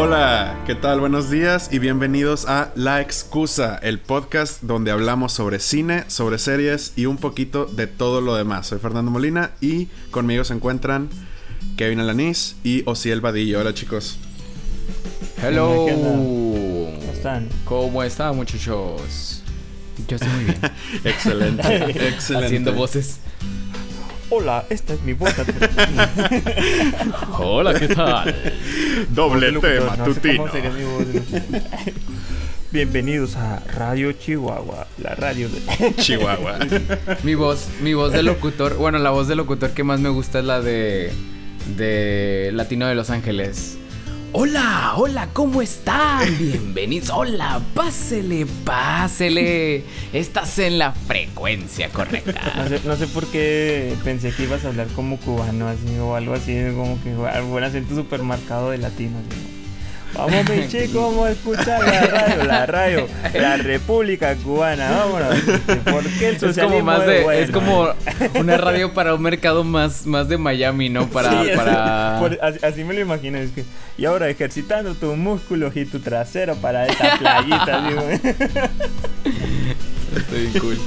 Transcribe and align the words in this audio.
Hola, 0.00 0.62
¿qué 0.64 0.76
tal? 0.76 1.00
Buenos 1.00 1.28
días 1.28 1.70
y 1.72 1.80
bienvenidos 1.80 2.46
a 2.46 2.70
La 2.76 3.00
Excusa, 3.00 3.80
el 3.82 3.98
podcast 3.98 4.62
donde 4.62 4.92
hablamos 4.92 5.32
sobre 5.32 5.58
cine, 5.58 6.04
sobre 6.06 6.38
series 6.38 6.92
y 6.94 7.06
un 7.06 7.16
poquito 7.16 7.66
de 7.66 7.88
todo 7.88 8.20
lo 8.20 8.36
demás. 8.36 8.68
Soy 8.68 8.78
Fernando 8.78 9.10
Molina 9.10 9.50
y 9.60 9.86
conmigo 10.12 10.44
se 10.44 10.54
encuentran 10.54 11.08
Kevin 11.76 11.98
Alanís 11.98 12.54
y 12.62 12.84
Osiel 12.86 13.20
Vadillo. 13.20 13.58
Hola 13.58 13.74
chicos. 13.74 14.18
Hello. 15.42 15.86
¿Cómo 15.88 16.96
están? 17.12 17.48
¿Cómo 17.64 18.02
están 18.04 18.36
muchachos? 18.36 19.42
Yo 20.06 20.14
estoy 20.14 20.30
muy 20.30 20.44
bien. 20.44 20.58
Excelente, 21.04 21.74
excelente. 22.08 22.46
Haciendo 22.46 22.72
voces. 22.72 23.18
Hola, 24.30 24.64
esta 24.68 24.92
es 24.92 25.02
mi 25.02 25.14
voz. 25.14 25.32
Hola, 27.38 27.72
¿qué 27.74 27.88
tal? 27.88 28.34
Doble 29.10 29.50
Locutor, 29.52 29.78
tema, 29.80 29.96
no 29.96 30.04
sé 30.06 30.14
tutino. 30.20 30.36
cómo 30.42 30.52
sería 30.52 30.70
mi 30.70 30.84
voz. 30.84 31.06
Bienvenidos 32.70 33.36
a 33.36 33.60
Radio 33.74 34.12
Chihuahua, 34.12 34.86
la 35.02 35.14
radio 35.14 35.48
de... 35.48 35.94
Chihuahua. 35.96 36.58
Mi 37.22 37.34
voz, 37.34 37.68
mi 37.80 37.94
voz 37.94 38.12
de 38.12 38.22
locutor. 38.22 38.76
Bueno, 38.76 38.98
la 38.98 39.08
voz 39.10 39.28
de 39.28 39.36
locutor 39.36 39.70
que 39.70 39.82
más 39.82 39.98
me 40.00 40.10
gusta 40.10 40.40
es 40.40 40.44
la 40.44 40.60
de 40.60 41.10
de 41.76 42.50
Latino 42.52 42.86
de 42.86 42.94
Los 42.94 43.08
Ángeles. 43.08 43.78
Hola, 44.32 44.92
hola, 44.96 45.28
¿cómo 45.32 45.62
están? 45.62 46.20
Bienvenidos. 46.38 47.10
Hola, 47.10 47.60
pásele, 47.74 48.46
pásele. 48.64 49.84
Estás 50.12 50.58
en 50.58 50.78
la 50.78 50.92
frecuencia 50.92 51.88
No 51.88 51.94
correcta. 51.94 52.68
sé, 52.68 52.80
no 52.84 52.96
sé 52.96 53.06
por 53.06 53.26
qué 53.28 53.94
pensé 54.04 54.30
que 54.32 54.42
ibas 54.44 54.64
a 54.64 54.68
hablar 54.68 54.86
como 54.88 55.16
cubano 55.18 55.66
así 55.68 55.96
o 55.98 56.14
algo 56.14 56.34
así, 56.34 56.54
como 56.76 57.02
que 57.02 57.10
algún 57.28 57.62
acento 57.62 57.94
súper 57.94 58.22
marcado 58.22 58.70
de 58.70 58.78
latino. 58.78 59.12
¿no? 59.18 59.47
Vamos, 60.14 60.48
mi 60.48 60.66
chico, 60.68 61.00
vamos 61.10 61.28
a 61.28 61.30
escuchar 61.32 61.84
la 61.84 62.00
radio, 62.06 62.44
la 62.44 62.66
radio, 62.66 63.06
la 63.34 63.56
República 63.56 64.34
Cubana, 64.36 64.90
vámonos. 64.90 65.34
¿Por 65.84 66.02
qué 66.18 66.28
el 66.30 66.34
Es 66.36 66.40
socialismo 66.40 66.78
como 66.80 66.84
más 66.84 67.06
de, 67.06 67.22
bueno? 67.22 67.40
es 67.40 67.50
como 67.50 67.88
una 68.34 68.56
radio 68.56 68.92
para 68.94 69.14
un 69.14 69.22
mercado 69.22 69.62
más, 69.64 70.06
más 70.06 70.28
de 70.28 70.36
Miami, 70.38 70.88
¿no? 70.88 71.08
Para, 71.08 71.30
Sí, 71.44 71.50
para. 71.54 72.16
por- 72.18 72.38
así, 72.42 72.58
así 72.64 72.84
me 72.84 72.94
lo 72.94 73.00
imagino, 73.00 73.38
es 73.38 73.50
que 73.52 73.64
y 73.96 74.04
ahora 74.06 74.28
ejercitando 74.28 74.94
tus 74.94 75.16
músculos 75.16 75.76
y 75.76 75.84
tu 75.84 76.00
trasero 76.00 76.56
para 76.56 76.86
esta 76.86 77.16
playita, 77.18 77.82
digo. 77.88 78.02
Estoy 80.16 80.46
bien 80.46 80.58
cool. 80.58 80.78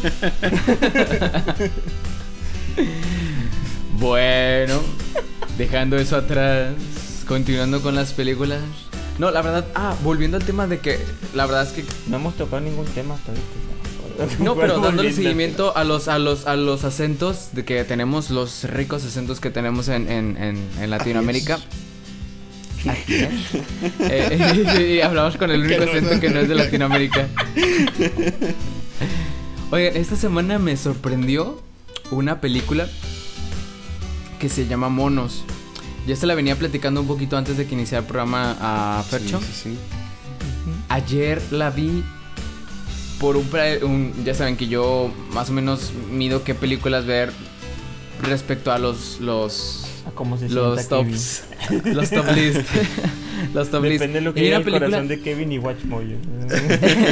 bueno, 3.99 4.81
dejando 5.57 5.97
eso 5.97 6.17
atrás, 6.17 6.73
continuando 7.27 7.81
con 7.81 7.95
las 7.95 8.13
películas. 8.13 8.59
No, 9.21 9.29
la 9.29 9.43
verdad, 9.43 9.67
ah, 9.75 9.95
volviendo 10.03 10.37
al 10.37 10.43
tema 10.43 10.65
de 10.65 10.79
que 10.79 10.97
la 11.35 11.45
verdad 11.45 11.61
es 11.61 11.73
que 11.73 11.85
No 12.07 12.17
hemos 12.17 12.35
tocado 12.35 12.59
ningún 12.59 12.87
tema 12.87 13.13
hasta 13.13 13.31
ahorita. 13.31 14.43
no, 14.43 14.55
pero 14.59 14.79
dándole 14.79 15.13
seguimiento 15.13 15.77
a 15.77 15.83
los 15.83 16.07
a 16.07 16.17
los 16.17 16.47
a 16.47 16.55
los 16.55 16.83
acentos 16.85 17.49
de 17.53 17.63
que 17.63 17.83
tenemos 17.83 18.31
los 18.31 18.63
ricos 18.63 19.05
acentos 19.05 19.39
que 19.39 19.51
tenemos 19.51 19.89
en, 19.89 20.09
en, 20.09 20.37
en, 20.37 20.67
en 20.79 20.89
Latinoamérica. 20.89 21.59
Es. 23.07 23.29
Eh, 23.99 24.97
y 24.97 25.01
hablamos 25.01 25.37
con 25.37 25.51
el 25.51 25.61
único 25.61 25.83
acento 25.83 26.19
que 26.19 26.31
no 26.31 26.39
es 26.39 26.49
de 26.49 26.55
Latinoamérica. 26.55 27.27
Oigan, 29.69 29.97
esta 29.97 30.15
semana 30.15 30.57
me 30.57 30.75
sorprendió 30.75 31.61
una 32.09 32.41
película 32.41 32.89
que 34.39 34.49
se 34.49 34.65
llama 34.65 34.89
Monos. 34.89 35.43
Ya 36.07 36.15
se 36.15 36.25
la 36.27 36.35
venía 36.35 36.55
platicando 36.55 37.01
un 37.01 37.07
poquito 37.07 37.37
antes 37.37 37.57
de 37.57 37.65
que 37.67 37.73
iniciara 37.75 38.01
el 38.01 38.07
programa 38.07 38.57
a 38.59 39.03
Fercho. 39.03 39.39
Sí, 39.39 39.45
sí, 39.53 39.61
sí. 39.63 39.77
Ayer 40.89 41.41
la 41.51 41.69
vi 41.69 42.03
por 43.19 43.37
un, 43.37 43.47
un- 43.83 44.13
Ya 44.25 44.33
saben 44.33 44.57
que 44.57 44.67
yo 44.67 45.11
más 45.33 45.49
o 45.49 45.53
menos 45.53 45.91
mido 46.11 46.43
qué 46.43 46.55
películas 46.55 47.05
ver 47.05 47.31
respecto 48.23 48.71
a 48.71 48.79
los. 48.79 49.19
Los, 49.19 49.85
A 50.07 50.11
cómo 50.11 50.37
se 50.37 50.49
los 50.49 50.79
sienta 50.79 50.97
Kevin. 50.97 51.13
tops. 51.13 51.43
los 51.95 52.09
top 52.09 52.25
list. 52.35 52.61
los 53.53 53.69
top 53.69 53.83
list. 53.83 53.93
Depende 54.01 54.19
de 54.19 54.25
lo 54.25 54.33
que 54.33 54.41
diga 54.41 54.57
el 54.57 54.69
corazón 54.69 55.07
de 55.07 55.21
Kevin 55.21 55.51
y 55.51 55.59
Watchmojo. 55.59 56.01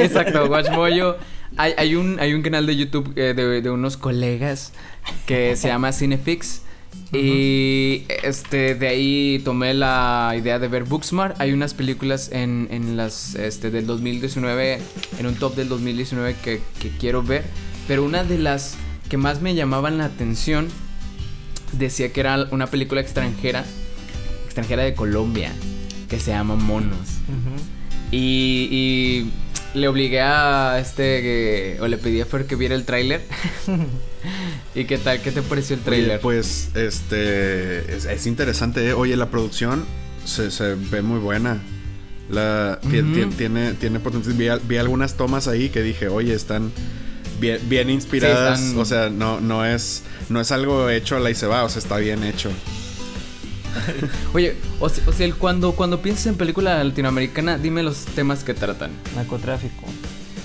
Exacto, 0.02 0.46
Watchmojo. 0.48 1.16
Hay, 1.58 1.74
hay, 1.78 1.96
un, 1.96 2.20
hay 2.20 2.34
un 2.34 2.42
canal 2.42 2.66
de 2.66 2.76
YouTube 2.76 3.12
eh, 3.16 3.34
de, 3.36 3.62
de 3.62 3.70
unos 3.70 3.98
colegas 3.98 4.72
que 5.26 5.56
se 5.56 5.68
llama 5.68 5.92
Cinefix. 5.92 6.62
Y 7.12 8.06
este 8.24 8.76
de 8.76 8.88
ahí 8.88 9.42
tomé 9.44 9.74
la 9.74 10.34
idea 10.38 10.60
de 10.60 10.68
ver 10.68 10.84
Booksmart. 10.84 11.40
Hay 11.42 11.54
unas 11.54 11.74
películas 11.74 12.30
en, 12.32 12.68
en 12.70 12.98
las 12.98 13.34
este 13.36 13.72
del 13.72 13.88
2019, 13.88 14.80
en 15.20 15.26
un 15.26 15.36
top 15.36 15.56
del 15.56 15.70
2019 15.70 16.36
que, 16.44 16.62
que 16.80 16.90
quiero 17.00 17.24
ver. 17.24 17.46
Pero 17.88 18.04
una 18.04 18.24
de 18.24 18.38
las 18.38 18.78
que 19.10 19.18
más 19.18 19.42
me 19.42 19.56
llamaban 19.56 19.98
la 19.98 20.06
atención 20.06 20.68
decía 21.72 22.14
que 22.14 22.20
era 22.20 22.48
una 22.52 22.68
película 22.68 23.02
extranjera, 23.02 23.66
extranjera 24.46 24.84
de 24.84 24.94
Colombia, 24.94 25.52
que 26.08 26.20
se 26.20 26.32
llama 26.32 26.56
Monos. 26.56 27.20
Y 28.12 29.30
le 29.74 29.88
obligué 29.88 30.22
a 30.22 30.80
este 30.80 31.22
que- 31.22 31.78
o 31.82 31.88
le 31.88 31.98
pedí 31.98 32.22
a 32.22 32.26
Fer 32.26 32.46
que 32.46 32.56
viera 32.56 32.76
el 32.76 32.86
tráiler. 32.86 33.22
¿Y 34.76 34.86
qué 34.86 34.98
tal? 34.98 35.22
¿Qué 35.22 35.32
te 35.32 35.42
pareció 35.42 35.76
el 35.76 35.82
tráiler? 35.82 36.20
pues, 36.20 36.70
este, 36.76 37.96
es, 37.96 38.06
es 38.06 38.26
interesante, 38.28 38.86
¿eh? 38.88 38.94
Oye, 38.94 39.16
la 39.16 39.30
producción 39.30 39.86
se, 40.26 40.52
se 40.52 40.76
ve 40.76 41.02
muy 41.02 41.20
buena. 41.20 41.62
La, 42.30 42.80
tiene, 43.36 43.74
tiene 43.74 44.00
potencial. 44.00 44.36
Vi, 44.36 44.48
vi 44.68 44.78
algunas 44.78 45.16
tomas 45.16 45.48
ahí 45.48 45.70
que 45.70 45.82
dije, 45.82 46.08
oye, 46.10 46.34
están 46.36 46.72
bien, 47.40 47.60
bien 47.68 47.90
inspiradas. 47.90 48.60
están- 48.60 48.78
O 48.78 48.86
sea, 48.86 49.10
no, 49.10 49.40
no 49.42 49.66
es, 49.66 50.04
no 50.30 50.40
es 50.40 50.52
algo 50.52 50.90
hecho 50.90 51.16
a 51.16 51.20
la 51.20 51.32
y 51.32 51.36
se 51.36 51.48
va, 51.48 51.64
o 51.64 51.70
sea, 51.70 51.80
está 51.82 51.98
bien 51.98 52.24
hecho. 52.24 52.52
Oye, 54.34 54.56
o, 54.80 54.90
se- 54.90 55.02
o 55.08 55.14
sea, 55.14 55.26
el- 55.26 55.36
cuando, 55.36 55.74
cuando 55.74 56.02
piensas 56.02 56.28
en 56.28 56.36
película 56.36 56.84
latinoamericana, 56.84 57.58
dime 57.58 57.84
los 57.84 58.06
temas 58.06 58.44
que 58.44 58.54
tratan. 58.54 58.92
Narcotráfico. 59.16 59.86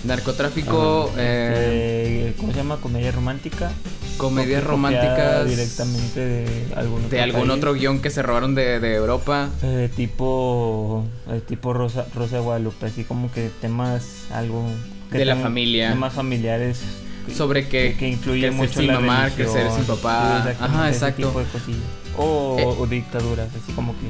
Narcotráfico, 0.05 1.13
eh, 1.17 2.27
Este, 2.29 2.41
¿Cómo 2.41 2.53
se 2.53 2.59
llama? 2.59 2.77
Comedia 2.77 3.11
romántica. 3.11 3.73
comedias 4.19 4.63
románticas 4.63 5.49
Directamente 5.49 6.21
de 6.21 6.47
algún 6.77 6.99
otro 7.05 7.09
de 7.11 7.21
algún 7.23 7.41
país. 7.49 7.53
otro 7.57 7.75
guion 7.75 8.01
que 8.01 8.11
se 8.11 8.23
robaron 8.23 8.55
de, 8.55 8.81
de 8.81 8.95
Europa. 8.95 9.49
Eh, 9.63 9.89
tipo 9.97 11.05
eh, 11.31 11.41
tipo 11.47 11.73
Rosa, 11.73 12.07
Rosa 12.15 12.37
de 12.37 12.43
Guadalupe, 12.43 12.87
así 12.87 13.05
como 13.05 13.33
que 13.33 13.51
temas 13.61 14.27
algo 14.33 14.67
que 15.11 15.19
De 15.19 15.25
la 15.25 15.37
familia. 15.37 15.91
temas 15.91 16.13
familiares 16.13 16.81
que- 17.27 17.35
Sobre 17.35 17.67
que, 17.69 17.97
que 17.99 18.09
influyen 18.09 18.51
crecer 18.51 18.69
mucho 18.69 18.81
sin 18.81 18.87
la 18.89 19.01
mamá, 19.01 19.25
religión. 19.25 19.53
crecer 19.55 19.73
sin 19.73 19.85
papá. 19.85 20.49
Ajá, 20.61 20.89
ese 20.91 20.97
exacto. 20.99 21.27
tipo 21.29 21.39
de 21.41 21.47
cosillas. 21.47 21.81
O, 22.17 22.57
Eh. 22.59 22.65
o 22.65 22.87
dictaduras, 22.87 23.49
así 23.55 23.73
como 23.73 23.93
que 23.93 24.07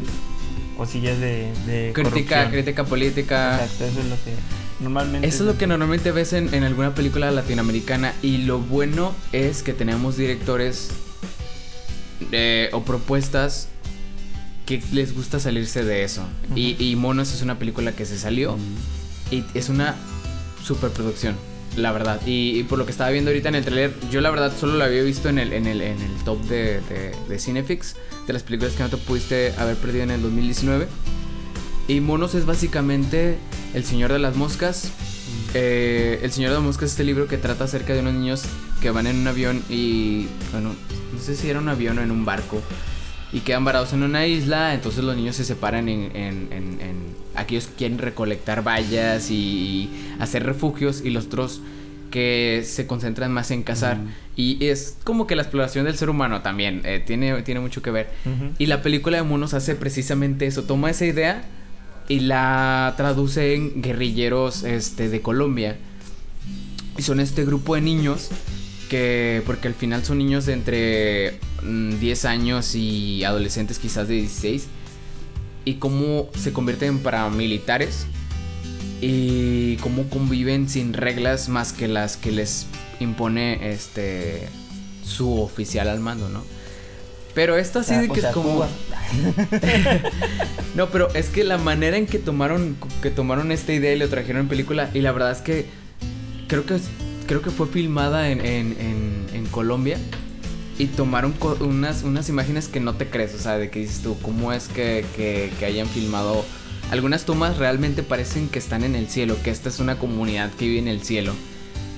cosillas 0.77 1.19
de, 1.21 1.53
de 1.67 1.93
Crítica, 1.95 2.13
corrupción. 2.13 2.51
crítica 2.51 2.85
política. 2.85 3.55
Exacto, 3.63 3.85
eso 3.85 4.01
es 4.01 4.07
lo 4.07 4.17
que 4.17 4.33
normalmente 4.81 5.29
Eso 5.29 5.45
es 5.45 5.53
lo 5.53 5.57
que 5.59 5.67
normalmente 5.67 6.11
ves 6.13 6.33
en, 6.33 6.53
en 6.53 6.65
alguna 6.65 6.95
película 6.95 7.31
latinoamericana 7.31 8.13
y 8.23 8.39
lo 8.39 8.59
bueno 8.59 9.15
es 9.33 9.63
que 9.63 9.73
tenemos 9.73 10.17
directores 10.17 10.91
eh, 12.33 12.71
o 12.73 12.83
propuestas 12.83 13.69
que 14.67 14.83
les 14.93 15.15
gusta 15.15 15.39
salirse 15.41 15.85
de 15.85 16.05
eso. 16.05 16.23
y, 16.57 16.77
y 16.83 16.97
Monos 16.97 17.33
es 17.35 17.43
una 17.43 17.59
película 17.59 17.93
que 17.93 18.05
se 18.07 18.19
salió 18.19 18.57
y 19.31 19.45
es 19.55 19.69
una 19.69 19.95
superproducción, 20.65 21.37
la 21.77 21.93
verdad. 21.93 22.21
Y, 22.27 22.63
por 22.65 22.79
lo 22.79 22.85
que 22.87 22.93
estaba 22.93 23.11
viendo 23.11 23.31
ahorita 23.31 23.49
en 23.49 23.55
el 23.57 23.65
trailer, 23.65 23.93
yo 24.11 24.21
la 24.21 24.31
verdad 24.31 24.53
solo 24.59 24.75
lo 24.77 24.85
había 24.85 25.03
visto 25.03 25.29
en 25.29 25.39
el, 25.39 25.53
en 25.53 25.67
el, 25.67 25.81
en 25.81 26.01
el 26.01 26.25
top 26.25 26.41
de, 26.45 26.81
de, 26.83 27.13
de 27.29 27.39
Cinefix, 27.39 27.97
de 28.27 28.33
las 28.33 28.43
películas 28.43 28.75
que 28.75 28.83
no 28.83 28.89
te 28.89 28.97
pudiste 28.97 29.53
haber 29.59 29.77
perdido 29.77 30.05
en 30.05 30.11
el 30.11 30.23
2019. 30.23 30.87
Y 31.89 32.01
Monos 32.01 32.35
es 32.35 32.47
básicamente 32.47 33.37
El 33.75 33.85
Señor 33.85 34.13
de 34.13 34.19
las 34.19 34.37
Moscas. 34.37 34.91
Eh, 35.55 36.21
el 36.23 36.33
Señor 36.33 36.51
de 36.51 36.57
las 36.57 36.65
Moscas 36.65 36.85
es 36.87 36.91
este 36.93 37.05
libro 37.05 37.29
que 37.29 37.39
trata 37.39 37.65
acerca 37.65 37.93
de 37.93 38.01
unos 38.01 38.15
niños 38.15 38.43
que 38.81 38.91
van 38.91 39.07
en 39.07 39.17
un 39.17 39.27
avión 39.29 39.63
y, 39.69 40.27
bueno, 40.53 40.71
no 41.15 41.21
sé 41.21 41.37
si 41.37 41.49
era 41.49 41.59
un 41.61 41.69
avión 41.69 41.99
o 41.99 42.03
en 42.03 42.11
un 42.11 42.25
barco. 42.25 42.61
Y 43.33 43.41
quedan 43.41 43.65
varados 43.65 43.93
en 43.93 44.03
una 44.03 44.27
isla, 44.27 44.75
entonces 44.75 45.03
los 45.05 45.17
niños 45.17 45.37
se 45.37 45.45
separan 45.45 45.89
en, 45.89 46.15
en- 46.17 46.49
en- 46.53 47.24
aquellos 47.37 47.67
que 47.67 47.75
quieren 47.75 47.99
recolectar 47.99 48.67
vallas 48.67 49.31
y, 49.31 49.91
hacer 50.19 50.45
refugios 50.45 51.03
y 51.05 51.11
los 51.11 51.27
otros 51.27 51.61
que 52.11 52.63
se 52.65 52.87
concentran 52.87 53.33
más 53.33 53.51
en 53.51 53.63
cazar. 53.63 53.99
Y 54.37 54.65
es 54.67 54.97
como 55.03 55.27
que 55.27 55.35
la 55.35 55.43
exploración 55.43 55.85
del 55.85 55.97
ser 55.97 56.11
humano 56.11 56.43
también, 56.43 56.83
eh, 56.85 57.03
tiene, 57.05 57.43
tiene 57.43 57.61
mucho 57.61 57.83
que 57.83 57.91
ver. 57.91 58.09
Y 58.59 58.67
la 58.67 58.83
película 58.83 59.17
de 59.17 59.25
monos 59.25 59.55
hace 59.55 59.75
precisamente 59.75 60.47
eso, 60.47 60.63
toma 60.63 60.91
esa 60.91 61.07
idea 61.07 61.45
y 62.09 62.21
la 62.21 62.95
traduce 62.97 63.55
en 63.55 63.83
guerrilleros 63.83 64.63
este, 64.63 65.09
de 65.09 65.21
Colombia. 65.23 65.77
Y 66.97 67.03
son 67.03 67.19
este 67.19 67.45
grupo 67.45 67.75
de 67.75 67.81
niños 67.81 68.31
que, 68.89 69.43
porque 69.47 69.69
al 69.69 69.75
final 69.75 70.05
son 70.05 70.19
niños 70.19 70.47
de 70.47 70.53
entre 70.53 71.41
mm, 71.63 71.99
10 71.99 72.25
años 72.27 72.75
y 72.75 73.25
adolescentes 73.25 73.79
quizás 73.79 74.09
de 74.09 74.15
16, 74.15 74.69
y 75.65 75.75
cómo 75.75 76.29
se 76.39 76.53
convierten 76.53 76.89
en 76.89 76.99
paramilitares 77.01 78.07
y 79.01 79.77
cómo 79.77 80.09
conviven 80.09 80.69
sin 80.69 80.93
reglas 80.93 81.49
más 81.49 81.73
que 81.73 81.89
las 81.89 82.17
que 82.17 82.33
les 82.33 82.67
impone 83.01 83.73
este 83.73 84.49
su 85.05 85.41
oficial 85.41 85.89
al 85.89 86.01
mando, 86.01 86.29
¿no? 86.29 86.43
Pero 87.35 87.57
esto 87.57 87.81
así 87.81 87.95
Ah, 87.95 88.01
de 88.01 88.09
que 88.09 88.21
sea, 88.21 88.31
es 88.31 88.35
como 88.35 88.65
no, 90.75 90.89
pero 90.91 91.13
es 91.15 91.29
que 91.29 91.45
la 91.45 91.59
manera 91.59 91.97
en 91.97 92.07
que 92.07 92.19
tomaron 92.19 92.77
que 93.03 93.11
tomaron 93.11 93.53
esta 93.53 93.73
idea 93.73 93.93
y 93.93 93.99
lo 93.99 94.09
trajeron 94.09 94.43
en 94.43 94.49
película 94.49 94.91
y 94.95 95.01
la 95.01 95.13
verdad 95.13 95.33
es 95.33 95.39
que 95.39 95.67
creo 96.47 96.65
que 96.65 96.79
creo 97.27 97.43
que 97.43 97.51
fue 97.51 97.67
filmada 97.67 98.31
en, 98.31 98.41
en, 98.41 98.77
en, 98.79 99.27
en 99.33 99.47
Colombia 99.47 99.99
y 100.79 100.87
tomaron 100.87 101.35
unas, 101.61 102.03
unas 102.03 102.29
imágenes 102.29 102.69
que 102.69 102.81
no 102.81 102.95
te 102.95 103.09
crees, 103.09 103.35
o 103.35 103.39
sea, 103.39 103.59
de 103.59 103.71
que 103.71 103.81
dices 103.81 104.01
tú, 104.01 104.17
¿cómo 104.21 104.53
es 104.53 104.69
que, 104.69 105.05
que, 105.17 105.51
que 105.59 105.65
hayan 105.65 105.87
filmado? 105.87 106.45
Algunas 106.91 107.25
tomas 107.25 107.59
realmente 107.59 108.03
parecen 108.03 108.49
que 108.49 108.59
están 108.59 108.85
en 108.85 108.95
el 108.95 109.09
cielo, 109.09 109.37
que 109.43 109.51
esta 109.51 109.69
es 109.69 109.79
una 109.79 109.99
comunidad 109.99 110.51
que 110.53 110.67
vive 110.67 110.81
en 110.81 110.89
el 110.89 111.03
cielo. 111.03 111.33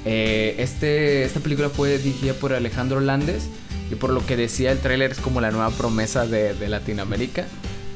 Eh, 0.05 0.55
este, 0.59 1.25
esta 1.25 1.41
película 1.41 1.69
fue 1.69 1.99
dirigida 1.99 2.35
por 2.35 2.53
Alejandro 2.53 3.01
Landes 3.01 3.49
y 3.91 3.97
por 3.97 4.11
lo 4.11 4.25
que 4.25 4.37
decía 4.37 4.71
el 4.71 4.79
tráiler 4.79 5.11
es 5.11 5.19
como 5.19 5.41
la 5.41 5.51
nueva 5.51 5.71
promesa 5.71 6.27
de, 6.27 6.55
de 6.55 6.69
Latinoamérica. 6.69 7.47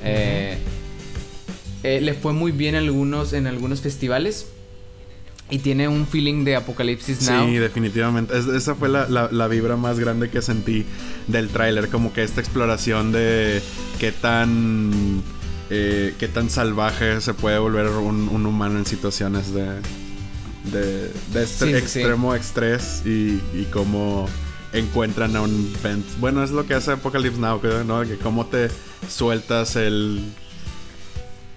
Eh, 0.02 0.58
eh, 1.82 2.00
le 2.00 2.14
fue 2.14 2.32
muy 2.32 2.52
bien 2.52 2.74
en 2.74 2.82
algunos, 2.84 3.32
en 3.32 3.46
algunos 3.46 3.80
festivales 3.80 4.46
y 5.50 5.58
tiene 5.58 5.88
un 5.88 6.06
feeling 6.06 6.44
de 6.44 6.56
Apocalipsis 6.56 7.22
Now. 7.28 7.46
Sí, 7.48 7.54
definitivamente. 7.56 8.38
Es- 8.38 8.46
esa 8.46 8.74
fue 8.74 8.88
la, 8.88 9.08
la- 9.08 9.28
la 9.32 9.48
vibra 9.48 9.76
más 9.76 9.98
grande 9.98 10.30
que 10.30 10.42
sentí 10.42 10.84
del 11.26 11.48
tráiler. 11.48 11.88
Como 11.88 12.12
que 12.12 12.22
esta 12.22 12.40
exploración 12.40 13.12
de 13.12 13.60
qué 13.98 14.12
tan... 14.12 15.22
eh, 15.70 16.14
qué 16.18 16.28
tan 16.28 16.50
salvaje 16.50 17.20
se 17.20 17.34
puede 17.34 17.58
volver 17.58 17.86
un, 17.88 18.28
un 18.28 18.46
humano 18.46 18.78
en 18.78 18.86
situaciones 18.86 19.52
de... 19.54 19.66
De, 20.72 21.10
de 21.32 21.46
Sí, 21.46 21.64
sí, 21.64 21.70
sí. 21.70 21.74
extremo 21.74 22.34
estrés 22.34 23.02
y, 23.06 23.40
y 23.54 23.66
cómo 23.72 24.28
encuentran 24.74 25.34
a 25.34 25.40
un 25.40 25.72
vent. 25.82 26.04
Bueno, 26.20 26.44
es 26.44 26.50
lo 26.50 26.66
que 26.66 26.74
hace 26.74 26.92
Apocalypse 26.92 27.40
Now, 27.40 27.60
creo, 27.60 27.82
¿no? 27.82 28.02
Que 28.02 28.16
cómo 28.18 28.44
te 28.46 28.68
sueltas 29.08 29.74
el 29.76 30.22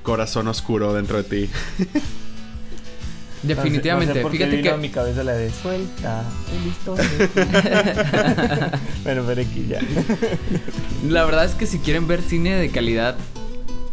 corazón 0.03 0.47
oscuro 0.47 0.93
dentro 0.93 1.21
de 1.21 1.23
ti. 1.23 1.49
Definitivamente. 3.43 4.13
No 4.13 4.19
sé 4.19 4.21
por 4.21 4.31
qué 4.31 4.37
Fíjate 4.37 4.55
vino 4.57 4.69
que 4.69 4.73
a 4.73 4.77
mi 4.77 4.89
cabeza 4.89 5.23
la 5.23 5.33
de 5.33 5.51
suelta 5.51 6.23
el 6.55 6.63
listón. 6.63 6.97
bueno, 9.03 9.23
pero 9.27 9.41
aquí 9.41 9.67
ya. 9.69 9.79
La 11.07 11.25
verdad 11.25 11.45
es 11.45 11.53
que 11.55 11.67
si 11.67 11.79
quieren 11.79 12.07
ver 12.07 12.21
cine 12.21 12.55
de 12.55 12.69
calidad 12.69 13.15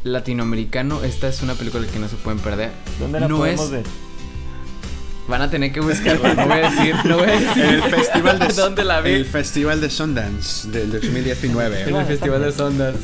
latinoamericano, 0.05 1.03
esta 1.03 1.29
es 1.29 1.43
una 1.43 1.55
película 1.55 1.87
que 1.87 1.99
no 1.99 2.09
se 2.09 2.17
pueden 2.17 2.39
perder. 2.41 2.71
¿Dónde 2.99 3.21
la 3.21 3.29
no 3.29 3.39
podemos 3.39 3.67
es, 3.67 3.71
ver? 3.73 3.83
Van 5.29 5.43
a 5.43 5.51
tener 5.51 5.73
que 5.73 5.81
buscarla, 5.81 6.35
no 6.35 6.47
voy 6.47 6.59
a 6.59 6.71
decir, 6.71 6.95
no 7.05 7.19
voy 7.19 7.29
a 7.29 7.33
decir 7.41 7.65
En 7.65 7.75
el 7.75 7.83
festival 7.83 8.39
de 8.39 8.49
dónde 8.57 8.85
la 8.85 9.01
vi. 9.01 9.11
El 9.13 9.27
festival 9.27 9.81
de 9.81 9.91
Sundance 9.91 10.69
del 10.71 10.93
2019. 10.93 11.83
En 11.89 11.97
el 11.97 12.07
Festival 12.07 12.43
de 12.43 12.53
Sondas. 12.53 12.95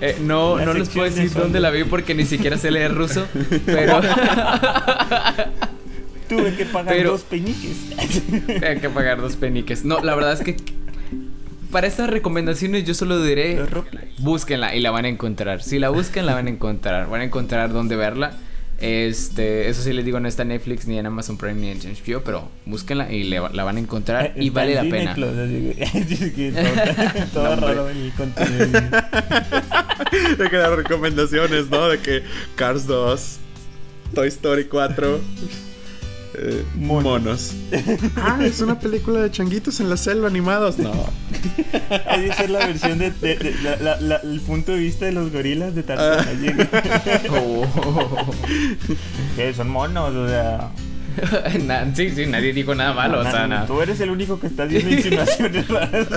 Eh, 0.00 0.16
no, 0.22 0.56
La 0.56 0.64
no 0.64 0.72
les 0.72 0.88
puedo 0.88 1.04
de 1.04 1.10
decir 1.14 1.30
dónde 1.38 1.60
la 1.60 1.68
vi 1.70 1.84
porque 1.84 2.14
ni 2.14 2.24
siquiera 2.24 2.56
sé 2.56 2.70
leer 2.70 2.94
ruso, 2.94 3.26
pero 3.66 4.00
Tuve 6.30 6.54
que 6.54 6.64
pagar 6.64 6.94
Pero- 6.94 7.10
dos 7.12 7.22
peñiques. 7.22 7.76
tengo 8.46 8.80
que 8.80 8.88
pagar 8.88 9.20
dos 9.20 9.36
peniques. 9.36 9.84
No, 9.84 10.00
la 10.02 10.14
verdad 10.14 10.32
es 10.32 10.40
que 10.40 10.56
para 11.70 11.86
estas 11.86 12.08
recomendaciones 12.10 12.84
yo 12.84 12.94
solo 12.94 13.22
diré 13.22 13.60
búsquenla 14.18 14.74
y 14.74 14.80
la 14.80 14.90
van 14.90 15.04
a 15.04 15.08
encontrar. 15.08 15.62
Si 15.62 15.78
la 15.78 15.90
buscan 15.90 16.24
la 16.26 16.34
van 16.34 16.46
a 16.46 16.50
encontrar, 16.50 17.08
van 17.08 17.20
a 17.20 17.24
encontrar 17.24 17.72
dónde 17.72 17.96
verla. 17.96 18.32
Este, 18.80 19.68
eso 19.68 19.82
sí 19.82 19.92
les 19.92 20.06
digo, 20.06 20.20
no 20.20 20.26
está 20.28 20.40
en 20.40 20.48
Netflix 20.48 20.86
ni 20.86 20.98
en 20.98 21.04
Amazon 21.04 21.36
Prime 21.36 21.52
ni 21.60 21.68
en 21.68 21.78
HBO, 21.78 22.22
pero 22.24 22.48
búsquenla 22.64 23.12
y 23.12 23.24
le- 23.24 23.40
la 23.52 23.62
van 23.62 23.76
a 23.76 23.80
encontrar 23.80 24.32
y 24.36 24.48
Está 24.48 24.60
vale 24.60 24.70
en 24.70 24.76
la 24.76 24.82
Disney 24.84 25.00
pena. 25.00 25.14
Plus, 25.14 25.36
así 25.36 25.74
que- 25.76 25.84
así 25.84 26.30
que 26.32 26.52
todo, 26.52 27.44
todo 27.44 27.56
No, 27.56 27.60
raro 27.66 27.88
el 27.90 28.10
contenido. 28.16 28.66
de 30.38 30.50
que 30.50 30.56
dar 30.56 30.74
recomendaciones, 30.76 31.68
¿no? 31.68 31.88
De 31.88 31.98
que 31.98 32.22
Cars 32.56 32.86
2, 32.86 33.36
Toy 34.14 34.28
Story 34.28 34.64
4, 34.64 35.20
eh, 36.42 36.64
Monos. 36.76 37.04
monos. 37.04 37.54
Ah, 38.16 38.38
es 38.42 38.60
una 38.60 38.78
película 38.78 39.20
de 39.20 39.30
changuitos 39.30 39.80
en 39.80 39.88
la 39.90 39.96
selva 39.96 40.28
animados. 40.28 40.78
No. 40.78 40.90
De 42.18 42.32
ser 42.34 42.50
la 42.50 42.66
versión 42.66 42.98
de, 42.98 43.10
de- 43.10 43.36
de- 43.36 43.54
la- 43.62 43.76
la- 43.76 44.00
la- 44.00 44.16
el 44.16 44.40
punto 44.40 44.72
de 44.72 44.78
vista 44.78 45.04
de 45.06 45.12
los 45.12 45.30
gorilas 45.32 45.74
de 45.74 45.82
Tarzán. 45.82 46.26
Ah. 46.72 47.20
Oh. 47.30 47.66
que 49.36 49.54
son 49.54 49.68
monos, 49.70 50.14
o 50.14 50.28
sea. 50.28 50.70
Na- 51.64 51.94
sí, 51.94 52.10
sí, 52.10 52.26
nadie 52.26 52.52
dijo 52.52 52.74
nada 52.74 52.92
malo, 52.94 53.20
o 53.20 53.22
sea. 53.24 53.64
Tú 53.66 53.80
eres 53.80 54.00
el 54.00 54.10
único 54.10 54.38
que 54.40 54.46
está 54.48 54.64
haciendo 54.64 54.90
insinuaciones 54.90 55.68
raras. 55.68 56.08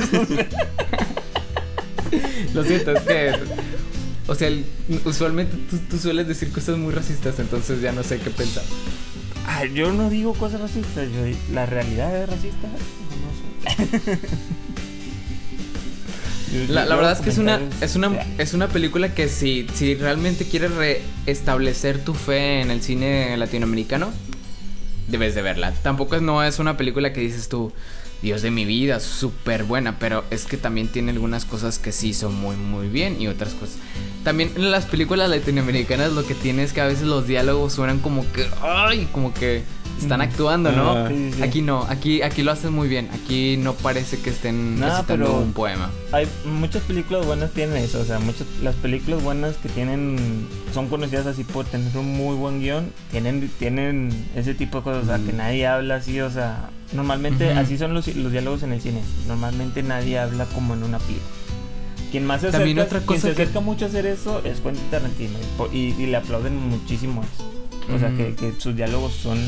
Lo 2.53 2.63
siento, 2.63 2.91
es 2.91 3.01
que. 3.01 3.31
O 4.27 4.35
sea, 4.35 4.49
usualmente 5.03 5.57
tú, 5.69 5.77
tú 5.89 5.97
sueles 5.97 6.27
decir 6.27 6.51
cosas 6.51 6.77
muy 6.77 6.93
racistas, 6.93 7.37
entonces 7.39 7.81
ya 7.81 7.91
no 7.91 8.03
sé 8.03 8.19
qué 8.19 8.29
pensar. 8.29 8.63
Ah, 9.45 9.65
yo 9.65 9.91
no 9.91 10.09
digo 10.09 10.33
cosas 10.33 10.61
racistas, 10.61 11.09
yo 11.11 11.53
la 11.53 11.65
realidad 11.65 12.15
es 12.15 12.29
racista. 12.29 12.67
No 12.67 13.99
sé. 13.99 14.19
La, 16.69 16.85
la 16.85 16.95
verdad 16.95 17.13
es 17.13 17.21
que 17.21 17.31
es 17.31 17.39
una, 17.39 17.59
es 17.81 17.95
una, 17.95 18.11
es 18.37 18.53
una 18.53 18.67
película 18.67 19.15
que 19.15 19.27
si, 19.27 19.65
si 19.73 19.95
realmente 19.95 20.45
quieres 20.45 20.71
restablecer 21.25 22.03
tu 22.03 22.13
fe 22.13 22.61
en 22.61 22.69
el 22.69 22.83
cine 22.83 23.35
latinoamericano, 23.37 24.11
debes 25.07 25.33
de 25.33 25.41
verla. 25.41 25.71
Tampoco 25.71 26.15
es, 26.15 26.21
no 26.21 26.43
es 26.43 26.59
una 26.59 26.77
película 26.77 27.11
que 27.11 27.21
dices 27.21 27.49
tú, 27.49 27.73
Dios 28.23 28.41
de 28.41 28.49
mi 28.51 28.63
vida, 28.65 28.99
súper 29.01 29.65
buena, 29.65 29.99
pero 29.99 30.23
es 30.31 30.45
que 30.45 30.57
también 30.57 30.87
tiene 30.87 31.11
algunas 31.11 31.43
cosas 31.45 31.77
que 31.77 31.91
sí 31.91 32.13
son 32.13 32.33
muy, 32.39 32.55
muy 32.55 32.87
bien 32.87 33.21
y 33.21 33.27
otras 33.27 33.53
cosas. 33.53 33.75
También 34.23 34.49
en 34.55 34.71
las 34.71 34.85
películas 34.85 35.29
latinoamericanas 35.29 36.13
lo 36.13 36.25
que 36.25 36.33
tiene 36.33 36.63
es 36.63 36.71
que 36.73 36.79
a 36.79 36.85
veces 36.85 37.03
los 37.05 37.27
diálogos 37.27 37.73
suenan 37.73 37.99
como 37.99 38.23
que, 38.31 38.47
ay, 38.61 39.09
como 39.11 39.33
que 39.33 39.63
están 40.01 40.19
Mm. 40.19 40.23
actuando, 40.23 40.71
¿no? 40.71 40.91
Ah. 40.91 41.09
Sí, 41.09 41.31
sí. 41.35 41.43
Aquí 41.43 41.61
no, 41.61 41.83
aquí, 41.89 42.21
aquí 42.21 42.43
lo 42.43 42.53
hacen 42.53 42.71
muy 42.71 42.87
bien. 42.87 43.09
Aquí 43.13 43.57
no 43.57 43.73
parece 43.73 44.17
que 44.17 44.29
estén 44.29 44.79
No, 44.79 44.85
recitando 44.87 45.25
pero- 45.25 45.37
un 45.39 45.51
poema. 45.51 45.91
Hay 46.13 46.25
muchas 46.45 46.81
películas 46.83 47.25
buenas 47.25 47.51
tienen 47.51 47.75
eso, 47.75 47.99
o 47.99 48.05
sea, 48.05 48.19
muchas 48.19 48.47
las 48.61 48.75
películas 48.75 49.21
buenas 49.21 49.57
que 49.57 49.67
tienen 49.67 50.47
son 50.73 50.87
conocidas 50.87 51.25
así 51.27 51.43
por 51.43 51.65
tener 51.65 51.95
un 51.97 52.07
muy 52.15 52.35
buen 52.37 52.61
guion, 52.61 52.89
tienen 53.11 53.51
tienen 53.59 54.09
ese 54.33 54.53
tipo 54.53 54.77
de 54.77 54.83
cosas, 54.85 55.03
o 55.03 55.07
sea, 55.07 55.17
que 55.17 55.33
Mm. 55.33 55.37
nadie 55.37 55.67
habla 55.67 55.95
así, 55.95 56.21
o 56.21 56.31
sea, 56.31 56.69
normalmente 56.93 57.51
así 57.51 57.77
son 57.77 57.93
los, 57.93 58.07
los 58.15 58.31
diálogos 58.31 58.63
en 58.63 58.73
el 58.73 58.81
cine, 58.81 59.01
normalmente 59.27 59.83
nadie 59.83 60.19
habla 60.19 60.45
como 60.45 60.73
en 60.73 60.83
una 60.83 60.99
película. 60.99 61.27
Quien 62.11 62.25
más 62.27 62.41
se 62.41 62.47
acerca, 62.49 62.59
También 62.59 62.79
otra 62.79 62.99
quien 62.99 63.19
se 63.19 63.27
que- 63.27 63.41
acerca 63.41 63.59
mucho 63.59 63.85
a 63.85 63.87
hacer 63.87 64.05
eso 64.05 64.41
es 64.43 64.59
Quentin 64.59 64.83
Tarantino 64.91 65.37
y, 65.71 65.93
le 65.93 66.15
aplauden 66.15 66.55
muchísimo 66.55 67.23
eso. 67.23 67.51
O 67.93 67.97
sea, 67.99 68.11
que, 68.15 68.35
que 68.35 68.53
sus 68.59 68.75
diálogos 68.75 69.13
son 69.13 69.39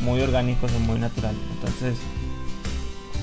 muy 0.00 0.20
orgánicos 0.20 0.70
o 0.72 0.78
muy 0.78 0.98
naturales. 1.00 1.40
Entonces, 1.54 1.96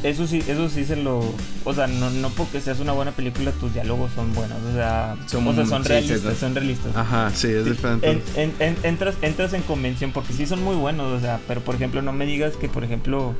eso 0.03 0.27
sí, 0.27 0.43
eso 0.47 0.69
sí 0.69 0.85
se 0.85 0.95
lo. 0.95 1.21
O 1.63 1.73
sea, 1.73 1.87
no, 1.87 2.09
no 2.11 2.29
porque 2.29 2.61
seas 2.61 2.79
una 2.79 2.91
buena 2.91 3.11
película, 3.11 3.51
tus 3.51 3.73
diálogos 3.73 4.11
son 4.13 4.33
buenos. 4.33 4.57
O 4.63 4.73
sea, 4.73 5.15
Son- 5.27 5.47
o 5.47 5.53
sea, 5.53 5.65
son 5.65 5.83
realistas, 5.83 6.21
sí, 6.21 6.27
sí. 6.29 6.35
son 6.39 6.53
realistas. 6.55 6.95
Ajá, 6.95 7.31
sí, 7.33 7.47
es 7.47 7.65
diferente. 7.65 8.09
En- 8.11 8.21
en- 8.35 8.53
en- 8.59 8.77
entras, 8.83 9.15
entras 9.21 9.53
en 9.53 9.61
convención 9.63 10.11
porque 10.11 10.33
sí 10.33 10.45
son 10.45 10.63
muy 10.63 10.75
buenos, 10.75 11.11
o 11.11 11.19
sea, 11.19 11.39
pero 11.47 11.61
por 11.61 11.75
ejemplo, 11.75 12.01
no 12.01 12.13
me 12.13 12.25
digas 12.25 12.53
que, 12.55 12.67
por 12.69 12.83
ejemplo, 12.83 13.33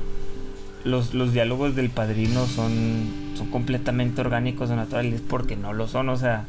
los, 0.83 1.13
los 1.13 1.33
diálogos 1.33 1.75
del 1.75 1.89
padrino 1.89 2.45
son, 2.47 3.07
son 3.37 3.47
completamente 3.51 4.21
orgánicos 4.21 4.69
o 4.69 4.75
naturales, 4.75 5.21
porque 5.27 5.55
no 5.55 5.73
lo 5.73 5.87
son, 5.87 6.09
o 6.09 6.17
sea, 6.17 6.45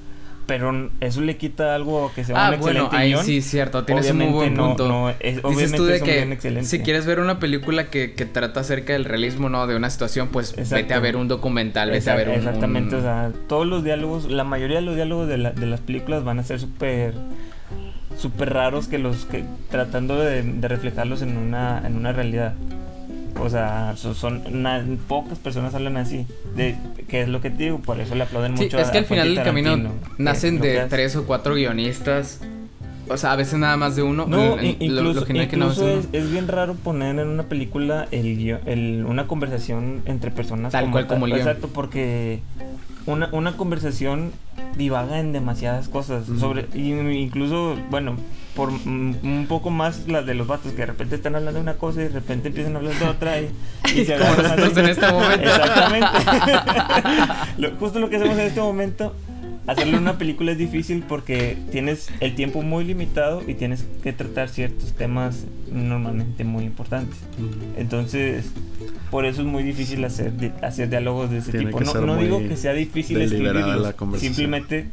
pero 0.47 0.91
eso 1.01 1.21
le 1.21 1.37
quita 1.37 1.75
algo 1.75 2.13
que 2.15 2.25
sea 2.25 2.37
Ah, 2.37 2.51
un 2.55 2.61
bueno, 2.61 2.85
excelente 2.85 2.97
ahí 2.97 3.11
guion. 3.13 3.25
sí, 3.25 3.43
cierto, 3.43 3.85
tienes 3.85 4.11
un 4.11 4.17
muy 4.19 4.27
Obviamente 4.27 4.37
buen 4.39 4.55
no- 4.55 4.67
punto. 4.69 4.89
no, 4.89 5.11
es- 5.11 5.19
Dices 5.21 5.45
obviamente 5.45 5.77
tú 5.77 5.85
de 5.85 6.01
que 6.01 6.63
si 6.65 6.81
quieres 6.81 7.05
ver 7.07 7.21
una 7.21 7.39
película 7.39 7.91
que, 7.91 8.15
que 8.15 8.27
trata 8.27 8.61
acerca 8.61 8.93
del 8.93 9.05
realismo, 9.05 9.49
¿no? 9.49 9.67
De 9.67 9.75
una 9.77 9.91
situación, 9.91 10.29
pues 10.29 10.51
vete 10.53 10.63
Exacto. 10.63 10.95
a 10.95 10.99
ver 11.01 11.17
un 11.17 11.29
documental, 11.29 11.91
vete 11.91 12.11
a 12.11 12.15
ver 12.15 12.29
un... 12.29 12.35
Exactamente, 12.37 12.95
un- 12.95 13.01
o 13.01 13.05
sea, 13.05 13.33
todos 13.49 13.67
los 13.67 13.83
diálogos, 13.85 14.31
la 14.31 14.45
mayoría 14.45 14.77
de 14.77 14.83
los 14.83 14.95
diálogos 14.97 15.29
de, 15.29 15.39
la- 15.39 15.51
de 15.53 15.67
las 15.67 15.81
películas 15.81 16.25
van 16.25 16.39
a 16.39 16.43
ser 16.45 16.61
súper 16.61 17.15
súper 18.19 18.51
raros 18.55 18.89
que 18.89 18.99
los 18.99 19.27
que 19.27 19.45
tratando 19.71 20.19
de, 20.19 20.43
de 20.43 20.69
reflejarlos 20.69 21.21
en 21.23 21.37
una 21.37 21.83
en 21.87 21.97
una 21.97 22.13
realidad. 22.13 22.55
O 23.41 23.51
sea, 23.51 23.95
so- 23.97 24.15
son 24.15 24.43
pocas 25.09 25.39
personas 25.39 25.75
hablan 25.75 25.97
así, 25.97 26.27
de 26.57 26.77
que 27.09 27.23
es 27.23 27.29
lo 27.29 27.41
que 27.41 27.51
te 27.51 27.65
digo, 27.65 27.79
por 27.79 28.01
eso 28.01 28.15
le 28.15 28.23
aplauden 28.25 28.57
Sí, 28.57 28.65
mucho 28.65 28.79
es 28.79 28.91
que 28.91 28.99
a 28.99 29.01
al 29.01 29.07
final 29.07 29.35
del 29.35 29.45
camino 29.45 29.91
nacen 30.19 30.61
de 30.61 30.87
tres 30.87 31.17
o 31.17 31.25
cuatro 31.27 31.55
guionistas. 31.55 32.41
O 33.09 33.17
sea, 33.17 33.33
a 33.33 33.37
veces 33.37 33.57
nada 33.61 33.77
más 33.77 33.95
de 33.95 34.03
uno. 34.03 34.27
No, 34.27 34.57
Lo- 34.57 34.63
i- 34.63 34.73
lo- 34.89 35.03
lo 35.03 35.11
incluso, 35.11 35.25
que 35.27 35.33
incluso 35.45 35.87
de 35.87 35.99
es, 36.01 36.07
uno. 36.07 36.19
es 36.19 36.31
bien 36.33 36.49
raro 36.49 36.75
poner 36.75 37.17
en 37.21 37.29
una 37.29 37.45
película 37.45 38.09
el, 38.11 38.59
el- 38.67 39.05
una 39.07 39.29
conversación 39.29 40.03
entre 40.07 40.33
personas 40.33 40.73
Tal 40.73 40.91
cual 40.91 41.07
como 41.07 41.27
el. 41.27 41.33
Exacto, 41.35 41.69
porque 41.73 42.41
una, 43.07 43.29
una 43.33 43.57
conversación 43.57 44.33
divaga 44.77 45.21
en 45.21 45.33
demasiadas 45.33 45.89
cosas. 45.89 46.29
Ujú. 46.29 46.39
Sobre, 46.41 46.67
y- 46.75 46.93
incluso, 46.93 47.77
bueno, 47.91 48.17
por 48.55 48.71
mm, 48.73 49.17
un 49.23 49.47
poco 49.49 49.71
más 49.71 50.07
las 50.09 50.27
de 50.27 50.35
los 50.35 50.47
vatos 50.47 50.73
que 50.73 50.79
de 50.79 50.87
repente 50.87 51.15
están 51.17 51.35
hablando 51.37 51.59
de 51.59 51.63
una 51.63 51.75
cosa 51.75 52.01
y 52.01 52.05
de 52.05 52.11
repente 52.11 52.49
empiezan 52.49 52.75
a 52.75 52.79
hablar 52.79 52.95
de 52.95 53.05
otra 53.07 53.41
y, 53.41 53.51
y 53.95 54.05
se 54.05 54.17
Como 54.17 54.31
nosotros 54.43 54.77
en 54.77 54.87
este 54.89 55.13
momento. 55.13 55.45
Exactamente. 55.49 56.09
Lo- 57.59 57.71
justo 57.77 57.99
lo 58.01 58.09
que 58.11 58.17
hacemos 58.17 58.35
en 58.39 58.47
este 58.47 58.61
momento, 58.61 59.15
hacerle 59.67 59.99
una 59.99 60.19
película 60.19 60.53
es 60.53 60.59
difícil 60.59 61.03
porque 61.07 61.57
tienes 61.71 62.09
el 62.21 62.35
tiempo 62.35 62.63
muy 62.63 62.85
limitado 62.85 63.43
y 63.47 63.55
tienes 63.55 63.85
que 64.03 64.13
tratar 64.13 64.49
ciertos 64.49 64.93
temas 64.93 65.45
normalmente 65.71 66.45
muy 66.45 66.65
importantes. 66.65 67.19
Entonces, 67.77 68.47
por 69.11 69.27
eso 69.27 69.43
es 69.43 69.47
muy 69.47 69.63
difícil 69.63 70.05
hacer, 70.05 70.33
hacer 70.63 70.89
diálogos 70.89 71.31
de 71.31 71.39
ese 71.39 71.51
Tiene 71.51 71.67
tipo. 71.67 71.81
no 71.81 72.07
no 72.07 72.17
digo 72.17 72.39
que 72.41 72.57
sea 72.57 72.73
difícil 72.73 73.21
escribirlos, 73.21 73.95
simplemente, 74.19 74.87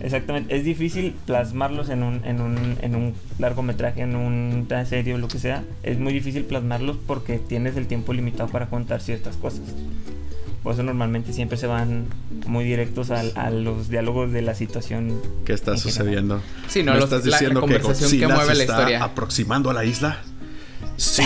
exactamente, 0.00 0.56
es 0.56 0.64
difícil 0.64 1.14
plasmarlos 1.26 1.90
en 1.90 2.02
un, 2.02 2.24
en 2.24 2.40
un, 2.40 2.56
en 2.80 2.94
un 2.94 3.14
largometraje, 3.38 4.00
en 4.00 4.16
una 4.16 4.86
serie 4.86 5.14
o 5.14 5.18
lo 5.18 5.28
que 5.28 5.38
sea. 5.38 5.64
Es 5.82 5.98
muy 5.98 6.12
difícil 6.12 6.44
plasmarlos 6.44 6.96
porque 7.06 7.38
tienes 7.38 7.76
el 7.76 7.86
tiempo 7.86 8.12
limitado 8.14 8.48
para 8.48 8.66
contar 8.66 9.02
ciertas 9.02 9.36
cosas. 9.36 9.62
Por 10.62 10.74
eso 10.74 10.82
normalmente 10.82 11.32
siempre 11.32 11.56
se 11.56 11.66
van 11.66 12.06
muy 12.46 12.64
directos 12.64 13.10
al- 13.10 13.32
a, 13.36 13.50
los 13.50 13.88
diálogos 13.88 14.32
de 14.32 14.42
la 14.42 14.54
situación. 14.54 15.20
¿Qué 15.44 15.52
está 15.52 15.76
sucediendo? 15.76 16.42
Sí, 16.68 16.82
no, 16.82 16.92
¿Me 16.92 16.98
los- 17.00 17.04
estás 17.04 17.24
la- 17.24 17.30
la 17.30 17.36
diciendo 17.38 17.60
que 17.60 17.66
conversación 17.78 18.10
que 18.10 18.26
Godzilla 18.26 18.28
mueve 18.28 18.50
se 18.52 18.56
la 18.56 18.62
está 18.64 18.74
historia. 18.74 19.04
aproximando 19.04 19.70
a 19.70 19.74
la 19.74 19.84
isla? 19.84 20.18
Sí. 20.96 21.22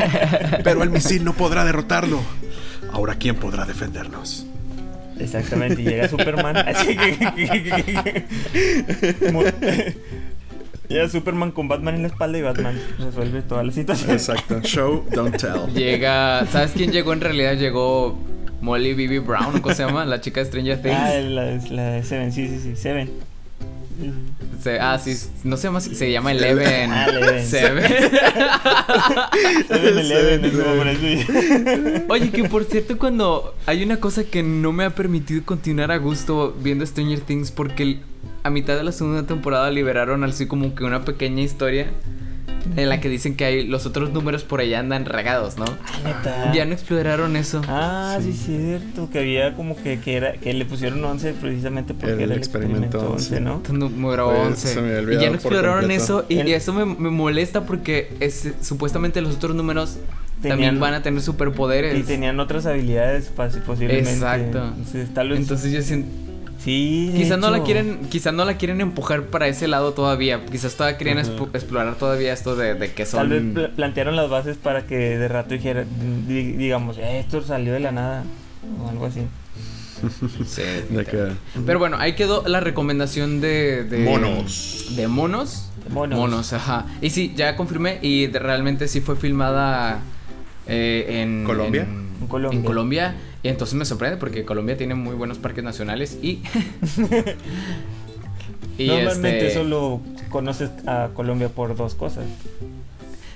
Pero 0.64 0.82
el 0.82 0.90
misil 0.90 1.24
no 1.24 1.32
podrá 1.34 1.64
derrotarlo. 1.64 2.20
Ahora, 2.92 3.14
¿quién 3.16 3.36
podrá 3.36 3.64
defendernos? 3.64 4.46
Exactamente, 5.18 5.80
y 5.80 5.84
llega 5.86 6.08
Superman. 6.08 6.56
Que. 9.26 9.96
Llega 10.88 11.08
Superman 11.08 11.50
con 11.50 11.66
Batman 11.68 11.96
en 11.96 12.02
la 12.02 12.08
espalda 12.08 12.38
y 12.38 12.42
Batman 12.42 12.80
resuelve 12.98 13.42
toda 13.42 13.64
la 13.64 13.72
situación. 13.72 14.10
Exacto. 14.12 14.60
Show, 14.62 15.04
don't 15.12 15.36
tell. 15.36 15.72
Llega. 15.74 16.46
¿Sabes 16.46 16.72
quién 16.76 16.92
llegó 16.92 17.12
en 17.12 17.20
realidad? 17.22 17.54
Llegó 17.56 18.16
Molly 18.66 18.94
Bibi 18.94 19.20
Brown, 19.20 19.60
¿cómo 19.60 19.72
se 19.72 19.84
llama? 19.84 20.04
La 20.04 20.20
chica 20.20 20.40
de 20.40 20.46
Stranger 20.46 20.82
Things. 20.82 20.96
Ah, 20.98 21.14
la, 21.20 21.44
la 21.70 21.82
de 21.92 22.02
Seven, 22.02 22.32
sí, 22.32 22.48
sí, 22.48 22.58
sí, 22.60 22.74
Seven. 22.74 23.08
Se- 24.60 24.80
ah, 24.80 24.98
sí, 24.98 25.16
no 25.44 25.56
se 25.56 25.68
llama 25.68 25.80
se 25.80 26.10
llama 26.10 26.32
Eleven. 26.32 26.90
Ah, 26.92 27.06
Eleven. 27.08 27.44
Seven. 27.46 27.84
Seven 29.68 29.98
Eleven, 29.98 30.44
es 30.44 30.52
como 30.52 30.74
por 30.78 30.88
eso. 30.88 32.02
Oye, 32.08 32.30
que 32.30 32.42
por 32.48 32.64
cierto, 32.64 32.98
cuando 32.98 33.54
hay 33.66 33.84
una 33.84 33.98
cosa 34.00 34.24
que 34.24 34.42
no 34.42 34.72
me 34.72 34.82
ha 34.84 34.90
permitido 34.90 35.44
continuar 35.44 35.92
a 35.92 35.98
gusto 35.98 36.52
viendo 36.60 36.84
Stranger 36.84 37.20
Things, 37.20 37.52
porque 37.52 38.00
a 38.42 38.50
mitad 38.50 38.76
de 38.76 38.82
la 38.82 38.90
segunda 38.90 39.22
temporada 39.28 39.70
liberaron 39.70 40.24
así 40.24 40.46
como 40.46 40.74
que 40.74 40.82
una 40.82 41.04
pequeña 41.04 41.42
historia 41.42 41.86
en 42.76 42.88
la 42.88 43.00
que 43.00 43.08
dicen 43.08 43.36
que 43.36 43.44
hay 43.44 43.66
los 43.66 43.86
otros 43.86 44.12
números 44.12 44.44
por 44.44 44.60
allá 44.60 44.80
andan 44.80 45.04
regados, 45.04 45.56
¿no? 45.58 45.64
Neta. 46.04 46.52
Ya 46.52 46.64
no 46.64 46.72
exploraron 46.72 47.36
eso. 47.36 47.62
Ah, 47.68 48.18
sí, 48.22 48.32
cierto. 48.32 49.08
Que 49.10 49.18
había 49.20 49.54
como 49.54 49.76
que, 49.76 50.00
que, 50.00 50.16
era, 50.16 50.32
que 50.34 50.52
le 50.52 50.64
pusieron 50.64 51.04
11 51.04 51.34
precisamente 51.34 51.94
porque 51.94 52.12
El 52.14 52.20
era 52.22 52.32
el 52.34 52.38
experimento 52.38 52.98
experimento 52.98 53.12
11, 53.14 53.36
11. 53.36 53.40
¿no? 53.72 53.88
Número 53.88 54.28
Oye, 54.28 54.40
11. 54.40 54.68
se 54.74 54.80
me 54.80 54.96
había 54.96 55.18
y 55.18 55.22
ya 55.22 55.28
no 55.28 55.34
exploraron 55.36 55.90
eso. 55.90 56.24
Y, 56.28 56.38
El- 56.38 56.48
y 56.48 56.52
eso 56.54 56.72
me, 56.72 56.84
me 56.84 57.10
molesta 57.10 57.64
porque 57.66 58.14
es, 58.20 58.48
supuestamente 58.60 59.20
los 59.20 59.36
otros 59.36 59.54
números 59.54 59.98
también 60.42 60.78
van 60.78 60.94
a 60.94 61.02
tener 61.02 61.20
superpoderes. 61.22 61.98
Y 61.98 62.02
tenían 62.02 62.38
otras 62.40 62.66
habilidades 62.66 63.30
posiblemente. 63.66 64.12
Exacto. 64.12 64.64
Entonces, 64.68 65.14
tal 65.14 65.30
vez. 65.30 65.38
Entonces 65.40 65.72
yo 65.72 65.82
siento. 65.82 66.25
Sí. 66.66 67.12
Quizás 67.16 67.38
no 67.38 67.50
la 67.50 67.62
quieren, 67.62 68.00
quizás 68.10 68.34
no 68.34 68.44
la 68.44 68.58
quieren 68.58 68.82
empujar 68.82 69.22
para 69.28 69.48
ese 69.48 69.66
lado 69.68 69.94
todavía. 69.94 70.44
Quizás 70.44 70.74
todavía 70.74 70.98
querían 70.98 71.18
explorar 71.18 71.94
todavía 71.94 72.34
esto 72.34 72.54
de, 72.56 72.74
de 72.74 72.92
que 72.92 73.06
son. 73.06 73.20
Tal 73.20 73.28
vez 73.30 73.54
pla- 73.54 73.70
plantearon 73.74 74.16
las 74.16 74.28
bases 74.28 74.58
para 74.58 74.86
que 74.86 74.96
de 74.96 75.28
rato 75.28 75.54
dijera, 75.54 75.84
di- 76.28 76.52
digamos, 76.52 76.98
"Eh, 76.98 77.20
esto 77.20 77.40
salió 77.42 77.72
de 77.72 77.80
la 77.80 77.92
nada. 77.92 78.24
O 78.82 78.88
algo 78.90 79.06
así. 79.06 79.20
Sí, 80.46 80.60
De 80.60 80.72
definitivamente. 80.82 81.40
que... 81.54 81.60
Pero 81.64 81.78
bueno, 81.78 81.96
ahí 81.98 82.14
quedó 82.14 82.42
la 82.46 82.60
recomendación 82.60 83.40
de. 83.40 83.84
de 83.84 83.98
Monos. 84.00 84.92
De 84.96 85.08
monos. 85.08 85.70
Monos. 85.90 86.18
Monos, 86.18 86.52
ajá. 86.52 86.84
Y 87.00 87.10
sí, 87.10 87.32
ya 87.36 87.56
confirmé 87.56 87.98
y 88.02 88.26
de- 88.26 88.38
realmente 88.40 88.88
sí 88.88 89.00
fue 89.00 89.16
filmada 89.16 90.00
eh, 90.66 91.22
en 91.22 91.44
¿Colombia? 91.44 91.82
En, 91.84 92.08
En 92.22 92.26
Colombia. 92.28 92.58
en 92.58 92.64
Colombia. 92.64 93.14
Y 93.46 93.48
entonces 93.48 93.76
me 93.76 93.84
sorprende 93.84 94.16
porque 94.16 94.44
Colombia 94.44 94.76
tiene 94.76 94.96
muy 94.96 95.14
buenos 95.14 95.38
parques 95.38 95.62
nacionales 95.62 96.18
y. 96.20 96.42
y 98.76 98.88
Normalmente 98.88 99.46
este- 99.46 99.54
solo 99.54 100.00
conoces 100.30 100.70
a 100.88 101.10
Colombia 101.14 101.48
por 101.48 101.76
dos 101.76 101.94
cosas. 101.94 102.24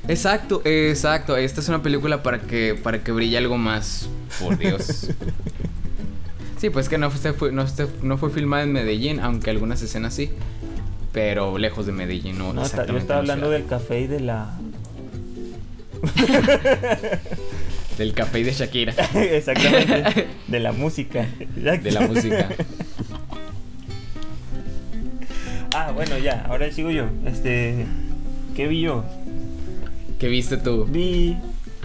Exacto, 0.08 0.62
exacto. 0.64 1.36
Esta 1.36 1.60
es 1.60 1.68
una 1.68 1.80
película 1.80 2.24
para 2.24 2.40
que 2.40 2.74
para 2.74 3.04
que 3.04 3.12
brille 3.12 3.38
algo 3.38 3.56
más. 3.56 4.08
Por 4.42 4.58
Dios. 4.58 5.10
Sí, 6.58 6.70
pues 6.70 6.88
que 6.88 6.98
no 6.98 7.08
fue, 7.12 7.52
no, 7.52 7.66
fue- 7.68 7.90
no 8.02 8.18
fue 8.18 8.30
filmada 8.30 8.64
en 8.64 8.72
Medellín, 8.72 9.20
aunque 9.20 9.48
algunas 9.50 9.80
escenas 9.80 10.12
sí. 10.12 10.30
Pero 11.12 11.56
lejos 11.56 11.86
de 11.86 11.92
Medellín, 11.92 12.36
no, 12.36 12.52
No, 12.52 12.62
está- 12.64 12.84
yo 12.86 12.96
exactamente 12.96 13.00
estaba 13.02 13.20
hablando 13.20 13.46
ciudad. 13.46 13.58
del 13.60 13.66
café 13.68 14.00
y 14.00 14.06
de 14.08 14.20
la. 14.20 14.58
del 18.00 18.14
café 18.14 18.40
y 18.40 18.44
de 18.44 18.52
Shakira. 18.52 18.94
Exactamente. 19.14 20.26
de 20.48 20.60
la 20.60 20.72
música. 20.72 21.28
Exacto. 21.38 21.84
De 21.84 21.92
la 21.92 22.00
música. 22.00 22.48
Ah, 25.72 25.92
bueno, 25.92 26.18
ya, 26.18 26.46
ahora 26.48 26.68
sigo 26.72 26.90
yo. 26.90 27.04
Este. 27.24 27.86
¿Qué 28.56 28.66
vi 28.66 28.80
yo? 28.80 29.04
¿Qué 30.18 30.26
viste 30.26 30.56
tú? 30.56 30.84
Vi 30.84 31.36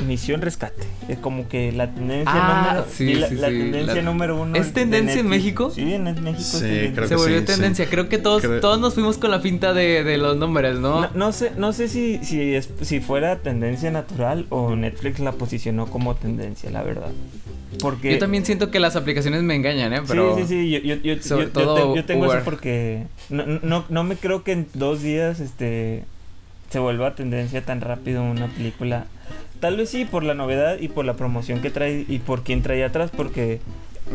Misión 0.06 0.42
Rescate. 0.42 0.84
Es 1.08 1.18
como 1.20 1.48
que 1.48 1.72
la 1.72 1.94
tendencia 1.94 2.32
Ah, 2.36 2.68
número. 2.74 2.88
sí, 2.92 3.14
la, 3.16 3.30
sí, 3.30 3.36
la 3.36 3.48
sí, 3.50 3.54
tendencia 3.58 3.96
la- 3.96 4.02
número 4.02 4.42
uno. 4.42 4.56
¿Es 4.56 4.68
de 4.68 4.72
tendencia 4.74 5.20
en. 5.22 5.28
México? 5.28 5.72
Sí, 5.74 5.94
en 5.94 6.04
México. 6.04 6.42
Sí, 6.44 6.92
creo 6.94 7.08
Se 7.08 7.16
que 7.16 7.16
volvió 7.16 7.40
sí, 7.40 7.46
tendencia. 7.46 7.86
sí. 7.86 7.92
Creo 7.92 8.10
que 8.10 8.18
todos, 8.18 8.42
Creo- 8.42 8.60
todos 8.60 8.80
nos 8.80 8.94
fuimos 8.94 9.18
con 9.18 9.32
la 9.32 9.40
finta 9.40 9.74
de, 9.74 10.04
de 10.04 10.18
los 10.18 10.36
nombres, 10.38 10.80
¿no? 10.80 11.02
No, 11.02 11.10
no 11.14 11.32
sé, 11.32 11.52
no 11.58 11.72
sé 11.72 11.88
si, 11.88 12.20
si, 12.24 12.56
es, 12.56 12.70
si 12.82 13.00
fuera 13.00 13.38
tendencia 13.40 13.90
natural 13.90 14.46
o 14.50 14.75
Netflix 14.75 15.20
la 15.20 15.32
posicionó 15.32 15.86
como 15.88 16.16
tendencia, 16.16 16.70
la 16.72 16.84
verdad. 16.84 17.12
Porque 17.80 18.12
Yo 18.14 18.20
también 18.20 18.46
siento 18.46 18.72
que 18.72 18.80
las 18.80 18.96
aplicaciones 18.96 19.44
me 19.44 19.56
engañan, 19.56 19.94
¿eh? 19.94 20.02
Pero... 20.08 20.36
Sí, 20.36 20.42
sí, 20.44 20.48
sí, 20.48 20.70
yo, 20.72 20.80
yo, 20.80 20.96
yo, 20.96 21.22
sobre 21.22 21.46
yo- 21.46 21.48
yo 21.48 21.52
todo 21.52 21.92
te- 21.94 21.98
yo 22.00 22.06
tengo 22.06 22.25
Uber. 22.25 22.38
eso 22.38 22.46
porque 22.46 23.04
no, 23.30 23.46
no, 23.64 23.86
no 23.90 24.04
me 24.04 24.16
creo 24.16 24.44
que 24.44 24.52
en 24.54 24.68
dos 24.74 25.02
días 25.02 25.40
este 25.40 26.04
se 26.70 26.80
vuelva 26.80 27.16
tendencia 27.16 27.64
tan 27.64 27.80
rápido 27.82 28.24
una 28.24 28.48
película. 28.48 29.06
Tal 29.60 29.78
vez 29.78 29.90
sí 29.90 30.06
por 30.06 30.24
la 30.24 30.34
novedad 30.34 30.78
y 30.80 30.88
por 30.90 31.06
la 31.06 31.14
promoción 31.16 31.62
que 31.62 31.70
trae 31.70 32.06
y 32.08 32.20
por 32.20 32.44
quién 32.44 32.62
trae 32.62 32.84
atrás, 32.84 33.10
porque 33.16 33.60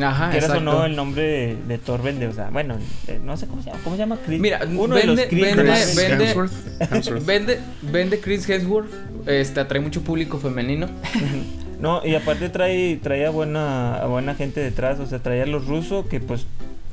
Ajá, 0.00 0.30
quieras 0.30 0.50
o 0.50 0.60
no 0.60 0.84
el 0.84 0.94
nombre 0.94 1.22
de, 1.22 1.56
de 1.66 1.78
Thor 1.78 2.02
vende, 2.02 2.28
o 2.28 2.32
sea, 2.32 2.50
bueno, 2.50 2.76
eh, 3.08 3.18
no 3.24 3.36
sé 3.36 3.46
cómo 3.48 3.62
se 3.62 3.70
llama, 3.70 3.80
¿cómo 3.82 3.96
se 3.96 4.00
llama? 4.02 4.18
Chris- 4.24 4.38
Mira, 4.40 4.60
uno 4.76 4.94
de 4.94 5.04
los 5.04 5.16
vende- 5.16 5.28
Chris 5.28 5.42
vende- 5.56 5.62
Chris 5.72 5.96
vende- 5.96 6.24
Hemsworth. 6.26 6.52
Hemsworth. 6.92 7.26
Vende, 7.26 7.60
vende 7.82 8.20
Chris 8.20 8.48
Hemsworth, 8.48 8.90
este, 9.26 9.58
atrae 9.60 9.80
mucho 9.80 10.02
público 10.02 10.38
femenino. 10.38 10.86
No, 11.80 12.04
y 12.04 12.14
aparte 12.14 12.50
trae, 12.50 12.98
trae 13.02 13.24
a 13.24 13.30
buena, 13.30 13.94
a 13.96 14.04
buena 14.06 14.34
gente 14.34 14.60
detrás, 14.60 15.00
o 15.00 15.06
sea, 15.06 15.20
trae 15.20 15.40
a 15.40 15.46
los 15.46 15.64
rusos 15.66 16.04
que 16.04 16.20
pues, 16.20 16.44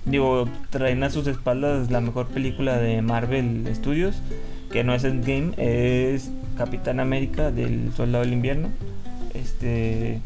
digo, 0.06 0.48
traen 0.70 1.04
a 1.04 1.10
sus 1.10 1.28
espaldas 1.28 1.92
la 1.92 2.00
mejor 2.00 2.28
película 2.28 2.78
de 2.78 3.02
Marvel 3.02 3.70
Studios, 3.76 4.16
que 4.72 4.84
no 4.84 4.94
es 4.94 5.04
Endgame, 5.04 5.52
es 5.58 6.30
Capitán 6.58 7.00
América 7.00 7.52
del 7.52 7.92
Soldado 7.96 8.24
del 8.24 8.34
Invierno. 8.34 8.70
Este... 9.34 10.20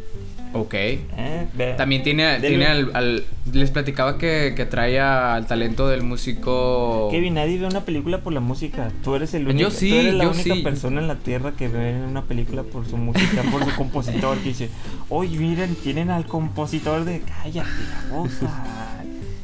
Ok. 0.53 0.73
eh, 0.73 1.47
ve- 1.53 1.75
También 1.77 2.03
tiene, 2.03 2.39
tiene 2.41 2.65
al, 2.65 2.91
al- 2.93 3.23
Les 3.53 3.71
platicaba 3.71 4.17
que, 4.17 4.51
que 4.53 4.65
trae 4.65 4.99
al 4.99 5.47
talento 5.47 5.87
del 5.87 6.03
músico... 6.03 7.07
Kevin, 7.09 7.35
nadie 7.35 7.57
ve 7.57 7.67
una 7.67 7.85
película 7.85 8.17
por 8.17 8.33
la 8.33 8.41
música. 8.41 8.91
Tú 9.01 9.15
eres 9.15 9.33
el 9.33 9.45
Yo 9.45 9.51
único, 9.51 9.71
sí, 9.71 9.89
tú 9.89 9.95
eres 9.95 10.13
la 10.15 10.25
yo 10.25 10.31
única 10.31 10.55
sí. 10.55 10.61
persona 10.61 10.99
en 10.99 11.07
la 11.07 11.15
tierra 11.15 11.53
que 11.57 11.69
ve 11.69 12.01
una 12.05 12.23
película 12.23 12.63
por 12.63 12.85
su 12.85 12.97
música, 12.97 13.43
por 13.49 13.63
su 13.63 13.73
compositor, 13.77 14.37
que 14.39 14.49
dice, 14.49 14.69
oye, 15.07 15.37
miren, 15.37 15.73
tienen 15.75 16.09
al 16.09 16.25
compositor 16.25 17.05
de 17.05 17.21
cállate 17.21 17.69
la 18.09 18.13
boca. 18.13 18.90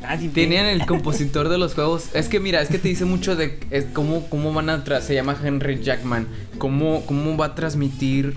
Nadie 0.08 0.28
ve". 0.30 0.34
Tenían 0.34 0.66
el 0.66 0.86
compositor 0.86 1.50
de 1.50 1.58
los 1.58 1.74
juegos. 1.74 2.10
Es 2.14 2.30
que 2.30 2.40
mira, 2.40 2.62
es 2.62 2.70
que 2.70 2.80
te 2.80 2.88
dice 2.88 3.06
mucho 3.06 3.36
de 3.36 3.60
es 3.72 3.86
cómo, 3.94 4.28
cómo 4.30 4.54
van 4.54 4.70
a 4.70 4.84
tra- 4.84 5.02
se 5.02 5.14
llama 5.14 5.36
Henry 5.44 5.82
Jackman. 5.84 6.28
Cómo, 6.58 7.06
cómo 7.06 7.36
va 7.38 7.48
a 7.48 7.56
transmitir. 7.56 8.36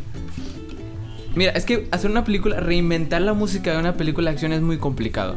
Mira, 1.35 1.53
es 1.53 1.65
que 1.65 1.87
hacer 1.93 2.11
una 2.11 2.25
película, 2.25 2.59
reinventar 2.59 3.23
la 3.23 3.35
música 3.35 3.73
de 3.73 3.79
una 3.79 3.95
película 3.95 4.31
de 4.31 4.35
acción 4.35 4.53
es 4.53 4.61
muy 4.63 4.79
complicado. 4.79 5.37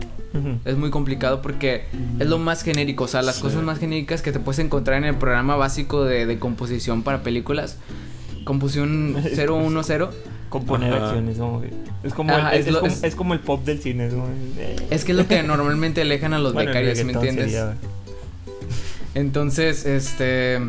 Es 0.66 0.76
muy 0.76 0.90
complicado 0.90 1.44
porque 1.44 1.84
es 2.20 2.28
lo 2.28 2.40
más 2.40 2.64
genérico. 2.64 3.04
O 3.04 3.08
sea, 3.08 3.22
las 3.22 3.36
Sí. 3.36 3.42
cosas 3.44 3.62
más 3.62 3.78
genéricas 3.78 4.24
que 4.24 4.32
te 4.32 4.40
puedes 4.40 4.58
encontrar 4.58 4.98
en 4.98 5.04
el 5.06 5.16
programa 5.16 5.56
básico 5.56 6.04
de, 6.06 6.26
de 6.26 6.40
composición 6.40 7.04
para 7.04 7.22
películas. 7.22 7.78
Composición 8.44 9.14
010. 9.36 10.10
Componer 10.54 10.94
Ajá. 10.94 11.06
acciones. 11.08 11.38
es, 12.04 12.14
como 12.14 12.32
Ajá, 12.32 12.52
el, 12.54 12.60
es 12.62 12.68
es, 12.68 12.74
lo- 12.74 12.80
como, 12.82 12.92
es- 12.94 13.04
es 13.04 13.16
como 13.16 13.34
el 13.34 13.40
pop 13.40 13.66
del 13.66 13.80
cine. 13.80 14.10
es 14.92 15.04
que 15.04 15.12
es 15.14 15.18
lo 15.18 15.28
que 15.28 15.42
normalmente 15.42 16.02
alejan 16.02 16.34
a 16.36 16.40
los 16.40 16.54
bueno, 16.54 16.70
becarios, 16.70 16.98
¿sí 17.00 17.04
¿me 17.06 17.14
entiendes? 17.14 17.46
sería- 17.46 17.74
Entonces, 19.16 19.86
este. 19.86 20.60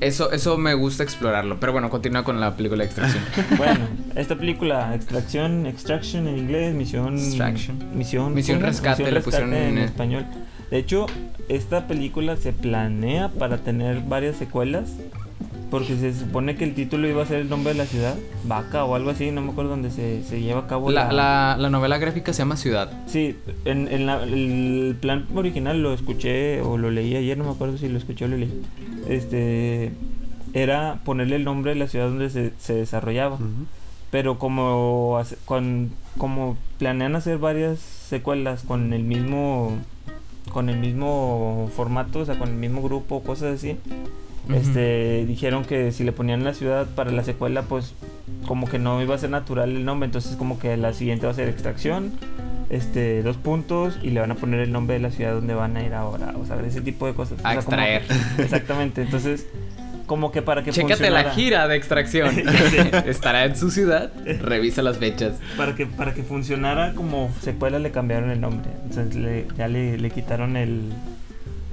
Eso, 0.00 0.30
eso 0.30 0.58
me 0.58 0.74
gusta 0.74 1.02
explorarlo. 1.02 1.58
Pero 1.58 1.72
bueno, 1.72 1.88
continúa 1.88 2.22
con 2.22 2.38
la 2.38 2.54
película 2.54 2.82
de 2.82 2.86
extracción. 2.86 3.24
Bueno, 3.56 3.80
esta 4.14 4.36
película, 4.36 4.94
Extracción, 4.94 5.64
Extraction 5.66 6.28
en 6.28 6.36
inglés, 6.36 6.74
Misión. 6.74 7.16
Extraction. 7.16 7.78
Misión. 7.96 8.34
Misión. 8.34 8.60
Rescate 8.60 9.02
Misión 9.04 9.14
le 9.14 9.20
pusieron 9.22 9.50
Rescate 9.50 9.68
en 9.70 9.78
en- 9.78 9.84
español. 9.84 10.26
De 10.70 10.76
hecho, 10.78 11.06
esta 11.48 11.86
película 11.86 12.36
se 12.36 12.52
planea 12.52 13.28
para 13.30 13.56
tener 13.58 14.00
varias 14.02 14.36
secuelas. 14.36 14.90
Porque 15.70 15.96
se 15.96 16.14
supone 16.14 16.54
que 16.54 16.62
el 16.64 16.74
título 16.74 17.08
iba 17.08 17.22
a 17.22 17.26
ser 17.26 17.40
el 17.40 17.48
nombre 17.48 17.72
de 17.72 17.78
la 17.78 17.86
ciudad, 17.86 18.14
Vaca 18.44 18.84
o 18.84 18.94
algo 18.94 19.10
así, 19.10 19.32
no 19.32 19.42
me 19.42 19.50
acuerdo 19.50 19.70
dónde 19.70 19.90
se, 19.90 20.22
se 20.22 20.40
lleva 20.40 20.60
a 20.60 20.66
cabo 20.68 20.90
La, 20.92 21.12
la, 21.12 21.56
la 21.58 21.70
novela 21.70 21.98
gráfica 21.98 22.32
se 22.32 22.38
llama 22.38 22.56
Ciudad. 22.56 22.90
Sí, 23.06 23.36
en, 23.64 23.88
en 23.88 24.06
la- 24.06 24.22
el 24.22 24.96
plan 25.00 25.26
original 25.34 25.82
lo 25.82 25.92
escuché 25.92 26.60
o 26.62 26.78
lo 26.78 26.90
leí 26.92 27.16
ayer, 27.16 27.36
no 27.36 27.44
me 27.44 27.50
acuerdo 27.50 27.78
si 27.78 27.88
lo 27.88 27.98
escuché 27.98 28.26
o 28.26 28.28
lo 28.28 28.36
leí. 28.36 28.62
Este 29.08 29.90
era 30.54 31.00
ponerle 31.04 31.36
el 31.36 31.44
nombre 31.44 31.72
de 31.72 31.80
la 31.80 31.88
ciudad 31.88 32.06
donde 32.08 32.30
se, 32.30 32.52
se 32.58 32.74
desarrollaba. 32.74 33.38
Pero 34.12 34.38
como, 34.38 35.20
con, 35.46 35.90
como 36.16 36.56
planean 36.78 37.16
hacer 37.16 37.38
varias 37.38 37.80
secuelas 37.80 38.62
con 38.62 38.92
el 38.92 39.02
mismo 39.02 39.72
con 40.52 40.70
el 40.70 40.78
mismo 40.78 41.68
formato, 41.76 42.20
o 42.20 42.24
sea, 42.24 42.38
con 42.38 42.48
el 42.50 42.54
mismo 42.54 42.80
grupo, 42.82 43.20
cosas 43.22 43.56
así. 43.56 43.76
Este, 44.54 45.24
dijeron 45.26 45.64
que 45.64 45.90
si 45.92 46.04
le 46.04 46.12
ponían 46.12 46.44
la 46.44 46.54
ciudad 46.54 46.86
para 46.94 47.10
la 47.10 47.24
secuela, 47.24 47.62
pues 47.62 47.94
como 48.46 48.68
que 48.68 48.78
no 48.78 49.02
iba 49.02 49.14
a 49.14 49.18
ser 49.18 49.30
natural 49.30 49.70
el 49.70 49.84
nombre, 49.84 50.06
entonces 50.06 50.36
como 50.36 50.58
que 50.58 50.76
la 50.76 50.92
siguiente 50.92 51.26
va 51.26 51.32
a 51.32 51.34
ser 51.34 51.48
extracción, 51.48 52.12
este, 52.70 53.22
dos 53.22 53.36
puntos 53.36 53.98
y 54.02 54.10
le 54.10 54.20
van 54.20 54.30
a 54.30 54.34
poner 54.36 54.60
el 54.60 54.70
nombre 54.72 54.94
de 54.94 55.00
la 55.00 55.10
ciudad 55.10 55.32
donde 55.34 55.54
van 55.54 55.76
a 55.76 55.82
ir 55.82 55.94
ahora, 55.94 56.32
o 56.40 56.46
sea, 56.46 56.56
ese 56.66 56.80
tipo 56.80 57.06
de 57.06 57.14
cosas. 57.14 57.38
A 57.44 57.50
O 57.50 57.52
sea, 57.54 57.62
como- 57.62 57.76
extraer. 57.76 58.02
exactamente, 58.38 59.02
entonces 59.02 59.46
como 60.06 60.30
que 60.30 60.40
para 60.42 60.62
que 60.62 60.70
Chécate 60.70 61.10
la 61.10 61.22
funcionara- 61.22 61.34
gira 61.34 61.66
de 61.66 61.76
extracción. 61.76 62.32
Estará 63.06 63.44
en 63.46 63.56
su 63.56 63.72
ciudad. 63.72 64.12
Revisa 64.40 64.80
las 64.82 64.98
fechas. 64.98 65.40
Para 65.56 65.74
que, 65.74 65.86
para 65.86 66.14
que 66.14 66.22
funcionara 66.22 66.92
como 66.94 67.32
secuela 67.42 67.80
le 67.80 67.90
cambiaron 67.90 68.30
el 68.30 68.40
nombre. 68.40 68.70
Entonces 68.84 69.16
le- 69.16 69.46
ya 69.58 69.66
le, 69.66 69.98
le 69.98 70.10
quitaron 70.10 70.56
el, 70.56 70.92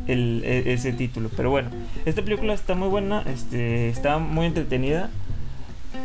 el- 0.08 0.44
e- 0.46 0.74
ese 0.74 0.94
título. 0.94 1.30
Pero 1.36 1.50
bueno, 1.50 1.70
esta 2.06 2.22
película 2.22 2.54
está 2.54 2.76
muy 2.76 2.88
buena, 2.90 3.22
este, 3.28 3.90
está 3.90 4.18
muy 4.20 4.46
entretenida. 4.46 5.10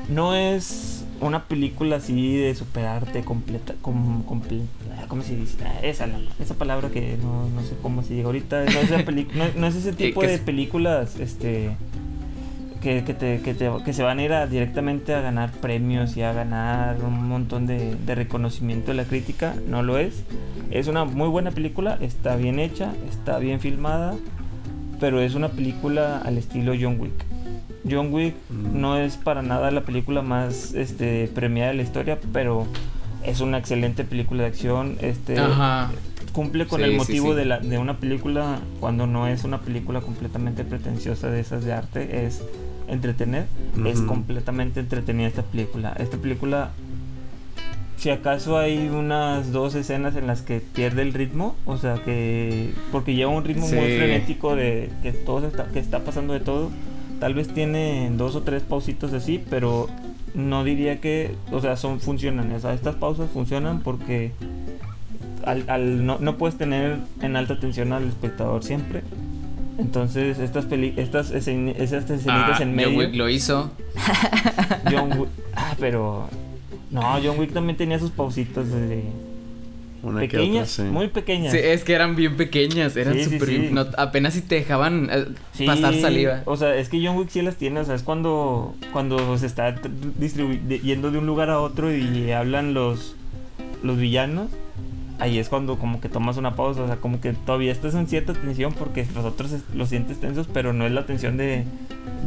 No 0.08 0.34
es 0.34 1.04
una 1.20 1.44
película 1.44 1.96
así 1.96 2.36
de 2.36 2.54
superarte 2.54 3.22
completa, 3.22 3.74
com, 3.82 4.24
comple- 4.24 4.66
ah, 4.96 5.04
¿cómo 5.08 5.22
se 5.22 5.34
dice? 5.36 5.56
Ah, 5.64 5.80
Esa, 5.82 6.06
la- 6.06 6.20
esa 6.40 6.54
palabra 6.54 6.90
que 6.90 7.16
no, 7.22 7.48
no 7.48 7.62
sé 7.62 7.74
cómo 7.82 8.02
se 8.02 8.14
diga 8.14 8.26
ahorita. 8.26 8.64
No 8.64 8.70
es, 8.80 8.90
esa 8.90 9.04
peli- 9.04 9.26
no- 9.34 9.44
no 9.56 9.66
es 9.66 9.74
ese 9.74 9.92
tipo 9.94 10.22
de 10.22 10.38
películas, 10.38 11.16
este 11.18 11.70
que, 12.82 13.02
que, 13.04 13.14
te, 13.14 13.40
que, 13.40 13.54
te- 13.54 13.70
que 13.84 13.92
se 13.92 14.02
van 14.02 14.18
a 14.18 14.22
ir 14.22 14.32
a- 14.32 14.46
directamente 14.46 15.14
a 15.14 15.20
ganar 15.20 15.50
premios 15.50 16.16
y 16.16 16.22
a 16.22 16.32
ganar 16.32 16.96
un 17.02 17.28
montón 17.28 17.66
de, 17.66 17.94
de 17.96 18.14
reconocimiento 18.14 18.92
de 18.92 18.96
la 18.96 19.04
crítica, 19.04 19.54
no 19.66 19.82
lo 19.82 19.98
es. 19.98 20.22
Es 20.70 20.86
una 20.88 21.04
muy 21.04 21.28
buena 21.28 21.50
película, 21.50 21.98
está 22.00 22.36
bien 22.36 22.58
hecha, 22.58 22.92
está 23.10 23.38
bien 23.38 23.60
filmada, 23.60 24.14
pero 25.00 25.20
es 25.20 25.34
una 25.34 25.48
película 25.48 26.18
al 26.24 26.38
estilo 26.38 26.72
John 26.80 26.98
Wick. 27.00 27.24
John 27.88 28.12
Wick 28.12 28.34
Mm. 28.50 28.80
no 28.80 28.96
es 28.98 29.16
para 29.16 29.42
nada 29.42 29.70
la 29.70 29.82
película 29.82 30.20
más 30.22 30.74
este, 30.74 31.28
premiada 31.34 31.70
de 31.70 31.76
la 31.76 31.82
historia, 31.82 32.18
pero 32.32 32.66
es 33.24 33.40
una 33.40 33.58
excelente 33.58 34.04
película 34.04 34.42
de 34.42 34.48
acción. 34.48 34.96
Este, 35.00 35.38
Ajá. 35.38 35.90
cumple 36.32 36.66
con 36.66 36.80
Sí, 36.80 36.84
el 36.84 36.90
sí, 36.92 36.96
motivo 36.98 37.30
sí. 37.30 37.34
De, 37.38 37.44
la, 37.44 37.58
de 37.60 37.78
una 37.78 37.98
película 37.98 38.58
cuando 38.80 39.06
no 39.06 39.26
es 39.26 39.44
una 39.44 39.60
película 39.60 40.00
completamente 40.00 40.64
pretenciosa 40.64 41.28
de 41.30 41.40
esas 41.40 41.64
de 41.64 41.72
arte, 41.72 42.26
es 42.26 42.42
entretener. 42.88 43.46
Es 43.86 44.00
completamente 44.00 44.80
entretenida 44.80 45.28
esta 45.28 45.42
película. 45.42 45.94
Esta 45.98 46.16
película, 46.16 46.70
si 47.96 48.10
acaso 48.10 48.58
hay 48.58 48.88
unas 48.88 49.52
dos 49.52 49.74
escenas 49.74 50.14
en 50.16 50.26
las 50.26 50.42
que 50.42 50.60
pierde 50.60 51.02
el 51.02 51.12
ritmo, 51.12 51.54
o 51.66 51.76
sea 51.78 51.96
que 52.04 52.72
porque 52.92 53.14
lleva 53.14 53.30
un 53.30 53.44
ritmo 53.44 53.66
muy 53.66 53.76
Sí. 53.76 53.96
frenético 53.96 54.54
de 54.54 54.90
que 55.02 55.12
todo 55.12 55.46
está, 55.46 55.66
que 55.66 55.78
está 55.80 56.00
pasando 56.04 56.32
de 56.34 56.40
todo. 56.40 56.70
Tal 57.20 57.34
vez 57.34 57.48
tiene 57.48 58.10
dos 58.16 58.36
o 58.36 58.42
tres 58.42 58.62
pausitos 58.62 59.12
así, 59.12 59.42
pero 59.50 59.88
no 60.34 60.62
diría 60.62 61.00
que, 61.00 61.34
o 61.50 61.60
sea, 61.60 61.76
son 61.76 61.98
funcionan. 62.00 62.52
O 62.52 62.60
sea, 62.60 62.72
estas 62.74 62.94
pausas 62.94 63.28
funcionan 63.30 63.80
porque 63.80 64.30
al, 65.44 65.64
al- 65.68 66.06
no, 66.06 66.18
no 66.20 66.36
puedes 66.36 66.56
tener 66.56 66.98
en 67.22 67.34
alta 67.34 67.58
tensión 67.58 67.92
al 67.92 68.06
espectador 68.06 68.62
siempre. 68.62 69.02
Entonces, 69.78 70.38
estas 70.40 70.64
peli 70.66 70.92
estas, 70.96 71.32
escen- 71.32 71.74
estas 71.78 72.04
escenitas 72.04 72.28
Ah, 72.28 72.62
en 72.62 72.68
John 72.70 72.74
medio. 72.76 72.98
Wick 72.98 73.14
lo 73.14 73.28
hizo. 73.28 73.70
John 74.90 75.18
Wick. 75.18 75.28
Ah, 75.54 75.74
pero. 75.78 76.28
No, 76.90 77.02
John 77.22 77.38
Wick 77.38 77.52
también 77.52 77.76
tenía 77.76 77.98
sus 77.98 78.10
pausitas 78.10 78.68
de. 78.70 79.04
Una 80.00 80.20
que 80.20 80.26
otra, 80.26 80.38
pequeñas, 80.40 80.68
sí. 80.70 80.82
muy 80.82 81.08
pequeñas. 81.08 81.52
Sí, 81.52 81.58
es 81.60 81.82
que 81.82 81.92
eran 81.92 82.14
bien 82.14 82.36
pequeñas, 82.36 82.96
eran 82.96 83.14
Sí, 83.14 83.24
sí, 83.24 83.30
súper... 83.32 83.48
sí. 83.48 83.68
no- 83.72 83.84
apenas 83.96 84.34
si 84.34 84.42
te 84.42 84.54
dejaban 84.54 85.08
eh, 85.10 85.24
Sí, 85.52 85.66
pasar 85.66 85.92
saliva. 85.94 86.42
O 86.44 86.56
sea, 86.56 86.76
es 86.76 86.88
que 86.88 87.04
John 87.04 87.16
Wick 87.16 87.30
sí 87.30 87.42
las 87.42 87.56
tiene. 87.56 87.80
O 87.80 87.84
sea, 87.84 87.96
es 87.96 88.04
cuando, 88.04 88.76
cuando 88.92 89.36
se 89.38 89.46
está 89.46 89.74
yendo 90.82 91.10
de 91.10 91.18
un 91.18 91.26
lugar 91.26 91.50
a 91.50 91.58
otro 91.60 91.92
y 91.94 92.30
hablan 92.30 92.74
los, 92.74 93.16
los 93.82 93.96
villanos. 93.98 94.50
Ahí 95.20 95.38
es 95.38 95.48
cuando 95.48 95.78
como 95.78 96.00
que 96.00 96.08
tomas 96.08 96.36
una 96.36 96.54
pausa. 96.54 96.82
O 96.82 96.86
sea, 96.86 96.96
como 96.96 97.20
que 97.20 97.32
todavía 97.32 97.72
estás 97.72 97.94
en 97.94 98.06
cierta 98.06 98.32
tensión 98.34 98.72
porque 98.72 99.04
los 99.14 99.24
otros 99.24 99.52
los 99.74 99.88
sientes 99.88 100.20
tensos, 100.20 100.46
pero 100.52 100.72
no 100.72 100.86
es 100.86 100.92
la 100.92 101.06
tensión 101.06 101.36
de 101.36 101.64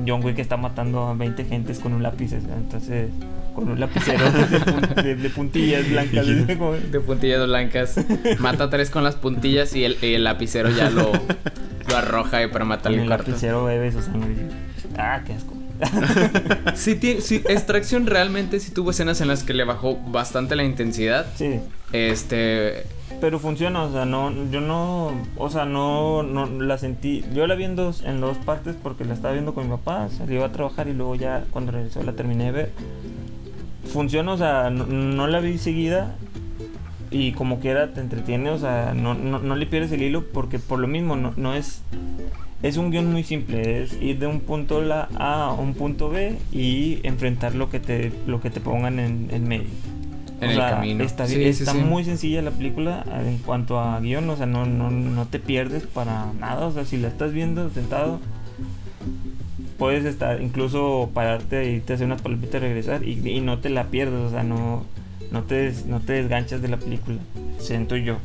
John 0.06 0.24
Wick 0.26 0.36
que 0.36 0.42
está 0.42 0.58
matando 0.58 1.08
a 1.08 1.14
20 1.14 1.46
gentes 1.46 1.80
con 1.80 1.94
un 1.94 2.04
lápiz. 2.04 2.30
sea, 2.30 2.40
Entonces, 2.58 3.10
con 3.56 3.70
un 3.70 3.80
lapicero 3.80 4.24
de, 4.32 4.60
pun- 4.62 4.96
de- 5.04 5.16
de 5.16 5.30
puntillas 5.30 5.90
blancas. 5.90 6.26
De 6.92 7.00
puntillas 7.00 7.46
blancas. 7.48 7.96
Mata 8.40 8.70
tres 8.70 8.90
con 8.90 9.04
las 9.04 9.16
puntillas 9.16 9.76
y 9.76 9.84
el, 9.86 9.98
y 10.02 10.14
el 10.14 10.24
lapicero 10.26 10.70
ya 10.70 10.90
lo, 10.90 11.12
lo 11.90 11.96
arroja 11.98 12.44
y 12.44 12.48
para 12.48 12.60
Con 12.60 12.68
matarle 12.70 12.98
el 12.98 13.04
el 13.04 13.10
lapicero 13.10 13.66
bebe 13.66 13.92
su 13.92 14.02
sangre. 14.02 14.36
Ah, 14.98 15.22
qué 15.26 15.34
asco. 15.34 15.54
Sí, 16.76 17.00
sí, 17.22 17.42
Extracción 17.48 18.06
realmente 18.06 18.60
sí 18.60 18.72
tuvo 18.72 18.92
escenas 18.92 19.22
en 19.22 19.28
las 19.28 19.44
que 19.44 19.54
le 19.54 19.64
bajó 19.64 19.98
bastante 19.98 20.56
la 20.56 20.64
intensidad. 20.64 21.26
Sí. 21.36 21.60
Este. 21.92 22.86
Pero 23.20 23.40
funciona, 23.40 23.84
o 23.84 23.92
sea, 23.92 24.06
no, 24.06 24.32
yo 24.50 24.62
no, 24.62 25.12
o 25.38 25.50
sea, 25.50 25.66
no, 25.66 26.24
no 26.24 26.48
la 26.48 26.78
sentí, 26.78 27.24
yo 27.34 27.46
la 27.46 27.56
vi 27.56 27.66
en 27.66 27.76
dos, 27.76 28.02
en 28.04 28.22
dos 28.22 28.38
partes 28.38 28.76
porque 28.82 29.06
la 29.06 29.14
estaba 29.14 29.34
viendo 29.34 29.54
con 29.54 29.66
mi 29.66 29.70
papá, 29.72 30.08
salió 30.10 30.44
a 30.46 30.52
trabajar 30.52 30.88
y 30.88 30.94
luego 30.94 31.16
ya 31.16 31.44
cuando 31.52 31.72
regresó 31.72 32.02
la 32.04 32.14
terminé 32.14 32.46
de 32.46 32.52
ver. 32.52 32.72
Funciona, 33.92 34.34
o 34.34 34.38
sea, 34.38 34.70
no, 34.70 34.86
no 34.86 35.28
la 35.28 35.40
vi 35.40 35.58
seguida 35.58 36.16
y 37.12 37.34
como 37.34 37.60
quiera 37.60 37.94
te 37.94 38.00
entretiene, 38.00 38.50
o 38.50 38.58
sea, 38.58 38.94
no, 38.96 39.14
no, 39.14 39.40
no 39.40 39.56
le 39.56 39.66
pierdes 39.66 39.92
el 39.92 40.02
hilo 40.02 40.26
porque 40.32 40.60
por 40.60 40.80
lo 40.80 40.88
mismo 40.88 41.18
no, 41.18 41.34
no 41.36 41.54
es, 41.54 41.82
es 42.64 42.78
un 42.78 42.92
guion 42.92 43.12
muy 43.12 43.24
simple, 43.24 43.82
es 43.84 43.94
ir 44.02 44.20
de 44.20 44.28
un 44.28 44.40
punto 44.42 44.82
A 44.92 45.08
a 45.18 45.54
un 45.54 45.74
punto 45.74 46.10
B 46.10 46.38
y 46.52 47.00
enfrentar 47.04 47.56
lo 47.56 47.70
que 47.70 47.80
te, 47.80 48.12
lo 48.28 48.40
que 48.42 48.50
te 48.50 48.60
pongan 48.60 49.00
en, 49.00 49.30
en 49.32 49.48
medio. 49.48 49.68
En 50.42 50.48
O 50.48 50.52
el 50.52 50.58
sea, 50.58 50.70
camino. 50.72 51.04
Está, 51.04 51.28
Sí, 51.28 51.38
bien- 51.38 51.54
sí, 51.54 51.64
está 51.64 51.74
sí. 51.74 51.80
muy 51.80 52.04
sencilla 52.04 52.42
la 52.42 52.52
película 52.52 53.04
eh, 53.08 53.30
en 53.30 53.38
cuanto 53.40 53.80
a 53.80 54.00
guion, 54.00 54.30
o 54.30 54.36
sea, 54.36 54.46
no, 54.48 54.66
no, 54.66 54.90
no 54.90 55.26
te 55.28 55.40
pierdes 55.40 55.84
para 55.88 56.34
nada, 56.40 56.66
o 56.68 56.72
sea, 56.72 56.84
si 56.86 56.98
la 56.98 57.08
estás 57.10 57.32
viendo 57.34 57.70
sentado, 57.70 58.20
puedes 59.78 60.06
estar, 60.06 60.42
incluso 60.42 61.10
pararte 61.14 61.72
y 61.74 61.80
te 61.80 61.94
hacer 61.94 62.06
unas 62.06 62.22
palomitas 62.22 62.56
y 62.56 62.60
regresar 62.60 63.04
y, 63.04 63.14
y 63.28 63.42
no 63.42 63.60
te 63.60 63.70
la 63.70 63.86
pierdes, 63.86 64.20
o 64.20 64.30
sea, 64.30 64.44
no, 64.44 64.84
no, 65.32 65.44
te, 65.44 65.56
des- 65.56 65.86
no 65.86 66.00
te 66.00 66.14
desganchas 66.14 66.62
de 66.62 66.68
la 66.68 66.78
película, 66.78 67.18
siento 67.60 67.96
yo, 67.96 68.18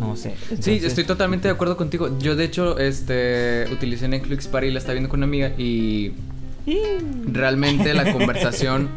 no 0.00 0.16
sé. 0.16 0.34
Sí, 0.60 0.80
estoy 0.82 1.04
totalmente 1.04 1.48
de 1.48 1.54
acuerdo 1.54 1.76
contigo. 1.76 2.18
Yo, 2.18 2.34
de 2.36 2.44
hecho, 2.44 2.78
este. 2.78 3.66
Utilicé 3.72 4.08
Netflix 4.08 4.48
Party 4.48 4.68
y 4.68 4.70
la 4.70 4.78
estaba 4.78 4.94
viendo 4.94 5.08
con 5.08 5.20
una 5.20 5.26
amiga 5.26 5.48
y. 5.58 6.12
Realmente 7.26 7.94
la 7.94 8.12
conversación. 8.12 8.88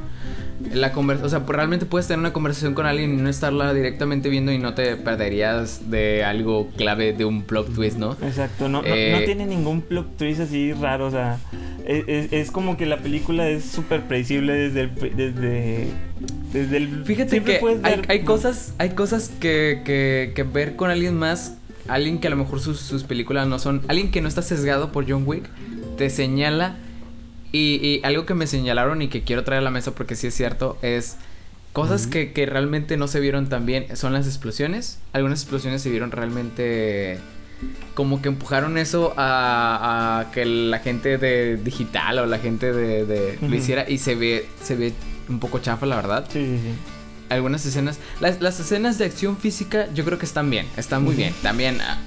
La 0.72 0.92
o 0.96 1.30
sea, 1.30 1.46
pues, 1.46 1.56
realmente 1.56 1.86
puedes 1.86 2.08
tener 2.08 2.20
una 2.20 2.34
conversación 2.34 2.74
con 2.74 2.86
alguien 2.86 3.14
y 3.14 3.22
no 3.22 3.30
estarla 3.30 3.74
directamente 3.74 4.30
viendo 4.30 4.52
y 4.52 4.58
no 4.60 4.74
te 4.74 4.96
perderías 4.96 5.90
de 5.92 6.24
algo 6.24 6.70
clave 6.78 7.14
de 7.14 7.26
un 7.26 7.44
plot 7.44 7.74
twist, 7.76 7.98
¿no? 7.98 8.14
Exacto, 8.24 8.70
no, 8.70 8.82
no- 8.82 8.88
Eh, 8.88 9.16
no 9.18 9.24
tiene 9.26 9.46
ningún 9.46 9.82
plot 9.82 10.18
twist 10.18 10.40
así 10.40 10.72
raro, 10.74 11.08
o 11.08 11.12
sea, 11.12 11.38
es, 11.86 12.06
es- 12.08 12.34
es 12.34 12.52
como 12.52 12.78
que 12.78 12.86
la 12.86 12.98
película 12.98 13.48
es 13.50 13.66
súper 13.66 14.04
predecible 14.04 14.54
desde 14.54 14.82
el, 14.82 14.96
desde, 15.16 15.88
desde 16.54 16.78
el... 16.78 17.04
Fíjate 17.06 17.44
que 17.44 17.56
puedes 17.60 17.84
hay, 17.84 17.98
ver- 17.98 18.06
hay 18.10 18.20
cosas, 18.22 18.74
hay 18.78 18.92
cosas 18.92 19.30
que, 19.40 19.82
que, 19.86 20.32
que 20.36 20.44
ver 20.44 20.76
con 20.76 20.90
alguien 20.90 21.18
más, 21.18 21.58
alguien 21.88 22.20
que 22.20 22.28
a 22.28 22.30
lo 22.32 22.38
mejor 22.38 22.60
sus, 22.62 22.80
sus 22.80 23.04
películas 23.04 23.48
no 23.48 23.60
son, 23.60 23.82
alguien 23.90 24.12
que 24.12 24.22
no 24.22 24.28
está 24.28 24.42
sesgado 24.42 24.92
por 24.92 25.08
John 25.10 25.24
Wick, 25.26 25.44
te 25.98 26.10
señala 26.10 26.78
Y, 27.54 27.76
y 27.82 28.02
algo 28.04 28.26
que 28.26 28.34
me 28.34 28.48
señalaron 28.48 29.02
y 29.02 29.08
que 29.08 29.22
quiero 29.24 29.44
traer 29.46 29.62
a 29.62 29.64
la 29.64 29.72
mesa 29.72 29.92
porque 29.96 30.16
sí 30.16 30.28
es 30.28 30.34
cierto 30.36 30.78
es 30.82 31.16
cosas 31.72 32.08
que, 32.08 32.34
que 32.34 32.46
realmente 32.46 32.98
no 32.98 33.08
se 33.08 33.20
vieron 33.20 33.48
tan 33.48 33.66
bien 33.66 33.96
son 33.96 34.12
las 34.12 34.28
explosiones. 34.28 35.00
Algunas 35.14 35.42
explosiones 35.42 35.82
se 35.82 35.90
vieron 35.90 36.12
realmente 36.12 37.20
como 37.94 38.22
que 38.22 38.28
empujaron 38.28 38.78
eso 38.78 39.14
a, 39.18 40.20
a 40.28 40.32
que 40.32 40.44
la 40.46 40.80
gente 40.80 41.18
de 41.18 41.56
digital 41.58 42.20
o 42.20 42.26
la 42.26 42.40
gente 42.40 42.74
de, 42.74 43.06
de 43.06 43.38
lo 43.42 43.56
hiciera 43.56 43.90
y 43.90 44.00
se 44.00 44.16
ve 44.16 44.46
se 44.62 44.76
ve 44.76 44.92
un 45.30 45.40
poco 45.40 45.60
chafa 45.60 45.86
la 45.86 45.96
verdad 45.96 46.26
Sí, 46.30 46.40
sí, 46.44 46.58
sí. 46.62 46.74
algunas 47.30 47.66
escenas. 47.66 48.00
Las, 48.20 48.42
las 48.42 48.60
escenas 48.60 48.98
de 48.98 49.06
acción 49.06 49.38
física 49.38 49.88
yo 49.94 50.04
creo 50.04 50.18
que 50.20 50.26
están 50.26 50.50
bien, 50.50 50.66
están 50.76 51.04
muy 51.04 51.16
bien. 51.16 51.34
También 51.42 51.80
ah, 51.82 51.98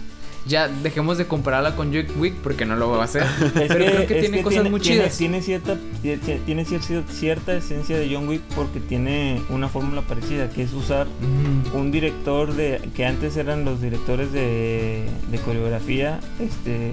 ya 0.47 0.69
dejemos 0.69 1.19
de 1.19 1.27
compararla 1.27 1.75
con 1.77 1.93
John 1.93 2.07
Wick 2.19 2.35
porque 2.37 2.65
no 2.65 2.77
lo 2.77 2.89
va 2.91 3.01
a 3.03 3.05
hacer. 3.05 3.23
Es 3.43 3.53
Pero 3.69 3.87
creo 3.87 4.07
que 4.07 4.15
tiene 4.21 4.43
cosas 4.43 4.71
muy 4.71 4.81
chidas. 4.81 5.17
Tiene 5.19 5.43
cierta, 5.43 5.77
tie- 6.03 6.41
tiene 6.45 6.65
cier- 6.65 7.05
cierta 7.09 7.55
esencia 7.57 7.99
de 7.99 8.09
John 8.15 8.29
Wick 8.29 8.43
porque 8.55 8.81
tiene 8.81 9.41
una 9.51 9.69
fórmula 9.69 10.03
parecida, 10.03 10.49
que 10.51 10.63
es 10.63 10.73
usar 10.73 11.07
Mm, 11.07 11.77
un 11.77 11.91
director 11.91 12.55
de 12.55 12.81
que 12.95 13.05
antes 13.07 13.37
eran 13.37 13.65
los 13.65 13.81
directores 13.81 14.33
de, 14.33 15.05
de 15.31 15.39
coreografía, 15.39 16.21
este, 16.41 16.93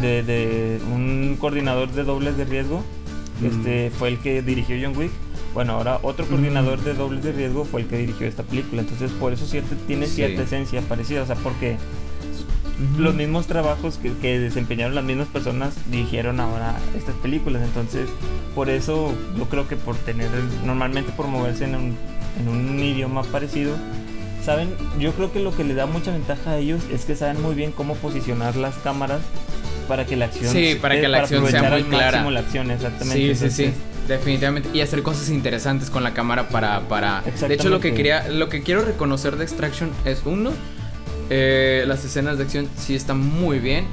de, 0.00 0.22
de 0.22 0.80
un 0.92 1.36
coordinador 1.38 1.90
de 1.92 2.02
dobles 2.04 2.36
de 2.36 2.44
riesgo, 2.44 2.82
Mm. 3.40 3.46
este, 3.46 3.90
fue 3.90 4.08
el 4.08 4.18
que 4.18 4.42
dirigió 4.42 4.76
John 4.82 4.96
Wick. 4.96 5.10
Bueno, 5.54 5.74
ahora 5.74 5.98
otro 6.02 6.26
coordinador 6.26 6.80
de 6.82 6.94
dobles 6.94 7.22
de 7.22 7.32
riesgo 7.32 7.64
fue 7.64 7.82
el 7.82 7.86
que 7.86 7.96
dirigió 7.98 8.26
esta 8.26 8.42
película. 8.42 8.82
Entonces, 8.82 9.10
por 9.12 9.32
eso 9.32 9.46
cierta, 9.46 9.76
tiene 9.86 10.06
Sí. 10.06 10.14
cierta 10.16 10.42
esencia 10.42 10.80
parecida. 10.82 11.22
O 11.22 11.26
sea, 11.26 11.36
porque 11.36 11.76
los 12.98 13.14
mismos 13.14 13.46
trabajos 13.46 13.98
que, 13.98 14.12
que 14.20 14.38
desempeñaron 14.38 14.94
las 14.94 15.04
mismas 15.04 15.28
personas 15.28 15.74
dirigieron 15.90 16.40
ahora 16.40 16.76
estas 16.96 17.14
películas. 17.16 17.62
Entonces, 17.62 18.08
por 18.54 18.68
eso 18.70 19.12
yo 19.36 19.44
creo 19.44 19.68
que 19.68 19.76
por 19.76 19.96
tener, 19.96 20.28
normalmente 20.64 21.12
por 21.12 21.26
moverse 21.28 21.64
en 21.64 21.74
un, 21.76 21.96
en 22.40 22.48
un 22.48 22.78
idioma 22.82 23.22
parecido, 23.22 23.76
saben, 24.44 24.74
yo 24.98 25.12
creo 25.12 25.32
que 25.32 25.40
lo 25.40 25.56
que 25.56 25.64
le 25.64 25.74
da 25.74 25.86
mucha 25.86 26.10
ventaja 26.10 26.52
a 26.52 26.58
ellos 26.58 26.82
es 26.92 27.04
que 27.04 27.16
saben 27.16 27.40
muy 27.40 27.54
bien 27.54 27.72
cómo 27.72 27.94
posicionar 27.94 28.56
las 28.56 28.74
cámaras 28.76 29.20
para 29.88 30.06
que 30.06 30.16
la 30.16 30.26
acción 30.26 30.52
Sí, 30.52 30.76
para 30.80 31.00
que 31.00 31.08
la 31.08 31.18
acción 31.18 31.46
sea 31.48 31.62
muy 31.62 31.82
al 31.82 31.84
clara. 31.86 32.30
la 32.30 32.40
acción, 32.40 32.70
exactamente. 32.70 33.34
Sí, 33.34 33.50
sí, 33.50 33.64
sí. 33.66 33.72
Definitivamente. 34.08 34.68
Y 34.74 34.80
hacer 34.80 35.02
cosas 35.02 35.30
interesantes 35.30 35.88
con 35.90 36.02
la 36.02 36.12
cámara 36.12 36.48
para. 36.48 36.80
para... 36.88 37.22
De 37.22 37.54
hecho, 37.54 37.70
lo 37.70 37.80
que 37.80 37.94
quería. 37.94 38.28
Lo 38.28 38.48
que 38.48 38.62
quiero 38.62 38.84
reconocer 38.84 39.36
de 39.36 39.44
Extraction 39.44 39.90
es 40.04 40.22
uno. 40.24 40.52
Eh, 41.30 41.84
las 41.86 42.04
escenas 42.04 42.38
de 42.38 42.44
acción 42.44 42.68
sí 42.76 42.94
están 42.94 43.18
muy 43.18 43.58
bien. 43.58 43.86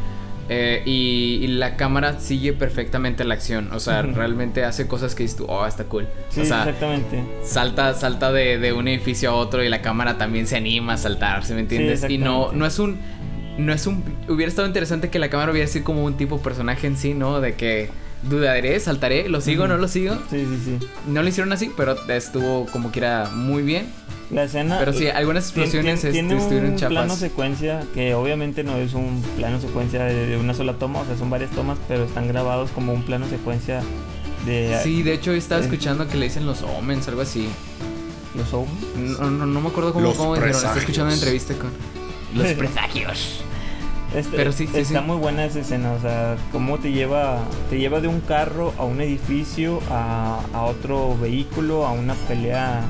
eh, 0.49 0.81
y, 0.85 1.39
y 1.43 1.47
la 1.47 1.77
cámara 1.77 2.19
sigue 2.19 2.51
perfectamente 2.51 3.23
la 3.23 3.35
acción. 3.35 3.69
O 3.71 3.79
sea, 3.79 4.01
realmente 4.01 4.65
hace 4.65 4.85
cosas 4.87 5.15
que 5.15 5.23
dices 5.23 5.37
tú, 5.37 5.45
oh, 5.47 5.65
está 5.65 5.85
cool. 5.85 6.07
Sí, 6.29 6.41
o 6.41 6.45
sea, 6.45 6.63
exactamente. 6.63 7.23
salta, 7.43 7.93
salta 7.93 8.31
de, 8.33 8.57
de 8.57 8.73
un 8.73 8.87
edificio 8.89 9.29
a 9.29 9.33
otro 9.35 9.63
y 9.63 9.69
la 9.69 9.81
cámara 9.81 10.17
también 10.17 10.47
se 10.47 10.57
anima 10.57 10.93
a 10.93 10.97
saltar, 10.97 11.45
¿sí 11.45 11.53
me 11.53 11.61
entiendes? 11.61 12.05
y 12.09 12.17
no, 12.17 12.51
no 12.51 12.65
es 12.65 12.79
un. 12.79 12.99
No 13.57 13.71
es 13.73 13.85
un. 13.87 14.03
Hubiera 14.27 14.49
estado 14.49 14.67
interesante 14.67 15.09
que 15.09 15.19
la 15.19 15.29
cámara 15.29 15.51
hubiera 15.51 15.67
sido 15.67 15.85
como 15.85 16.03
un 16.03 16.15
tipo 16.17 16.41
personaje 16.41 16.87
en 16.87 16.97
sí, 16.97 17.13
¿no? 17.13 17.39
De 17.41 17.53
que 17.55 17.89
dudaré, 18.23 18.79
saltaré, 18.79 19.29
lo 19.29 19.39
sigo, 19.41 19.63
Ujú. 19.63 19.73
no 19.73 19.77
lo 19.77 19.87
sigo. 19.87 20.15
Sí, 20.29 20.45
sí, 20.45 20.77
sí. 20.79 20.87
No 21.07 21.21
lo 21.21 21.29
hicieron 21.29 21.51
así, 21.53 21.71
pero 21.77 21.95
estuvo 22.09 22.65
como 22.67 22.91
quiera 22.91 23.29
muy 23.33 23.61
bien. 23.63 23.85
La 24.31 24.43
escena. 24.43 24.77
Pero 24.79 24.93
sí, 24.93 25.07
algunas 25.07 25.43
Tien- 25.53 25.63
explosiones 25.63 25.95
este, 25.95 26.11
tiene 26.11 26.37
estuvieron 26.37 26.71
un 26.71 26.77
plano 26.77 27.15
secuencia 27.15 27.83
que 27.93 28.13
obviamente 28.15 28.63
no 28.63 28.77
es 28.77 28.93
un 28.93 29.21
plano 29.35 29.59
secuencia 29.59 30.03
de, 30.05 30.27
de 30.27 30.37
una 30.37 30.53
sola 30.53 30.73
toma, 30.73 30.99
o 31.01 31.05
sea, 31.05 31.17
son 31.17 31.29
varias 31.29 31.51
tomas, 31.51 31.77
pero 31.87 32.05
están 32.05 32.27
grabados 32.27 32.71
como 32.71 32.93
un 32.93 33.03
plano 33.03 33.27
secuencia 33.27 33.81
de 34.45 34.79
Sí, 34.83 35.03
de 35.03 35.13
hecho 35.13 35.33
estaba 35.33 35.59
eh. 35.61 35.65
escuchando 35.65 36.07
que 36.07 36.17
le 36.17 36.25
dicen 36.25 36.45
los 36.45 36.61
omens, 36.63 37.07
algo 37.09 37.21
así. 37.21 37.49
los 38.35 38.53
Omen. 38.53 39.13
No, 39.19 39.29
no, 39.29 39.45
no 39.45 39.61
me 39.61 39.67
acuerdo 39.67 39.91
cómo, 39.93 40.05
Los 40.07 40.15
cómo 40.15 40.33
dijeron. 40.35 40.55
Estaba 40.55 40.73
presagios. 40.75 40.83
escuchando 40.83 41.05
una 41.07 41.15
entrevista 41.15 41.53
con 41.55 41.71
los 42.41 42.53
presagios. 42.57 43.43
Este, 44.15 44.35
Pero 44.35 44.51
sí, 44.51 44.67
sí, 44.67 44.79
está 44.79 44.99
sí. 44.99 45.05
muy 45.05 45.15
buena 45.17 45.45
esa 45.45 45.59
escena, 45.59 45.93
o 45.93 45.99
sea, 46.01 46.35
cómo 46.51 46.77
te 46.79 46.91
lleva, 46.91 47.39
te 47.69 47.79
lleva 47.79 48.01
de 48.01 48.07
un 48.09 48.19
carro 48.21 48.73
a 48.77 48.83
un 48.83 48.99
edificio, 48.99 49.79
a, 49.89 50.39
a 50.53 50.63
otro 50.63 51.17
vehículo, 51.17 51.85
a 51.85 51.91
una 51.93 52.13
pelea 52.27 52.81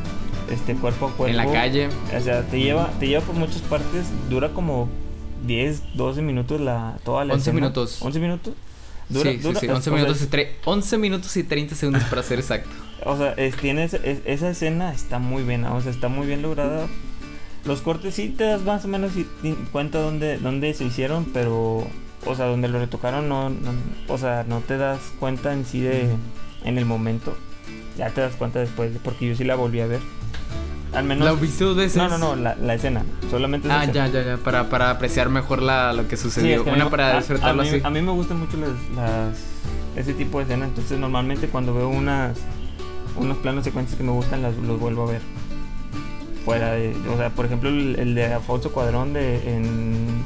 este 0.52 0.76
cuerpo 0.76 1.08
a 1.08 1.12
cuerpo. 1.12 1.28
En 1.28 1.38
la 1.38 1.52
calle. 1.52 1.90
O 2.18 2.22
sea, 2.22 2.44
te 2.44 2.60
lleva, 2.60 2.90
te 3.00 3.08
lleva 3.08 3.22
por 3.24 3.36
muchas 3.36 3.62
partes, 3.62 4.06
dura 4.30 4.50
como 4.54 4.90
10, 5.46 5.96
12 5.96 6.22
minutos 6.22 6.62
la, 6.62 6.98
toda 7.04 7.26
la 7.26 7.34
11 7.34 7.42
escena. 7.50 7.56
minutos. 7.62 8.02
11 8.02 8.20
minutos. 8.20 8.54
sí, 9.12 9.20
sí, 9.22 9.40
sí, 9.42 9.48
11 9.48 9.72
o 9.72 9.82
sea, 9.82 9.94
minutos, 9.94 10.22
y 10.22 10.26
tre- 10.28 10.48
11 10.66 10.98
minutos 10.98 11.36
y 11.38 11.44
30 11.44 11.76
segundos 11.76 12.04
para 12.06 12.24
ser 12.24 12.40
exacto. 12.40 12.70
O 13.04 13.18
sea, 13.18 13.32
es, 13.34 13.56
tiene 13.56 13.84
esa- 13.86 13.98
es- 13.98 14.20
esa 14.26 14.50
escena 14.52 14.94
está 14.94 15.18
muy 15.18 15.42
bien, 15.42 15.66
o 15.66 15.82
sea, 15.82 15.92
está 15.92 16.08
muy 16.08 16.28
bien 16.28 16.44
lograda. 16.44 16.86
Los 17.66 17.82
cortes 17.82 18.14
sí 18.14 18.30
te 18.30 18.44
das 18.44 18.62
más 18.62 18.86
o 18.86 18.88
menos 18.88 19.12
cuenta 19.72 20.00
dónde, 20.00 20.38
dónde 20.38 20.72
se 20.76 20.84
hicieron, 20.84 21.26
pero, 21.34 21.88
o 22.28 22.36
sea, 22.36 22.46
donde 22.46 22.68
lo 22.68 22.78
retocaron 22.80 23.28
no, 23.28 23.50
no- 23.50 23.74
o 24.08 24.18
sea, 24.20 24.46
no 24.48 24.60
te 24.60 24.78
das 24.78 25.00
cuenta 25.20 25.52
en 25.54 25.66
sí 25.66 25.80
de, 25.82 26.10
en 26.64 26.78
el 26.78 26.86
momento. 26.86 27.36
Ya 27.98 28.10
te 28.12 28.22
das 28.22 28.36
cuenta 28.36 28.60
después, 28.60 28.92
porque 29.04 29.28
yo 29.30 29.36
sí 29.36 29.44
la 29.46 29.56
volví 29.56 29.80
a 29.80 29.88
ver. 29.88 30.00
Al 30.94 31.04
menos... 31.06 31.26
¿La 31.26 31.32
dos 31.66 31.76
veces? 31.78 31.96
No, 31.98 32.10
no, 32.10 32.18
no, 32.18 32.36
la, 32.36 32.56
la 32.56 32.74
escena, 32.74 33.04
solamente 33.30 33.70
Ah, 33.72 33.86
ya, 33.86 34.08
ya, 34.08 34.24
ya, 34.24 34.38
para, 34.38 34.70
para 34.70 34.90
apreciar 34.90 35.30
mejor 35.30 35.62
la, 35.62 35.94
lo 35.94 36.08
que 36.08 36.18
Sí, 36.18 36.24
sucedió. 36.24 36.58
es 36.58 36.62
que 36.64 36.70
Una 36.70 36.86
mí- 36.86 36.92
para 36.92 37.18
disfrutarlo 37.18 37.62
a, 37.62 37.66
así. 37.66 37.80
a 37.84 37.90
mí 37.90 38.02
me 38.02 38.12
gustan 38.12 38.40
mucho 38.40 38.58
las, 38.58 38.70
las- 38.96 39.40
ese 39.96 40.14
tipo 40.14 40.40
de 40.40 40.46
escenas, 40.46 40.70
entonces 40.70 41.00
normalmente 41.00 41.48
cuando 41.48 41.74
veo 41.74 41.90
unas 41.90 42.38
unos 43.18 43.38
planos 43.38 43.64
secuencias 43.66 43.98
que 43.98 44.04
me 44.04 44.12
gustan 44.12 44.42
las, 44.42 44.56
los 44.58 44.80
vuelvo 44.80 45.04
a 45.08 45.12
ver. 45.12 45.22
Fuera 46.46 46.72
de, 46.72 46.96
o 47.14 47.18
sea, 47.18 47.30
por 47.30 47.46
ejemplo 47.46 47.70
el, 47.70 47.98
el 48.00 48.16
de 48.16 48.34
Alfonso 48.34 48.72
Cuadrón 48.72 49.14
de 49.14 49.56
en 49.56 50.26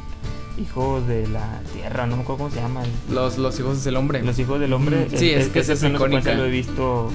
Hijos 0.57 1.05
de 1.07 1.27
la 1.27 1.59
Tierra, 1.73 2.07
no 2.07 2.15
me 2.15 2.21
acuerdo 2.23 2.45
cómo 2.45 2.49
se 2.49 2.61
llama. 2.61 2.81
Los, 3.11 3.37
los 3.37 3.59
hijos 3.59 3.83
del 3.83 3.97
hombre. 3.97 4.21
Los 4.23 4.39
Hijos 4.39 4.59
del 4.59 4.71
Hombre. 4.71 5.07
Mm, 5.11 5.17
sí, 5.17 5.29
es 5.31 5.49
que 5.49 5.59
ese 5.59 5.73
es 5.73 5.83
icónica. 5.83 6.33
Lo 6.33 6.45
he 6.45 6.49
visto. 6.49 7.11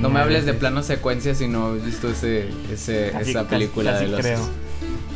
No 0.00 0.10
me 0.10 0.20
hables 0.20 0.44
de 0.44 0.52
plano 0.54 0.82
secuencia 0.82 1.34
si 1.34 1.48
no 1.48 1.74
he 1.74 1.78
visto 1.78 2.08
ese, 2.10 2.48
ese, 2.70 3.10
Casi- 3.12 3.30
esa 3.30 3.44
película 3.44 3.92
casi 3.92 4.04
de 4.04 4.10
los. 4.10 4.20
creo. 4.20 4.40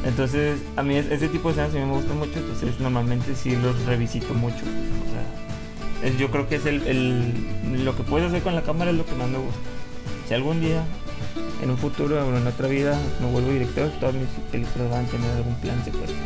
Entonces, 0.04 0.58
a 0.76 0.82
mí 0.82 0.96
es- 0.96 1.10
ese 1.10 1.28
tipo 1.28 1.48
de 1.48 1.52
escenas 1.62 1.70
a 1.74 1.78
mí 1.78 1.84
me 1.84 1.96
gustan 1.96 2.18
mucho, 2.18 2.38
entonces 2.38 2.80
normalmente 2.80 3.34
sí 3.34 3.54
los 3.56 3.78
revisito 3.84 4.32
mucho. 4.34 4.56
O 4.56 6.02
sea, 6.02 6.18
yo 6.18 6.30
creo 6.30 6.48
que 6.48 6.56
es 6.56 6.66
el, 6.66 6.86
el- 6.86 7.84
lo 7.84 7.94
que 7.96 8.02
puedes 8.02 8.28
hacer 8.28 8.42
con 8.42 8.54
la 8.54 8.62
cámara 8.62 8.90
es 8.90 8.96
lo 8.96 9.04
que 9.06 9.14
más 9.14 9.28
me 9.28 9.38
gusta. 9.38 9.60
Si 10.28 10.34
algún 10.34 10.60
día, 10.60 10.82
en 11.62 11.70
un 11.70 11.78
futuro 11.78 12.16
o 12.26 12.36
en 12.36 12.46
otra 12.46 12.66
vida, 12.68 12.98
me 13.20 13.30
vuelvo 13.30 13.50
director, 13.50 13.90
todas 14.00 14.14
mis 14.14 14.26
películas 14.50 14.90
van 14.90 15.04
a 15.04 15.08
tener 15.08 15.30
algún 15.36 15.54
plan 15.56 15.82
secuencia. 15.84 16.16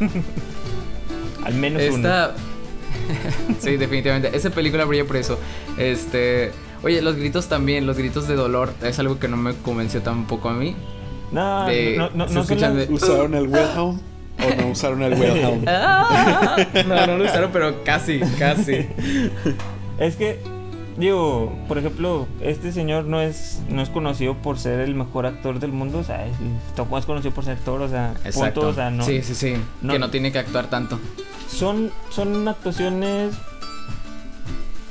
Al 1.44 1.54
menos 1.54 1.82
uno. 1.88 1.96
Esta. 1.96 2.34
sí, 3.60 3.76
definitivamente. 3.76 4.36
Esa 4.36 4.50
película 4.50 4.84
brilla 4.84 5.04
por 5.04 5.16
eso. 5.16 5.38
Este. 5.78 6.52
Oye, 6.82 7.02
los 7.02 7.16
gritos 7.16 7.48
también, 7.48 7.86
los 7.86 7.96
gritos 7.96 8.28
de 8.28 8.36
dolor, 8.36 8.72
es 8.82 8.98
algo 8.98 9.18
que 9.18 9.26
no 9.28 9.36
me 9.36 9.54
convenció 9.54 10.00
tampoco 10.02 10.48
a 10.48 10.54
mí. 10.54 10.76
No, 11.32 11.66
de- 11.66 11.96
no, 11.96 12.10
no, 12.10 12.28
se 12.44 12.56
no 12.56 12.74
de- 12.74 12.86
¿Usaron 12.90 13.34
el 13.34 13.48
Wilhelm 13.48 14.00
o 14.40 14.62
no 14.62 14.68
usaron 14.68 15.02
el 15.02 15.14
Wilhelm? 15.14 15.64
Ah, 15.66 16.56
no, 16.86 17.06
no 17.06 17.18
lo 17.18 17.24
usaron, 17.24 17.50
pero 17.52 17.82
casi, 17.82 18.20
casi. 18.38 18.86
Es 19.98 20.14
que, 20.16 20.40
digo, 20.98 21.52
por 21.68 21.78
ejemplo, 21.78 22.26
este 22.40 22.72
señor 22.72 23.04
no 23.04 23.20
es, 23.20 23.60
no 23.68 23.80
es 23.82 23.88
conocido 23.88 24.34
por 24.34 24.58
ser 24.58 24.80
el 24.80 24.94
mejor 24.94 25.26
actor 25.26 25.60
del 25.60 25.72
mundo, 25.72 25.98
o 25.98 26.04
sea, 26.04 26.26
es, 26.26 26.32
tampoco 26.74 26.98
es 26.98 27.06
conocido 27.06 27.32
por 27.32 27.44
ser 27.44 27.54
actor, 27.56 27.80
o 27.82 27.88
sea, 27.88 28.14
Exacto. 28.24 28.60
punto, 28.60 28.68
o 28.68 28.74
sea, 28.74 28.90
no. 28.90 29.04
Sí, 29.04 29.22
sí, 29.22 29.34
sí. 29.34 29.54
no- 29.82 29.92
Que 29.92 29.98
no 29.98 30.10
tiene 30.10 30.32
que 30.32 30.38
actuar 30.38 30.68
tanto. 30.68 30.98
Son, 31.48 31.90
son 32.10 32.46
actuaciones 32.48 33.34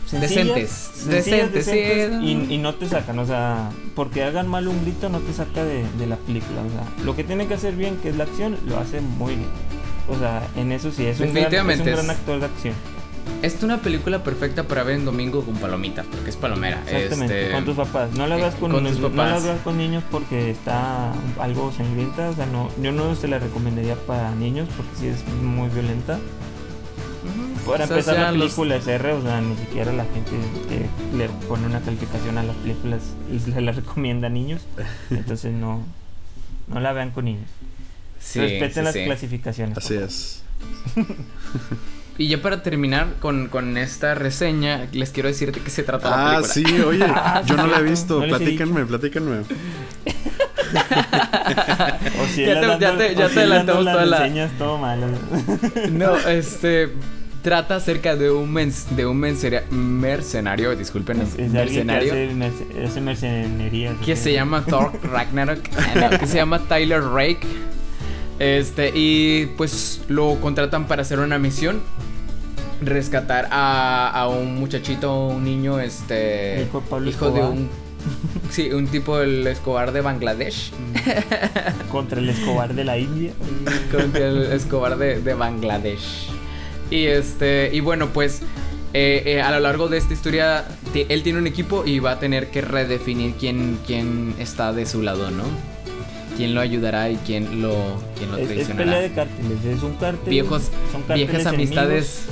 sencillas, 0.05 0.31
Decentes. 0.45 0.69
sencillas, 0.71 1.25
Decentes, 1.25 1.65
sí. 1.65 1.71
decentes, 1.71 2.21
y, 2.23 2.53
y 2.53 2.57
no 2.57 2.73
te 2.75 2.87
sacan, 2.87 3.19
o 3.19 3.25
sea, 3.25 3.69
porque 3.95 4.23
hagan 4.23 4.47
mal 4.47 4.67
un 4.67 4.81
grito 4.83 5.09
no 5.09 5.19
te 5.19 5.33
saca 5.33 5.63
de, 5.65 5.83
de 5.97 6.07
la 6.07 6.15
película, 6.15 6.61
o 6.61 6.69
sea, 6.69 7.03
lo 7.05 7.15
que 7.15 7.23
tiene 7.25 7.47
que 7.47 7.55
hacer 7.55 7.75
bien, 7.75 7.97
que 7.97 8.09
es 8.09 8.15
la 8.17 8.23
acción, 8.23 8.57
lo 8.65 8.77
hace 8.79 9.01
muy 9.01 9.35
bien. 9.35 9.49
O 10.09 10.17
sea, 10.17 10.47
en 10.55 10.71
eso 10.71 10.89
sí, 10.93 11.05
es 11.05 11.19
un, 11.19 11.33
gran, 11.33 11.69
es 11.69 11.79
un 11.81 11.85
gran 11.85 12.09
actor 12.09 12.39
de 12.39 12.45
acción. 12.45 12.73
Esta 13.41 13.57
es 13.59 13.63
una 13.63 13.81
película 13.81 14.23
perfecta 14.23 14.63
para 14.63 14.83
ver 14.83 14.95
en 14.95 15.05
domingo 15.05 15.43
con 15.43 15.55
palomitas, 15.55 16.05
porque 16.07 16.29
es 16.31 16.35
palomera. 16.35 16.81
Exactamente, 16.87 17.41
Este, 17.43 17.53
con 17.53 17.65
tus 17.65 17.75
papás. 17.75 18.11
No 18.13 18.25
la 18.27 18.35
eh, 18.37 18.41
veas 18.41 18.55
con, 18.55 18.71
con 18.71 18.83
tus 18.85 18.99
no 18.99 19.09
la 19.09 19.39
veas 19.39 19.61
con 19.61 19.77
niños 19.77 20.03
porque 20.09 20.49
está 20.51 21.13
algo 21.39 21.71
sangrienta. 21.71 22.29
O 22.29 22.33
sea, 22.35 22.45
no, 22.47 22.69
yo 22.81 22.91
no 22.91 23.15
se 23.15 23.27
la 23.27 23.37
recomendaría 23.39 23.95
para 23.95 24.31
niños 24.35 24.67
porque 24.75 24.91
sí 24.99 25.07
es 25.07 25.23
muy 25.43 25.69
violenta. 25.69 26.19
Para 27.65 27.83
o 27.83 27.87
sea, 27.87 27.97
empezar, 27.97 28.15
la 28.15 28.21
ya 28.21 28.31
los- 28.31 28.39
película 28.53 28.75
es 28.77 28.87
R, 28.87 29.11
o 29.11 29.21
sea, 29.21 29.41
ni 29.41 29.55
siquiera 29.57 29.91
la 29.91 30.05
gente 30.05 30.31
que 30.69 31.17
le 31.17 31.27
pone 31.47 31.65
una 31.65 31.81
calificación 31.81 32.37
a 32.37 32.43
las 32.43 32.55
películas 32.57 33.01
y 33.31 33.39
se 33.39 33.59
la 33.61 33.71
recomienda 33.73 34.27
a 34.27 34.29
niños. 34.29 34.61
Entonces, 35.11 35.51
no, 35.53 35.83
no 36.67 36.79
la 36.79 36.93
vean 36.93 37.11
con 37.11 37.25
niños. 37.25 37.49
Sí, 38.19 38.39
Respeten 38.39 38.73
sí, 38.73 38.81
las 38.81 38.93
sí. 38.93 39.03
clasificaciones. 39.05 39.77
Así 39.77 39.93
es. 39.95 40.43
y 42.17 42.27
ya 42.27 42.41
para 42.41 42.63
terminar 42.63 43.07
con, 43.19 43.47
con 43.47 43.77
esta 43.77 44.15
reseña, 44.15 44.87
les 44.91 45.11
quiero 45.11 45.29
decir 45.29 45.51
de 45.51 45.59
qué 45.61 45.69
se 45.69 45.83
trata 45.83 46.09
la 46.09 46.15
Ah, 46.37 46.41
película. 46.41 46.53
sí, 46.53 46.81
oye, 46.81 47.05
Ah, 47.07 47.41
yo 47.45 47.55
no 47.57 47.67
la 47.67 47.79
he 47.79 47.83
visto. 47.89 48.19
no 48.19 48.25
he 48.25 48.29
platícanme, 48.29 48.85
platícanme. 48.85 49.37
O 52.21 52.25
si 52.27 52.45
Ya 52.45 52.59
te- 52.59 52.79
ya 52.79 52.97
te- 52.97 53.15
ya 53.15 53.25
o 53.25 53.27
te 53.27 53.33
si 53.33 53.39
adelantamos 53.39 53.85
las 53.85 53.93
toda 53.93 54.05
la- 54.05 54.19
reseñas, 54.19 54.51
todo 54.57 54.77
malo. 54.77 55.07
No, 55.91 56.17
este 56.27 56.89
trata 57.43 57.75
acerca 57.77 58.15
de 58.17 58.29
un 58.31 58.51
mens- 58.53 58.87
de 58.89 59.05
un 59.05 59.17
mercenario, 59.19 60.75
disculpen, 60.75 61.21
Es, 61.21 61.29
es 61.29 61.35
que 61.35 61.43
mercenario 61.49 62.11
hace, 62.13 62.29
merce- 62.33 62.85
hace 62.85 63.01
mercenerías. 63.01 63.95
que 64.03 64.13
¿ok? 64.13 64.17
se 64.19 64.33
llama 64.33 64.65
Thor 64.65 64.91
Ragnarok, 65.03 65.59
ah, 65.77 66.09
no, 66.11 66.19
que 66.19 66.27
se 66.27 66.35
llama 66.35 66.59
Tyler 66.67 67.01
Rake. 67.01 67.39
Este, 68.39 68.91
y 68.93 69.47
pues 69.57 70.01
lo 70.09 70.35
contratan 70.41 70.85
para 70.87 71.01
hacer 71.03 71.19
una 71.19 71.39
misión. 71.39 71.79
Rescatar 72.81 73.47
a, 73.51 74.09
a 74.11 74.27
un 74.27 74.55
muchachito, 74.59 75.27
un 75.27 75.43
niño, 75.43 75.79
este. 75.79 76.63
Hijo 76.63 76.81
de 76.81 76.87
Pablo 76.87 77.11
de 77.11 77.41
un. 77.41 77.69
Sí, 78.51 78.71
un 78.71 78.87
tipo 78.87 79.17
del 79.17 79.45
Escobar 79.47 79.91
de 79.91 79.99
Bangladesh. 80.01 80.71
Contra 81.91 82.19
el 82.19 82.29
Escobar 82.29 82.73
de 82.73 82.83
la 82.85 82.97
India. 82.97 83.31
Contra 83.91 84.27
el 84.27 84.43
Escobar 84.53 84.97
de, 84.97 85.19
de 85.21 85.33
Bangladesh. 85.33 86.27
Y 86.89 87.05
este. 87.05 87.69
Y 87.73 87.79
bueno, 87.81 88.09
pues. 88.13 88.41
eh, 88.93 89.23
eh, 89.25 89.41
a 89.41 89.51
lo 89.51 89.59
largo 89.59 89.89
de 89.89 89.97
esta 89.97 90.13
historia, 90.13 90.63
él 90.93 91.23
tiene 91.23 91.39
un 91.39 91.47
equipo 91.47 91.83
y 91.85 91.99
va 91.99 92.11
a 92.11 92.19
tener 92.19 92.49
que 92.49 92.61
redefinir 92.61 93.33
quién, 93.39 93.77
quién 93.85 94.33
está 94.39 94.71
de 94.71 94.85
su 94.85 95.01
lado, 95.01 95.29
¿no? 95.31 95.43
Quién 96.37 96.53
lo 96.53 96.61
ayudará 96.61 97.09
y 97.09 97.15
quién 97.17 97.61
lo, 97.61 97.73
quién 98.17 98.31
lo 98.31 98.37
Es, 98.37 98.43
es 98.43 98.47
traicionará. 98.49 98.85
pelea 98.85 99.01
de 99.01 99.11
cárteles, 99.11 99.65
es 99.65 99.83
un 99.83 99.95
cártel. 99.95 100.29
Viejos, 100.29 100.71
son 100.91 101.03
viejas 101.15 101.45
amistades. 101.47 102.25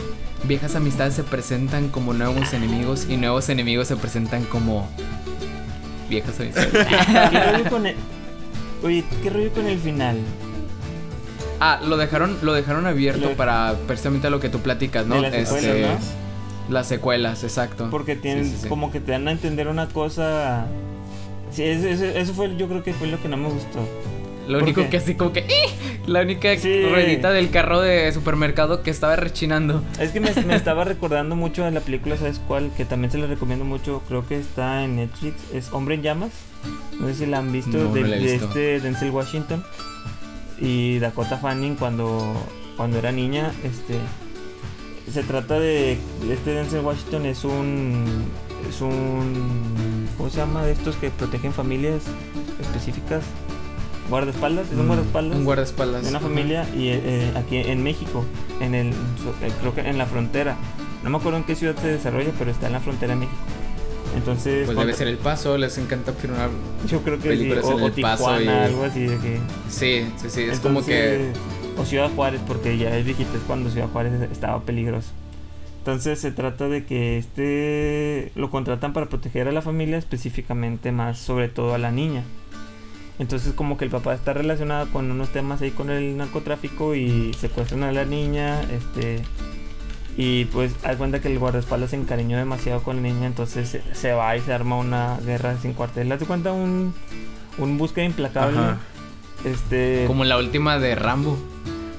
Viejas 0.47 0.75
amistades 0.75 1.15
se 1.15 1.23
presentan 1.23 1.89
como 1.89 2.13
nuevos 2.13 2.53
enemigos 2.53 3.07
y 3.09 3.17
nuevos 3.17 3.49
enemigos 3.49 3.87
se 3.87 3.95
presentan 3.95 4.43
como 4.43 4.87
viejas 6.09 6.39
amistades. 6.39 6.69
¿Qué 6.71 7.51
rollo 7.51 7.69
con 7.69 7.85
el... 7.87 7.95
Oye, 8.83 9.03
¿qué 9.23 9.29
rollo 9.31 9.51
con 9.51 9.65
el 9.65 9.79
final? 9.79 10.17
ah, 11.59 11.79
lo 11.83 11.97
dejaron, 11.97 12.37
lo 12.43 12.53
dejaron 12.53 12.85
abierto 12.85 13.29
Lo- 13.29 13.35
para 13.37 13.73
precisamente 13.87 14.27
a 14.27 14.29
lo 14.29 14.39
que 14.39 14.49
tú 14.49 14.59
platicas, 14.59 15.07
¿no? 15.07 15.15
De 15.15 15.21
las 15.21 15.31
secuelas, 15.49 15.63
Este, 15.65 15.81
¿no? 15.81 16.73
Las 16.73 16.87
secuelas, 16.87 17.43
exacto. 17.43 17.87
Porque 17.89 18.15
tienen 18.15 18.45
Sí, 18.45 18.51
sí, 18.51 18.57
sí. 18.63 18.67
como 18.67 18.91
que 18.91 18.99
te 18.99 19.13
dan 19.13 19.27
a 19.27 19.31
entender 19.31 19.67
una 19.67 19.87
cosa. 19.87 20.67
Sí, 21.51 21.63
eso- 21.63 21.87
eso 22.05 22.33
fue, 22.33 22.55
yo 22.57 22.67
creo 22.67 22.83
que 22.83 22.93
fue 22.93 23.07
lo 23.07 23.19
que 23.21 23.29
no 23.29 23.37
me 23.37 23.49
gustó. 23.49 23.79
Lo 24.47 24.53
¿Por 24.59 24.63
único 24.63 24.81
qué? 24.83 24.89
que 24.89 24.97
así 24.97 25.15
como 25.15 25.33
que 25.33 25.39
¡eh! 25.39 25.99
la 26.07 26.21
única 26.21 26.55
Sí. 26.57 26.83
ruedita 26.87 27.31
del 27.31 27.49
carro 27.49 27.81
de 27.81 28.11
supermercado 28.11 28.83
que 28.83 28.91
estaba 28.91 29.15
rechinando. 29.15 29.81
Es 29.99 30.11
que 30.11 30.19
me, 30.19 30.31
me 30.45 30.55
estaba 30.55 30.83
recordando 30.83 31.35
mucho 31.35 31.65
a 31.65 31.71
la 31.71 31.79
película, 31.81 32.15
¿sabes 32.17 32.39
cuál? 32.47 32.71
Que 32.77 32.85
también 32.85 33.11
se 33.11 33.17
la 33.17 33.25
recomiendo 33.27 33.65
mucho, 33.65 34.03
creo 34.07 34.27
que 34.27 34.39
está 34.39 34.83
en 34.83 34.97
Netflix. 34.97 35.35
Es 35.53 35.71
Hombre 35.73 35.95
en 35.95 36.03
Llamas. 36.03 36.31
No 36.99 37.07
sé 37.07 37.15
si 37.15 37.25
la 37.25 37.39
han 37.39 37.51
visto, 37.51 37.77
No, 37.77 37.83
no 37.85 37.93
de, 37.93 38.01
la 38.01 38.17
he 38.17 38.19
de 38.19 38.31
visto. 38.33 38.47
este 38.47 38.79
Denzel 38.81 39.11
Washington. 39.11 39.63
Y 40.59 40.99
Dakota 40.99 41.37
Fanning 41.37 41.75
cuando, 41.75 42.33
cuando 42.77 42.97
era 42.99 43.11
niña. 43.11 43.51
Este 43.63 43.95
se 45.11 45.23
trata 45.23 45.59
de. 45.59 45.97
Este 46.31 46.51
Denzel 46.51 46.81
Washington 46.81 47.25
es 47.25 47.43
un. 47.43 48.05
Es 48.69 48.79
un. 48.81 50.07
¿Cómo 50.17 50.29
se 50.29 50.37
llama? 50.37 50.63
De 50.65 50.71
estos 50.71 50.95
que 50.95 51.09
protegen 51.09 51.51
familias 51.53 52.03
específicas. 52.61 53.23
Guardaespaldas, 54.09 54.67
es 54.71 54.73
un 54.77 54.85
Mm, 54.85 54.87
guardaespaldas 54.87 55.37
Un 55.37 55.45
guardaespaldas. 55.45 56.03
de 56.03 56.09
una 56.09 56.19
familia 56.19 56.67
y 56.75 56.89
eh, 56.89 57.01
eh, 57.03 57.31
aquí 57.35 57.57
en 57.57 57.81
México, 57.83 58.23
en 58.61 58.75
el 58.75 58.89
eh, 58.89 59.51
creo 59.61 59.73
que 59.73 59.81
en 59.81 59.97
la 59.97 60.05
frontera. 60.05 60.55
No 61.03 61.09
me 61.09 61.17
acuerdo 61.17 61.37
en 61.37 61.43
qué 61.43 61.55
ciudad 61.55 61.75
se 61.81 61.87
desarrolla, 61.87 62.31
pero 62.37 62.51
está 62.51 62.67
en 62.67 62.73
la 62.73 62.79
frontera 62.79 63.13
de 63.13 63.19
México. 63.21 63.37
Entonces, 64.15 64.65
Pues 64.65 64.77
debe 64.77 64.93
ser 64.93 65.07
el 65.07 65.17
paso, 65.17 65.57
les 65.57 65.77
encanta 65.77 66.13
firmar. 66.13 66.49
yo 66.87 67.01
creo 67.01 67.19
que 67.19 67.35
sí, 67.35 67.51
o, 67.51 67.53
en 67.87 68.01
Paso 68.01 68.25
Tijuana, 68.25 68.43
y- 68.43 68.47
algo 68.47 68.83
así 68.85 69.01
de 69.07 69.17
que 69.17 69.39
Sí, 69.69 70.05
sí, 70.17 70.29
sí. 70.29 70.41
Es 70.43 70.59
como 70.59 70.85
que. 70.85 71.31
O 71.77 71.83
Ciudad 71.83 72.09
Juárez, 72.15 72.39
porque 72.47 72.77
ya 72.77 72.95
es 72.97 73.03
viejito, 73.05 73.35
es 73.35 73.43
cuando 73.45 73.69
Ciudad 73.69 73.89
Juárez 73.89 74.13
estaba 74.31 74.61
peligroso. 74.61 75.09
Entonces 75.79 76.19
se 76.19 76.31
trata 76.31 76.67
de 76.69 76.85
que 76.85 77.17
este 77.17 78.31
lo 78.35 78.49
contratan 78.49 78.93
para 78.93 79.07
proteger 79.09 79.47
a 79.47 79.51
la 79.51 79.61
familia, 79.61 79.97
específicamente 79.97 80.91
más 80.91 81.19
sobre 81.19 81.49
todo 81.49 81.73
a 81.75 81.77
la 81.77 81.91
niña. 81.91 82.23
Entonces 83.17 83.53
como 83.53 83.77
que 83.77 83.85
el 83.85 83.91
papá 83.91 84.13
está 84.13 84.33
relacionado 84.33 84.87
con 84.91 85.09
unos 85.09 85.29
temas 85.29 85.61
ahí 85.61 85.71
con 85.71 85.89
el 85.89 86.17
narcotráfico 86.17 86.95
y 86.95 87.33
secuestran 87.33 87.83
a 87.83 87.91
la 87.91 88.05
niña, 88.05 88.61
este 88.63 89.21
y 90.17 90.45
pues 90.45 90.73
hay 90.83 90.95
cuenta 90.95 91.19
que 91.19 91.27
el 91.31 91.39
guardaespaldas 91.39 91.89
se 91.89 91.97
encariñó 91.97 92.37
demasiado 92.37 92.81
con 92.83 92.97
la 92.97 93.01
niña, 93.01 93.27
entonces 93.27 93.67
se, 93.67 93.83
se 93.93 94.13
va 94.13 94.35
y 94.37 94.41
se 94.41 94.53
arma 94.53 94.77
una 94.77 95.17
guerra 95.25 95.57
sin 95.57 95.73
cuartel. 95.73 96.11
Haz 96.11 96.23
cuenta 96.23 96.51
un 96.51 96.93
un 97.57 97.77
búsqueda 97.77 98.05
implacable. 98.05 98.57
Ajá. 98.57 98.77
Este 99.43 100.05
Como 100.07 100.23
la 100.23 100.37
última 100.37 100.79
de 100.79 100.95
Rambo. 100.95 101.37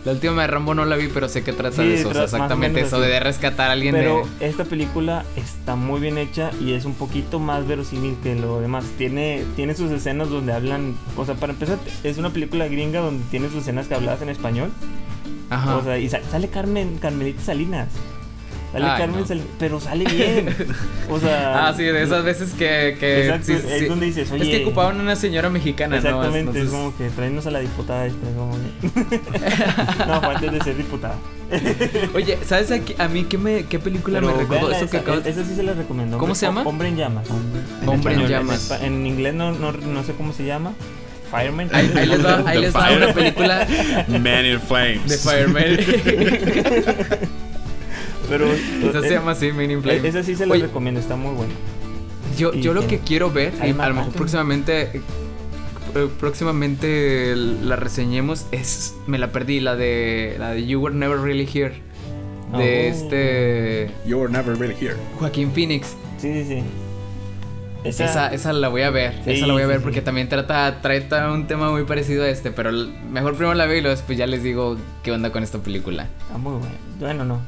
La 0.07 0.12
última 0.12 0.40
de 0.42 0.47
Rambo 0.47 0.73
no 0.75 0.85
la 0.85 0.95
vi, 0.97 1.09
pero 1.09 1.29
sé 1.29 1.42
que 1.42 1.53
trata 1.53 1.83
Sí, 1.83 1.88
de 1.88 1.95
eso. 1.97 2.09
o 2.11 2.14
sea, 2.14 2.25
exactamente 2.25 2.81
eso 2.81 2.97
así. 2.97 3.07
de 3.11 3.19
rescatar 3.21 3.69
a 3.71 3.73
alguien 3.73 3.92
Pero 3.95 4.23
de. 4.38 4.49
esta 4.49 4.64
película 4.64 5.25
está 5.37 5.75
muy 5.77 6.01
bien 6.01 6.16
hecha 6.16 6.53
y 6.61 6.73
es 6.75 6.85
un 6.85 6.95
poquito 6.95 7.40
más 7.40 7.66
verosímil 7.66 8.16
que 8.23 8.37
lo 8.37 8.61
demás. 8.61 8.85
Tiene, 8.97 9.42
tiene 9.57 9.75
sus 9.75 9.90
escenas 9.90 10.31
donde 10.31 10.53
hablan. 10.53 10.95
O 11.16 11.25
sea, 11.27 11.35
para 11.35 11.53
empezar, 11.53 11.79
es 12.05 12.19
una 12.19 12.31
película 12.31 12.69
gringa 12.69 13.01
donde 13.01 13.25
tiene 13.33 13.49
sus 13.49 13.59
escenas 13.62 13.88
que 13.88 13.97
habladas 13.97 14.23
en 14.23 14.29
español. 14.29 14.71
Ajá. 15.51 15.77
O 15.77 15.83
sea, 15.85 15.99
y 15.99 16.09
sa- 16.09 16.23
sale 16.31 16.49
Carmen, 16.49 16.99
Carmelita 16.99 17.42
Salinas. 17.42 17.88
Sale 18.72 18.85
Ay, 18.85 18.98
Carmen 18.98 19.24
no. 19.29 19.44
Pero 19.59 19.81
sale 19.81 20.05
bien. 20.05 20.55
O 21.09 21.20
sea. 21.20 21.68
ah, 21.68 21.74
sí, 21.74 21.85
de 21.85 22.02
esas 22.02 22.24
veces 22.24 22.52
que. 22.52 22.96
que 22.98 23.26
Exacto, 23.26 23.46
sí, 23.46 23.52
es 23.52 23.79
sí. 23.81 23.85
donde 23.87 24.07
dices, 24.07 24.24
Es 24.31 24.35
que 24.37 24.42
oye, 24.42 24.64
ocupaban 24.64 25.00
una 25.00 25.14
señora 25.14 25.48
mexicana, 25.50 25.96
Exactamente, 25.98 26.44
¿no? 26.44 26.50
es 26.50 26.57
Entonces- 26.57 26.70
como 26.70 26.96
que 26.96 27.09
traernos 27.14 27.46
a 27.46 27.50
la 27.52 27.61
diputada 27.61 28.07
esta. 28.07 28.26
Como 28.37 28.57
que- 28.57 29.20
no, 30.09 30.20
fue 30.20 30.35
antes 30.35 30.52
de 30.52 30.61
ser 30.62 30.76
diputada. 30.76 31.14
Oye, 32.14 32.38
¿sabes 32.44 32.72
a, 32.72 32.81
qué- 32.81 32.96
a 32.98 33.07
mí 33.07 33.24
qué, 33.24 33.38
me, 33.38 33.64
qué 33.66 33.79
película 33.79 34.18
Pero 34.18 34.33
me 34.33 34.38
recordó? 34.42 34.70
Eso 34.72 34.81
que 34.90 34.96
esa, 34.96 34.98
acabas 34.98 35.26
esa 35.26 35.44
sí 35.44 35.55
se 35.55 35.62
la 35.62 35.72
recomiendo. 35.74 36.18
¿Cómo 36.18 36.35
se 36.35 36.46
llama? 36.46 36.62
Hombre 36.62 36.88
en 36.88 36.96
llamas. 36.96 37.29
Hombre 37.87 38.14
en 38.14 38.26
llamas. 38.29 38.72
En, 38.83 39.07
inglés 39.07 39.33
no, 39.35 39.52
no, 39.52 39.70
no 39.72 40.02
sé 40.02 40.12
cómo 40.14 40.33
se 40.33 40.44
llama. 40.44 40.72
Fireman. 41.31 41.68
Ahí, 41.72 41.92
ahí 41.96 42.07
les 42.07 42.24
va, 42.24 42.42
ahí 42.46 42.61
les 42.61 42.74
va 42.74 42.90
una 42.92 43.12
película 43.12 43.66
Man 44.09 44.44
in 44.46 44.61
Flames. 44.61 45.09
de 45.09 45.18
Fireman. 45.18 45.76
Pero 48.28 48.46
Esa 48.82 49.00
se 49.00 49.08
eh, 49.08 49.10
llama 49.12 49.32
así, 49.32 49.52
Men 49.52 49.70
in 49.70 49.82
Flames. 49.82 50.04
Esa 50.04 50.22
sí 50.22 50.34
se 50.36 50.46
la 50.46 50.52
Oye, 50.54 50.62
recomiendo, 50.64 51.00
está 51.00 51.16
muy 51.16 51.34
buena. 51.34 51.52
Yo, 52.36 52.52
yo 52.52 52.74
lo 52.74 52.86
que- 52.86 52.98
quiero 52.98 53.30
ver, 53.30 53.52
y 53.60 53.70
Alma 53.70 53.84
a 53.84 53.88
lo 53.88 53.94
mejor 53.94 54.12
próximamente 54.12 55.00
eh, 55.94 56.08
próximamente 56.20 57.34
la 57.36 57.76
reseñemos 57.76 58.46
es 58.52 58.94
me 59.06 59.16
la 59.18 59.32
perdí 59.32 59.60
la 59.60 59.74
de 59.76 60.36
la 60.38 60.50
de 60.50 60.66
You 60.66 60.80
Were 60.80 60.94
Never 60.94 61.18
Really 61.18 61.48
Here 61.50 61.74
de 62.58 62.58
Oh. 62.92 62.94
este 62.94 63.90
You 64.06 64.18
were 64.18 64.30
never 64.30 64.56
really 64.58 64.74
here. 64.78 64.96
Joaquín 65.18 65.50
Phoenix 65.52 65.96
Sí, 66.18 66.32
sí, 66.32 66.44
sí. 66.44 66.62
esa, 67.84 68.28
esa, 68.34 68.52
la 68.52 68.68
voy 68.68 68.82
a 68.82 68.90
ver 68.90 69.14
Sí, 69.24 69.30
esa 69.32 69.46
la 69.46 69.54
voy 69.54 69.62
a 69.62 69.64
sí, 69.64 69.68
ver 69.70 69.78
sí. 69.78 69.82
porque 69.84 70.02
también 70.02 70.28
trata 70.28 70.80
trata 70.82 71.32
un 71.32 71.46
tema 71.46 71.70
muy 71.70 71.84
parecido 71.84 72.24
a 72.24 72.28
este 72.28 72.50
pero 72.50 72.70
mejor 73.10 73.34
primero 73.34 73.54
la 73.54 73.64
veo 73.66 73.78
y 73.78 73.80
luego 73.80 73.96
después 73.96 74.18
ya 74.18 74.26
les 74.26 74.42
digo 74.42 74.76
qué 75.02 75.12
onda 75.12 75.30
con 75.32 75.42
esta 75.42 75.58
película 75.58 76.08
Está 76.26 76.36
muy 76.36 76.52
buena. 76.58 76.74
Bueno, 77.00 77.24
no. 77.24 77.40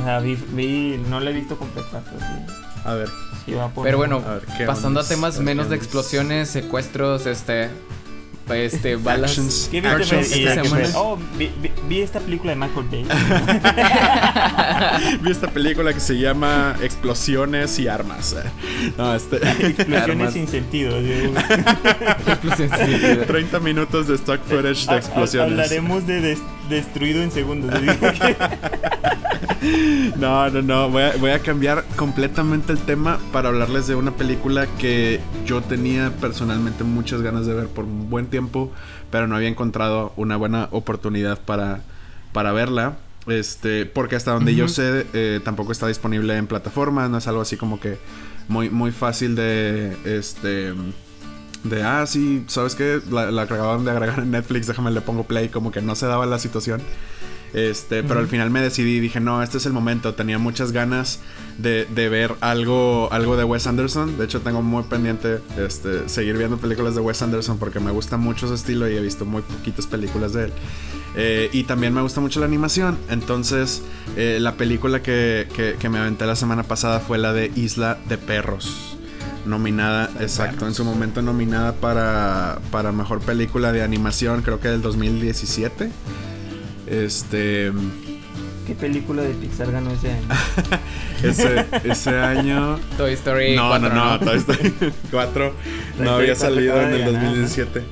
O 0.00 0.04
sea, 0.04 0.18
vi, 0.20 0.36
vi- 0.52 1.00
no 1.08 1.20
la 1.20 1.30
he 1.30 1.34
visto 1.34 1.56
completa, 1.56 2.00
pero 2.04 2.18
sí, 2.18 2.54
A 2.84 2.94
ver. 2.94 3.08
sí 3.44 3.52
va 3.52 3.68
por 3.68 3.84
pero 3.84 3.98
bueno 3.98 4.22
A 4.26 4.34
ver, 4.34 4.42
¿qué 4.56 4.64
pasando 4.64 5.00
a 5.00 5.04
temas 5.04 5.34
A 5.34 5.38
ver, 5.38 5.46
menos 5.46 5.66
¿qué 5.66 5.70
de 5.70 5.76
explosiones 5.76 6.48
secuestros 6.48 7.26
este 7.26 7.68
este 8.52 8.96
balas 8.96 9.30
Actions. 9.30 9.68
¿Qué 9.70 9.80
viste, 9.80 10.20
esta 10.48 10.64
semana. 10.64 10.88
Oh, 10.96 11.16
vi, 11.38 11.50
vi- 11.62 11.70
vi 11.88 12.00
esta 12.02 12.20
película 12.20 12.50
de 12.52 12.56
Michael 12.56 12.86
Bay. 12.90 13.06
Vi 15.22 15.30
esta 15.30 15.48
película 15.48 15.92
que 15.94 16.00
se 16.00 16.18
llama 16.18 16.74
Explosiones 16.82 17.78
y 17.78 17.88
Armas. 17.88 18.36
No, 18.98 19.14
este. 19.14 19.36
Explosiones 19.36 20.02
Armas. 20.02 20.32
sin 20.34 20.48
sentido. 20.48 20.96
Explosiones 20.98 22.56
sin 22.56 22.68
sentido. 22.70 23.24
30 23.26 23.60
minutos 23.60 24.08
de 24.08 24.16
stock 24.16 24.40
footage 24.44 24.86
de 24.86 24.96
explosiones. 24.96 25.50
Hablaremos 25.52 26.06
de 26.06 26.20
des- 26.20 26.42
destruido 26.72 27.22
en 27.22 27.30
segundos. 27.30 27.72
No, 30.18 30.50
no, 30.50 30.62
no. 30.62 30.90
Voy 30.90 31.02
a, 31.02 31.16
voy 31.16 31.30
a 31.30 31.38
cambiar 31.38 31.84
completamente 31.96 32.72
el 32.72 32.78
tema 32.78 33.20
para 33.32 33.48
hablarles 33.48 33.86
de 33.86 33.94
una 33.94 34.12
película 34.12 34.66
que 34.78 35.20
yo 35.46 35.60
tenía 35.62 36.12
personalmente 36.20 36.84
muchas 36.84 37.22
ganas 37.22 37.46
de 37.46 37.54
ver 37.54 37.68
por 37.68 37.84
un 37.84 38.10
buen 38.10 38.26
tiempo, 38.26 38.72
pero 39.10 39.26
no 39.26 39.36
había 39.36 39.48
encontrado 39.48 40.12
una 40.16 40.36
buena 40.36 40.68
oportunidad 40.72 41.40
para, 41.40 41.80
para 42.32 42.52
verla. 42.52 42.96
Este, 43.28 43.86
porque 43.86 44.16
hasta 44.16 44.32
donde 44.32 44.54
yo 44.56 44.66
sé, 44.66 45.06
eh, 45.12 45.40
tampoco 45.44 45.70
está 45.70 45.86
disponible 45.86 46.36
en 46.36 46.48
plataformas, 46.48 47.08
no 47.08 47.18
es 47.18 47.28
algo 47.28 47.42
así 47.42 47.56
como 47.56 47.78
que 47.78 47.98
muy, 48.48 48.68
muy 48.68 48.90
fácil 48.90 49.36
de, 49.36 49.96
este, 50.04 50.72
de, 51.64 51.82
ah, 51.82 52.06
sí, 52.06 52.44
¿sabes 52.48 52.74
qué? 52.74 53.00
La, 53.10 53.30
la 53.30 53.42
acababan 53.42 53.84
de 53.84 53.90
agregar 53.90 54.18
en 54.20 54.30
Netflix, 54.30 54.66
déjame 54.66 54.90
le 54.90 55.00
pongo 55.00 55.24
play, 55.24 55.48
como 55.48 55.70
que 55.70 55.80
no 55.80 55.94
se 55.94 56.06
daba 56.06 56.26
la 56.26 56.38
situación. 56.38 56.82
Este, 57.54 58.02
pero 58.02 58.20
al 58.20 58.28
final 58.28 58.50
me 58.50 58.60
decidí 58.60 58.96
y 58.96 59.00
dije, 59.00 59.20
no, 59.20 59.42
este 59.42 59.58
es 59.58 59.66
el 59.66 59.72
momento. 59.72 60.14
Tenía 60.14 60.38
muchas 60.38 60.72
ganas 60.72 61.20
de, 61.58 61.84
de, 61.84 62.08
ver 62.08 62.34
algo, 62.40 63.08
algo 63.12 63.36
de 63.36 63.44
Wes 63.44 63.66
Anderson. 63.66 64.16
De 64.16 64.24
hecho, 64.24 64.40
tengo 64.40 64.62
muy 64.62 64.84
pendiente 64.84 65.40
este, 65.58 66.08
seguir 66.08 66.38
viendo 66.38 66.56
películas 66.56 66.94
de 66.94 67.02
Wes 67.02 67.20
Anderson 67.20 67.58
porque 67.58 67.78
me 67.78 67.90
gusta 67.90 68.16
mucho 68.16 68.48
su 68.48 68.54
estilo 68.54 68.88
y 68.88 68.96
he 68.96 69.00
visto 69.00 69.24
muy 69.26 69.42
poquitas 69.42 69.86
películas 69.86 70.32
de 70.32 70.44
él. 70.44 70.52
Eh, 71.14 71.50
y 71.52 71.64
también 71.64 71.92
me 71.92 72.00
gusta 72.00 72.20
mucho 72.20 72.40
la 72.40 72.46
animación. 72.46 72.96
Entonces, 73.10 73.82
eh, 74.16 74.38
la 74.40 74.54
película 74.54 75.02
que, 75.02 75.46
que, 75.54 75.76
que 75.78 75.88
me 75.90 75.98
aventé 75.98 76.24
la 76.24 76.36
semana 76.36 76.62
pasada 76.62 77.00
fue 77.00 77.18
la 77.18 77.34
de 77.34 77.52
Isla 77.54 77.98
de 78.08 78.16
Perros 78.16 78.96
nominada, 79.46 80.10
exacto, 80.20 80.66
en 80.66 80.74
su 80.74 80.84
momento 80.84 81.22
nominada 81.22 81.74
para, 81.74 82.58
para 82.70 82.92
mejor 82.92 83.20
película 83.20 83.72
de 83.72 83.82
animación, 83.82 84.42
creo 84.42 84.60
que 84.60 84.68
del 84.68 84.82
2017. 84.82 85.90
Este. 86.86 87.72
¿Qué 88.66 88.74
película 88.74 89.22
de 89.22 89.30
Pixar 89.34 89.72
ganó 89.72 89.90
ese 89.90 90.12
año? 90.12 90.28
ese, 91.22 91.66
ese 91.84 92.10
año. 92.10 92.78
Toy 92.96 93.12
Story 93.14 93.56
no, 93.56 93.68
4. 93.68 93.88
No, 93.88 93.94
no, 93.94 94.20
Toy 94.20 94.38
Story 94.38 94.74
4 95.10 95.54
no 95.98 96.10
había 96.12 96.34
salido 96.36 96.80
en 96.80 96.92
el 96.92 97.04
2017. 97.04 97.82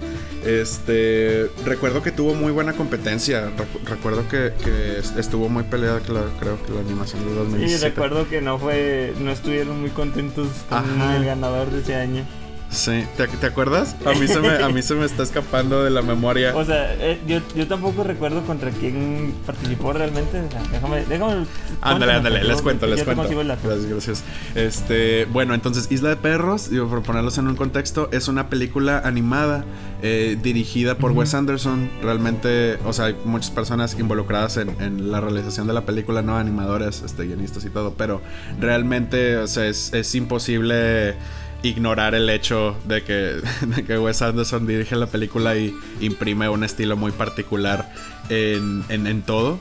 Este. 0.44 1.50
Recuerdo 1.64 2.02
que 2.02 2.12
tuvo 2.12 2.34
muy 2.34 2.52
buena 2.52 2.72
competencia. 2.72 3.50
Recuerdo 3.84 4.28
que, 4.28 4.52
que 4.62 4.98
estuvo 5.18 5.48
muy 5.48 5.64
peleada, 5.64 6.00
creo 6.00 6.62
que 6.62 6.72
la 6.72 6.80
animación 6.80 7.26
de 7.26 7.34
2017. 7.34 7.78
Sí, 7.78 7.84
recuerdo 7.84 8.28
que 8.28 8.40
no 8.40 8.58
fue. 8.58 9.12
No 9.20 9.30
estuvieron 9.30 9.80
muy 9.80 9.90
contentos 9.90 10.48
con 10.68 10.78
Ajá. 10.78 11.16
el 11.16 11.24
ganador 11.24 11.70
de 11.70 11.80
ese 11.80 11.94
año. 11.94 12.24
Sí, 12.70 13.04
¿Te, 13.16 13.26
¿Te, 13.26 13.46
acuerdas? 13.46 13.96
A 14.06 14.12
mí, 14.12 14.28
se 14.28 14.38
me, 14.38 14.48
a 14.48 14.68
mí 14.68 14.80
se 14.80 14.94
me 14.94 15.04
está 15.04 15.24
escapando 15.24 15.82
de 15.82 15.90
la 15.90 16.02
memoria. 16.02 16.54
O 16.54 16.64
sea, 16.64 16.94
eh, 16.94 17.20
yo, 17.26 17.40
yo 17.56 17.66
tampoco 17.66 18.04
recuerdo 18.04 18.42
contra 18.42 18.70
quién 18.70 19.34
participó 19.44 19.92
realmente. 19.92 20.40
O 20.40 20.50
sea, 20.50 20.62
déjame, 20.70 21.04
déjame. 21.04 21.46
Ándale, 21.80 22.12
ándale, 22.12 22.44
les 22.44 22.62
cuento, 22.62 22.86
les 22.86 23.02
cuento. 23.02 23.28
Gracias, 23.28 23.86
gracias. 23.86 24.24
Este, 24.54 25.24
bueno, 25.26 25.54
entonces, 25.54 25.90
Isla 25.90 26.10
de 26.10 26.16
Perros, 26.16 26.70
digo, 26.70 26.88
por 26.88 27.02
ponerlos 27.02 27.38
en 27.38 27.48
un 27.48 27.56
contexto, 27.56 28.08
es 28.12 28.28
una 28.28 28.48
película 28.48 29.02
animada 29.04 29.64
eh, 30.02 30.38
dirigida 30.40 30.96
por 30.96 31.10
uh 31.10 31.14
-huh. 31.14 31.18
Wes 31.18 31.34
Anderson. 31.34 31.90
Realmente, 32.02 32.78
o 32.86 32.92
sea, 32.92 33.06
hay 33.06 33.16
muchas 33.24 33.50
personas 33.50 33.98
involucradas 33.98 34.56
en, 34.58 34.80
en, 34.80 35.10
la 35.10 35.20
realización 35.20 35.66
de 35.66 35.72
la 35.72 35.84
película, 35.84 36.22
no 36.22 36.36
animadores, 36.36 37.02
este, 37.02 37.24
guionistas 37.24 37.64
y 37.64 37.70
todo, 37.70 37.94
pero 37.94 38.22
realmente, 38.60 39.38
o 39.38 39.48
sea, 39.48 39.66
es, 39.66 39.92
es 39.92 40.14
imposible 40.14 41.16
ignorar 41.62 42.14
el 42.14 42.28
hecho 42.30 42.76
de 42.86 43.02
que, 43.02 43.40
de 43.66 43.84
que 43.84 43.98
Wes 43.98 44.22
Anderson 44.22 44.66
dirige 44.66 44.96
la 44.96 45.06
película 45.06 45.56
y 45.56 45.74
imprime 46.00 46.48
un 46.48 46.64
estilo 46.64 46.96
muy 46.96 47.12
particular 47.12 47.92
en, 48.28 48.84
en, 48.88 49.06
en 49.06 49.22
todo. 49.22 49.60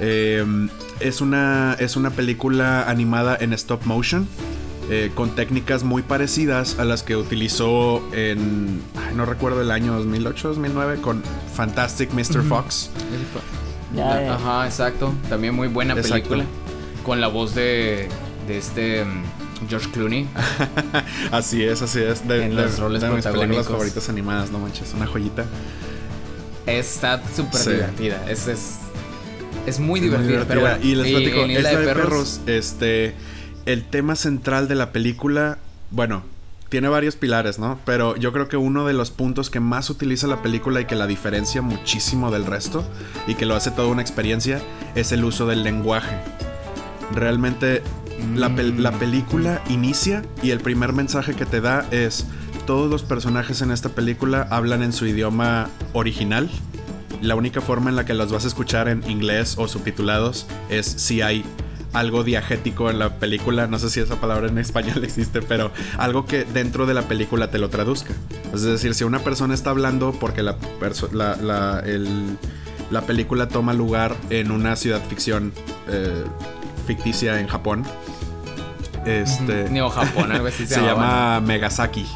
Eh, 0.00 0.44
es, 1.00 1.20
una, 1.20 1.76
es 1.78 1.96
una 1.96 2.10
película 2.10 2.88
animada 2.88 3.36
en 3.40 3.52
stop 3.52 3.84
motion. 3.84 4.26
Eh, 4.88 5.10
con 5.16 5.34
técnicas 5.34 5.82
muy 5.82 6.02
parecidas 6.02 6.78
a 6.78 6.84
las 6.84 7.02
que 7.02 7.16
utilizó 7.16 8.00
en. 8.12 8.80
Ay, 8.94 9.16
no 9.16 9.26
recuerdo 9.26 9.60
el 9.60 9.72
año 9.72 9.92
2008, 9.94 10.48
2009, 10.48 11.00
con 11.00 11.24
Fantastic 11.54 12.12
Mr. 12.12 12.44
Fox. 12.44 12.90
Ya, 13.92 14.22
ya. 14.22 14.34
Ajá, 14.36 14.64
exacto. 14.64 15.12
También 15.28 15.54
muy 15.54 15.66
buena 15.66 15.96
película. 15.96 16.44
Con 17.02 17.20
la 17.20 17.26
voz 17.26 17.56
de, 17.56 18.08
de 18.46 18.58
este. 18.58 19.04
George 19.68 19.90
Clooney. 19.90 20.28
así 21.32 21.62
es, 21.62 21.82
así 21.82 22.00
es. 22.00 22.26
De, 22.26 22.44
en 22.44 22.56
de, 22.56 22.62
los 22.62 22.78
roles 22.78 23.02
de 23.02 23.10
mis 23.10 23.24
películas 23.24 23.66
favoritas 23.66 24.08
animadas, 24.08 24.50
no 24.50 24.58
manches, 24.58 24.92
una 24.94 25.06
joyita. 25.06 25.44
Está 26.66 27.22
súper 27.34 27.60
sí. 27.60 27.70
divertida. 27.70 28.24
Es, 28.28 28.48
es, 28.48 28.78
es 29.66 29.78
muy 29.80 30.00
divertida. 30.00 30.44
Pero 30.46 30.60
bueno, 30.62 30.78
y 30.82 30.94
les 30.94 31.10
platico, 31.10 31.40
en 31.40 31.50
Isla 31.50 31.70
de 31.70 31.76
de 31.78 31.84
Perros, 31.86 32.04
perros. 32.04 32.40
Este, 32.46 33.14
el 33.66 33.84
tema 33.84 34.16
central 34.16 34.68
de 34.68 34.74
la 34.74 34.92
película, 34.92 35.58
bueno, 35.90 36.24
tiene 36.68 36.88
varios 36.88 37.16
pilares, 37.16 37.58
¿no? 37.58 37.78
Pero 37.84 38.16
yo 38.16 38.32
creo 38.32 38.48
que 38.48 38.56
uno 38.56 38.86
de 38.86 38.92
los 38.92 39.10
puntos 39.10 39.50
que 39.50 39.60
más 39.60 39.88
utiliza 39.90 40.26
la 40.26 40.42
película 40.42 40.80
y 40.80 40.84
que 40.86 40.96
la 40.96 41.06
diferencia 41.06 41.62
muchísimo 41.62 42.30
del 42.30 42.44
resto 42.44 42.84
y 43.26 43.34
que 43.34 43.46
lo 43.46 43.54
hace 43.54 43.70
toda 43.70 43.88
una 43.88 44.02
experiencia 44.02 44.60
es 44.94 45.12
el 45.12 45.24
uso 45.24 45.46
del 45.46 45.62
lenguaje. 45.62 46.16
Realmente 47.14 47.82
la, 48.34 48.48
la, 48.48 48.92
película 48.92 49.62
inicia 49.68 50.22
y 50.42 50.50
el 50.50 50.60
primer 50.60 50.92
mensaje 50.92 51.34
que 51.34 51.46
te 51.46 51.60
da 51.60 51.86
es 51.90 52.26
todos 52.66 52.90
los 52.90 53.02
personajes 53.02 53.62
en 53.62 53.70
esta 53.70 53.90
película 53.90 54.46
hablan 54.50 54.82
en 54.82 54.92
su 54.92 55.06
idioma 55.06 55.68
original. 55.92 56.50
La 57.22 57.34
única 57.34 57.60
forma 57.60 57.90
en 57.90 57.96
la 57.96 58.04
que 58.04 58.14
los 58.14 58.32
vas 58.32 58.44
a 58.44 58.48
escuchar 58.48 58.88
en 58.88 59.08
inglés 59.08 59.54
o 59.58 59.68
subtitulados 59.68 60.46
es 60.68 60.86
si 60.86 61.22
hay 61.22 61.44
algo 61.92 62.24
diagético 62.24 62.90
en 62.90 62.98
la 62.98 63.18
película, 63.18 63.66
no 63.66 63.78
sé 63.78 63.88
si 63.88 64.00
esa 64.00 64.20
palabra 64.20 64.48
en 64.48 64.58
español 64.58 65.02
existe, 65.04 65.40
pero 65.40 65.70
algo 65.96 66.26
que 66.26 66.44
dentro 66.44 66.86
de 66.86 66.94
la 66.94 67.02
película 67.02 67.50
te 67.50 67.58
lo 67.58 67.70
traduzca. 67.70 68.12
Es 68.52 68.62
decir, 68.62 68.94
si 68.94 69.04
una 69.04 69.20
persona 69.20 69.54
está 69.54 69.70
hablando 69.70 70.12
porque 70.12 70.42
la, 70.42 70.56
la, 71.12 71.36
la, 71.36 71.84
la 72.90 73.02
película 73.02 73.48
toma 73.48 73.72
lugar 73.72 74.14
en 74.30 74.50
una 74.50 74.76
ciudad 74.76 75.02
ficción 75.08 75.52
eh, 75.88 76.24
ficticia 76.86 77.40
en 77.40 77.48
Japón. 77.48 77.84
Este. 79.04 79.68
Neo 79.70 79.90
Japón, 79.90 80.32
algo 80.32 80.46
así 80.48 80.66
se, 80.66 80.76
se 80.76 80.80
llama 80.80 81.40
Megasaki. 81.44 82.06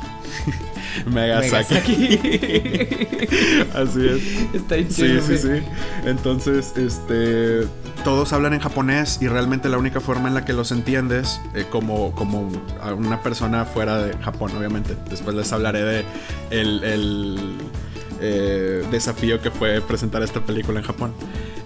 Megasaki. 1.06 2.18
Megasaki. 2.18 3.28
así 3.74 4.06
es. 4.06 4.54
Está 4.54 4.76
Sí, 4.76 4.86
chido, 4.88 5.22
sí, 5.22 5.38
sí. 5.38 5.62
Entonces, 6.04 6.72
este. 6.76 7.68
Todos 8.04 8.32
hablan 8.32 8.54
en 8.54 8.60
japonés 8.60 9.18
y 9.20 9.28
realmente 9.28 9.68
la 9.68 9.76
única 9.76 10.00
forma 10.00 10.28
en 10.28 10.34
la 10.34 10.44
que 10.44 10.54
los 10.54 10.72
entiendes, 10.72 11.38
eh, 11.54 11.66
como, 11.70 12.12
como 12.12 12.50
a 12.82 12.94
una 12.94 13.22
persona 13.22 13.66
fuera 13.66 13.98
de 14.02 14.16
Japón, 14.18 14.52
obviamente. 14.56 14.96
Después 15.10 15.36
les 15.36 15.52
hablaré 15.52 15.82
de 15.82 16.04
el, 16.50 16.82
el 16.82 17.58
eh, 18.20 18.84
desafío 18.90 19.40
que 19.42 19.50
fue 19.50 19.80
presentar 19.82 20.22
esta 20.22 20.40
película 20.40 20.80
en 20.80 20.86
Japón. 20.86 21.12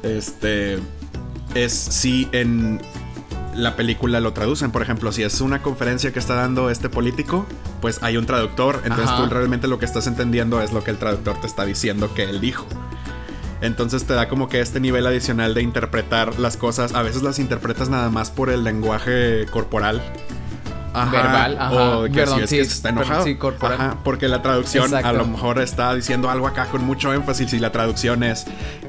Este. 0.03 0.79
Es 1.55 1.73
si 1.73 2.29
en 2.33 2.81
la 3.55 3.77
película 3.77 4.21
lo 4.21 4.33
traducen. 4.33 4.71
Por 4.71 4.83
ejemplo, 4.83 5.12
si 5.12 5.23
es 5.23 5.40
una 5.40 5.62
conferencia 5.62 6.12
que 6.12 6.19
está 6.19 6.35
dando 6.35 6.71
este 6.71 6.88
político, 6.88 7.47
pues 7.81 8.03
hay 8.03 8.17
un 8.17 8.27
traductor. 8.27 8.81
Entonces 8.85 9.09
Ajá. 9.09 9.25
tú 9.25 9.35
realmente 9.35 9.69
lo 9.69 9.79
que 9.79 9.85
estás 9.85 10.07
entendiendo 10.07 10.61
es 10.61 10.73
lo 10.73 10.83
que 10.83 10.90
el 10.90 10.99
traductor 10.99 11.40
te 11.40 11.47
está 11.47 11.64
diciendo 11.64 12.12
que 12.14 12.25
él 12.25 12.40
dijo. 12.40 12.67
Entonces 13.61 14.05
te 14.05 14.14
da 14.14 14.29
como 14.29 14.49
que 14.49 14.61
este 14.61 14.81
nivel 14.81 15.07
adicional 15.07 15.55
de 15.55 15.62
interpretar 15.62 16.38
las 16.38 16.57
cosas. 16.57 16.95
A 16.95 17.03
veces 17.03 17.23
las 17.23 17.38
interpretas 17.38 17.88
nada 17.88 18.11
más 18.11 18.31
por 18.31 18.51
el 18.51 18.64
lenguaje 18.64 19.47
corporal. 19.51 20.03
Ajá, 20.94 21.11
verbal, 21.11 21.57
ajá. 21.59 21.98
O 21.98 22.04
que 22.04 22.11
Perdón, 22.11 22.38
si 22.38 22.44
es 22.44 22.50
sí, 22.50 22.57
que 22.57 22.62
está 22.62 22.88
enojado. 22.90 23.24
Sí, 23.24 23.35
corporal. 23.35 23.80
Ajá, 23.80 23.96
porque 24.04 24.28
la 24.28 24.42
traducción 24.42 24.85
Exacto. 24.85 25.09
a 25.09 25.12
lo 25.12 25.26
mejor 25.26 25.61
está 25.61 25.94
diciendo 25.94 26.30
algo 26.30 26.46
acá 26.46 26.66
con 26.66 26.85
mucho 26.85 27.12
énfasis 27.12 27.52
y 27.52 27.59
la 27.59 27.72
traducción 27.72 28.22
es 28.22 28.46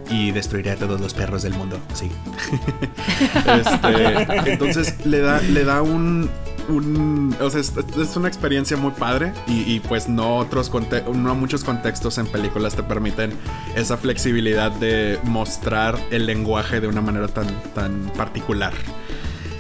y 0.09 0.31
destruiré 0.31 0.71
a 0.71 0.75
todos 0.75 1.01
los 1.01 1.13
perros 1.13 1.43
del 1.43 1.53
mundo. 1.53 1.79
Sí. 1.93 2.11
este, 3.59 4.51
entonces 4.51 5.05
le 5.05 5.19
da, 5.19 5.41
le 5.41 5.63
da 5.63 5.81
un, 5.81 6.29
un, 6.69 7.35
o 7.39 7.49
sea, 7.49 7.61
es, 7.61 7.73
es, 7.77 8.15
una 8.15 8.27
experiencia 8.27 8.77
muy 8.77 8.91
padre 8.91 9.33
y, 9.47 9.61
y 9.71 9.79
pues 9.79 10.07
no 10.07 10.37
otros 10.37 10.71
no 11.13 11.35
muchos 11.35 11.63
contextos 11.63 12.17
en 12.17 12.27
películas 12.27 12.75
te 12.75 12.83
permiten 12.83 13.33
esa 13.75 13.97
flexibilidad 13.97 14.71
de 14.71 15.19
mostrar 15.23 15.97
el 16.11 16.25
lenguaje 16.25 16.81
de 16.81 16.87
una 16.87 17.01
manera 17.01 17.27
tan, 17.27 17.47
tan 17.73 18.11
particular. 18.15 18.73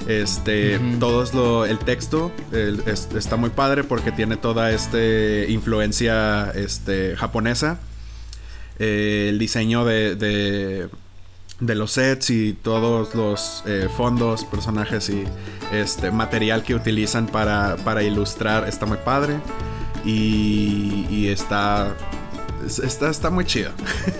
Este, 0.07 0.77
uh 0.77 0.81
-huh. 0.81 1.33
lo, 1.33 1.65
el 1.65 1.79
texto 1.79 2.31
el, 2.51 2.83
es, 2.85 3.09
está 3.15 3.37
muy 3.37 3.49
padre 3.49 3.83
porque 3.83 4.11
tiene 4.11 4.37
toda 4.37 4.71
esta 4.71 4.99
influencia 5.47 6.51
este, 6.53 7.15
japonesa. 7.15 7.79
Eh, 8.77 9.27
el 9.29 9.39
diseño 9.39 9.85
de, 9.85 10.15
de, 10.15 10.89
de, 11.59 11.75
los 11.75 11.91
sets 11.93 12.29
y 12.29 12.53
todos 12.53 13.15
los 13.15 13.63
eh, 13.65 13.87
fondos, 13.95 14.43
personajes 14.43 15.09
y 15.09 15.23
este 15.71 16.11
material 16.11 16.61
que 16.61 16.75
utilizan 16.75 17.25
para, 17.27 17.77
para 17.77 18.03
ilustrar 18.03 18.67
está 18.67 18.85
muy 18.85 18.97
padre. 18.97 19.37
Y, 20.03 21.07
y 21.09 21.29
está 21.29 21.95
Está, 22.65 23.09
está, 23.09 23.29
muy 23.29 23.45
chido. 23.45 23.71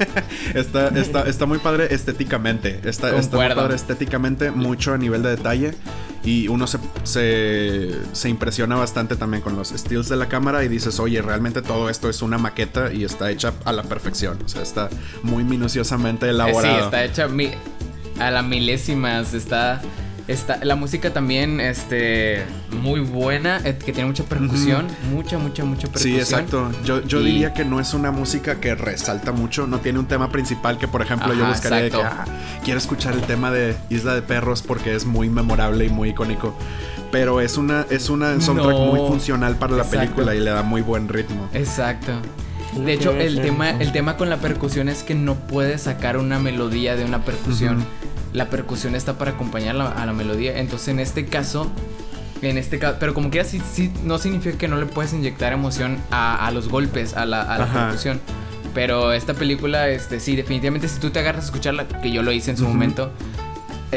está, 0.54 0.90
está, 0.90 1.28
está, 1.28 1.46
muy 1.46 1.60
padre 1.60 1.88
estéticamente. 1.94 2.80
Está, 2.84 3.18
está, 3.18 3.38
muy 3.38 3.48
padre 3.56 3.76
estéticamente, 3.76 4.52
mucho 4.52 4.94
a 4.94 4.98
nivel 4.98 5.24
de 5.24 5.30
detalle. 5.32 5.74
Y 6.24 6.48
uno 6.48 6.66
se, 6.66 6.80
se, 7.04 7.92
se, 8.14 8.30
impresiona 8.30 8.76
bastante 8.76 9.16
también 9.16 9.44
con 9.44 9.56
los 9.56 9.70
steals 9.70 10.10
de 10.10 10.16
la 10.16 10.28
cámara 10.28 10.64
y 10.64 10.68
dices, 10.68 11.00
oye, 11.00 11.22
realmente 11.22 11.62
todo 11.62 11.90
esto 11.90 12.10
es 12.10 12.24
una 12.24 12.40
maqueta 12.40 12.92
y 12.92 13.04
está 13.04 13.30
hecha 13.30 13.54
a 13.64 13.72
la 13.72 13.84
perfección. 13.84 14.40
O 14.44 14.50
sea, 14.50 14.64
está 14.64 14.90
muy 15.22 15.44
minuciosamente 15.44 16.28
elaborado. 16.30 16.78
Sí, 16.78 16.84
está 16.84 17.04
hecha 17.04 17.28
mi 17.28 17.52
a 18.20 18.32
la 18.32 18.42
milésima. 18.42 19.20
Está 19.20 19.82
Está, 20.28 20.58
la 20.64 20.76
música 20.76 21.14
también, 21.14 21.60
este, 21.60 22.44
muy 22.82 23.00
buena, 23.00 23.62
eh, 23.64 23.78
que 23.78 23.94
tiene 23.94 24.08
mucha 24.08 24.24
percusión, 24.24 24.88
mucha, 25.12 25.38
mucha, 25.38 25.64
mucha 25.66 25.84
percusión. 25.88 26.14
Sí, 26.16 26.20
exacto. 26.20 26.72
Yo, 26.84 27.04
yo 27.04 27.22
Y- 27.22 27.26
diría 27.26 27.54
que 27.54 27.64
no 27.64 27.80
es 27.80 27.94
una 27.94 28.10
música 28.10 28.60
que 28.60 28.74
resalta 28.74 29.32
mucho, 29.32 29.68
no 29.68 29.80
tiene 29.82 30.00
un 30.00 30.08
tema 30.08 30.32
principal 30.32 30.80
que, 30.80 30.88
por 30.88 31.04
ejemplo, 31.04 31.32
yo 31.36 31.46
buscaría 31.46 31.84
de 31.84 31.92
que 31.92 32.02
ah, 32.02 32.26
quiero 32.64 32.80
escuchar 32.80 33.14
el 33.14 33.22
tema 33.22 33.52
de 33.52 33.76
Isla 33.92 34.16
de 34.16 34.24
Perros 34.24 34.64
porque 34.64 34.96
es 34.96 35.06
muy 35.06 35.30
memorable 35.30 35.86
y 35.86 35.90
muy 35.90 36.10
icónico. 36.10 36.58
Pero 37.12 37.40
es 37.40 37.56
una, 37.58 37.86
es 37.92 38.10
una 38.10 38.42
soundtrack 38.42 38.72
No. 38.72 38.86
muy 38.88 39.00
funcional 39.08 39.56
para 39.58 39.74
la 39.76 39.84
Exacto. 39.84 40.00
película 40.00 40.34
y 40.36 40.40
le 40.40 40.50
da 40.50 40.64
muy 40.64 40.82
buen 40.82 41.08
ritmo. 41.08 41.48
Exacto. 41.54 42.14
De 42.76 42.94
hecho, 42.94 43.12
el 43.12 43.40
tema, 43.42 43.70
el 43.70 43.92
tema 43.92 44.18
con 44.18 44.30
la 44.32 44.38
percusión 44.38 44.90
es 44.90 45.04
que 45.04 45.14
no 45.14 45.36
puedes 45.36 45.84
sacar 45.84 46.18
una 46.18 46.40
melodía 46.40 46.96
de 46.96 47.06
una 47.06 47.24
percusión. 47.24 47.86
La 48.36 48.50
percusión 48.50 48.96
está 48.96 49.18
para 49.18 49.32
acompañar 49.32 49.76
la- 49.76 49.90
a 49.90 50.06
la 50.06 50.14
melodía. 50.14 50.60
Entonces, 50.60 50.90
en 50.90 51.00
este 51.00 51.26
caso, 51.26 51.72
en 52.42 52.58
este 52.58 52.80
caso, 52.80 52.98
pero 53.00 53.14
como 53.14 53.30
quiera, 53.30 53.48
sí, 53.48 53.62
sí, 53.72 53.92
no 54.04 54.18
significa 54.18 54.58
que 54.58 54.68
no 54.68 54.76
le 54.78 54.86
puedes 54.86 55.14
inyectar 55.14 55.54
emoción 55.54 55.98
a, 56.12 56.46
a 56.46 56.52
los 56.52 56.68
golpes, 56.70 57.16
a 57.16 57.26
la, 57.26 57.42
a 57.42 57.58
la 57.58 57.64
Ajá. 57.64 57.86
percusión. 57.88 58.20
Pero 58.74 59.14
esta 59.14 59.34
película, 59.34 59.88
este, 59.88 60.20
sí, 60.20 60.36
definitivamente, 60.36 60.90
si 60.90 61.00
tú 61.00 61.10
te 61.10 61.20
agarras 61.20 61.44
a 61.44 61.46
escucharla, 61.46 61.88
que 61.88 62.12
yo 62.12 62.22
lo 62.24 62.32
hice 62.34 62.52
en 62.52 62.58
su 62.58 62.68
momento, 62.68 63.12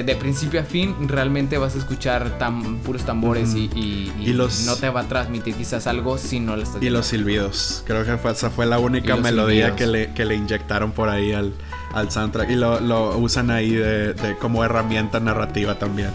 de 0.02 0.16
principio 0.16 0.60
a 0.60 0.64
fin, 0.64 0.94
realmente 1.08 1.58
vas 1.58 1.74
a 1.74 1.78
escuchar 1.78 2.38
tam- 2.38 2.78
puros 2.80 3.02
tambores 3.04 3.54
y, 3.54 3.70
y- 3.74 4.12
y 4.20 4.30
Y 4.30 4.32
los- 4.32 4.64
no 4.66 4.76
te 4.76 4.88
va 4.90 5.00
a 5.00 5.08
transmitir 5.08 5.54
quizás 5.54 5.86
algo 5.86 6.18
si 6.18 6.40
no 6.40 6.56
lo 6.56 6.62
estás 6.62 6.82
Y 6.82 6.90
los 6.90 7.06
silbidos. 7.06 7.82
Creo 7.86 8.04
que 8.04 8.16
fue, 8.16 8.32
esa 8.32 8.50
fue 8.50 8.66
la 8.66 8.78
única 8.78 9.16
melodía 9.16 9.66
silbidos. 9.68 9.76
que 9.76 9.86
le, 9.86 10.14
que 10.14 10.24
le 10.24 10.34
inyectaron 10.36 10.92
por 10.92 11.08
ahí 11.08 11.32
al, 11.32 11.52
al 11.94 12.10
soundtrack. 12.10 12.50
Y 12.50 12.56
lo, 12.56 12.80
lo 12.80 13.16
usan 13.18 13.50
ahí 13.50 13.70
de, 13.72 14.14
de- 14.14 14.36
como 14.38 14.64
herramienta 14.64 15.20
narrativa 15.20 15.78
también. 15.78 16.10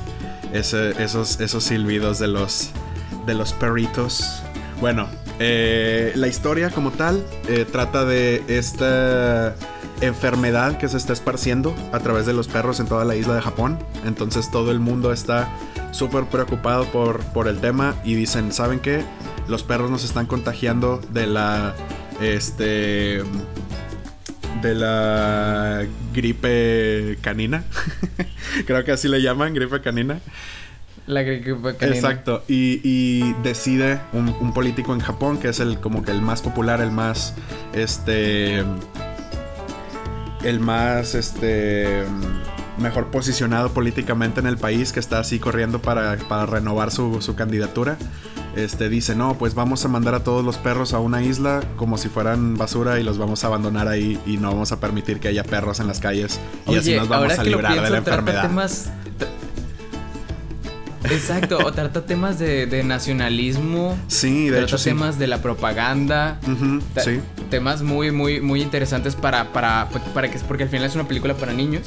Ese- 0.54 0.92
esos, 1.04 1.40
esos 1.40 1.64
silbidos 1.64 2.20
de 2.20 2.28
los, 2.28 2.70
de 3.26 3.34
los 3.34 3.54
perritos. 3.54 4.42
Bueno, 4.82 5.08
eh, 5.40 6.12
la 6.16 6.28
historia 6.28 6.70
como 6.70 6.92
tal 6.92 7.24
eh, 7.48 7.66
trata 7.70 8.06
de 8.06 8.44
esta 8.48 9.56
enfermedad 10.06 10.78
que 10.78 10.88
se 10.90 10.98
está 10.98 11.14
esparciendo 11.14 11.76
a 11.92 12.00
través 12.00 12.26
de 12.26 12.34
los 12.34 12.48
perros 12.48 12.80
en 12.80 12.88
toda 12.88 13.06
la 13.06 13.16
isla 13.16 13.36
de 13.36 13.42
Japón. 13.42 13.78
Entonces 14.06 14.50
todo 14.52 14.72
el 14.72 14.80
mundo 14.80 15.12
está 15.14 15.50
súper 15.92 16.26
preocupado 16.26 16.86
por, 16.86 17.20
por 17.34 17.48
el 17.48 17.60
tema 17.60 17.96
y 18.04 18.16
dicen, 18.16 18.52
¿saben 18.52 18.80
qué? 18.80 19.04
Los 19.48 19.64
perros 19.64 19.90
nos 19.92 20.04
están 20.04 20.26
contagiando 20.26 21.00
de 21.12 21.28
la... 21.28 21.74
Este... 22.22 23.24
De 24.62 24.76
la 24.76 25.84
gripe 26.14 27.18
canina. 27.22 27.64
Creo 28.66 28.84
que 28.86 28.94
así 28.94 29.10
le 29.10 29.22
llaman, 29.22 29.54
gripe 29.54 29.82
canina. 29.82 30.20
La 31.06 31.22
gri- 31.22 31.44
gri- 31.44 31.76
canina. 31.76 31.98
Exacto. 31.98 32.46
Y, 32.48 32.80
y 32.84 33.34
decide 33.44 34.00
un, 34.14 34.30
un 34.30 34.54
político 34.54 34.94
en 34.94 35.02
Japón, 35.02 35.38
que 35.38 35.50
es 35.50 35.60
el 35.60 35.80
como 35.82 36.02
que 36.04 36.12
el 36.12 36.22
más 36.22 36.42
popular, 36.42 36.80
el 36.80 36.92
más. 36.92 37.34
Este. 37.74 38.64
El 40.44 40.60
más 40.60 41.16
este. 41.16 42.04
mejor 42.78 43.08
posicionado 43.08 43.72
políticamente 43.74 44.40
en 44.40 44.48
el 44.48 44.58
país, 44.58 44.92
que 44.92 45.00
está 45.00 45.20
así 45.20 45.40
corriendo 45.40 45.82
para, 45.82 46.18
para 46.28 46.46
renovar 46.46 46.92
su, 46.92 47.22
su 47.22 47.36
candidatura. 47.36 47.98
Este 48.56 48.88
dice, 48.88 49.16
no, 49.16 49.36
pues 49.36 49.56
vamos 49.56 49.84
a 49.84 49.88
mandar 49.88 50.14
a 50.14 50.24
todos 50.24 50.46
los 50.46 50.58
perros 50.58 50.94
a 50.94 51.00
una 51.00 51.24
isla 51.24 51.64
como 51.76 51.98
si 51.98 52.08
fueran 52.08 52.56
basura 52.56 53.00
y 53.00 53.04
los 53.04 53.18
vamos 53.18 53.44
a 53.44 53.48
abandonar 53.48 53.88
ahí 53.88 54.20
y 54.28 54.38
no 54.38 54.52
vamos 54.52 54.72
a 54.72 54.80
permitir 54.80 55.20
que 55.20 55.28
haya 55.28 55.44
perros 55.44 55.80
en 55.80 55.88
las 55.88 56.00
calles 56.00 56.40
y 56.68 56.76
así 56.76 56.96
nos 56.96 57.08
vamos 57.08 57.38
a 57.40 57.44
librar 57.44 57.82
de 57.82 57.90
la 57.90 57.98
enfermedad. 57.98 58.44
temas. 58.44 58.92
Exacto, 61.10 61.58
o 61.60 61.72
trata 61.72 62.06
temas 62.06 62.40
de, 62.40 62.66
de 62.66 62.84
nacionalismo. 62.84 63.98
Sí, 64.08 64.46
de 64.46 64.52
trata 64.52 64.64
hecho 64.66 64.78
sí. 64.78 64.90
temas 64.90 65.20
de 65.20 65.28
la 65.28 65.40
propaganda. 65.42 66.40
Sí. 67.04 67.20
Temas 67.50 67.82
muy, 67.82 68.12
muy, 68.12 68.42
muy 68.42 68.62
interesantes 68.62 69.16
para, 69.16 69.52
para, 69.52 69.90
para 70.14 70.30
que, 70.32 70.40
porque 70.40 70.64
al 70.64 70.70
final 70.70 70.86
es 70.88 70.96
una 70.96 71.08
película 71.08 71.34
para 71.36 71.54
niños. 71.54 71.84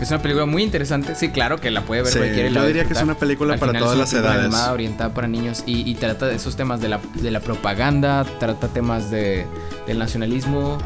Es 0.00 0.08
una 0.10 0.22
película 0.22 0.46
muy 0.46 0.62
interesante. 0.62 1.14
Sí, 1.14 1.28
claro 1.28 1.60
que 1.60 1.70
la 1.70 1.82
puede 1.82 2.02
ver 2.02 2.10
Sí, 2.12 2.18
cualquiera. 2.18 2.48
yo 2.48 2.66
diría 2.66 2.84
que 2.86 2.94
es 2.94 3.02
una 3.02 3.16
película 3.18 3.52
Al 3.54 3.60
para 3.60 3.78
todas 3.78 3.98
las 3.98 4.12
edades. 4.14 4.44
animada, 4.44 4.72
orientada 4.72 5.12
para 5.12 5.28
niños 5.28 5.62
y, 5.66 5.88
y 5.88 5.94
trata 5.94 6.26
de 6.26 6.36
esos 6.36 6.56
temas 6.56 6.80
de 6.80 6.88
la, 6.88 7.00
de 7.16 7.30
la 7.30 7.40
propaganda, 7.40 8.24
trata 8.38 8.68
temas 8.68 9.10
de, 9.10 9.44
del 9.86 9.98
nacionalismo. 9.98 10.78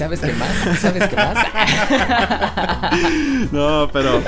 Sabes 0.00 0.20
qué 0.20 0.32
más? 0.32 0.78
¿Sabes 0.80 1.08
qué 1.08 1.16
más? 1.16 1.36
No, 3.52 3.88
pero 3.92 4.20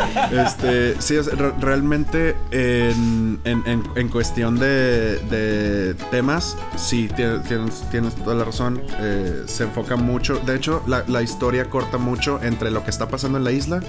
este 0.46 1.00
sí, 1.00 1.16
es, 1.16 1.26
re- 1.26 1.52
realmente 1.60 2.36
en, 2.50 3.40
en- 3.44 3.62
en- 3.66 3.82
en 3.94 4.08
cuestión 4.08 4.58
de, 4.58 5.18
de 5.30 5.94
temas, 6.10 6.56
sí, 6.76 7.08
tie- 7.08 7.42
tienes, 7.46 7.82
tienes 7.90 8.14
toda 8.16 8.36
la 8.36 8.44
razón. 8.44 8.82
eh, 9.00 9.42
se 9.46 9.64
enfoca 9.64 9.96
mucho. 9.96 10.38
De 10.46 10.56
hecho, 10.56 10.82
la, 10.86 11.04
la 11.08 11.22
historia 11.22 11.68
corta 11.68 11.98
mucho 11.98 12.40
entre 12.42 12.70
lo 12.70 12.84
que 12.84 12.90
está 12.90 13.08
pasando 13.08 13.38
en 13.38 13.44
la 13.44 13.52
isla 13.52 13.80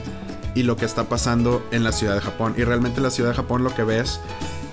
y 0.56 0.64
lo 0.64 0.76
que 0.76 0.86
está 0.86 1.04
pasando 1.06 1.66
en 1.72 1.84
la 1.84 1.92
ciudad 1.92 2.16
de 2.16 2.22
Japón. 2.22 2.54
Y 2.58 2.64
realmente 2.64 2.98
en 2.98 3.04
la 3.04 3.12
ciudad 3.12 3.30
de 3.32 3.36
Japón 3.36 3.64
lo 3.64 3.74
que 3.76 3.84
ves 3.84 4.20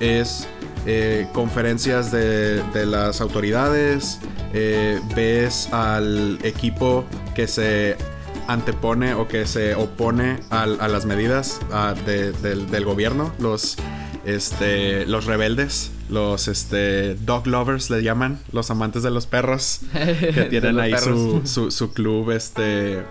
es 0.00 0.46
eh, 0.86 1.28
conferencias 1.34 2.10
de, 2.10 2.62
de 2.72 2.86
las 2.86 3.20
autoridades, 3.20 4.18
eh, 4.52 5.00
ves 5.14 5.68
al 5.72 6.38
equipo 6.42 7.04
que 7.34 7.46
se 7.46 7.96
antepone 8.48 9.14
o 9.14 9.28
que 9.28 9.46
se 9.46 9.74
opone 9.74 10.38
a, 10.50 10.66
las 10.66 11.04
medidas 11.06 11.60
de- 12.04 12.32
del, 12.32 12.68
del 12.70 12.84
gobierno, 12.84 13.32
los, 13.38 13.76
este, 14.24 15.06
los 15.06 15.26
rebeldes, 15.26 15.92
los 16.08 16.48
este, 16.48 17.14
dog 17.14 17.46
lovers 17.46 17.90
le 17.90 18.02
llaman, 18.02 18.40
los 18.50 18.70
amantes 18.72 19.02
de 19.04 19.10
los 19.10 19.26
perros, 19.26 19.80
que 19.92 20.46
tienen 20.50 20.80
ahí 20.80 20.94
su, 20.98 21.42
su, 21.44 21.70
su 21.70 21.92
club, 21.92 22.32
este, 22.32 23.02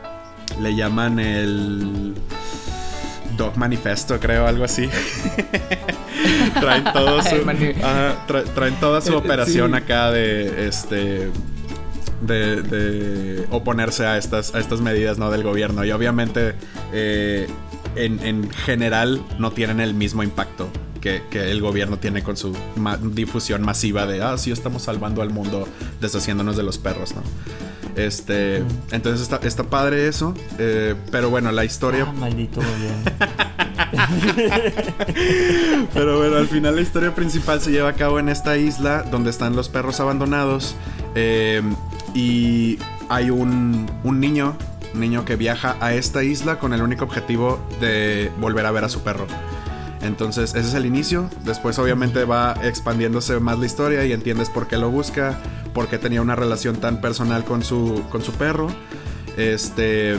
le 0.62 0.76
llaman 0.76 1.20
el 1.20 2.16
Dog 3.38 3.56
Manifesto, 3.58 4.20
creo, 4.20 4.46
algo 4.46 4.66
así. 4.66 4.90
traen 6.60 6.84
todo 6.86 7.22
su, 7.22 7.36
ajá, 7.84 8.26
tra- 8.28 8.44
traen 8.54 8.76
toda 8.80 9.02
su 9.02 9.14
Eh, 9.14 9.16
operación 9.16 9.72
sí. 9.72 9.78
acá 9.78 10.12
de 10.12 10.68
este 10.68 11.30
de, 12.22 12.62
de 12.62 13.46
oponerse 13.50 14.06
a 14.06 14.18
estas, 14.18 14.54
a 14.54 14.60
estas 14.60 14.82
medidas 14.82 15.18
¿no? 15.18 15.32
del 15.32 15.44
gobierno. 15.44 15.86
Y 15.86 15.92
obviamente 15.92 16.54
eh, 16.94 17.48
en, 17.96 18.20
en 18.26 18.50
general 18.52 19.22
no 19.38 19.52
tienen 19.52 19.80
el 19.80 19.94
mismo 19.94 20.22
impacto 20.24 20.70
que, 21.00 21.22
que 21.30 21.50
el 21.50 21.62
gobierno 21.62 21.98
tiene 21.98 22.22
con 22.22 22.36
su 22.36 22.54
ma- 22.76 22.98
difusión 22.98 23.62
masiva 23.62 24.06
de, 24.06 24.22
ah, 24.22 24.38
sí, 24.38 24.52
estamos 24.52 24.84
salvando 24.84 25.22
al 25.22 25.30
mundo 25.30 25.66
deshaciéndonos 26.02 26.58
de 26.58 26.64
los 26.64 26.78
perros, 26.78 27.16
¿no? 27.16 27.24
Este, 27.96 28.64
entonces 28.92 29.22
está, 29.22 29.40
está 29.48 29.64
padre 29.64 30.08
eso, 30.08 30.34
eh, 30.58 30.96
pero 31.12 31.30
bueno, 31.30 31.52
la 31.54 31.64
historia 31.66 32.06
Ah, 32.08 32.12
maldito 32.12 32.60
gobierno. 32.62 33.04
Pero 35.94 36.20
bueno, 36.20 36.38
al 36.38 36.48
final 36.48 36.76
la 36.76 36.82
historia 36.82 37.14
principal 37.16 37.62
se 37.62 37.72
lleva 37.72 37.90
a 37.90 37.94
cabo 37.94 38.20
en 38.20 38.30
esta 38.30 38.58
isla 38.58 39.04
donde 39.04 39.30
están 39.30 39.56
los 39.56 39.70
perros 39.70 40.00
abandonados. 40.00 40.76
eh, 41.16 41.62
y 42.14 42.78
hay 43.10 43.30
un, 43.30 43.90
un 44.04 44.20
niño, 44.20 44.58
niño 44.94 45.26
que 45.26 45.36
viaja 45.36 45.78
a 45.80 45.94
esta 45.94 46.24
isla 46.24 46.60
con 46.60 46.74
el 46.74 46.82
único 46.82 47.06
objetivo 47.06 47.60
de 47.80 48.32
volver 48.40 48.66
a 48.66 48.72
ver 48.72 48.84
a 48.84 48.90
su 48.90 49.02
perro. 49.02 49.28
Entonces, 50.02 50.56
ese 50.56 50.70
es 50.70 50.74
el 50.76 50.86
inicio. 50.86 51.30
Después, 51.44 51.78
obviamente, 51.78 52.24
va 52.24 52.56
expandiéndose 52.64 53.40
más 53.40 53.60
la 53.60 53.66
historia 53.66 54.06
y 54.06 54.14
entiendes 54.14 54.50
por 54.50 54.68
qué 54.68 54.78
lo 54.78 54.90
busca, 54.90 55.38
por 55.74 55.88
qué 55.88 55.98
tenía 55.98 56.22
una 56.22 56.36
relación 56.36 56.78
tan 56.78 57.02
personal 57.02 57.44
con 57.44 57.64
su, 57.64 58.04
con 58.10 58.22
su 58.22 58.32
perro. 58.34 58.68
Este. 59.38 60.16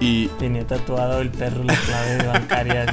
Y, 0.00 0.28
Tenía 0.38 0.66
tatuado 0.66 1.20
el 1.22 1.30
perro 1.30 1.64
la 1.64 1.74
clave 1.74 2.26
bancaria. 2.26 2.86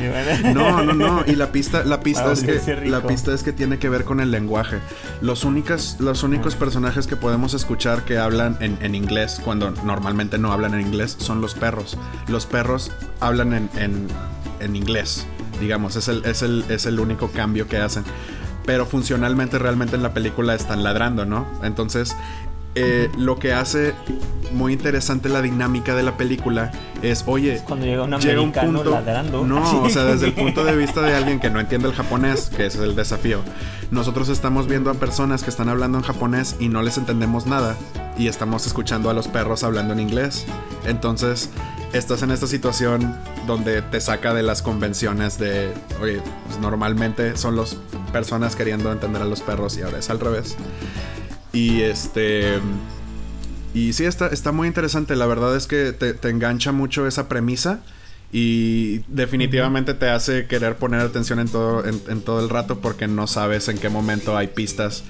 no, 0.54 0.84
no, 0.84 0.94
no. 0.94 1.24
Y 1.28 1.36
la 1.36 1.52
pista, 1.52 1.84
la 1.84 2.00
pista 2.00 2.30
Ah, 2.30 2.34
es 2.34 2.44
que 2.44 2.54
rico. 2.76 2.90
la 2.92 3.02
pista 3.06 3.34
es 3.34 3.44
que 3.44 3.52
tiene 3.52 3.78
que 3.80 3.90
ver 3.90 4.06
con 4.06 4.20
el 4.22 4.32
lenguaje. 4.32 4.80
Los 5.22 5.44
únicas, 5.44 5.98
los 6.00 6.24
únicos 6.24 6.56
personajes 6.56 7.06
que 7.08 7.16
podemos 7.18 7.54
escuchar 7.54 8.04
que 8.06 8.18
hablan 8.18 8.58
en, 8.62 8.78
en 8.82 8.96
inglés 8.96 9.42
cuando 9.44 9.72
normalmente 9.84 10.38
no 10.38 10.54
hablan 10.54 10.74
en 10.76 10.82
inglés 10.82 11.16
son 11.20 11.42
los 11.42 11.56
perros. 11.56 11.98
Los 12.28 12.46
perros 12.46 12.92
hablan 13.20 13.54
en, 13.54 13.70
en, 13.76 14.08
en 14.62 14.76
inglés. 14.76 15.28
digamos, 15.60 15.96
es 15.98 16.08
el, 16.08 16.24
es 16.26 16.42
el, 16.42 16.64
es 16.70 16.86
el 16.86 17.00
único 17.00 17.30
cambio 17.32 17.68
que 17.68 17.78
hacen. 17.78 18.04
Pero 18.66 18.86
funcionalmente 18.86 19.60
realmente 19.60 19.98
en 19.98 20.04
la 20.04 20.14
película 20.14 20.56
están 20.56 20.84
ladrando, 20.84 21.26
¿no? 21.26 21.46
Entonces, 21.64 22.16
eh, 22.76 23.10
lo 23.18 23.38
que 23.38 23.54
hace 23.54 23.94
muy 24.52 24.74
interesante 24.74 25.30
la 25.30 25.42
dinámica 25.42 25.96
de 25.96 26.04
la 26.04 26.16
película 26.16 26.72
es, 27.02 27.24
oye, 27.28 27.62
Cuando 27.66 27.86
llega 27.86 28.04
un 28.04 28.12
llega 28.12 28.34
un 28.34 28.48
americano 28.50 28.74
punto, 28.80 28.92
ladrando. 28.92 29.46
no, 29.46 29.82
o 29.84 29.90
sea, 29.90 30.06
desde 30.06 30.28
el 30.28 30.34
punto 30.34 30.64
de 30.64 30.76
vista 30.76 31.02
de 31.02 31.16
alguien 31.16 31.40
que 31.40 31.50
no 31.50 31.60
entiende 31.60 31.88
el 31.88 31.94
japonés, 31.94 32.50
que 32.56 32.66
ese 32.66 32.78
es 32.78 32.84
el 32.84 32.96
desafío. 32.96 33.40
Nosotros 33.92 34.30
estamos 34.30 34.68
viendo 34.68 34.90
a 34.90 34.94
personas 34.96 35.44
que 35.44 35.50
están 35.50 35.70
hablando 35.70 35.98
en 35.98 36.04
japonés 36.04 36.56
y 36.60 36.70
no 36.70 36.82
les 36.82 36.98
entendemos 36.98 37.46
nada 37.46 37.76
y 38.18 38.28
estamos 38.28 38.66
escuchando 38.68 39.10
a 39.10 39.14
los 39.14 39.28
perros 39.28 39.64
hablando 39.64 39.94
en 39.94 40.00
inglés. 40.00 40.46
Entonces, 40.86 41.50
estás 41.94 42.24
en 42.24 42.32
esta 42.32 42.48
situación 42.48 43.16
donde 43.46 43.82
te 43.82 44.02
saca 44.02 44.34
de 44.34 44.44
las 44.44 44.62
convenciones 44.62 45.38
de, 45.38 45.74
oye, 46.02 46.22
pues 46.48 46.60
normalmente 46.60 47.38
son 47.38 47.56
las 47.56 47.76
personas 48.12 48.56
queriendo 48.56 48.92
entender 48.92 49.22
a 49.22 49.26
los 49.26 49.42
perros 49.42 49.78
y 49.78 49.82
ahora 49.82 50.00
es 50.00 50.10
al 50.10 50.20
revés. 50.20 50.56
Y 51.54 51.82
este. 51.82 52.60
Y 53.74 53.94
sí, 53.94 54.06
está, 54.06 54.28
está 54.28 54.52
muy 54.52 54.68
interesante. 54.68 55.16
La 55.16 55.26
verdad 55.26 55.56
es 55.56 55.68
que 55.68 55.94
te, 55.94 56.14
te 56.14 56.30
engancha 56.30 56.72
mucho 56.72 57.08
esa 57.08 57.30
premisa. 57.30 57.82
Y 58.36 59.00
definitivamente 59.10 59.94
te 59.94 60.10
hace 60.10 60.48
querer 60.48 60.78
poner 60.78 61.02
atención 61.02 61.38
en 61.40 61.48
todo, 61.48 61.86
en, 61.86 62.02
en 62.08 62.22
todo 62.22 62.40
el 62.40 62.50
rato 62.50 62.80
porque 62.80 63.08
no 63.08 63.28
sabes 63.28 63.68
en 63.68 63.78
qué 63.78 63.90
momento 63.90 64.36
hay 64.36 64.48
pistas 64.48 65.04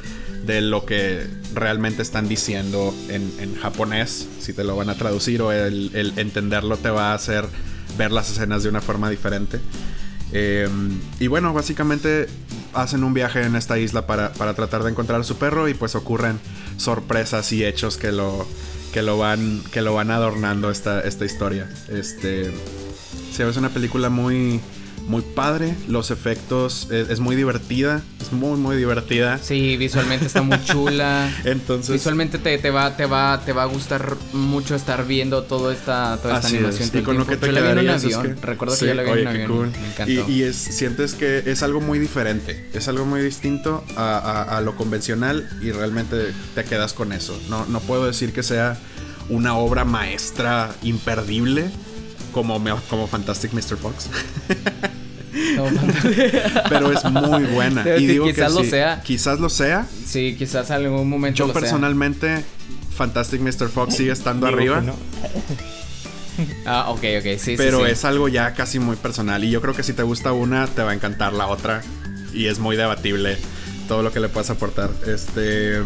de 0.46 0.60
lo 0.60 0.86
que 0.86 1.26
realmente 1.54 2.02
están 2.02 2.28
diciendo 2.28 2.94
en, 3.08 3.32
en 3.40 3.56
japonés, 3.56 4.28
si 4.42 4.52
te 4.52 4.66
lo 4.66 4.76
van 4.76 4.90
a 4.90 4.96
traducir 4.96 5.42
o 5.42 5.54
el, 5.54 5.92
el 5.94 6.20
entenderlo 6.20 6.76
te 6.76 6.90
va 6.90 7.12
a 7.12 7.14
hacer 7.14 7.46
ver 7.98 8.12
las 8.12 8.30
escenas 8.30 8.62
de 8.64 8.68
una 8.68 8.82
forma 8.82 9.10
diferente. 9.10 9.62
Eh, 10.34 10.68
y 11.20 11.28
bueno, 11.28 11.54
básicamente 11.54 12.28
hacen 12.74 13.04
un 13.04 13.14
viaje 13.14 13.44
en 13.44 13.56
esta 13.56 13.78
isla 13.78 14.08
para, 14.08 14.34
para, 14.34 14.56
tratar 14.56 14.84
de 14.84 14.90
encontrar 14.90 15.22
a 15.22 15.24
su 15.24 15.38
perro 15.38 15.70
y 15.70 15.76
pues 15.76 15.96
ocurren 15.96 16.40
sorpresas 16.78 17.52
y 17.52 17.64
hechos 17.64 17.98
que 17.98 18.12
lo, 18.12 18.48
que 18.92 19.04
lo, 19.04 19.18
van, 19.18 19.64
que 19.72 19.82
lo 19.82 19.94
van 19.94 20.10
adornando 20.12 20.72
esta, 20.72 21.02
esta 21.02 21.26
historia. 21.26 21.70
Este, 21.88 22.52
se 23.32 23.46
ve 23.46 23.58
una 23.58 23.70
película 23.70 24.10
muy, 24.10 24.60
muy 25.08 25.22
padre, 25.22 25.76
los 25.88 26.12
efectos, 26.12 26.88
es, 26.90 27.10
es, 27.10 27.20
muy 27.20 27.36
divertida, 27.36 28.02
es 28.22 28.32
muy, 28.32 28.58
muy 28.58 28.78
divertida. 28.78 29.38
Sí, 29.38 29.76
visualmente 29.78 30.26
está 30.26 30.42
muy 30.42 30.64
chula. 30.64 31.30
Entonces... 31.44 31.94
Visualmente 31.94 32.38
te, 32.38 32.58
te, 32.58 32.70
va, 32.70 32.96
te, 32.96 33.06
va, 33.06 33.42
te 33.44 33.52
va 33.52 33.64
a 33.64 33.66
gustar 33.66 34.16
mucho 34.32 34.76
estar 34.76 35.06
viendo 35.06 35.44
toda 35.44 35.74
esta, 35.74 36.18
toda 36.22 36.36
esta 36.36 36.48
Así 36.48 36.58
animación. 36.58 36.90
Es. 36.90 36.96
Y 36.96 37.02
con 37.02 37.18
lo 37.18 37.28
que 37.28 37.38
te 37.38 37.48
yo 37.48 37.52
la 37.52 37.62
vi 37.62 37.68
en 37.68 37.80
un 37.80 37.90
es 37.90 38.04
avión. 38.06 38.36
que... 38.36 38.46
Recuerdo 38.46 38.76
sí, 38.76 38.82
que 38.82 38.88
yo 38.88 38.94
la 38.94 39.04
vi 39.04 39.10
oye, 39.12 39.22
en 39.22 39.28
un 39.28 39.34
avión. 39.34 39.48
Cool. 39.52 39.72
Me 39.72 39.88
encantó. 39.88 40.32
Y, 40.32 40.34
y 40.34 40.44
es, 40.44 40.56
sientes 40.56 41.14
que 41.16 41.44
es 41.46 41.64
algo 41.64 41.82
muy 41.82 42.00
diferente, 42.00 42.70
es 42.74 42.88
algo 42.88 43.06
muy 43.06 43.22
distinto 43.22 43.84
a, 43.98 44.18
a, 44.18 44.58
a, 44.58 44.62
lo 44.62 44.76
convencional 44.76 45.50
y 45.62 45.72
realmente 45.72 46.34
te 46.56 46.64
quedas 46.64 46.94
con 46.94 47.12
eso. 47.12 47.38
No, 47.50 47.66
no 47.66 47.82
puedo 47.82 48.06
decir 48.06 48.32
que 48.32 48.44
sea 48.44 48.78
una 49.30 49.56
obra 49.56 49.86
maestra 49.86 50.74
imperdible 50.82 51.70
como, 52.34 52.62
como 52.90 53.08
Fantastic 53.08 53.54
Mr. 53.54 53.78
Fox. 53.78 54.10
No, 55.56 55.66
pero 56.70 56.92
es 56.92 57.04
muy 57.06 57.44
buena. 57.46 57.84
Decir, 57.84 58.04
y 58.04 58.14
digo 58.14 58.26
quizás 58.26 58.52
que 58.52 58.60
lo 58.60 58.64
sí, 58.64 58.70
sea. 58.70 59.02
Quizás 59.02 59.40
lo 59.40 59.50
sea. 59.50 59.88
Sí, 60.06 60.36
quizás 60.38 60.70
en 60.70 60.76
algún 60.76 61.10
momento. 61.10 61.38
Yo 61.38 61.48
lo 61.48 61.54
personalmente, 61.54 62.38
sea. 62.38 62.46
Fantastic 62.96 63.42
Mr. 63.42 63.70
Fox 63.70 63.96
sigue 63.96 64.12
estando 64.12 64.46
Digo 64.46 64.58
arriba. 64.58 64.82
No. 64.82 64.94
Ah, 66.66 66.90
ok, 66.90 67.04
ok, 67.20 67.38
sí. 67.38 67.56
Pero 67.58 67.80
sí, 67.80 67.86
sí. 67.86 67.92
es 67.92 68.06
algo 68.06 68.28
ya 68.28 68.54
casi 68.54 68.80
muy 68.80 68.96
personal. 68.96 69.44
Y 69.44 69.52
yo 69.52 69.62
creo 69.62 69.76
que 69.76 69.84
si 69.84 69.94
te 69.94 70.04
gusta 70.04 70.32
una, 70.32 70.68
te 70.68 70.82
va 70.82 70.92
a 70.92 70.94
encantar 70.94 71.34
la 71.34 71.48
otra. 71.48 71.82
Y 72.34 72.48
es 72.48 72.60
muy 72.60 72.76
debatible 72.76 73.38
todo 73.88 74.02
lo 74.02 74.12
que 74.12 74.20
le 74.20 74.30
puedas 74.30 74.50
aportar. 74.50 74.90
Este. 75.08 75.82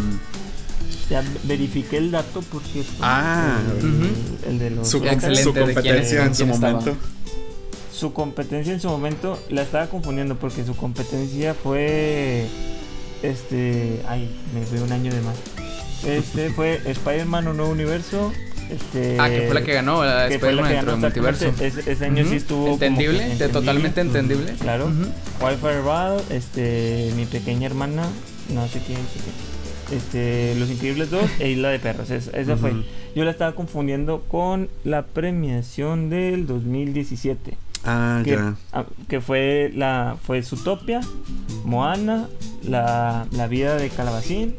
Ya 1.09 1.23
verifiqué 1.43 1.97
el 1.97 2.11
dato, 2.11 2.41
por 2.41 2.61
cierto. 2.63 2.91
Ah, 3.01 3.59
el, 3.79 3.85
uh 3.85 3.89
-huh. 3.89 4.49
el 4.49 4.59
de 4.59 4.69
los. 4.71 4.87
Su, 4.89 4.99
su 4.99 5.53
competencia 5.53 6.25
en 6.25 6.35
su 6.35 6.45
momento. 6.45 6.89
Estaba? 6.91 6.97
Su 7.93 8.13
competencia 8.13 8.73
en 8.73 8.81
su 8.81 8.89
momento 8.89 9.39
la 9.49 9.61
estaba 9.61 9.87
confundiendo 9.87 10.35
porque 10.37 10.65
su 10.65 10.75
competencia 10.75 11.53
fue. 11.53 12.45
Este. 13.23 14.01
Ay, 14.07 14.29
me 14.53 14.65
fui 14.65 14.79
un 14.79 14.91
año 14.91 15.13
de 15.13 15.21
más. 15.21 15.35
Este 16.05 16.49
fue 16.51 16.81
Spider-Man 16.85 17.47
Un 17.47 17.57
Nuevo 17.57 17.71
Universo. 17.71 18.33
Este, 18.69 19.15
ah, 19.17 19.29
que 19.29 19.43
fue 19.43 19.53
la 19.53 19.63
que 19.63 19.73
ganó, 19.73 20.03
la 20.03 20.27
Spider-Man 20.27 20.69
dentro 20.69 20.91
del 20.91 20.99
multiverso. 20.99 21.53
Ese, 21.61 21.89
ese 21.89 22.05
año 22.05 22.23
uh 22.23 22.27
-huh. 22.27 22.29
sí 22.31 22.35
estuvo. 22.35 22.67
Entendible, 22.73 23.35
totalmente 23.47 24.01
entendible. 24.01 24.53
Claro. 24.59 24.87
Uh 24.87 24.89
-huh. 24.89 25.47
Wildfire 25.47 25.81
Wild, 25.81 26.31
este. 26.31 27.13
Mi 27.15 27.25
pequeña 27.25 27.65
hermana. 27.65 28.03
No 28.49 28.67
sé 28.67 28.81
quién. 28.85 28.97
Sé 28.97 29.19
quién 29.23 29.56
este, 29.91 30.55
Los 30.55 30.69
Increíbles 30.69 31.09
2 31.09 31.21
e 31.39 31.49
Isla 31.49 31.69
de 31.69 31.79
Perros. 31.79 32.09
Esa, 32.09 32.31
esa 32.37 32.53
uh 32.53 32.55
-huh. 32.55 32.59
fue. 32.59 32.73
Yo 33.15 33.25
la 33.25 33.31
estaba 33.31 33.53
confundiendo 33.53 34.21
con 34.27 34.69
la 34.83 35.05
premiación 35.05 36.09
del 36.09 36.45
2017. 36.47 37.57
Ah, 37.85 38.21
que, 38.23 38.31
ya. 38.31 38.55
que 39.07 39.21
fue 39.21 39.71
la 39.73 40.17
fue 40.21 40.41
Zootopia, 40.43 40.99
Moana, 41.63 42.27
la, 42.63 43.27
la 43.31 43.47
vida 43.47 43.77
de 43.77 43.89
Calabacín, 43.89 44.55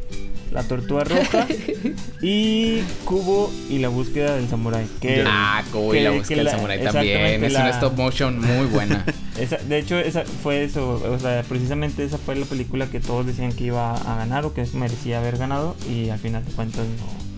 la 0.51 0.63
tortuga 0.63 1.05
roja 1.05 1.47
y 2.23 2.81
Cubo 3.05 3.53
y 3.69 3.79
la 3.79 3.89
búsqueda 3.89 4.37
del 4.37 4.49
samurái. 4.49 4.87
Que, 5.01 5.25
ah, 5.27 5.63
Cubo 5.71 5.95
y 5.95 6.01
la 6.01 6.11
búsqueda 6.13 6.39
del 6.39 6.49
samurái 6.49 6.83
también. 6.83 7.45
Es 7.45 7.53
la, 7.53 7.61
una 7.61 7.71
stop 7.71 7.97
motion 7.97 8.41
muy 8.41 8.67
buena. 8.67 9.05
esa, 9.41 9.57
de 9.57 9.79
hecho, 9.79 9.99
esa 9.99 10.25
fue 10.25 10.65
eso. 10.65 11.01
O 11.11 11.19
sea, 11.19 11.43
precisamente 11.49 12.05
esa 12.05 12.19
fue 12.19 12.37
la 12.37 12.47
película 12.47 12.87
que 12.87 13.01
todos 13.01 13.27
decían 13.27 13.53
que 13.53 13.65
iba 13.65 13.95
a 13.95 14.17
ganar 14.17 14.45
o 14.45 14.55
que 14.55 14.67
merecía 14.75 15.19
haber 15.19 15.39
ganado. 15.39 15.77
Y 15.89 16.11
al 16.11 16.19
final 16.19 16.45
de 16.45 16.53
cuentas 16.53 16.87
no. 16.87 17.29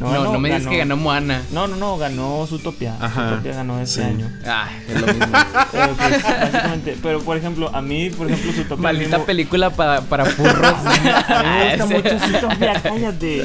No, 0.00 0.12
no, 0.12 0.32
no 0.32 0.40
me 0.40 0.48
digas 0.48 0.66
que 0.66 0.76
ganó 0.76 0.96
Moana. 0.96 1.42
No, 1.52 1.68
no, 1.68 1.76
no, 1.76 1.96
ganó 1.96 2.46
Zootopia. 2.48 2.96
Ajá, 3.00 3.28
Zootopia 3.28 3.54
ganó 3.54 3.80
este 3.80 4.02
sí. 4.02 4.06
año. 4.06 4.30
Ah, 4.44 4.68
es 4.88 5.00
lo 5.00 5.06
mismo. 5.06 5.26
pero, 5.72 5.94
pues, 5.94 6.22
básicamente, 6.22 6.98
pero 7.00 7.20
por 7.20 7.36
ejemplo, 7.36 7.70
a 7.72 7.80
mí, 7.80 8.10
por 8.10 8.28
ejemplo, 8.28 8.52
Zootopia. 8.52 8.82
Maldita 8.82 9.18
mismo, 9.18 9.26
película 9.26 9.70
para, 9.70 10.00
para 10.02 10.24
furros. 10.24 10.74
a 10.84 11.42
mí 11.42 11.48
me 11.48 11.76
gusta 11.76 11.86
mucho 12.12 12.18
Zootopia, 12.18 12.82
cállate. 12.82 13.42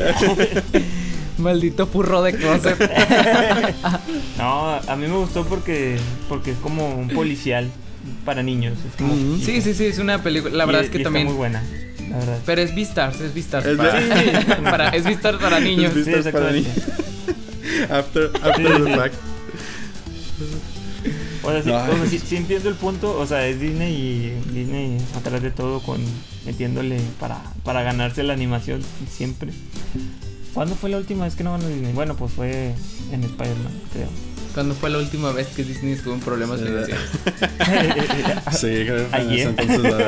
Maldito 1.38 1.88
furro 1.88 2.24
de 2.24 2.34
closet. 2.34 2.78
no, 4.38 4.74
a 4.74 4.95
mí 4.95 5.07
me 5.07 5.16
gustó 5.16 5.45
porque, 5.45 5.97
porque 6.28 6.51
es 6.51 6.57
como 6.57 6.95
un 6.95 7.10
policial 7.10 7.70
para 8.26 8.43
niños. 8.43 8.78
Es 8.88 8.95
como 8.95 9.15
mm 9.15 9.20
-hmm. 9.20 9.45
Sí, 9.45 9.61
sí, 9.61 9.74
sí, 9.74 9.86
es 9.86 9.99
una 9.99 10.22
película. 10.22 10.55
La 10.55 10.65
verdad 10.65 10.82
y, 10.82 10.86
es 10.86 10.91
que 10.91 10.99
y 10.99 11.03
también. 11.03 11.28
Está 11.28 11.34
muy 11.34 11.38
buena. 11.38 11.63
La 12.09 12.17
verdad. 12.17 12.39
Pero 12.45 12.61
es 12.61 12.76
Beastars, 12.76 13.22
es 13.22 13.34
Beastars. 13.34 13.65
Es 13.65 13.78
para, 13.78 13.99
sí, 14.01 14.32
para, 14.63 14.89
es 14.89 15.17
para 15.17 15.59
niños. 15.59 15.95
Es 15.95 16.05
Beastars 16.05 16.26
sí, 16.26 16.32
para 16.32 16.51
niños. 16.51 16.78
after 17.89 18.32
after 18.43 18.84
the 18.84 18.95
fact. 18.95 19.15
O 21.41 21.51
sea, 21.51 21.63
sí, 21.63 21.70
o 21.70 21.74
sea 21.74 22.05
sí, 22.09 22.20
sí, 22.20 22.36
entiendo 22.36 22.70
el 22.70 22.76
punto. 22.76 23.17
O 23.17 23.26
sea, 23.26 23.47
es 23.47 23.59
Disney 23.59 23.93
y 23.93 24.51
Disney 24.53 24.97
atrás 25.15 25.41
de 25.41 25.51
todo 25.51 25.80
con 25.82 26.01
metiéndole 26.45 26.99
para, 27.20 27.41
para 27.63 27.82
ganarse 27.84 28.24
la 28.24 28.34
animación 28.34 28.82
siempre. 29.09 29.51
¿Cuándo 30.53 30.76
fue 30.76 30.89
la 30.89 30.97
última 30.97 31.26
vez 31.26 31.36
que 31.36 31.43
no 31.43 31.51
ganó 31.51 31.67
Disney? 31.67 31.93
Bueno, 31.93 32.15
pues 32.15 32.34
fue 32.34 32.74
en 33.11 33.24
Spider-Man, 33.24 33.74
creo. 33.93 34.07
¿Cuándo 34.54 34.74
fue 34.76 34.89
la 34.89 34.97
última 34.97 35.32
vez 35.32 35.47
que 35.47 35.64
Disney 35.64 35.93
estuvo 35.93 36.14
en 36.14 36.20
problemas 36.20 36.60
financieros? 36.60 37.04
sí, 38.52 38.68
creo 38.68 39.10
que 39.10 39.16
Ayer. 39.16 39.47
entonces 39.47 39.80
la 39.80 40.00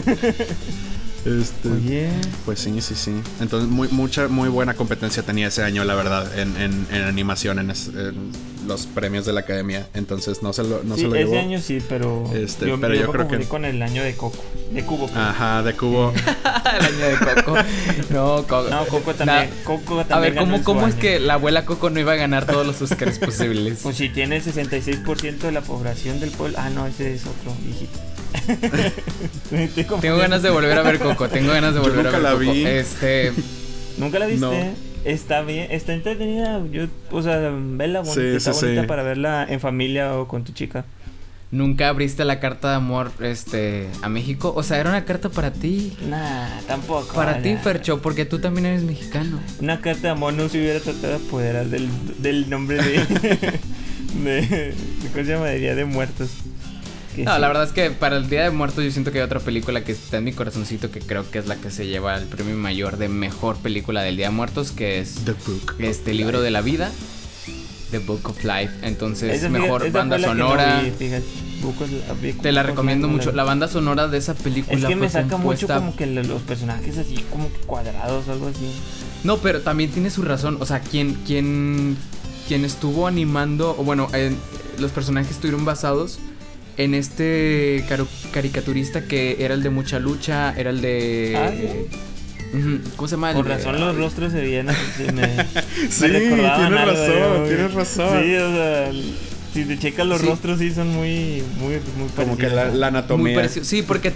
Este, 1.24 1.68
Oye. 1.68 2.08
Pues 2.46 2.60
sí, 2.60 2.80
sí, 2.80 2.94
sí. 2.94 3.12
Entonces, 3.40 3.68
muy, 3.68 3.88
mucha, 3.88 4.28
muy 4.28 4.48
buena 4.48 4.72
competencia 4.74 5.22
tenía 5.22 5.48
ese 5.48 5.62
año, 5.62 5.84
la 5.84 5.94
verdad, 5.94 6.38
en, 6.38 6.56
en, 6.56 6.86
en 6.90 7.02
animación, 7.02 7.58
en, 7.58 7.70
en, 7.70 8.32
los 8.66 8.86
premios 8.86 9.26
de 9.26 9.32
la 9.32 9.40
academia. 9.40 9.88
Entonces, 9.94 10.42
no 10.42 10.52
se 10.52 10.62
lo, 10.64 10.82
no 10.82 10.94
sí, 10.96 11.02
se 11.02 11.08
lo 11.08 11.14
ese 11.16 11.24
llevó. 11.26 11.38
año 11.40 11.60
sí, 11.60 11.78
pero. 11.88 12.30
Este, 12.34 12.66
yo, 12.68 12.80
pero 12.80 12.94
yo, 12.94 13.00
yo 13.02 13.10
creo 13.12 13.28
que- 13.28 13.40
con 13.46 13.64
el 13.64 13.80
año 13.82 14.02
de 14.02 14.14
Coco. 14.14 14.42
De 14.72 14.84
Cubo. 14.84 15.06
pues. 15.06 15.16
Ajá, 15.16 15.62
de 15.62 15.74
cubo. 15.74 16.12
El 16.78 16.84
año 16.86 17.06
de 17.06 17.42
Coco. 17.42 17.54
No, 18.10 18.36
Coco. 18.46 18.68
No, 18.70 18.86
Coco 18.86 19.14
también. 19.14 19.50
Coco 19.64 20.04
también. 20.04 20.12
A 20.12 20.20
ver, 20.20 20.34
ganó 20.34 20.52
¿cómo, 20.62 20.64
cómo 20.64 20.86
es 20.86 20.94
que 20.94 21.18
la 21.18 21.34
abuela 21.34 21.64
Coco 21.64 21.90
no 21.90 21.98
iba 21.98 22.12
a 22.12 22.16
ganar 22.16 22.46
todos 22.46 22.66
los 22.66 22.80
Oscars 22.80 23.18
posibles? 23.20 23.80
Pues 23.82 23.96
si 23.96 24.08
tiene 24.10 24.36
el 24.36 24.44
66% 24.44 25.38
de 25.38 25.52
la 25.52 25.60
población 25.62 26.20
del 26.20 26.30
pueblo. 26.30 26.56
Ah, 26.60 26.70
no, 26.70 26.86
ese 26.86 27.14
es 27.14 27.22
otro 27.22 27.52
viejito. 27.64 27.98
Tengo 30.00 30.18
ganas 30.18 30.42
de 30.42 30.50
volver 30.50 30.78
a 30.78 30.82
ver 30.82 30.98
Coco. 30.98 31.28
Tengo 31.28 31.52
ganas 31.52 31.74
de 31.74 31.80
Yo 31.80 31.82
volver 31.84 32.04
nunca 32.04 32.16
a 32.16 32.20
ver 32.20 32.22
la 32.22 32.30
Coco. 32.32 32.52
vi. 32.52 32.64
Este. 32.66 33.32
¿Nunca 33.98 34.18
la 34.18 34.26
viste? 34.26 34.40
No. 34.46 34.89
Está 35.04 35.42
bien, 35.42 35.68
está 35.70 35.94
entretenida. 35.94 36.60
Yo, 36.70 36.86
o 37.10 37.22
sea, 37.22 37.50
vela 37.54 38.00
bonita, 38.00 38.20
Sí, 38.20 38.26
está 38.36 38.52
sí, 38.52 38.66
bonita 38.66 38.82
sí. 38.82 38.86
para 38.86 39.02
verla 39.02 39.46
en 39.48 39.60
familia 39.60 40.16
o 40.18 40.28
con 40.28 40.44
tu 40.44 40.52
chica. 40.52 40.84
Nunca 41.52 41.88
abriste 41.88 42.24
la 42.24 42.38
carta 42.38 42.70
de 42.70 42.76
amor 42.76 43.10
este 43.20 43.88
a 44.02 44.08
México. 44.08 44.52
O 44.54 44.62
sea, 44.62 44.78
era 44.78 44.90
una 44.90 45.04
carta 45.04 45.30
para 45.30 45.50
ti. 45.52 45.96
Nah, 46.08 46.60
tampoco. 46.68 47.12
Para 47.12 47.42
ti. 47.42 47.56
Fercho, 47.56 48.00
porque 48.00 48.24
tú 48.24 48.38
también 48.38 48.66
eres 48.66 48.84
mexicano. 48.84 49.40
Una 49.60 49.80
carta 49.80 50.02
de 50.02 50.08
amor 50.10 50.34
no 50.34 50.48
se 50.48 50.58
hubiera 50.58 50.78
tratado 50.78 51.18
de 51.18 51.26
apoderar 51.26 51.66
del, 51.66 51.88
del 52.18 52.48
nombre 52.48 52.76
de. 52.76 52.98
de 54.22 54.74
¿Cómo 55.12 55.24
se 55.24 55.32
llama? 55.32 55.46
De 55.46 55.58
Día 55.58 55.74
de 55.74 55.84
Muertos. 55.86 56.30
No, 57.16 57.34
sí. 57.34 57.40
la 57.40 57.48
verdad 57.48 57.64
es 57.64 57.72
que 57.72 57.90
para 57.90 58.16
el 58.16 58.28
Día 58.30 58.44
de 58.44 58.50
Muertos 58.50 58.84
yo 58.84 58.90
siento 58.90 59.10
que 59.12 59.18
hay 59.18 59.24
otra 59.24 59.40
película 59.40 59.82
que 59.82 59.92
está 59.92 60.18
en 60.18 60.24
mi 60.24 60.32
corazoncito 60.32 60.90
que 60.90 61.00
creo 61.00 61.28
que 61.30 61.38
es 61.38 61.46
la 61.46 61.56
que 61.56 61.70
se 61.70 61.86
lleva 61.86 62.16
el 62.16 62.26
premio 62.26 62.54
mayor 62.56 62.96
de 62.98 63.08
mejor 63.08 63.56
película 63.56 64.02
del 64.02 64.16
Día 64.16 64.26
de 64.28 64.34
Muertos, 64.34 64.70
que 64.72 65.00
es 65.00 65.16
The 65.24 65.32
Book. 65.32 65.74
este 65.80 66.14
libro 66.14 66.40
de 66.40 66.50
la 66.52 66.60
vida, 66.60 66.90
The 67.90 67.98
Book 67.98 68.20
of 68.30 68.44
Life. 68.44 68.70
Entonces, 68.82 69.34
Esa 69.36 69.48
mejor 69.48 69.90
banda 69.90 70.16
que 70.16 70.22
no 70.22 70.28
sonora. 70.28 70.82
vi, 70.98 72.32
Te 72.40 72.52
la 72.52 72.62
recomiendo 72.62 73.08
mucho. 73.08 73.32
La 73.32 73.44
banda 73.44 73.66
sonora 73.68 74.06
de 74.08 74.16
esa 74.18 74.34
película 74.34 74.78
Es 74.78 74.84
que 74.86 74.96
me 74.96 75.08
saca 75.10 75.36
mucho 75.36 75.66
como 75.66 75.94
que 75.96 76.06
lo- 76.06 76.22
los 76.22 76.42
personajes 76.42 76.96
así 76.98 77.16
como 77.30 77.52
que 77.52 77.58
cuadrados 77.66 78.28
o 78.28 78.32
algo 78.32 78.46
así. 78.48 78.70
No, 79.24 79.38
pero 79.38 79.60
también 79.60 79.90
tiene 79.90 80.10
su 80.10 80.22
razón. 80.22 80.56
O 80.60 80.66
sea, 80.66 80.80
quien, 80.80 81.14
quien, 81.26 81.96
quien 82.48 82.64
estuvo 82.64 83.06
animando, 83.06 83.74
o 83.78 83.82
bueno, 83.84 84.08
en- 84.14 84.38
los 84.78 84.92
personajes 84.92 85.32
estuvieron 85.32 85.64
basados 85.66 86.18
en 86.76 86.94
este 86.94 87.84
caricaturista 88.32 89.02
que 89.04 89.36
era 89.44 89.54
el 89.54 89.62
de 89.62 89.70
mucha 89.70 89.98
lucha, 89.98 90.54
era 90.56 90.70
el 90.70 90.80
de. 90.80 91.34
Ah, 91.36 91.50
¿Cómo 92.96 93.06
se 93.08 93.14
llama? 93.14 93.32
Por 93.32 93.46
razón 93.46 93.78
los 93.78 93.94
rostros 93.96 94.32
se 94.32 94.40
veían 94.40 94.66
se 94.96 95.12
me- 95.12 95.22
me 95.22 95.44
Sí, 95.90 96.06
recordaban 96.08 96.68
tienes 96.70 96.80
algo, 96.80 96.92
razón, 96.92 97.32
digo, 97.34 97.44
tienes 97.46 97.74
razón. 97.74 98.22
Sí, 98.24 98.34
o 98.36 98.52
sea, 98.52 98.92
si 99.54 99.64
te 99.64 99.78
checas 99.78 100.06
los 100.06 100.20
Sí. 100.20 100.26
rostros 100.26 100.58
sí 100.58 100.72
son 100.72 100.88
muy, 100.88 101.42
muy, 101.60 101.74
muy 101.96 102.08
Como 102.16 102.36
que 102.36 102.48
la, 102.48 102.66
Muy 102.70 102.82
anatomía. 102.82 103.34
parecido. 103.36 103.64
Sí, 103.64 103.82
porque 103.82 104.12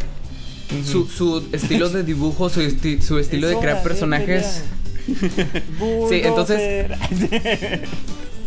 su, 0.84 1.07
su 1.07 1.46
estilo 1.52 1.88
de 1.90 2.02
dibujo, 2.02 2.48
su, 2.48 2.61
esti- 2.62 3.00
su 3.00 3.18
estilo 3.20 3.46
de 3.48 3.57
crear 3.59 3.82
personajes. 3.82 4.62
Sí, 6.09 6.20
entonces- 6.24 6.88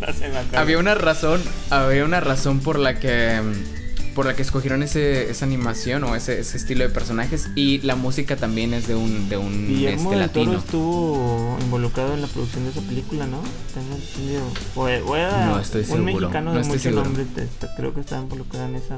no 0.02 0.14
se 0.14 0.28
me. 0.30 0.58
Había 0.58 0.80
una 0.80 0.96
razón, 0.96 1.42
había 1.70 2.04
una 2.04 2.20
razón 2.20 2.60
por 2.60 2.78
la 2.80 3.00
que 3.00 3.40
por 4.18 4.26
la 4.26 4.36
que 4.36 4.42
escogieron 4.42 4.82
ese, 4.82 5.30
esa 5.30 5.46
animación 5.46 6.04
o 6.04 6.16
ese, 6.16 6.40
ese 6.40 6.58
estilo 6.58 6.84
de 6.84 6.90
personajes 6.90 7.50
y 7.54 7.82
la 7.82 7.96
música 7.96 8.36
también 8.36 8.74
es 8.74 8.88
de 8.88 8.96
un 8.96 9.30
de 9.30 9.38
un 9.38 9.68
Guillermo 9.68 10.12
este 10.12 10.20
del 10.20 10.30
Toro 10.32 10.46
latino. 10.46 10.58
estuvo 10.58 11.58
involucrado 11.62 12.16
en 12.16 12.22
la 12.22 12.28
producción 12.28 12.64
de 12.64 12.72
esa 12.72 12.82
película, 12.82 13.28
¿no? 13.28 13.44
Tengo 13.76 13.96
entendido. 13.96 14.42
O, 14.74 14.86
o 14.86 15.16
era 15.16 15.46
No 15.46 15.60
estoy 15.60 15.82
un 15.82 15.88
seguro, 15.88 16.04
mexicano 16.04 16.52
no 16.52 16.60
de 16.60 16.68
mucho 16.68 16.92
nombre, 16.94 17.26
creo 17.78 17.94
que 17.94 18.00
estaba 18.00 18.24
involucrado 18.24 18.66
en 18.66 18.76
esa. 18.78 18.98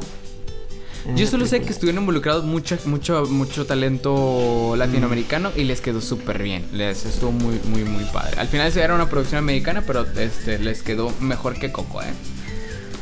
en 1.06 1.18
Yo 1.18 1.28
solo 1.28 1.46
sé 1.46 1.64
que 1.64 1.72
estuvieron 1.74 2.02
involucrados 2.04 2.46
mucho 2.46 2.78
mucho 2.86 3.26
mucho 3.26 3.66
talento 3.66 4.74
latinoamericano 4.78 5.52
y 5.54 5.66
les 5.66 5.82
quedó 5.82 6.00
súper 6.00 6.42
bien. 6.42 6.66
Les 6.72 7.06
estuvo 7.06 7.34
muy 7.34 7.60
muy 7.66 7.84
muy 7.84 8.06
padre. 8.06 8.40
Al 8.40 8.48
final 8.48 8.72
era 8.78 8.96
una 8.96 9.10
producción 9.10 9.40
americana, 9.40 9.84
pero 9.86 10.06
este 10.18 10.60
les 10.60 10.82
quedó 10.82 11.12
mejor 11.20 11.60
que 11.60 11.74
Coco, 11.74 12.02
eh. 12.04 12.14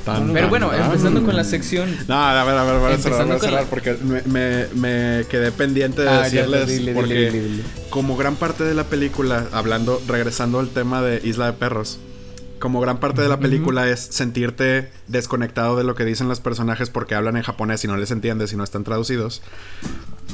Tan, 0.07 0.33
Pero 0.33 0.47
bueno, 0.49 0.69
tan. 0.69 0.85
empezando 0.85 1.21
con 1.23 1.35
la 1.35 1.43
sección 1.43 1.93
No, 2.07 2.15
a 2.15 2.43
ver, 2.43 2.55
a 2.57 2.63
ver, 2.63 2.79
voy 2.79 2.93
a 2.93 2.97
cerrar, 2.97 3.25
voy 3.27 3.35
a 3.35 3.39
cerrar 3.39 3.63
la- 3.63 3.69
porque 3.69 3.93
me, 4.01 4.21
me, 4.23 4.67
me 4.73 5.25
quedé 5.29 5.51
pendiente 5.51 6.01
de 6.01 6.09
Ah, 6.09 6.27
ya, 6.27 6.41
decirles 6.47 6.67
dile, 6.67 6.79
dile, 6.79 6.93
porque 6.93 7.13
dile, 7.13 7.31
dile. 7.43 7.63
como 7.89 8.15
gran 8.17 8.35
parte 8.37 8.63
de 8.63 8.73
la 8.73 8.85
película, 8.85 9.47
hablando, 9.51 10.01
regresando 10.07 10.59
al 10.59 10.69
tema 10.69 11.01
de 11.01 11.21
Isla 11.27 11.47
de 11.47 11.53
Perros, 11.53 11.99
como 12.59 12.79
gran 12.81 12.99
parte 12.99 13.21
de 13.21 13.27
la 13.29 13.37
película 13.39 13.87
es 13.87 13.99
sentirte 13.99 14.89
desconectado 15.07 15.75
de 15.77 15.83
lo 15.83 15.93
que 15.93 16.05
dicen 16.05 16.27
los 16.27 16.39
personajes 16.39 16.89
porque 16.89 17.13
hablan 17.13 17.37
en 17.37 17.43
japonés 17.43 17.83
y 17.83 17.87
no 17.87 17.97
les 17.97 18.09
entiendes 18.09 18.51
y 18.51 18.55
no 18.55 18.63
están 18.63 18.83
traducidos. 18.83 19.43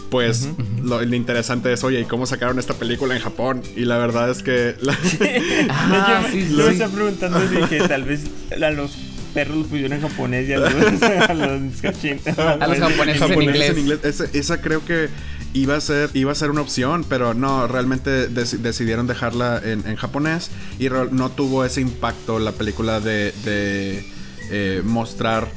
Pues 0.09 0.47
lo, 0.83 1.03
lo 1.03 1.15
interesante 1.15 1.73
es, 1.73 1.83
oye, 1.83 1.99
¿y 2.01 2.05
cómo 2.05 2.25
sacaron 2.25 2.59
esta 2.59 2.75
película 2.75 3.15
en 3.15 3.21
Japón? 3.21 3.61
Y 3.75 3.85
la 3.85 3.97
verdad 3.97 4.29
es 4.29 4.43
que... 4.43 4.75
la- 4.81 4.97
Ah, 5.69 6.21
No, 6.21 6.27
yo, 6.27 6.31
sí, 6.31 6.49
yo 6.49 6.57
me 6.57 6.63
sí. 6.65 6.69
estaba 6.73 6.93
preguntando 6.93 7.39
si 7.49 7.55
que 7.67 7.79
tal 7.87 8.03
vez 8.03 8.21
a 8.51 8.69
los 8.71 8.95
perros 9.33 9.57
los 9.57 9.67
pusieron 9.67 9.93
en 9.93 10.01
japonés 10.01 10.47
y 10.49 10.53
a 10.53 10.57
los, 10.59 10.71
a 11.03 11.33
los 11.33 11.81
cachín- 11.81 12.19
A 12.37 12.67
los 12.67 12.77
japoneses 13.19 13.21
en 13.69 13.79
inglés. 13.79 13.99
Esa, 14.03 14.25
esa 14.33 14.61
creo 14.61 14.85
que 14.85 15.09
iba 15.53 15.75
a 15.75 15.81
ser 15.81 16.09
iba 16.13 16.31
a 16.31 16.35
ser 16.35 16.49
una 16.49 16.61
opción, 16.61 17.05
pero 17.07 17.33
no, 17.33 17.67
realmente 17.67 18.29
deci- 18.29 18.57
decidieron 18.57 19.05
dejarla 19.07 19.61
en, 19.63 19.85
en 19.87 19.95
japonés 19.95 20.49
y 20.79 20.87
no 21.11 21.29
tuvo 21.31 21.63
ese 21.65 21.81
impacto 21.81 22.39
la 22.39 22.51
película 22.53 22.99
de, 22.99 23.33
de, 23.45 24.03
eh, 24.51 24.81
mostrar, 24.83 25.47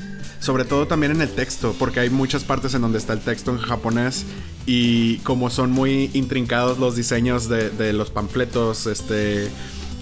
sobre 0.41 0.65
todo 0.65 0.87
también 0.87 1.13
en 1.13 1.21
el 1.23 1.31
texto, 1.31 1.75
porque 1.79 2.01
hay 2.01 2.11
muchas 2.11 2.45
partes 2.45 2.75
en 2.75 2.83
donde 2.83 2.99
está 2.99 3.15
el 3.15 3.21
texto 3.21 3.51
en 3.53 3.59
japonés 3.59 4.25
y 4.67 5.17
como 5.19 5.49
son 5.49 5.71
muy 5.71 6.11
intrincados 6.13 6.79
los 6.79 6.95
diseños 6.97 7.49
de, 7.49 7.71
de 7.71 7.93
los 7.95 8.11
panfletos, 8.11 8.87
este... 8.87 9.49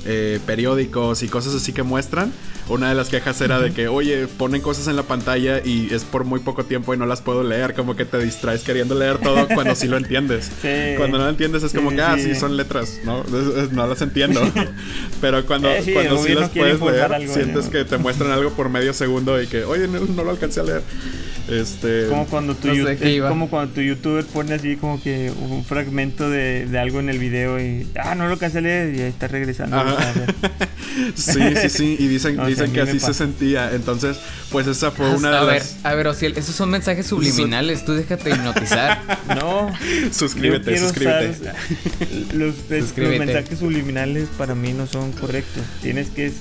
eh, 0.07 0.38
periódicos 0.46 1.22
y 1.22 1.28
cosas 1.28 1.55
así 1.55 1.72
que 1.72 1.82
muestran. 1.82 2.32
Una 2.66 2.88
de 2.88 2.94
las 2.94 3.11
quejas 3.11 3.38
era 3.42 3.61
de 3.61 3.72
que, 3.72 3.88
oye, 3.88 4.26
ponen 4.26 4.62
cosas 4.62 4.88
en 4.88 4.96
la 4.96 5.02
pantalla 5.02 5.61
y 5.62 5.92
es 5.92 6.02
por 6.05 6.24
muy 6.24 6.40
poco 6.40 6.64
tiempo 6.64 6.94
y 6.94 6.96
no 6.96 7.05
las 7.05 7.20
puedo 7.20 7.42
leer. 7.44 7.74
Como 7.74 7.94
que 7.94 8.07
te 8.07 8.18
distraes 8.18 8.62
queriendo 8.62 8.94
leer 8.98 9.18
todo 9.18 9.46
cuando 9.48 9.74
sí 9.74 9.86
lo 9.86 9.96
entiendes. 9.98 10.50
Sí. 10.62 10.94
Cuando 10.96 11.18
no 11.18 11.24
lo 11.24 11.30
entiendes 11.30 11.62
es 11.62 11.72
como 11.74 11.90
Sí, 11.90 11.96
que, 11.96 12.02
ah, 12.02 12.14
sí. 12.16 12.22
sí, 12.22 12.34
son 12.34 12.57
letras, 12.57 13.00
¿no? 13.05 13.20
Es- 13.22 13.64
es- 13.64 13.72
no 13.72 13.86
las 13.86 14.00
entiendo. 14.00 14.40
Pero 15.20 15.44
cuando, 15.44 15.68
Eh, 15.70 15.84
cuando 15.92 16.16
sí 16.22 16.32
las 16.34 16.48
puedes 16.48 16.80
leer, 16.80 17.12
algo, 17.12 17.34
sientes 17.34 17.66
¿no? 17.66 17.70
que 17.70 17.84
te 17.84 17.98
muestran 17.98 18.30
algo 18.30 18.50
por 18.50 18.70
medio 18.70 18.94
segundo 18.94 19.40
y 19.42 19.46
que, 19.46 19.64
oye, 19.64 19.86
no, 19.86 20.00
no 20.00 20.24
lo 20.24 20.30
alcancé 20.30 20.61
a 20.61 20.64
leer. 20.64 20.82
Este. 21.48 22.07
Como 22.09 22.26
cuando 22.26 22.55
tu 22.55 22.68
No 22.68 22.74
sé 22.86 23.18
como 23.28 23.50
cuando 23.50 23.74
tu 23.74 23.82
youtuber 23.82 24.24
pone 24.24 24.55
así 24.55 24.76
como 24.76 25.02
que 25.02 25.30
un 25.42 25.62
fragmento 25.62 26.30
de, 26.30 26.64
de 26.64 26.78
algo 26.78 27.00
en 27.00 27.11
el 27.11 27.18
video 27.18 27.61
y 27.61 27.86
ah 28.02 28.14
no 28.14 28.28
lo 28.28 28.38
cansé 28.38 28.59
de 28.59 28.62
leer 28.62 28.94
y 28.94 29.00
ahí 29.02 29.09
está 29.11 29.28
regresando. 29.28 29.76
Ajá. 29.76 29.93
A 29.99 30.12
ver. 30.12 30.34
Sí, 31.14 31.40
sí, 31.62 31.68
sí. 31.70 31.97
Y 31.99 32.07
dicen, 32.09 32.38
dicen 32.47 32.70
a 32.70 32.72
que 32.72 32.80
así 32.82 33.01
se 33.01 33.14
sentía. 33.14 33.72
Entonces, 33.72 34.16
pues 34.51 34.66
esa 34.66 34.90
fue 34.90 35.09
una 35.11 35.38
a 35.38 35.40
de 35.40 35.47
ver, 35.53 35.62
las. 35.62 35.76
a 35.84 35.95
ver, 35.95 36.07
Ociel, 36.09 36.36
esos 36.36 36.55
son 36.55 36.70
mensajes 36.70 37.07
subliminales, 37.07 37.84
tú 37.84 37.92
déjate 37.95 38.30
hipnotizar. 38.30 39.01
No, 39.34 39.70
Suscríbete, 40.12 40.78
suscríbete. 40.78 41.30
usar 41.30 41.55
los, 42.34 42.55
es- 42.55 42.68
los 42.70 42.84
Suscríbete. 42.88 43.18
mensajes 43.26 43.59
subliminales 43.59 44.28
para 44.36 44.55
mí 44.55 44.72
no 44.72 44.86
son 44.86 45.12
correctos. 45.12 45.62
Tienes 45.82 46.09
que 46.11 46.32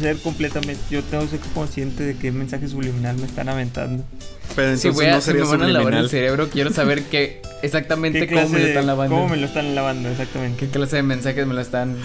ser 0.00 0.16
completamente. 0.18 0.80
Yo 0.90 1.02
tengo 1.02 1.24
que 1.24 1.30
ser 1.30 1.40
consciente 1.54 2.02
de 2.04 2.16
qué 2.16 2.32
mensaje 2.32 2.68
subliminal 2.68 3.16
me 3.18 3.26
están 3.26 3.48
aventando. 3.48 4.04
Pero 4.54 4.76
Si 4.76 4.90
voy 4.90 5.06
a, 5.06 5.12
no 5.12 5.20
si 5.20 5.26
sería 5.26 5.44
me 5.44 5.50
van 5.50 5.62
a 5.62 5.68
lavar 5.68 5.94
el 5.94 6.08
cerebro, 6.10 6.48
quiero 6.50 6.72
saber 6.72 7.02
qué 7.04 7.40
exactamente 7.62 8.26
¿Qué 8.26 8.34
cómo 8.34 8.48
me 8.48 8.58
lo 8.60 8.66
están 8.66 8.86
lavando. 8.86 9.14
¿Cómo 9.16 9.28
me 9.28 9.36
lo 9.36 9.46
están 9.46 9.74
lavando? 9.74 10.08
Exactamente. 10.08 10.64
¿Qué 10.66 10.70
clase 10.70 10.96
de 10.96 11.02
mensajes 11.02 11.46
me 11.46 11.54
lo 11.54 11.60
están 11.60 11.96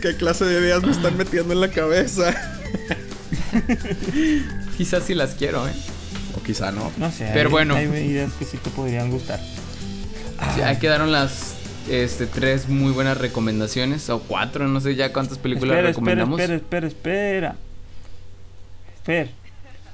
¿Qué 0.00 0.16
clase 0.16 0.44
de 0.44 0.60
ideas 0.60 0.82
me 0.82 0.92
están 0.92 1.16
metiendo 1.16 1.52
en 1.52 1.60
la 1.60 1.70
cabeza? 1.70 2.34
Quizás 4.76 5.04
sí 5.04 5.14
las 5.14 5.34
quiero, 5.34 5.66
¿eh? 5.68 5.72
O 6.36 6.42
quizá 6.42 6.70
no. 6.70 6.92
No 6.98 7.10
sé. 7.10 7.30
Pero 7.32 7.48
hay- 7.48 7.52
bueno. 7.52 7.74
Hay 7.74 7.86
ideas 7.86 8.32
que 8.38 8.44
sí 8.44 8.58
te 8.58 8.70
podrían 8.70 9.10
gustar. 9.10 9.40
Sí, 10.54 10.60
ahí 10.62 10.76
quedaron 10.76 11.10
las 11.10 11.54
este, 11.90 12.26
tres 12.26 12.68
muy 12.68 12.92
buenas 12.92 13.18
recomendaciones, 13.18 14.08
o 14.10 14.20
cuatro, 14.20 14.68
no 14.68 14.80
sé 14.80 14.94
ya 14.94 15.12
cuántas 15.12 15.38
películas 15.38 15.76
espera, 15.78 15.90
espera, 15.90 16.14
recomendamos. 16.14 16.40
espera, 16.40 16.56
espera, 16.56 16.86
espera. 16.86 17.56
Fer, 19.04 19.30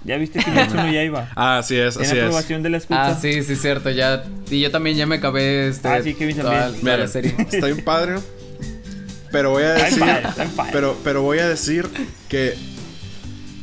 ¿ya 0.04 0.16
viste 0.16 0.38
que 0.38 0.44
Kimetsu 0.44 0.76
no 0.76 0.86
Yaiba? 0.92 1.30
Ah, 1.34 1.58
así 1.58 1.76
es, 1.76 1.96
así 1.96 2.16
es. 2.16 2.22
aprobación 2.24 2.62
de 2.62 2.70
la 2.70 2.76
escucha. 2.78 3.06
Ah, 3.08 3.18
sí, 3.20 3.42
sí, 3.42 3.56
cierto, 3.56 3.90
ya. 3.90 4.24
Y 4.50 4.60
yo 4.60 4.70
también 4.70 4.96
ya 4.96 5.06
me 5.06 5.16
acabé 5.16 5.68
este, 5.68 5.88
Ah, 5.88 6.00
sí, 6.02 6.14
Kevin 6.14 6.36
toda, 6.36 6.64
también. 6.64 6.80
toda 6.84 6.96
la 6.98 7.08
serie. 7.08 7.34
está 7.50 7.66
bien 7.66 7.82
padre. 7.84 8.16
Pero 9.32 9.50
voy 9.50 9.64
a 9.64 9.74
Está 9.74 9.84
decir. 9.86 10.04
bien 10.04 10.16
está 10.26 10.44
bien. 10.44 10.68
Pero, 10.72 10.96
pero 11.02 11.22
voy 11.22 11.38
a 11.40 11.48
decir 11.48 11.88
que 12.28 12.54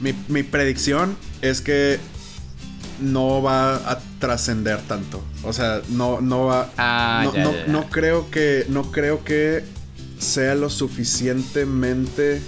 mi, 0.01 0.13
mi 0.27 0.43
predicción 0.43 1.15
es 1.41 1.61
que 1.61 1.99
no 2.99 3.41
va 3.41 3.75
a 3.89 3.99
trascender 4.19 4.79
tanto. 4.81 5.23
O 5.43 5.53
sea, 5.53 5.81
no, 5.89 6.21
no 6.21 6.45
va. 6.45 6.69
Ah, 6.77 7.21
no, 7.23 7.33
ya, 7.33 7.43
no, 7.43 7.51
ya, 7.53 7.65
ya. 7.65 7.71
no 7.71 7.89
creo 7.89 8.29
que. 8.29 8.65
No 8.69 8.91
creo 8.91 9.23
que 9.23 9.63
sea 10.19 10.53
lo 10.55 10.69
suficientemente 10.69 12.41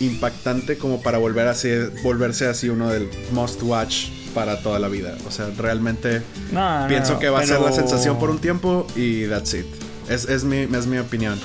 impactante 0.00 0.78
como 0.78 1.02
para 1.02 1.18
volver 1.18 1.48
así, 1.48 1.68
volverse 2.02 2.46
así 2.46 2.68
uno 2.68 2.88
del 2.90 3.08
must 3.32 3.62
watch 3.62 4.06
para 4.34 4.60
toda 4.60 4.78
la 4.78 4.88
vida. 4.88 5.16
O 5.26 5.30
sea, 5.30 5.48
realmente 5.56 6.22
No, 6.52 6.84
pienso 6.88 7.14
no, 7.14 7.18
que 7.18 7.28
va 7.28 7.40
a 7.40 7.46
ser 7.46 7.56
la 7.60 7.70
pero- 7.70 7.74
sensación 7.76 8.18
por 8.18 8.30
un 8.30 8.38
tiempo 8.38 8.86
y 8.94 9.26
that's 9.26 9.54
it. 9.54 9.66
Es, 10.08 10.26
es, 10.28 10.44
mi, 10.44 10.58
es 10.58 10.86
mi 10.86 10.98
opinión. 10.98 11.38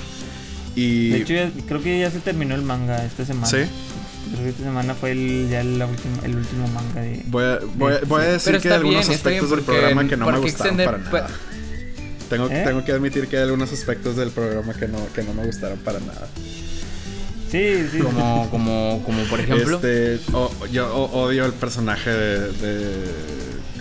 Y 0.76 1.10
De 1.10 1.18
hecho, 1.18 1.34
ya- 1.34 1.52
creo 1.68 1.82
que 1.82 2.00
ya 2.00 2.12
se 2.12 2.20
terminó 2.20 2.56
el 2.56 2.62
manga 2.62 3.04
esta 3.06 3.26
semana. 3.26 3.48
¿Sí? 3.48 3.58
Creo 4.32 4.44
que 4.44 4.50
esta 4.50 4.64
semana 4.64 4.94
fue 4.96 5.12
el, 5.12 5.48
ya 5.50 5.64
la 5.64 5.86
última, 5.86 6.18
el 6.24 6.36
último 6.36 6.68
manga 6.70 7.02
de. 7.02 7.22
voy 7.28 7.44
a, 7.44 7.60
voy 7.76 7.94
a- 7.94 8.00
voy 8.08 8.22
a 8.22 8.26
decir 8.26 8.54
Pero 8.54 8.62
que 8.62 8.68
hay 8.70 8.74
algunos 8.76 9.08
bien, 9.08 9.18
aspectos 9.18 9.50
del 9.50 9.62
programa 9.62 10.08
que 10.08 10.18
no 10.18 10.32
me 10.32 10.38
gustaron 10.40 10.78
extender- 10.80 10.86
para 10.86 10.98
nada. 11.00 11.30
Tengo, 12.30 12.48
¿Eh? 12.50 12.64
tengo 12.66 12.84
que 12.86 12.92
admitir 12.92 13.28
que 13.28 13.38
hay 13.38 13.44
algunos 13.44 13.72
aspectos 13.72 14.16
del 14.16 14.30
programa 14.32 14.74
que 14.74 14.88
no, 14.88 14.98
que 15.14 15.24
no 15.24 15.34
me 15.34 15.46
gustaron 15.46 15.78
para 15.80 16.00
nada. 16.00 16.28
Sí, 17.54 17.88
sí. 17.92 18.00
Como, 18.00 18.50
como, 18.50 19.02
como 19.06 19.24
por 19.26 19.40
ejemplo. 19.40 19.76
Este, 19.76 20.20
o- 20.34 20.52
yo 20.72 20.92
odio 20.94 21.46
el 21.46 21.54
personaje 21.54 22.10
de, 22.10 22.40
de 22.52 23.06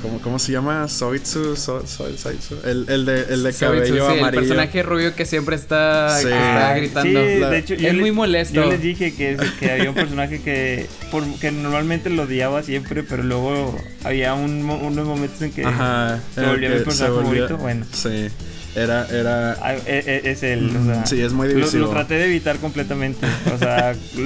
¿cómo, 0.02 0.20
cómo 0.20 0.38
se 0.38 0.52
llama? 0.52 0.88
Soitsu, 0.88 1.56
so, 1.56 1.86
so- 1.86 2.14
Soitsu. 2.18 2.58
El, 2.66 2.84
el 2.90 3.06
de, 3.06 3.20
el 3.30 3.42
de 3.42 3.52
cabello 3.54 4.10
sí, 4.10 4.18
el 4.20 4.30
personaje 4.30 4.82
rubio 4.82 5.14
que 5.14 5.24
siempre 5.24 5.56
está, 5.56 6.18
Sí. 6.18 6.26
que 6.26 6.34
está 6.34 6.74
gritando. 6.74 7.20
Sí, 7.20 7.26
de 7.40 7.58
hecho, 7.58 7.72
es 7.74 7.80
le- 7.80 7.92
muy 7.94 8.12
molesto. 8.12 8.54
Yo 8.54 8.66
les 8.70 8.82
dije 8.82 9.14
que, 9.14 9.38
que 9.58 9.70
había 9.70 9.88
un 9.88 9.94
personaje 9.94 10.42
que, 10.42 10.86
por- 11.10 11.24
que 11.38 11.50
normalmente 11.50 12.10
lo 12.10 12.24
odiaba 12.24 12.62
siempre, 12.62 13.02
pero 13.02 13.22
luego 13.22 13.74
había 14.04 14.34
un 14.34 14.62
mo- 14.62 14.76
unos 14.78 15.06
momentos 15.06 15.40
en 15.40 15.50
que 15.50 15.64
Ajá. 15.64 16.20
se 16.34 16.42
volvió 16.44 16.68
que 16.68 16.74
mi 16.74 16.78
se 16.80 16.84
personaje 16.84 17.16
favorito. 17.22 17.56
Bueno, 17.56 17.86
Sí. 17.90 18.28
Era, 18.74 19.06
era. 19.10 19.52
ah, 19.60 19.74
e- 19.74 20.22
e- 20.24 20.30
es 20.30 20.42
él. 20.42 20.74
O 20.74 20.84
sea, 20.86 21.04
Sí, 21.06 21.20
es 21.20 21.32
muy 21.34 21.46
lo, 21.48 21.54
divisivo. 21.56 21.84
lo 21.86 21.90
traté 21.90 22.14
de 22.14 22.24
evitar 22.24 22.56
completamente. 22.58 23.26
O 23.54 23.58
sea, 23.58 23.94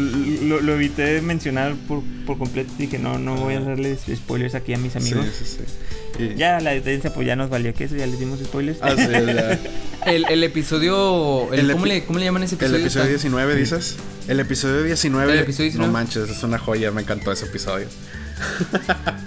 lo, 0.43 0.61
lo 0.61 0.75
evité 0.75 1.03
de 1.03 1.21
mencionar 1.23 1.75
por, 1.89 2.03
por 2.27 2.39
completo. 2.39 2.73
Dije, 2.79 2.99
no, 2.99 3.19
no 3.19 3.35
voy 3.37 3.55
a 3.55 3.61
darles 3.61 4.01
spoilers 4.15 4.55
aquí 4.55 4.73
a 4.75 4.79
mis 4.79 4.95
amigos. 4.95 5.27
Sí, 5.37 5.45
sí, 5.45 5.57
sí. 5.59 6.23
Y- 6.23 6.35
Ya 6.37 6.61
la 6.61 6.71
audiencia 6.73 7.13
pues 7.13 7.27
ya 7.27 7.35
nos 7.37 7.51
valió 7.51 7.75
que 7.75 7.85
eso, 7.85 7.97
ya 7.97 8.07
les 8.07 8.19
dimos 8.21 8.39
spoilers. 8.39 8.79
Ah, 8.83 8.93
sí, 8.97 9.03
ya. 9.11 9.59
El, 10.07 10.25
el 10.31 10.45
episodio. 10.45 11.53
el- 11.53 11.59
El 11.61 11.73
¿cómo, 11.73 11.85
epi- 11.85 11.89
le, 11.89 12.05
¿Cómo 12.05 12.19
le 12.21 12.25
llaman 12.27 12.45
ese 12.45 12.55
El 12.55 12.61
episodio? 12.61 12.83
episodio 12.85 13.05
Tan- 13.07 13.13
19, 13.15 13.57
dices. 13.57 13.97
El 14.29 14.39
episodio 14.39 14.83
19. 14.85 15.33
El 15.33 15.39
episodio 15.41 15.65
19. 15.65 15.87
No 15.87 15.93
manches, 15.93 16.31
es 16.31 16.43
una 16.45 16.59
joya. 16.59 16.93
Me 16.93 17.03
encantó 17.03 17.33
ese 17.33 17.47
episodio. 17.47 17.89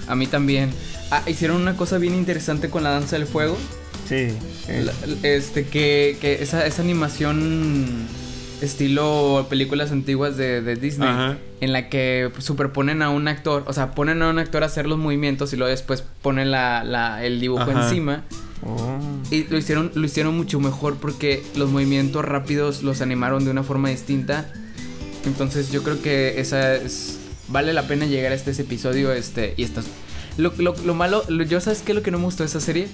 A 0.07 0.15
mí 0.15 0.27
también. 0.27 0.69
Ah, 1.11 1.21
hicieron 1.27 1.57
una 1.61 1.75
cosa 1.75 1.97
bien 1.97 2.15
interesante 2.15 2.69
con 2.69 2.83
la 2.83 2.91
danza 2.91 3.17
del 3.17 3.27
fuego. 3.27 3.57
Sí. 4.09 4.27
La- 4.67 4.93
este, 5.29 5.65
que, 5.65 6.17
que 6.19 6.41
esa, 6.41 6.65
esa 6.65 6.81
animación 6.81 8.07
estilo 8.61 9.47
películas 9.49 9.91
antiguas 9.91 10.35
de, 10.35 10.61
de 10.61 10.75
Disney, 10.75 11.07
Ajá. 11.07 11.37
en 11.61 11.71
la 11.71 11.87
que 11.89 12.29
superponen 12.39 13.01
a 13.01 13.09
un 13.09 13.27
actor, 13.27 13.63
o 13.67 13.73
sea, 13.73 13.91
ponen 13.91 14.21
a 14.21 14.29
un 14.29 14.39
actor 14.39 14.63
a 14.63 14.65
hacer 14.65 14.85
los 14.87 14.97
movimientos 14.97 15.53
y 15.53 15.57
luego 15.57 15.69
después 15.69 16.03
ponen 16.21 16.51
la, 16.51 16.83
la- 16.83 17.23
el 17.23 17.39
dibujo 17.39 17.61
Ajá. 17.69 17.83
encima. 17.87 18.23
Oh. 18.65 18.97
Y 19.31 19.45
lo 19.45 19.57
hicieron, 19.57 19.91
lo 19.95 20.05
hicieron 20.05 20.35
mucho 20.35 20.59
mejor 20.59 20.97
porque 20.97 21.41
los 21.55 21.69
movimientos 21.69 22.25
rápidos 22.25 22.83
los 22.83 22.99
animaron 23.01 23.45
de 23.45 23.51
una 23.51 23.63
forma 23.63 23.89
distinta. 23.89 24.51
Entonces 25.25 25.71
yo 25.71 25.83
creo 25.83 26.01
que 26.01 26.41
esa 26.41 26.75
es. 26.75 27.17
Vale 27.47 27.73
la 27.73 27.87
pena 27.87 28.05
llegar 28.05 28.31
a 28.31 28.35
este 28.35 28.51
ese 28.51 28.63
episodio. 28.63 29.13
Este. 29.13 29.53
Y 29.55 29.63
estas. 29.63 29.85
Lo, 30.37 30.51
lo, 30.57 30.75
lo 30.85 30.93
malo. 30.93 31.23
lo- 31.29 31.43
yo 31.45 31.61
sabes 31.61 31.81
qué 31.81 31.93
es 31.93 31.95
lo 31.95 32.03
que 32.03 32.11
no 32.11 32.17
me 32.17 32.25
gustó 32.25 32.43
de 32.43 32.47
esa 32.49 32.59
serie. 32.59 32.87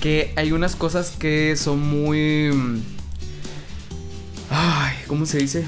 Que 0.00 0.32
hay 0.36 0.52
unas 0.52 0.76
cosas 0.76 1.10
que 1.10 1.56
son 1.56 1.80
muy. 1.80 2.50
mm, 2.52 2.80
Ay, 4.50 4.94
¿cómo 5.06 5.26
se 5.26 5.38
dice? 5.38 5.64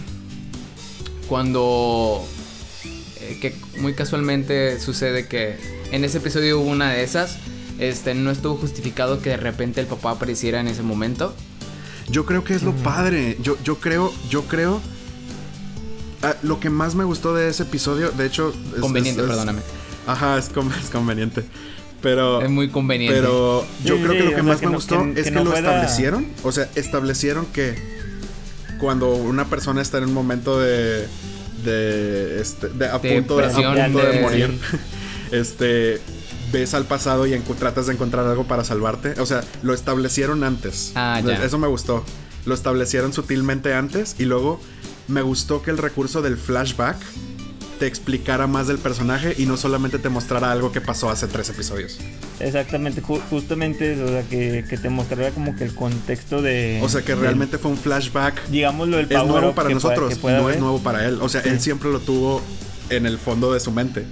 Cuando. 1.28 2.24
eh, 3.20 3.38
que 3.40 3.54
muy 3.80 3.94
casualmente 3.94 4.80
sucede 4.80 5.26
que 5.28 5.56
en 5.92 6.04
ese 6.04 6.18
episodio 6.18 6.60
hubo 6.60 6.70
una 6.70 6.90
de 6.90 7.02
esas. 7.02 7.36
Este, 7.78 8.14
no 8.14 8.30
estuvo 8.30 8.56
justificado 8.56 9.20
que 9.20 9.30
de 9.30 9.36
repente 9.38 9.80
el 9.80 9.86
papá 9.86 10.12
apareciera 10.12 10.60
en 10.60 10.68
ese 10.68 10.82
momento. 10.82 11.34
Yo 12.08 12.26
creo 12.26 12.44
que 12.44 12.54
es 12.54 12.62
lo 12.62 12.72
padre. 12.74 13.36
Yo, 13.42 13.56
yo 13.64 13.78
creo, 13.80 14.12
yo 14.30 14.42
creo. 14.44 14.80
ah, 16.22 16.36
lo 16.42 16.60
que 16.60 16.70
más 16.70 16.94
me 16.94 17.04
gustó 17.04 17.34
de 17.34 17.48
ese 17.48 17.64
episodio, 17.64 18.10
de 18.12 18.26
hecho. 18.26 18.54
es- 18.74 18.80
Conveniente, 18.80 19.20
es- 19.20 19.24
es- 19.26 19.30
perdóname. 19.30 19.60
Ajá, 20.06 20.38
es, 20.38 20.48
con- 20.48 20.72
es 20.72 20.88
conveniente. 20.90 21.44
Pero. 22.02 22.42
Es 22.42 22.50
muy 22.50 22.68
conveniente. 22.68 23.18
Pero 23.20 23.64
yo 23.84 23.96
Sí, 23.96 24.02
creo 24.02 24.12
sí, 24.12 24.18
que 24.18 24.24
lo 24.24 24.36
que 24.36 24.42
más 24.42 24.60
que 24.60 24.66
me 24.66 24.72
no- 24.72 24.78
gustó 24.78 25.02
que- 25.04 25.10
es 25.10 25.16
que 25.16 25.22
que, 25.24 25.30
no 25.30 25.44
lo 25.44 25.50
fuera- 25.52 25.68
establecieron. 25.68 26.26
O 26.42 26.52
sea, 26.52 26.68
establecieron 26.74 27.46
que 27.46 27.74
cuando 28.80 29.14
una 29.14 29.46
persona 29.46 29.80
está 29.80 29.98
en 29.98 30.04
un 30.04 30.14
momento 30.14 30.58
de. 30.60 31.06
de. 31.64 32.40
Este, 32.40 32.68
de 32.68 32.86
a 32.88 32.98
De 32.98 33.14
punto, 33.14 33.36
de, 33.36 33.44
a 33.44 33.46
presión, 33.48 33.74
punto 33.76 33.98
de 33.98 34.08
de- 34.12 34.20
morir. 34.20 34.58
este. 35.32 36.00
Ves 36.52 36.74
al 36.74 36.84
pasado 36.84 37.26
y 37.26 37.38
tratas 37.58 37.86
de 37.86 37.94
encontrar 37.94 38.26
algo 38.26 38.44
para 38.44 38.62
salvarte. 38.62 39.18
O 39.20 39.24
sea, 39.24 39.42
lo 39.62 39.72
establecieron 39.72 40.44
antes. 40.44 40.92
Ah, 40.94 41.18
ya. 41.24 41.42
Eso 41.42 41.56
me 41.56 41.66
gustó. 41.66 42.04
Lo 42.44 42.52
establecieron 42.54 43.14
sutilmente 43.14 43.72
antes 43.72 44.16
y 44.18 44.24
luego 44.26 44.60
me 45.08 45.22
gustó 45.22 45.62
que 45.62 45.70
el 45.70 45.78
recurso 45.78 46.20
del 46.20 46.36
flashback 46.36 46.96
te 47.78 47.86
explicara 47.86 48.46
más 48.46 48.68
del 48.68 48.78
personaje 48.78 49.34
y 49.36 49.46
no 49.46 49.56
solamente 49.56 49.98
te 49.98 50.08
mostrara 50.08 50.52
algo 50.52 50.70
que 50.72 50.80
pasó 50.80 51.10
hace 51.10 51.26
tres 51.26 51.48
episodios. 51.50 51.98
Exactamente, 52.38 53.02
ju- 53.02 53.20
justamente 53.30 53.92
eso, 53.94 54.04
o 54.04 54.08
sea, 54.08 54.22
que, 54.22 54.64
que 54.68 54.76
te 54.78 54.88
mostrara 54.88 55.30
como 55.30 55.56
que 55.56 55.64
el 55.64 55.74
contexto 55.74 56.42
de... 56.42 56.80
O 56.82 56.88
sea 56.88 57.02
que 57.02 57.12
del- 57.12 57.20
realmente 57.22 57.58
fue 57.58 57.70
un 57.72 57.76
flashback. 57.76 58.46
Digámoslo, 58.48 58.98
el 58.98 59.10
Es 59.10 59.24
nuevo 59.26 59.52
para 59.54 59.68
nosotros, 59.70 60.14
pueda 60.18 60.40
no 60.40 60.50
es 60.50 60.58
nuevo 60.60 60.78
para 60.80 61.06
él. 61.06 61.18
O 61.20 61.28
sea, 61.28 61.40
él 61.42 61.60
siempre 61.60 61.90
lo 61.90 61.98
tuvo 62.00 62.40
en 62.90 63.06
el 63.06 63.18
fondo 63.18 63.52
de 63.52 63.60
su 63.60 63.72
mente. 63.72 64.04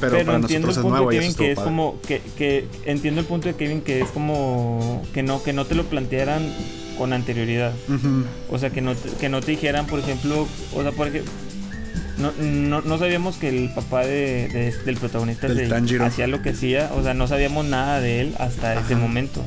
Pero, 0.00 0.12
Pero, 0.12 0.26
para 0.26 0.38
entiendo 0.38 0.68
nosotros 0.68 0.76
el 0.76 0.80
es 0.80 0.82
punto 0.82 0.96
nuevo 0.96 1.10
de 1.10 1.16
y 1.16 1.18
Kevin 1.18 1.30
eso 1.30 1.38
que 1.38 1.50
es 1.52 1.56
padre. 1.56 1.68
como 1.70 2.00
que, 2.02 2.20
que 2.36 2.68
entiendo 2.84 3.20
el 3.22 3.26
punto 3.26 3.48
de 3.48 3.54
Kevin 3.54 3.80
que 3.80 4.02
es 4.02 4.08
como 4.10 5.02
que 5.14 5.22
no 5.22 5.42
que 5.42 5.54
no 5.54 5.64
te 5.64 5.74
lo 5.74 5.84
plantearan 5.84 6.46
con 6.98 7.14
anterioridad. 7.14 7.72
O 8.50 8.58
sea, 8.58 8.68
que 8.70 8.82
no 8.82 8.94
te, 8.94 9.08
que 9.18 9.28
no 9.30 9.40
te 9.40 9.52
dijeran, 9.52 9.86
por 9.86 9.98
ejemplo, 10.00 10.46
o 10.74 10.82
sea, 10.82 10.92
porque 10.92 11.22
no, 12.18 12.32
no, 12.40 12.80
no 12.82 12.98
sabíamos 12.98 13.36
que 13.36 13.48
el 13.48 13.70
papá 13.74 14.00
de, 14.00 14.48
de- 14.48 14.74
del 14.84 14.96
protagonista 14.96 15.48
Del 15.48 15.68
se- 15.88 16.02
hacía 16.02 16.26
lo 16.26 16.42
que 16.42 16.50
hacía, 16.50 16.90
o 16.94 17.02
sea, 17.02 17.14
no 17.14 17.26
sabíamos 17.28 17.64
nada 17.66 18.00
de 18.00 18.20
él 18.22 18.34
hasta 18.38 18.74
ese 18.74 18.94
Ajá. 18.94 19.02
momento. 19.02 19.44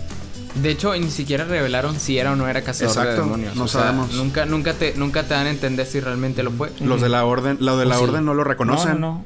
De 0.56 0.72
hecho, 0.72 0.96
ni 0.96 1.12
siquiera 1.12 1.46
revelaron 1.46 2.00
si 2.00 2.18
era 2.18 2.32
o 2.34 2.36
no 2.36 2.48
era 2.48 2.62
cazador 2.64 2.94
de 2.96 3.02
Exacto, 3.02 3.22
demonios. 3.24 3.56
no 3.56 3.64
O 3.66 3.68
sea, 3.68 3.82
sabemos. 3.82 4.14
Nunca, 4.14 4.46
nunca 4.46 4.74
te, 4.74 4.94
nunca 4.96 5.24
te 5.24 5.34
dan 5.36 5.48
a 5.48 5.50
entender 5.52 5.86
si 5.86 6.00
realmente 6.00 6.42
lo 6.44 6.52
fue. 6.52 6.72
Los 6.82 7.02
de 7.02 7.10
la 7.10 7.24
orden, 7.26 7.58
lo 7.60 7.78
de 7.78 7.86
la 7.86 7.96
sí. 7.98 8.04
orden 8.04 8.26
no 8.26 8.34
lo 8.34 8.44
reconocen. 8.44 8.94
No, 9.00 9.00
no, 9.00 9.14
no. 9.20 9.26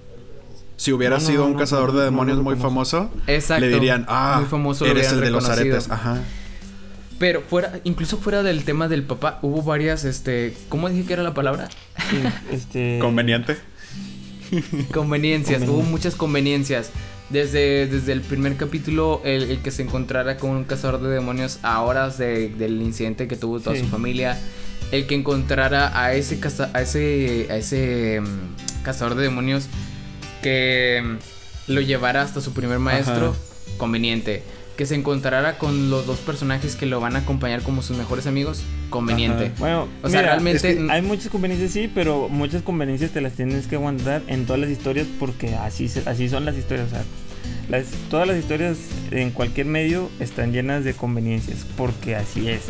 Si 0.76 0.92
hubiera 0.92 1.20
sido 1.22 1.42
no, 1.44 1.46
un 1.48 1.54
no, 1.54 1.60
cazador 1.60 1.94
no, 1.94 2.00
de 2.00 2.00
no, 2.00 2.06
demonios 2.06 2.38
no 2.38 2.44
lo 2.44 2.50
muy 2.50 2.60
famoso, 2.60 3.10
Exacto. 3.28 3.62
le 3.66 3.70
dirían, 3.70 4.06
ah, 4.10 4.38
Muy 4.42 4.50
famoso, 4.50 4.84
lo 4.86 4.92
eres 4.92 5.12
el 5.14 5.22
de 5.22 5.32
los 5.32 5.48
aretes. 5.48 5.90
Ajá. 5.90 6.18
Pero 7.24 7.40
fuera, 7.42 7.80
incluso 7.86 8.18
fuera 8.18 8.44
del 8.44 8.66
tema 8.66 8.90
del 8.90 9.04
papá, 9.04 9.40
hubo 9.44 9.62
varias, 9.62 10.04
este, 10.04 10.54
¿cómo 10.68 10.90
dije 10.90 11.06
que 11.08 11.14
era 11.14 11.24
la 11.24 11.34
palabra? 11.34 11.70
Este 12.52 13.00
Conveniente. 13.00 13.56
Conveniencias, 14.94 15.62
hubo 15.70 15.84
muchas 15.84 16.16
conveniencias. 16.16 16.90
Desde, 17.30 17.88
desde 17.88 18.12
el 18.12 18.20
primer 18.20 18.58
capítulo, 18.58 19.22
el, 19.24 19.44
el 19.44 19.60
que 19.60 19.72
se 19.72 19.84
encontrara 19.84 20.36
con 20.36 20.50
un 20.50 20.64
cazador 20.66 21.02
de 21.02 21.12
demonios 21.12 21.60
a 21.64 21.80
horas 21.82 22.18
de- 22.18 22.50
del 22.50 22.82
incidente 22.82 23.30
que 23.30 23.38
tuvo 23.38 23.62
toda 23.62 23.78
Sí. 23.78 23.84
su 23.84 23.88
familia. 23.88 24.38
El 24.92 25.08
que 25.08 25.16
encontrara 25.16 25.98
a 25.98 26.14
ese, 26.16 26.42
caza- 26.42 26.72
a 26.74 26.82
ese, 26.82 27.48
a 27.50 27.56
ese 27.56 28.20
mm, 28.20 28.84
cazador 28.84 29.16
de 29.16 29.24
demonios 29.24 29.68
que 30.42 31.02
lo 31.68 31.80
llevara 31.80 32.22
hasta 32.22 32.42
su 32.42 32.52
primer 32.54 32.80
maestro, 32.80 33.30
Ajá. 33.30 33.78
conveniente. 33.78 34.44
Que 34.78 34.86
se 34.88 34.96
encontrara 34.96 35.60
con 35.60 35.92
los 35.92 36.08
dos 36.08 36.18
personajes 36.20 36.76
que 36.76 36.88
lo 36.88 37.00
van 37.00 37.16
a 37.16 37.20
acompañar 37.20 37.62
como 37.62 37.84
sus 37.84 37.96
mejores 37.96 38.26
amigos, 38.26 38.64
conveniente. 38.90 39.46
Ajá. 39.46 39.54
Bueno, 39.60 39.88
O 40.02 40.10
sea, 40.10 40.22
mira, 40.22 40.32
realmente- 40.34 40.68
es 40.72 40.78
que 40.78 40.88
hay 40.92 41.02
muchas 41.04 41.30
conveniencias 41.30 41.72
sí, 41.72 41.92
pero 41.94 42.28
muchas 42.28 42.64
conveniencias 42.64 43.12
te 43.12 43.22
las 43.22 43.34
tienes 43.34 43.68
que 43.68 43.76
aguantar 43.76 44.24
en 44.28 44.46
todas 44.46 44.60
las 44.60 44.72
historias 44.72 45.06
porque 45.20 45.54
así 45.56 45.92
así 46.08 46.28
son 46.28 46.46
las 46.46 46.58
historias, 46.58 46.88
o 46.88 46.90
sea, 46.90 47.04
las- 47.70 47.86
todas 48.10 48.28
las 48.28 48.38
historias 48.38 48.78
en 49.12 49.30
cualquier 49.30 49.68
medio 49.68 50.10
están 50.20 50.52
llenas 50.54 50.84
de 50.84 50.94
conveniencias 50.96 51.66
porque 51.78 52.16
así 52.16 52.50
es. 52.50 52.62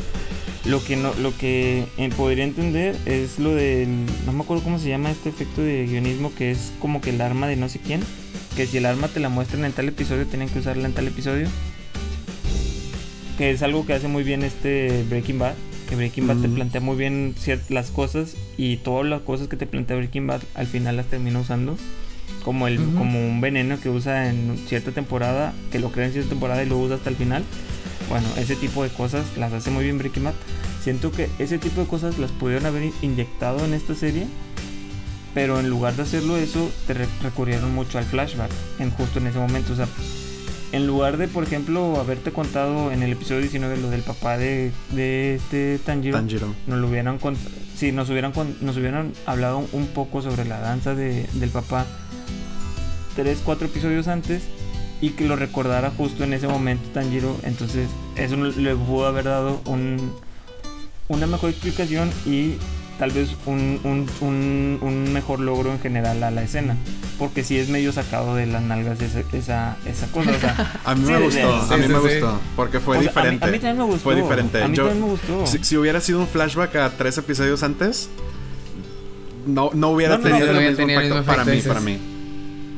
Lo 0.65 0.83
que 0.83 0.95
no 0.97 1.13
lo 1.21 1.35
que 1.37 1.85
eh, 1.97 2.09
podría 2.17 2.43
entender 2.43 2.95
es 3.05 3.39
lo 3.39 3.53
del 3.55 3.87
no 4.25 4.33
me 4.33 4.43
acuerdo 4.43 4.63
cómo 4.63 4.77
se 4.79 4.89
llama 4.89 5.09
este 5.11 5.29
efecto 5.29 5.61
de 5.61 5.85
guionismo 5.85 6.33
que 6.35 6.51
es 6.51 6.71
como 6.79 6.99
que 7.01 7.09
el 7.11 7.21
arma 7.21 7.47
de 7.47 7.55
no 7.57 7.67
sé 7.69 7.79
quién, 7.79 8.01
que 8.57 8.65
si 8.65 8.77
el 8.77 8.85
arma 8.85 9.07
te 9.09 9.19
la 9.21 9.29
muestran 9.29 9.63
en 9.65 9.71
tal 9.71 9.87
episodio 9.87 10.25
tienen 10.25 10.49
que 10.49 10.59
usarla 10.59 10.85
en 10.87 10.93
tal 10.93 11.07
episodio. 11.07 11.47
Que 13.37 13.51
es 13.51 13.61
algo 13.63 13.85
que 13.85 13.93
hace 13.93 14.07
muy 14.07 14.23
bien 14.23 14.43
este 14.43 15.03
Breaking 15.09 15.39
Bad. 15.39 15.53
Que 15.89 15.95
Breaking 15.95 16.27
Bad 16.27 16.37
te 16.37 16.49
plantea 16.49 16.81
muy 16.81 16.95
bien 16.95 17.35
las 17.69 17.89
cosas 17.91 18.35
y 18.57 18.77
todas 18.77 19.05
las 19.05 19.21
cosas 19.21 19.47
que 19.47 19.57
te 19.57 19.65
plantea 19.67 19.97
Breaking 19.97 20.27
Bad 20.27 20.41
al 20.55 20.67
final 20.67 20.97
las 20.97 21.07
termina 21.07 21.39
usando. 21.39 21.77
Como, 22.43 22.67
el, 22.67 22.77
como 22.97 23.25
un 23.25 23.39
veneno 23.41 23.79
que 23.79 23.89
usa 23.89 24.29
en 24.29 24.57
cierta 24.67 24.91
temporada, 24.91 25.53
que 25.71 25.79
lo 25.79 25.91
crea 25.91 26.07
en 26.07 26.11
cierta 26.13 26.29
temporada 26.29 26.63
y 26.63 26.67
lo 26.67 26.77
usa 26.77 26.95
hasta 26.97 27.09
el 27.09 27.15
final. 27.15 27.43
Bueno, 28.09 28.27
ese 28.37 28.55
tipo 28.55 28.83
de 28.83 28.89
cosas 28.89 29.25
las 29.37 29.53
hace 29.53 29.71
muy 29.71 29.83
bien 29.85 29.97
Breaking 29.97 30.25
Bad. 30.25 30.33
Siento 30.83 31.11
que 31.11 31.29
ese 31.39 31.57
tipo 31.57 31.81
de 31.81 31.87
cosas 31.87 32.17
las 32.19 32.31
pudieron 32.31 32.65
haber 32.65 32.83
in- 32.83 32.93
inyectado 33.01 33.63
en 33.65 33.73
esta 33.73 33.95
serie. 33.95 34.25
Pero 35.33 35.59
en 35.59 35.69
lugar 35.69 35.95
de 35.95 36.03
hacerlo 36.03 36.37
eso, 36.37 36.69
te 36.85 36.93
re- 36.93 37.07
recurrieron 37.23 37.73
mucho 37.73 37.97
al 37.97 38.03
flashback. 38.05 38.51
En 38.79 38.91
justo 38.91 39.19
en 39.19 39.27
ese 39.27 39.39
momento. 39.39 39.73
O 39.73 39.75
sea, 39.75 39.87
en 40.73 40.85
lugar 40.87 41.15
de, 41.17 41.27
por 41.29 41.43
ejemplo, 41.45 41.97
haberte 41.99 42.31
contado 42.31 42.91
en 42.91 43.01
el 43.03 43.11
episodio 43.13 43.39
19 43.41 43.77
lo 43.77 43.89
del 43.89 44.01
papá 44.01 44.37
de, 44.37 44.71
de 44.91 45.35
este 45.35 45.79
Tanjiro, 45.79 46.17
Tanjiro. 46.17 46.53
nos 46.67 46.79
lo 46.79 46.87
hubieran 46.89 47.17
sí, 47.77 47.91
nos 47.93 48.09
hubieran 48.09 48.33
nos 48.61 48.75
hubieran 48.77 49.13
hablado 49.25 49.63
un 49.71 49.87
poco 49.87 50.21
sobre 50.21 50.43
la 50.45 50.59
danza 50.59 50.93
de- 50.95 51.27
del 51.33 51.49
papá 51.51 51.85
tres, 53.15 53.39
cuatro 53.45 53.67
episodios 53.67 54.07
antes 54.07 54.43
y 54.99 55.11
que 55.11 55.25
lo 55.25 55.35
recordara 55.35 55.91
justo 55.91 56.23
en 56.23 56.33
ese 56.33 56.47
momento 56.47 56.89
Tanjiro, 56.93 57.37
entonces 57.43 57.87
eso 58.15 58.35
le 58.35 58.75
pudo 58.75 59.05
haber 59.07 59.25
dado 59.25 59.61
un, 59.65 60.11
una 61.07 61.27
mejor 61.27 61.49
explicación 61.51 62.09
y 62.25 62.53
tal 62.99 63.11
vez 63.11 63.35
un, 63.45 63.79
un, 63.83 64.07
un, 64.21 64.77
un 64.81 65.13
mejor 65.13 65.39
logro 65.39 65.71
en 65.71 65.79
general 65.79 66.23
a 66.23 66.31
la 66.31 66.43
escena. 66.43 66.75
Porque 67.19 67.43
sí 67.43 67.57
es 67.57 67.69
medio 67.69 67.91
sacado 67.91 68.35
de 68.35 68.45
las 68.47 68.61
nalgas 68.63 69.01
esa, 69.01 69.21
esa, 69.33 69.77
esa 69.85 70.07
cosa. 70.11 70.31
O 70.31 70.39
sea, 70.39 70.79
A 70.85 70.95
mí 70.95 71.05
sí, 71.05 71.11
me 71.11 71.19
gustó, 71.19 71.67
sí, 71.67 71.73
a 71.73 71.77
mí 71.77 71.87
me 71.87 71.99
gustó. 71.99 72.39
Porque 72.55 72.79
fue 72.79 72.97
o 72.97 73.01
sea, 73.01 73.09
a 73.09 73.13
mí- 73.13 73.29
diferente. 73.31 73.45
A 73.45 73.47
mí, 73.49 73.59
también 73.59 73.77
me 73.77 73.83
gustó. 73.83 73.99
Fue 74.01 74.15
diferente. 74.15 74.63
A 74.63 74.67
mí 74.67 74.75
Yo- 74.75 74.85
también 74.87 75.05
me 75.05 75.11
gustó. 75.11 75.45
Si, 75.47 75.59
si 75.63 75.77
hubiera 75.77 76.01
sido 76.01 76.19
un 76.19 76.27
flashback 76.27 76.75
a 76.75 76.89
tres 76.91 77.17
episodios 77.17 77.61
antes, 77.63 78.09
no, 79.45 79.71
no 79.73 79.89
hubiera 79.89 80.17
No, 80.17 80.23
no, 80.23 80.29
tenido 80.29 80.53
no, 80.53 80.59
el 80.59 80.69
mismo 80.77 80.89
impacto 80.89 81.23
para 81.23 81.45
mí, 81.45 81.61
para 81.61 81.79
mí. 81.81 81.99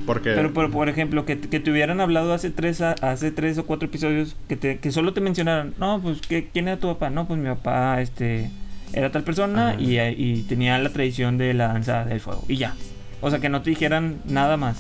Porque 0.06 0.34
Pero, 0.36 0.54
pero, 0.54 0.70
por 0.70 0.88
ejemplo, 0.88 1.26
que, 1.26 1.40
que 1.40 1.60
te 1.60 1.72
hubieran 1.72 2.00
hablado 2.00 2.32
hace 2.34 2.52
tres, 2.52 2.82
a- 2.82 2.92
hace 3.02 3.32
tres 3.32 3.58
o 3.58 3.66
cuatro 3.66 3.88
episodios, 3.88 4.36
que, 4.48 4.56
te, 4.56 4.78
que 4.78 4.92
solo 4.92 5.14
te 5.14 5.22
mencionaran, 5.22 5.74
no, 5.80 6.00
pues, 6.02 6.20
¿qué, 6.28 6.50
¿quién 6.54 6.68
era 6.68 6.78
tu 6.78 6.88
papá? 6.88 7.10
No, 7.10 7.28
pues 7.28 7.40
mi 7.40 7.48
papá, 7.48 8.02
este, 8.02 8.52
era 8.96 9.12
tal 9.12 9.24
persona 9.24 9.70
Ajá. 9.72 9.80
y, 9.82 10.00
y 10.00 10.46
tenía 10.48 10.80
la 10.80 10.90
tradición 10.90 11.38
de 11.38 11.54
la 11.54 11.68
danza 11.68 12.06
del 12.06 12.20
fuego. 12.20 12.44
Y 12.48 12.56
ya. 12.58 12.74
O 13.22 13.30
sea, 13.30 13.40
que 13.40 13.50
no 13.50 13.62
te 13.62 13.70
dijeran 13.70 14.18
nada 14.26 14.58
más. 14.58 14.78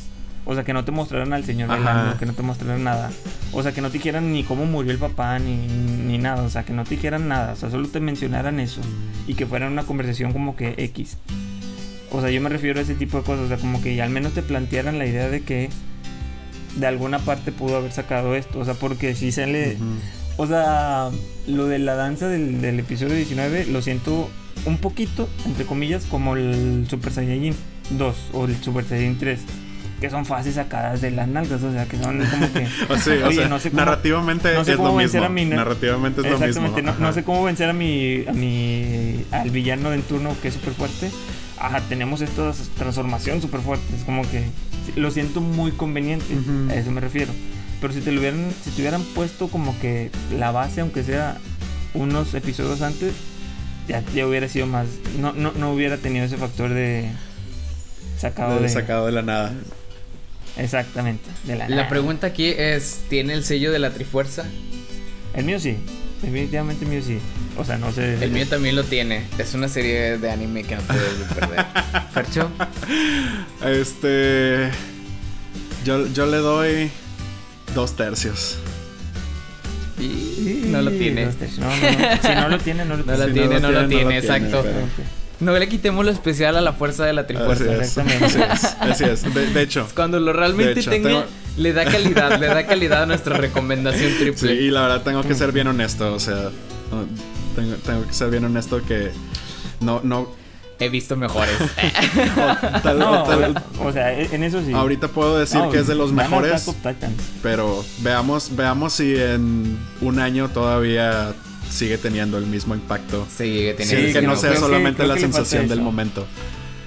O 0.47 0.53
sea, 0.53 0.63
que 0.63 0.73
no 0.73 0.85
te 0.85 0.91
mostraran 0.91 1.33
al 1.33 1.43
señor 1.43 1.67
bailando, 1.67 2.17
que 2.19 2.25
no 2.27 2.33
te 2.33 2.43
mostraran 2.43 2.83
nada. 2.83 3.09
O 3.51 3.63
sea, 3.63 3.71
que 3.71 3.81
no 3.81 3.87
te 3.89 3.93
dijeran 3.97 4.31
ni 4.31 4.43
cómo 4.43 4.65
murió 4.67 4.91
el 4.91 4.99
papá, 4.99 5.39
ni, 5.39 5.55
ni 5.55 6.19
nada. 6.19 6.43
O 6.43 6.49
sea, 6.49 6.63
que 6.63 6.71
no 6.71 6.83
te 6.83 6.91
dijeran 6.95 7.27
nada. 7.27 7.53
O 7.53 7.55
sea, 7.55 7.71
solo 7.71 7.87
te 7.87 7.99
mencionaran 7.99 8.59
eso. 8.59 8.81
Y 9.27 9.33
que 9.33 9.47
fuera 9.47 9.67
una 9.67 9.83
conversación 9.83 10.33
como 10.33 10.55
que 10.55 10.75
X. 10.77 11.17
O 12.11 12.21
sea, 12.21 12.29
yo 12.29 12.39
me 12.41 12.49
refiero 12.49 12.79
a 12.79 12.83
ese 12.83 12.93
tipo 12.93 13.17
de 13.17 13.23
cosas. 13.23 13.45
O 13.45 13.47
sea, 13.47 13.57
como 13.57 13.81
que 13.81 13.99
al 14.01 14.11
menos 14.11 14.33
te 14.33 14.43
plantearan 14.43 14.99
la 14.99 15.07
idea 15.07 15.29
de 15.29 15.41
que 15.41 15.69
de 16.75 16.85
alguna 16.85 17.17
parte 17.19 17.51
pudo 17.51 17.77
haber 17.77 17.91
sacado 17.91 18.35
esto. 18.35 18.59
O 18.59 18.65
sea, 18.65 18.75
porque 18.75 19.15
si 19.15 19.31
sale. 19.31 19.77
Ujú. 19.77 19.85
O 20.37 20.47
sea, 20.47 21.09
lo 21.47 21.65
de 21.67 21.79
la 21.79 21.95
danza 21.95 22.27
del, 22.27 22.61
del 22.61 22.79
episodio 22.79 23.15
19 23.15 23.65
lo 23.67 23.81
siento 23.81 24.29
un 24.65 24.77
poquito, 24.77 25.29
entre 25.45 25.65
comillas, 25.65 26.05
como 26.05 26.35
el 26.35 26.85
Super 26.89 27.11
Saiyajin 27.13 27.55
2 27.91 28.15
o 28.33 28.45
el 28.45 28.55
Super 28.61 28.83
Saiyajin 28.85 29.17
3. 29.17 29.39
Que 30.01 30.09
son 30.09 30.25
fases 30.25 30.55
sacadas 30.55 30.99
de 30.99 31.09
las 31.11 31.27
nalgas. 31.29 31.63
O 31.63 31.71
sea, 31.71 31.85
que 31.85 31.97
son 31.97 32.19
como 32.25 32.51
que. 32.51 32.67
Sí, 33.01 33.11
o 33.23 33.27
Oye, 33.27 33.35
sea, 33.37 33.47
no 33.47 33.59
sé 33.59 33.69
cómo- 33.71 33.79
narrativamente 33.79 34.53
no 34.53 34.65
sé 34.65 34.71
es 34.71 34.77
cómo 34.77 34.89
lo 34.89 34.95
vencer 34.95 35.21
mismo. 35.21 35.25
a 35.25 35.29
mi 35.29 35.45
Narrativamente 35.55 36.19
es 36.21 36.25
lo 36.27 36.31
mismo. 36.33 36.45
Exactamente, 36.47 36.81
no, 36.81 36.93
no 36.99 37.13
sé 37.13 37.23
cómo 37.23 37.43
vencer 37.45 37.69
a 37.69 37.73
mi, 37.73 38.25
a 38.27 38.33
mi 38.33 39.23
al 39.31 39.49
villano 39.51 39.93
en 39.93 40.01
turno 40.01 40.35
que 40.41 40.49
es 40.49 40.53
súper 40.55 40.73
fuerte. 40.73 41.09
Ajá, 41.57 41.79
tenemos 41.87 42.19
esta 42.19 42.51
transformación 42.77 43.41
súper 43.41 43.61
fuerte. 43.61 43.85
Es 43.95 44.03
como 44.03 44.23
que 44.29 44.43
lo 44.97 45.09
siento 45.11 45.39
muy 45.39 45.71
conveniente. 45.71 46.25
Ujú. 46.35 46.69
A 46.71 46.75
eso 46.75 46.91
me 46.91 46.99
refiero. 46.99 47.31
Pero 47.81 47.93
si 47.93 48.01
te 48.01 48.11
lo 48.11 48.19
hubieran, 48.19 48.51
si 48.63 48.71
te 48.71 48.81
hubieran 48.81 49.03
puesto 49.03 49.47
como 49.47 49.77
que 49.79 50.09
la 50.37 50.51
base, 50.51 50.81
aunque 50.81 51.03
sea 51.03 51.37
unos 51.93 52.33
episodios 52.33 52.81
antes, 52.81 53.13
ya, 53.87 54.03
ya 54.15 54.25
hubiera 54.27 54.47
sido 54.47 54.65
más. 54.67 54.87
No, 55.19 55.33
no, 55.33 55.51
no 55.53 55.71
hubiera 55.73 55.97
tenido 55.97 56.25
ese 56.25 56.37
factor 56.37 56.69
de 56.73 57.09
sacado 58.17 58.55
De- 58.55 58.61
de. 58.63 58.69
sacado 58.69 59.05
de 59.05 59.11
la 59.11 59.21
nada. 59.21 59.53
Exactamente. 60.57 61.25
De 61.43 61.55
la, 61.57 61.67
La 61.69 61.89
pregunta 61.89 62.27
aquí 62.27 62.45
es, 62.47 63.01
¿tiene 63.09 63.33
el 63.33 63.43
sello 63.43 63.71
de 63.71 63.79
la 63.79 63.91
Trifuerza? 63.91 64.45
El 65.33 65.43
mío 65.45 65.59
sí. 65.59 65.75
Definitivamente 66.21 66.85
el 66.85 66.91
mío 66.91 67.01
sí. 67.05 67.19
O 67.57 67.65
sea, 67.65 67.77
no 67.77 67.91
sé. 67.91 68.23
El 68.23 68.31
mío 68.31 68.47
también 68.47 68.75
lo 68.77 68.83
tiene. 68.85 69.23
Es 69.37 69.53
una 69.53 69.67
serie 69.67 70.17
de 70.17 70.31
anime 70.31 70.63
que 70.63 70.75
no 70.77 70.81
puedes 70.83 71.03
perder. 71.39 71.65
Fercho, 72.13 72.49
Este. 73.63 74.69
Yo, 75.83 76.07
yo 76.07 76.25
le 76.25 76.37
doy 76.37 76.89
dos 77.75 77.95
tercios. 77.95 78.55
y 79.99 80.63
no 80.67 80.81
lo 80.81 80.91
tiene. 80.91 81.25
No, 81.25 81.31
no, 81.31 81.67
no. 81.67 82.21
Si 82.21 82.27
no 82.35 82.49
lo 82.49 82.57
tiene, 82.59 82.85
no 82.85 82.97
lo 82.97 83.03
No 83.05 83.13
tiene. 83.13 83.17
la 83.19 83.25
Si 83.27 83.31
tiene, 83.33 83.59
no 83.59 83.71
la 83.71 83.87
tiene, 83.87 84.17
exacto. 84.17 84.63
No 85.39 85.51
le 85.57 85.67
quitemos 85.67 86.05
lo 86.05 86.11
especial 86.11 86.55
a 86.55 86.61
la 86.61 86.71
fuerza 86.73 87.05
de 87.05 87.11
la 87.13 87.21
Así 87.21 87.33
Trifuerza. 87.33 87.65
es, 87.75 87.79
Exactamente. 87.97 88.25
así 88.25 88.39
es, 88.65 88.75
así 88.79 89.03
es. 89.03 89.33
De, 89.33 89.47
de 89.47 89.61
hecho, 89.61 89.85
Cuando 89.95 90.19
lo 90.19 90.31
realmente 90.31 90.79
hecho, 90.79 90.89
tenga, 90.89 91.09
tengo- 91.09 91.25
le 91.57 91.73
da 91.73 91.83
calidad, 91.85 92.39
le 92.39 92.47
da 92.47 92.65
calidad 92.65 93.03
a 93.03 93.05
nuestra 93.05 93.35
recomendación 93.37 94.11
sí, 94.11 94.17
triple. 94.19 94.53
y 94.55 94.71
la 94.71 94.83
verdad 94.83 95.01
tengo 95.03 95.23
que 95.23 95.35
ser 95.35 95.51
bien 95.51 95.67
honesto. 95.67 96.13
O 96.13 96.19
sea, 96.19 96.35
no, 96.89 97.05
tengo, 97.55 97.75
tengo 97.85 98.07
que 98.07 98.13
ser 98.13 98.29
bien 98.29 98.45
honesto 98.45 98.81
que 98.85 99.11
no, 99.81 99.99
no. 100.03 100.29
He 100.79 100.89
visto 100.89 101.15
mejores. 101.15 101.55
o 101.61 102.79
tal- 102.83 102.99
No, 102.99 103.23
o 103.23 103.27
tal- 103.27 103.63
o 103.79 103.91
sea, 103.93 104.13
en 104.19 104.43
eso 104.43 104.61
sí. 104.65 104.73
ahorita 104.73 105.07
puedo 105.07 105.37
decir 105.39 105.59
No, 105.61 105.69
que 105.69 105.79
es 105.79 105.87
de 105.87 105.95
los 105.95 106.11
mejores, 106.11 106.69
pero 107.41 107.83
veamos, 107.99 108.55
veamos 108.55 108.93
si 108.93 109.15
en 109.15 109.77
un 110.01 110.19
año 110.19 110.49
todavía 110.49 111.33
sigue 111.69 111.97
teniendo 111.97 112.37
el 112.37 112.45
mismo 112.45 112.75
impacto. 112.75 113.25
Sigue 113.35 113.71
Sí, 113.71 113.77
teniendo 113.77 114.07
que 114.13 114.19
que 114.21 114.27
no 114.27 114.35
sea 114.35 114.51
que- 114.51 114.57
solamente 114.57 115.05
la 115.07 115.17
sensación 115.17 115.67
del 115.67 115.81
momento. 115.81 116.25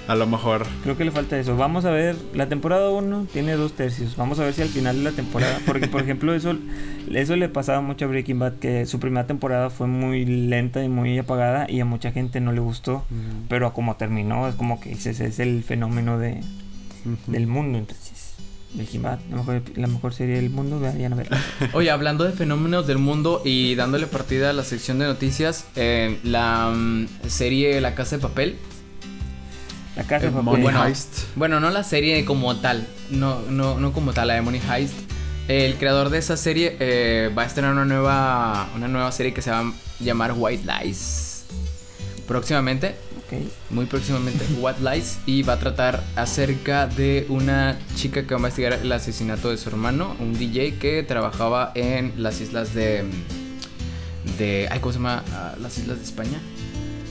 A 0.08 0.14
lo 0.14 0.26
mejor. 0.26 0.66
Creo 0.82 0.96
que 0.96 1.04
le 1.04 1.10
falta 1.10 1.38
eso. 1.38 1.54
Vamos 1.56 1.84
a 1.84 1.90
ver, 1.90 2.16
la 2.34 2.48
temporada 2.48 2.88
1 2.88 3.26
tiene 3.30 3.52
dos 3.52 3.74
tercios. 3.74 4.16
Vamos 4.16 4.38
a 4.40 4.44
ver 4.44 4.54
si 4.54 4.62
al 4.62 4.68
final 4.70 4.96
de 4.96 5.02
la 5.02 5.12
temporada, 5.12 5.60
porque 5.66 5.86
por 5.86 6.00
ejemplo 6.00 6.34
eso, 6.34 6.56
eso 7.12 7.36
le 7.36 7.48
pasaba 7.50 7.82
mucho 7.82 8.06
a 8.06 8.08
Breaking 8.08 8.38
Bad, 8.38 8.54
que 8.54 8.86
su 8.86 9.00
primera 9.00 9.26
temporada 9.26 9.68
fue 9.68 9.86
muy 9.86 10.24
lenta 10.24 10.82
y 10.82 10.88
muy 10.88 11.18
apagada 11.18 11.70
y 11.70 11.80
a 11.80 11.84
mucha 11.84 12.10
gente 12.10 12.40
no 12.40 12.52
le 12.52 12.60
gustó. 12.60 13.04
Pero 13.50 13.66
a 13.66 13.74
como 13.74 13.96
terminó, 13.96 14.48
es 14.48 14.54
como 14.54 14.80
que 14.80 14.88
dices, 14.90 15.20
es 15.20 15.38
el 15.40 15.62
fenómeno 15.62 16.18
de, 16.18 16.40
Ujú. 17.04 17.30
del 17.30 17.46
mundo. 17.46 17.76
Entonces, 17.76 18.34
Breaking 18.72 19.02
Bad, 19.02 19.18
la 19.30 19.36
mejor, 19.36 19.62
la 19.76 19.86
mejor 19.88 20.14
serie 20.14 20.36
del 20.36 20.48
mundo, 20.48 20.80
vayan 20.80 21.12
a 21.12 21.16
verla. 21.16 21.38
Oye, 21.74 21.90
hablando 21.90 22.24
de 22.24 22.32
fenómenos 22.32 22.86
del 22.86 22.98
mundo 22.98 23.42
y 23.44 23.74
dándole 23.74 24.06
partida 24.06 24.50
a 24.50 24.52
la 24.54 24.64
sección 24.64 24.98
de 25.00 25.06
noticias, 25.06 25.66
eh, 25.76 26.18
la 26.24 26.70
mm, 26.74 27.06
serie 27.26 27.78
La 27.82 27.94
Casa 27.94 28.16
de 28.16 28.22
Papel. 28.22 28.56
La 29.98 30.04
casa 30.04 30.26
de. 30.26 30.30
Money 30.30 30.62
Bueno, 30.62 30.86
Heist. 30.86 31.24
Bueno, 31.34 31.58
no 31.58 31.70
la 31.70 31.82
serie 31.82 32.24
como 32.24 32.56
tal, 32.56 32.86
no, 33.10 33.42
no, 33.50 33.78
no 33.80 33.92
como 33.92 34.12
tal, 34.12 34.28
la 34.28 34.34
de 34.34 34.42
Money 34.42 34.62
Heist. 34.70 34.94
El 35.48 35.74
creador 35.74 36.10
de 36.10 36.18
esa 36.18 36.36
serie 36.36 36.76
eh, 36.78 37.32
va 37.36 37.42
a 37.42 37.46
estrenar 37.46 37.72
una 37.72 37.84
nueva, 37.84 38.68
una 38.76 38.86
nueva 38.86 39.10
serie 39.10 39.34
que 39.34 39.42
se 39.42 39.50
va 39.50 39.60
a 39.60 39.72
llamar 39.98 40.34
White 40.36 40.62
Lies. 40.64 41.46
Próximamente, 42.28 42.94
Ok. 43.26 43.42
muy 43.70 43.86
próximamente, 43.86 44.44
White 44.60 44.80
Lies. 44.82 45.18
Y 45.26 45.42
va 45.42 45.54
a 45.54 45.58
tratar 45.58 46.04
acerca 46.14 46.86
de 46.86 47.26
una 47.28 47.76
chica 47.96 48.22
que 48.22 48.28
va 48.28 48.36
a 48.36 48.40
investigar 48.40 48.74
el 48.74 48.92
asesinato 48.92 49.50
de 49.50 49.56
su 49.56 49.68
hermano, 49.68 50.14
un 50.20 50.32
DJ 50.38 50.76
que 50.78 51.02
trabajaba 51.02 51.72
en 51.74 52.12
las 52.18 52.40
islas 52.40 52.72
de... 52.72 53.04
de 54.38 54.68
ay, 54.70 54.78
¿Cómo 54.78 54.92
se 54.92 54.98
llama? 54.98 55.24
Ah, 55.32 55.54
las 55.60 55.76
islas 55.78 55.96
de 55.98 56.04
España. 56.04 56.38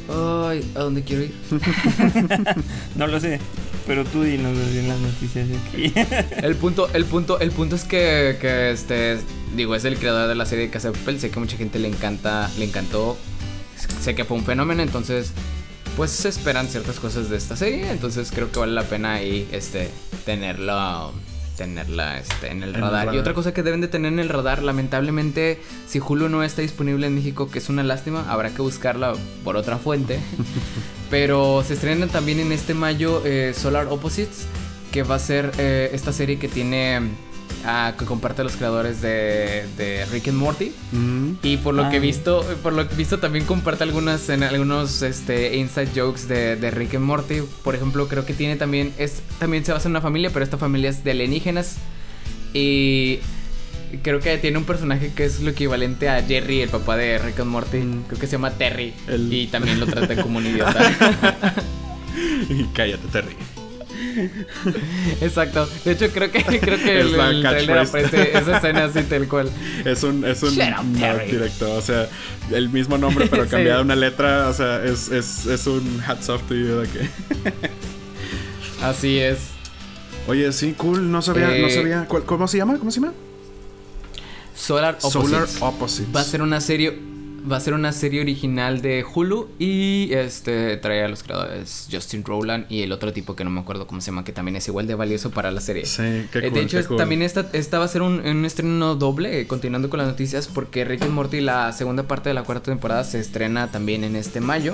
Ay, 0.10 0.70
¿a 0.76 0.80
dónde 0.80 1.04
quiero 1.04 1.24
ir? 1.24 1.34
No 2.96 3.08
lo 3.08 3.20
sé, 3.20 3.40
pero 3.86 4.06
tú 4.06 4.24
dinos 4.24 4.58
en 4.58 4.88
las 4.88 5.00
noticias 5.00 5.48
aquí. 5.68 5.94
El 6.46 6.56
punto, 6.56 6.90
el 6.94 7.06
punto, 7.06 7.40
el 7.40 7.52
punto 7.52 7.76
es 7.76 7.84
que, 7.84 8.38
que 8.40 8.72
este, 8.72 9.18
digo, 9.56 9.76
es 9.76 9.86
el 9.86 9.98
creador 9.98 10.28
de 10.28 10.36
la 10.36 10.46
serie 10.46 10.66
de 10.66 10.72
Casa 10.72 10.92
de 10.92 10.98
Papel. 10.98 11.20
Sé 11.20 11.30
que 11.30 11.40
mucha 11.40 11.58
gente 11.58 11.80
le 11.80 11.88
encanta, 11.88 12.50
le 12.58 12.66
encantó. 12.66 13.18
Sé 14.02 14.16
que 14.16 14.26
fue 14.26 14.38
un 14.38 14.46
fenómeno, 14.46 14.82
entonces, 14.82 15.32
pues 15.96 16.12
se 16.12 16.30
esperan 16.30 16.68
ciertas 16.68 17.00
cosas 17.00 17.30
de 17.30 17.38
esta 17.38 17.56
serie. 17.56 17.92
Entonces 17.92 18.32
creo 18.34 18.52
que 18.52 18.60
vale 18.60 18.74
la 18.74 18.84
pena 18.84 19.14
ahí, 19.16 19.48
este, 19.52 19.90
tenerla, 20.26 21.10
tenerla, 21.58 22.20
este, 22.20 22.52
en 22.52 22.64
el 22.64 22.70
En 22.70 22.76
el 22.76 22.82
radar. 22.82 23.14
Y 23.14 23.18
otra 23.18 23.34
cosa 23.34 23.54
que 23.54 23.64
deben 23.64 23.82
de 23.82 23.90
tener 23.90 24.14
en 24.14 24.20
el 24.20 24.30
radar, 24.30 24.64
lamentablemente, 24.64 25.60
si 25.88 26.00
Hulu 26.00 26.30
no 26.30 26.44
está 26.44 26.62
disponible 26.62 27.08
en 27.08 27.16
México, 27.16 27.50
que 27.50 27.60
es 27.60 27.68
una 27.68 27.84
lástima, 27.84 28.26
habrá 28.30 28.52
que 28.52 28.62
buscarla 28.62 29.14
por 29.44 29.58
otra 29.58 29.78
fuente. 29.78 30.20
Pero 31.10 31.64
se 31.66 31.74
estrena 31.74 32.08
también 32.08 32.40
en 32.40 32.52
este 32.52 32.74
mayo 32.74 33.22
eh, 33.26 33.54
Solar 33.56 33.88
Opposites, 33.88 34.46
que 34.92 35.04
va 35.04 35.16
a 35.16 35.20
ser 35.20 35.52
eh, 35.58 35.90
esta 35.94 36.14
serie 36.14 36.38
que 36.38 36.48
tiene, 36.48 37.02
ah, 37.68 37.94
que 38.00 38.06
comparte 38.06 38.44
los 38.44 38.56
creadores 38.56 39.02
de, 39.02 39.66
de 39.78 40.06
Rick 40.12 40.30
and 40.30 40.38
Morty. 40.38 40.72
Mm. 40.94 41.32
Y 41.44 41.58
por 41.58 41.76
lo 41.76 41.84
Ah. 41.86 41.90
que 41.92 41.98
he 41.98 42.00
visto, 42.00 42.44
por 42.64 42.74
lo 42.74 42.88
que 42.88 42.94
he 42.96 42.98
visto 42.98 43.20
también 43.20 43.46
comparte 43.46 43.84
algunas, 43.84 44.30
en 44.30 44.42
algunos 44.42 45.02
este, 45.04 45.58
inside 45.58 45.90
jokes 45.96 46.28
de, 46.28 46.56
de 46.56 46.72
Rick 46.72 46.96
and 46.96 47.06
Morty. 47.06 47.42
Por 47.64 47.76
ejemplo, 47.76 48.08
creo 48.08 48.26
que 48.26 48.34
tiene 48.34 48.56
también, 48.56 48.92
es, 48.98 49.22
también 49.38 49.64
se 49.66 49.74
basa 49.74 49.88
en 49.88 49.92
una 49.92 50.02
familia, 50.02 50.32
pero 50.34 50.44
esta 50.44 50.58
familia 50.58 50.90
es 50.90 51.04
de 51.04 51.12
alienígenas. 51.12 51.76
Y 52.54 53.20
creo 54.04 54.20
que 54.20 54.38
tiene 54.38 54.58
un 54.58 54.64
personaje 54.66 55.12
que 55.14 55.26
es 55.26 55.42
lo 55.42 55.50
equivalente 55.52 56.10
a 56.10 56.22
Jerry, 56.24 56.62
el 56.62 56.70
papá 56.70 56.96
de 56.98 57.20
Rick 57.20 57.40
and 57.42 57.50
Morty. 57.52 57.78
Mm. 57.80 58.04
Creo 58.08 58.20
que 58.20 58.26
se 58.28 58.32
llama 58.34 58.52
Terry. 58.52 58.94
El- 59.08 59.32
Y 59.32 59.48
también 59.48 59.80
lo 59.80 59.86
tratan 59.86 60.22
como 60.22 60.38
un 60.40 60.46
idiota. 60.48 60.80
Y 62.50 62.64
cállate, 62.74 63.08
Terry. 63.12 63.36
Exacto. 65.22 65.68
De 65.86 65.92
hecho, 65.92 66.10
creo 66.12 66.32
que, 66.32 66.44
creo 66.44 66.78
que 66.78 67.00
Es 67.00 67.06
el, 67.06 67.42
trailer 67.42 67.78
aparece 67.80 68.38
esa 68.38 68.58
escena 68.58 68.86
así 68.86 69.02
tal 69.04 69.28
cual. 69.28 69.50
Es 69.86 70.04
un, 70.04 70.26
es 70.26 70.42
un 70.44 70.50
up, 70.60 71.26
directo. 71.30 71.74
O 71.76 71.82
sea, 71.82 72.08
el 72.52 72.70
mismo 72.70 72.98
nombre, 72.98 73.28
pero 73.30 73.44
Sí. 73.48 73.50
cambiada 73.52 73.82
una 73.82 73.96
letra. 73.96 74.48
O 74.50 74.54
sea, 74.54 74.84
es, 74.84 75.10
es, 75.10 75.46
es 75.46 75.68
un 75.68 76.02
hats 76.08 76.30
off 76.30 76.42
to 76.48 76.56
you 76.56 76.80
de 76.82 76.88
que. 76.90 77.10
Así 78.84 79.20
es. 79.20 79.40
Oye, 80.28 80.52
sí, 80.52 80.74
cool. 80.78 81.12
No 81.12 81.22
sabía, 81.22 81.48
no 81.48 81.54
Eh, 81.68 81.72
sabía. 81.72 82.06
¿Cuál- 82.08 82.24
¿Cómo 82.26 82.48
se 82.48 82.58
llama? 82.58 82.78
¿Cómo 82.78 82.92
se 82.92 83.00
llama? 83.00 83.14
Solar 84.56 84.98
Opposites. 85.02 85.30
Solar 85.52 85.74
Opposites. 85.74 86.16
Va 86.16 86.22
a 86.22 86.24
ser 86.24 86.42
una 86.42 86.60
serie 86.62 86.98
Va 87.50 87.56
a 87.58 87.60
ser 87.62 87.74
una 87.74 87.94
serie 87.94 88.20
original 88.20 88.82
de 88.82 89.06
Hulu 89.06 89.48
y 89.58 90.10
este 90.12 90.76
trae 90.78 91.04
a 91.04 91.08
los 91.08 91.24
creadores 91.24 91.88
Justin 91.90 92.26
Rowland 92.26 92.66
y 92.70 92.82
el 92.82 92.92
otro 92.92 93.14
tipo 93.14 93.38
que 93.38 93.46
no 93.46 93.50
me 93.50 93.62
acuerdo 93.62 93.88
cómo 93.88 94.02
se 94.02 94.08
llama, 94.12 94.26
que 94.26 94.34
también 94.34 94.58
es 94.58 94.68
igual 94.68 94.86
de 94.86 94.96
valioso 94.96 95.32
para 95.32 95.50
la 95.52 95.62
serie. 95.62 95.86
Sí, 95.86 96.02
qué 96.34 96.40
Eh, 96.40 96.42
cool, 96.50 96.54
de 96.54 96.60
hecho, 96.62 96.76
qué 96.78 96.82
es- 96.82 96.88
cool. 96.88 96.98
también 96.98 97.22
esta, 97.22 97.50
esta 97.54 97.80
va 97.80 97.86
a 97.86 97.88
ser 97.88 98.02
un, 98.02 98.20
un 98.20 98.44
estreno 98.44 98.96
doble, 98.96 99.40
eh, 99.40 99.48
continuando 99.48 99.90
con 99.90 100.00
las 100.00 100.08
noticias, 100.10 100.48
porque 100.48 100.84
Rick 100.84 101.04
and 101.04 101.12
Morty, 101.14 101.40
la 101.40 101.72
segunda 101.72 102.04
parte 102.04 102.28
de 102.30 102.34
la 102.34 102.44
cuarta 102.44 102.66
temporada, 102.72 103.06
se 103.06 103.20
estrena 103.20 103.72
también 103.72 104.04
en 104.04 104.18
este 104.18 104.42
mayo. 104.42 104.74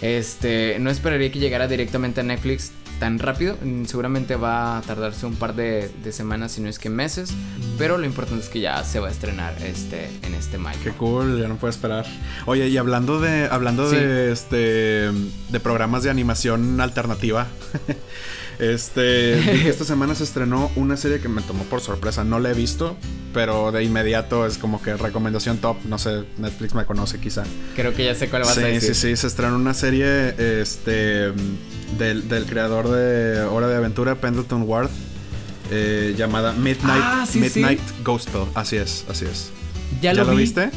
Este, 0.00 0.78
no 0.78 0.90
esperaría 0.90 1.32
que 1.32 1.38
llegara 1.40 1.66
directamente 1.66 2.20
a 2.20 2.24
Netflix 2.24 2.70
tan 2.98 3.18
rápido. 3.18 3.56
mm, 3.62 3.84
Seguramente 3.84 4.36
va 4.36 4.78
a 4.78 4.82
tardarse 4.82 5.26
un 5.26 5.36
par 5.36 5.54
de, 5.54 5.90
de 6.02 6.12
semanas, 6.12 6.52
si 6.52 6.60
no 6.60 6.68
es 6.68 6.78
que 6.78 6.90
meses. 6.90 7.30
Pero 7.78 7.96
lo 7.98 8.04
importante 8.06 8.42
es 8.44 8.48
que 8.50 8.60
ya 8.60 8.82
se 8.84 8.98
va 9.00 9.08
a 9.08 9.10
estrenar 9.10 9.54
este, 9.62 10.10
en 10.22 10.34
este 10.34 10.58
mayo. 10.58 10.78
Qué 10.82 10.90
cool, 10.92 11.40
ya 11.40 11.48
no 11.48 11.56
puedo 11.56 11.70
esperar. 11.70 12.06
Oye, 12.46 12.68
y 12.68 12.76
hablando 12.76 13.20
de 13.20 13.46
hablando 13.50 13.88
Sí. 13.88 13.96
de 13.96 14.32
este 14.32 14.56
de 15.50 15.60
programas 15.62 16.02
de 16.02 16.10
animación 16.10 16.80
alternativa. 16.80 17.46
este, 18.58 19.68
esta 19.68 19.84
semana 19.84 20.14
se 20.14 20.24
estrenó 20.24 20.70
una 20.76 20.96
serie 20.96 21.20
que 21.20 21.28
me 21.28 21.42
tomó 21.42 21.64
por 21.64 21.80
sorpresa, 21.80 22.24
no 22.24 22.38
la 22.40 22.50
he 22.50 22.54
visto, 22.54 22.96
pero 23.32 23.72
de 23.72 23.84
inmediato 23.84 24.46
es 24.46 24.58
como 24.58 24.82
que 24.82 24.96
recomendación 24.96 25.58
top, 25.58 25.76
no 25.84 25.98
sé, 25.98 26.24
Netflix 26.38 26.74
me 26.74 26.84
conoce 26.84 27.18
quizá. 27.20 27.44
Creo 27.76 27.94
que 27.94 28.04
ya 28.04 28.14
sé 28.14 28.28
cuál 28.28 28.44
Sí, 28.44 28.60
a 28.60 28.66
decir. 28.66 28.94
sí, 28.94 29.08
sí, 29.10 29.16
se 29.16 29.26
estrenó 29.26 29.56
una 29.56 29.74
serie 29.74 30.34
este 30.60 31.32
del, 31.98 32.28
del 32.28 32.46
creador 32.46 32.88
de 32.90 33.40
Hora 33.42 33.68
de 33.68 33.76
Aventura, 33.76 34.16
Pendleton 34.16 34.62
Ward, 34.62 34.90
eh, 35.70 36.14
llamada 36.16 36.52
Midnight 36.52 37.02
Ah, 37.04 37.26
sí, 37.30 37.40
Midnight 37.40 37.80
Gospel. 38.02 38.42
Así 38.54 38.76
es, 38.76 39.04
así 39.08 39.24
es. 39.26 39.50
Ya, 40.02 40.12
lo, 40.14 40.26
vi, 40.26 40.36
viste? 40.36 40.70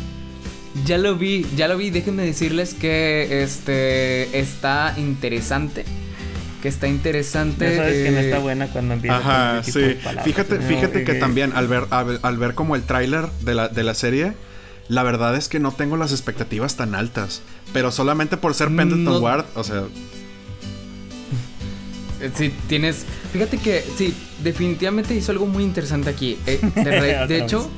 Ya 0.86 0.98
lo 0.98 1.16
vi, 1.16 1.46
ya 1.56 1.68
lo 1.68 1.78
vi. 1.78 1.90
Déjenme 1.90 2.24
decirles 2.24 2.74
que 2.74 3.42
este 3.44 4.40
está 4.40 4.94
interesante. 4.98 5.86
Que 6.62 6.68
está 6.68 6.88
interesante. 6.88 7.70
Ya 7.72 7.78
sabes 7.78 8.04
que 8.04 8.12
no 8.12 8.18
eh, 8.20 8.26
está 8.26 8.40
buena 8.40 8.68
cuando 8.68 8.94
empieza 8.94 9.18
Ajá, 9.18 9.64
sí. 9.64 9.96
palabras, 10.04 10.26
Fíjate, 10.26 10.60
¿no? 10.60 10.62
fíjate 10.68 11.04
que 11.04 11.12
Eh, 11.14 11.20
también 11.20 11.54
al 11.56 11.68
ver, 11.68 11.86
al, 11.90 12.20
al 12.22 12.38
ver 12.38 12.54
como 12.54 12.76
el 12.76 12.84
tráiler 12.84 13.28
de 13.42 13.56
la, 13.56 13.68
de 13.68 13.84
la 13.84 13.94
serie, 13.96 14.34
la 14.88 15.04
verdad 15.04 15.36
es 15.36 15.48
que 15.50 15.60
no 15.60 15.72
tengo 15.72 15.98
las 15.98 16.12
expectativas 16.12 16.76
tan 16.76 16.94
altas. 16.96 17.42
Pero 17.74 17.92
solamente 17.92 18.38
por 18.38 18.54
ser 18.54 18.68
Pendleton 18.68 19.04
No- 19.06 19.20
Ward, 19.20 19.46
o 19.56 19.64
sea, 19.64 19.84
Eh, 22.20 22.30
Sí, 22.36 22.54
tienes. 22.68 23.06
Fíjate 23.34 23.58
que 23.58 23.84
sí, 23.98 24.14
definitivamente 24.44 25.16
hizo 25.16 25.32
algo 25.32 25.48
muy 25.48 25.64
interesante 25.64 26.10
aquí. 26.10 26.38
Eh, 26.46 26.60
de, 26.76 27.26
de 27.28 27.38
hecho, 27.44 27.70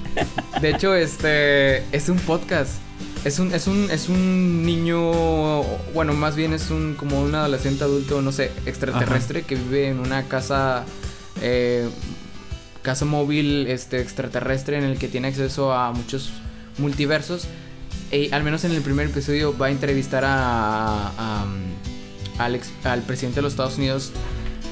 de 0.61 0.69
hecho, 0.71 0.93
este 0.95 1.77
es 1.95 2.09
un 2.09 2.17
podcast. 2.17 2.71
Es 3.25 3.39
un, 3.39 3.53
es 3.53 3.67
un, 3.67 3.89
es 3.89 4.09
un 4.09 4.65
niño, 4.65 5.63
bueno, 5.93 6.13
más 6.13 6.35
bien 6.35 6.51
es 6.51 6.69
un 6.71 6.93
como 6.95 7.21
un 7.21 7.33
adolescente 7.33 7.83
adulto, 7.85 8.21
no 8.21 8.33
sé, 8.33 8.51
extraterrestre 8.65 9.43
que 9.43 9.55
vive 9.55 9.87
en 9.87 9.99
una 9.99 10.23
casa, 10.23 10.83
eh, 11.41 11.87
casa 12.81 13.05
móvil, 13.05 13.67
este 13.67 14.01
extraterrestre 14.01 14.77
en 14.77 14.83
el 14.83 14.97
que 14.97 15.07
tiene 15.07 15.29
acceso 15.29 15.71
a 15.71 15.93
muchos 15.93 16.31
multiversos. 16.77 17.47
Y 18.11 18.29
al 18.33 18.43
menos 18.43 18.65
en 18.65 18.71
el 18.73 18.81
primer 18.81 19.07
episodio 19.07 19.57
va 19.57 19.67
a 19.67 19.71
entrevistar 19.71 20.25
a, 20.25 21.07
a, 21.17 21.43
um, 21.45 22.39
al, 22.39 22.55
ex- 22.55 22.73
al 22.83 23.03
presidente 23.03 23.37
de 23.37 23.41
los 23.43 23.53
Estados 23.53 23.77
Unidos 23.77 24.11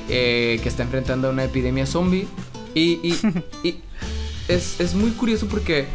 eh, 0.09 0.59
que 0.61 0.67
está 0.67 0.83
enfrentando 0.83 1.29
una 1.29 1.45
epidemia 1.45 1.85
zombie. 1.85 2.27
Y, 2.75 2.99
y- 3.01 3.17
y 3.67 3.79
es, 4.49 4.79
es 4.81 4.93
muy 4.93 5.11
curioso 5.11 5.47
porque 5.47 5.85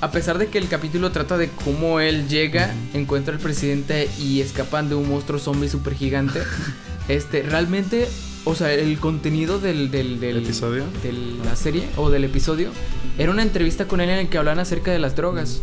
a 0.00 0.10
pesar 0.10 0.38
de 0.38 0.48
que 0.48 0.58
el 0.58 0.68
capítulo 0.68 1.10
trata 1.12 1.36
de 1.38 1.48
cómo 1.48 2.00
él 2.00 2.28
llega, 2.28 2.72
encuentra 2.94 3.34
al 3.34 3.40
presidente 3.40 4.08
y 4.18 4.40
escapan 4.40 4.88
de 4.88 4.94
un 4.94 5.08
monstruo 5.08 5.38
zombie 5.38 5.68
super 5.68 5.94
gigante, 5.94 6.40
este, 7.08 7.42
realmente, 7.42 8.06
o 8.44 8.54
sea, 8.54 8.72
el 8.72 8.98
contenido 8.98 9.58
del, 9.58 9.90
del, 9.90 10.20
del- 10.20 10.38
¿Episodio? 10.44 10.84
de 11.02 11.12
la 11.44 11.56
serie 11.56 11.84
o 11.96 12.10
del 12.10 12.24
episodio 12.24 12.70
era 13.18 13.30
una 13.30 13.42
entrevista 13.42 13.86
con 13.88 14.00
él 14.00 14.10
en 14.10 14.18
el 14.18 14.28
que 14.28 14.38
hablan 14.38 14.58
acerca 14.58 14.90
de 14.92 14.98
las 14.98 15.16
drogas. 15.16 15.62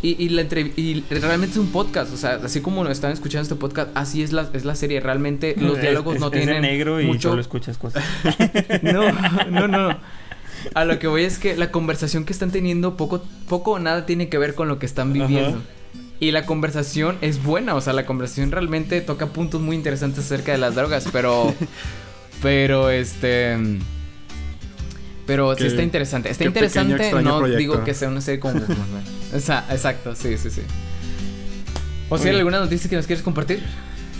Y, 0.00 0.10
y 0.24 0.28
la 0.28 0.42
y 0.42 1.02
realmente 1.10 1.54
es 1.54 1.58
un 1.58 1.72
podcast, 1.72 2.14
o 2.14 2.16
sea, 2.16 2.38
así 2.44 2.60
como 2.60 2.84
lo 2.84 2.90
están 2.92 3.10
escuchando 3.10 3.42
este 3.42 3.56
podcast, 3.56 3.90
así 3.96 4.22
es 4.22 4.30
la, 4.32 4.48
es 4.52 4.64
la 4.64 4.76
serie. 4.76 5.00
Realmente 5.00 5.56
los 5.58 5.74
es- 5.74 5.82
diálogos 5.82 6.14
es- 6.14 6.20
no 6.20 6.26
es 6.28 6.32
de 6.34 6.38
tienen 6.38 6.62
negro 6.62 7.00
y 7.00 7.06
mucho. 7.06 7.30
solo 7.30 7.40
escuchas 7.40 7.76
cosas. 7.78 8.04
No, 8.82 9.10
no, 9.50 9.66
no. 9.66 9.98
A 10.74 10.84
lo 10.84 10.98
que 10.98 11.06
voy 11.06 11.24
es 11.24 11.38
que 11.38 11.56
la 11.56 11.70
conversación 11.70 12.24
que 12.24 12.32
están 12.32 12.50
teniendo 12.50 12.96
poco, 12.96 13.22
poco 13.48 13.72
o 13.72 13.78
nada 13.78 14.06
tiene 14.06 14.28
que 14.28 14.38
ver 14.38 14.54
con 14.54 14.68
lo 14.68 14.78
que 14.78 14.86
están 14.86 15.12
viviendo. 15.12 15.58
Ajá. 15.58 15.58
Y 16.20 16.32
la 16.32 16.46
conversación 16.46 17.16
es 17.20 17.42
buena, 17.42 17.74
o 17.76 17.80
sea, 17.80 17.92
la 17.92 18.04
conversación 18.04 18.50
realmente 18.50 19.00
toca 19.00 19.26
puntos 19.26 19.60
muy 19.60 19.76
interesantes 19.76 20.24
acerca 20.24 20.50
de 20.52 20.58
las 20.58 20.74
drogas, 20.74 21.06
pero, 21.12 21.54
pero 22.42 22.90
este, 22.90 23.56
pero 25.26 25.54
sí 25.56 25.66
está 25.66 25.82
interesante. 25.82 26.30
Está 26.30 26.44
pequeño, 26.44 26.56
interesante, 26.90 27.22
no 27.22 27.38
proyecto. 27.38 27.58
digo 27.58 27.84
que 27.84 27.94
sea 27.94 28.08
una 28.08 28.20
serie 28.20 28.40
como, 28.40 28.60
Esa- 29.34 29.64
exacto, 29.70 30.14
sí, 30.16 30.36
sí, 30.38 30.50
sí. 30.50 30.62
O 32.08 32.16
sea, 32.18 32.30
Oye. 32.30 32.38
¿alguna 32.38 32.58
noticia 32.60 32.88
que 32.88 32.96
nos 32.96 33.06
quieres 33.06 33.22
compartir? 33.22 33.62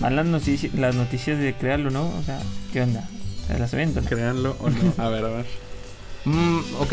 Van 0.00 0.14
las, 0.14 0.26
notici- 0.26 0.70
las 0.74 0.94
noticias 0.94 1.38
de 1.40 1.54
créalo, 1.54 1.90
¿no? 1.90 2.06
O 2.16 2.22
sea, 2.22 2.38
¿qué 2.72 2.82
onda? 2.82 3.08
¿Se 3.48 3.58
las 3.58 3.72
aviento? 3.74 4.02
no? 4.02 4.08
créanlo 4.08 4.56
o 4.60 4.68
no. 4.70 4.94
A 4.98 5.08
ver, 5.08 5.24
a 5.24 5.28
ver. 5.28 5.46
Mm, 6.28 6.60
ok. 6.80 6.92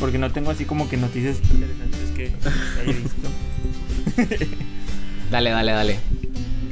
Porque 0.00 0.18
no 0.18 0.30
tengo 0.32 0.50
así 0.50 0.64
como 0.64 0.88
que 0.88 0.96
noticias 0.96 1.38
interesantes 1.52 2.10
que 2.14 2.32
haya 2.80 2.98
visto. 2.98 4.54
Dale, 5.30 5.50
dale, 5.50 5.72
dale. 5.72 5.98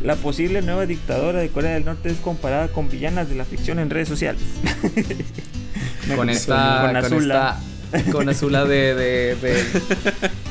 La 0.05 0.14
posible 0.14 0.62
nueva 0.62 0.87
dictadora 0.87 1.41
de 1.41 1.49
Corea 1.49 1.73
del 1.73 1.85
Norte 1.85 2.11
es 2.11 2.18
comparada 2.18 2.68
con 2.68 2.89
villanas 2.89 3.29
de 3.29 3.35
la 3.35 3.45
ficción 3.45 3.79
en 3.79 3.91
redes 3.91 4.09
sociales. 4.09 4.43
Con 6.16 6.29
esta 6.31 6.83
con 6.87 6.97
esta 6.97 7.61
con 8.12 8.28
Azula 8.28 8.64
de, 8.64 8.95
de, 8.95 9.34
de- 9.36 9.64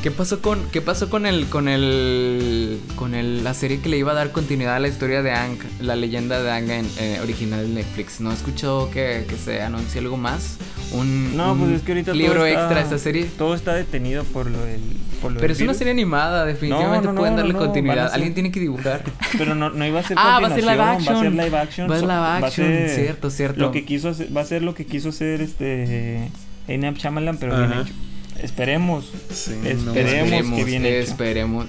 ¿Qué 0.03 0.09
pasó 0.11 0.41
con 0.41 0.63
qué 0.71 0.81
pasó 0.81 1.09
con 1.09 1.25
el 1.25 1.45
con 1.47 1.67
el 1.67 2.79
con 2.95 3.13
el 3.13 3.43
la 3.43 3.53
serie 3.53 3.79
que 3.81 3.89
le 3.89 3.97
iba 3.97 4.11
a 4.11 4.15
dar 4.15 4.31
continuidad 4.31 4.75
a 4.75 4.79
la 4.79 4.87
historia 4.87 5.21
de 5.21 5.31
Ang, 5.31 5.57
la 5.79 5.95
leyenda 5.95 6.41
de 6.41 6.51
Ang 6.51 6.69
en, 6.71 6.87
eh, 6.99 7.19
original 7.21 7.61
de 7.61 7.67
Netflix? 7.73 8.19
¿No 8.19 8.31
escuchó 8.31 8.89
que, 8.91 9.25
que 9.29 9.35
se 9.37 9.61
anuncie 9.61 9.99
algo 10.01 10.17
más? 10.17 10.57
Un, 10.91 11.37
No, 11.37 11.53
un 11.53 11.59
pues 11.59 11.71
es 11.77 11.81
que 11.83 11.91
ahorita 11.91 12.11
todo 12.11 12.19
libro 12.21 12.45
está- 12.45 12.59
extra 12.61 12.77
de 12.77 12.83
esta 12.83 12.97
serie. 12.97 13.25
Todo 13.37 13.53
está 13.55 13.73
detenido 13.75 14.23
por 14.25 14.49
lo 14.49 14.59
del. 14.65 14.81
Por 15.21 15.31
lo 15.33 15.39
Pero 15.39 15.49
del 15.49 15.51
es 15.51 15.57
una 15.59 15.65
virus. 15.67 15.77
serie 15.77 15.91
animada, 15.91 16.45
definitivamente 16.45 17.05
No, 17.07 17.13
no, 17.13 17.19
pueden 17.19 17.35
no, 17.35 17.41
darle 17.41 17.53
a 17.53 17.57
continuidad. 17.57 18.05
ser- 18.07 18.15
Alguien 18.15 18.33
tiene 18.33 18.51
que 18.51 18.59
dibujar. 18.59 19.03
Pero 19.37 19.53
no, 19.55 19.69
no 19.69 19.85
iba 19.85 19.99
a 19.99 20.03
ser 20.03 20.17
Ah, 20.19 20.39
va 20.41 20.47
a 20.47 20.55
ser 20.55 20.63
live 20.63 20.77
continuación, 20.77 21.37
Va 21.37 21.43
a 21.43 21.45
ser 21.45 21.45
action. 21.45 21.45
live 21.45 21.57
action. 21.57 21.89
Va 21.91 21.95
a 21.95 21.99
ser 21.99 22.07
so- 22.07 22.13
live 22.13 22.47
action, 22.47 22.67
ser 22.67 22.89
cierto, 22.89 23.29
cierto. 23.29 23.59
Lo 23.61 23.71
que 23.71 23.85
quiso 23.85 24.09
hacer, 24.09 24.35
va 24.35 24.41
a 24.41 24.45
ser 24.45 24.63
lo 24.63 24.73
que 24.73 24.85
quiso 24.87 25.09
hacer 25.09 25.41
este. 25.41 26.27
Einam 26.67 26.95
Shyamalan, 26.95 27.37
pero 27.37 27.57
bien 27.57 27.71
hecho. 27.81 27.93
Esperemos. 28.41 29.11
Sí, 29.31 29.53
Esperemos. 29.65 30.45
no. 30.49 30.55
que 30.55 30.63
bien 30.63 30.85
hecho. 30.85 31.11
esperemos. 31.11 31.67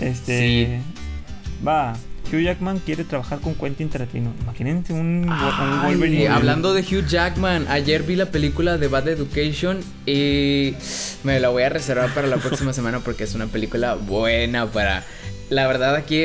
Este. 0.00 0.80
Va. 1.66 1.94
Hugh 2.32 2.40
Jackman 2.40 2.78
quiere 2.78 3.04
trabajar 3.04 3.38
con 3.40 3.54
Quentin 3.54 3.88
Tarantino. 3.90 4.32
Imagínense 4.42 4.92
un, 4.94 5.24
un 5.24 5.28
Ay, 5.30 5.94
Wolverine. 5.94 6.28
hablando 6.28 6.72
de 6.72 6.80
Hugh 6.80 7.06
Jackman, 7.06 7.66
ayer 7.68 8.02
vi 8.02 8.16
la 8.16 8.30
película 8.30 8.78
de 8.78 8.88
Bad 8.88 9.08
Education 9.08 9.80
y 10.06 10.74
me 11.22 11.38
la 11.38 11.50
voy 11.50 11.64
a 11.64 11.68
reservar 11.68 12.12
para 12.14 12.26
la 12.26 12.38
próxima 12.38 12.72
semana 12.72 13.00
porque 13.00 13.24
es 13.24 13.34
una 13.34 13.46
película 13.46 13.94
buena 13.94 14.66
para... 14.66 15.04
La 15.50 15.66
verdad 15.66 15.94
aquí 15.94 16.22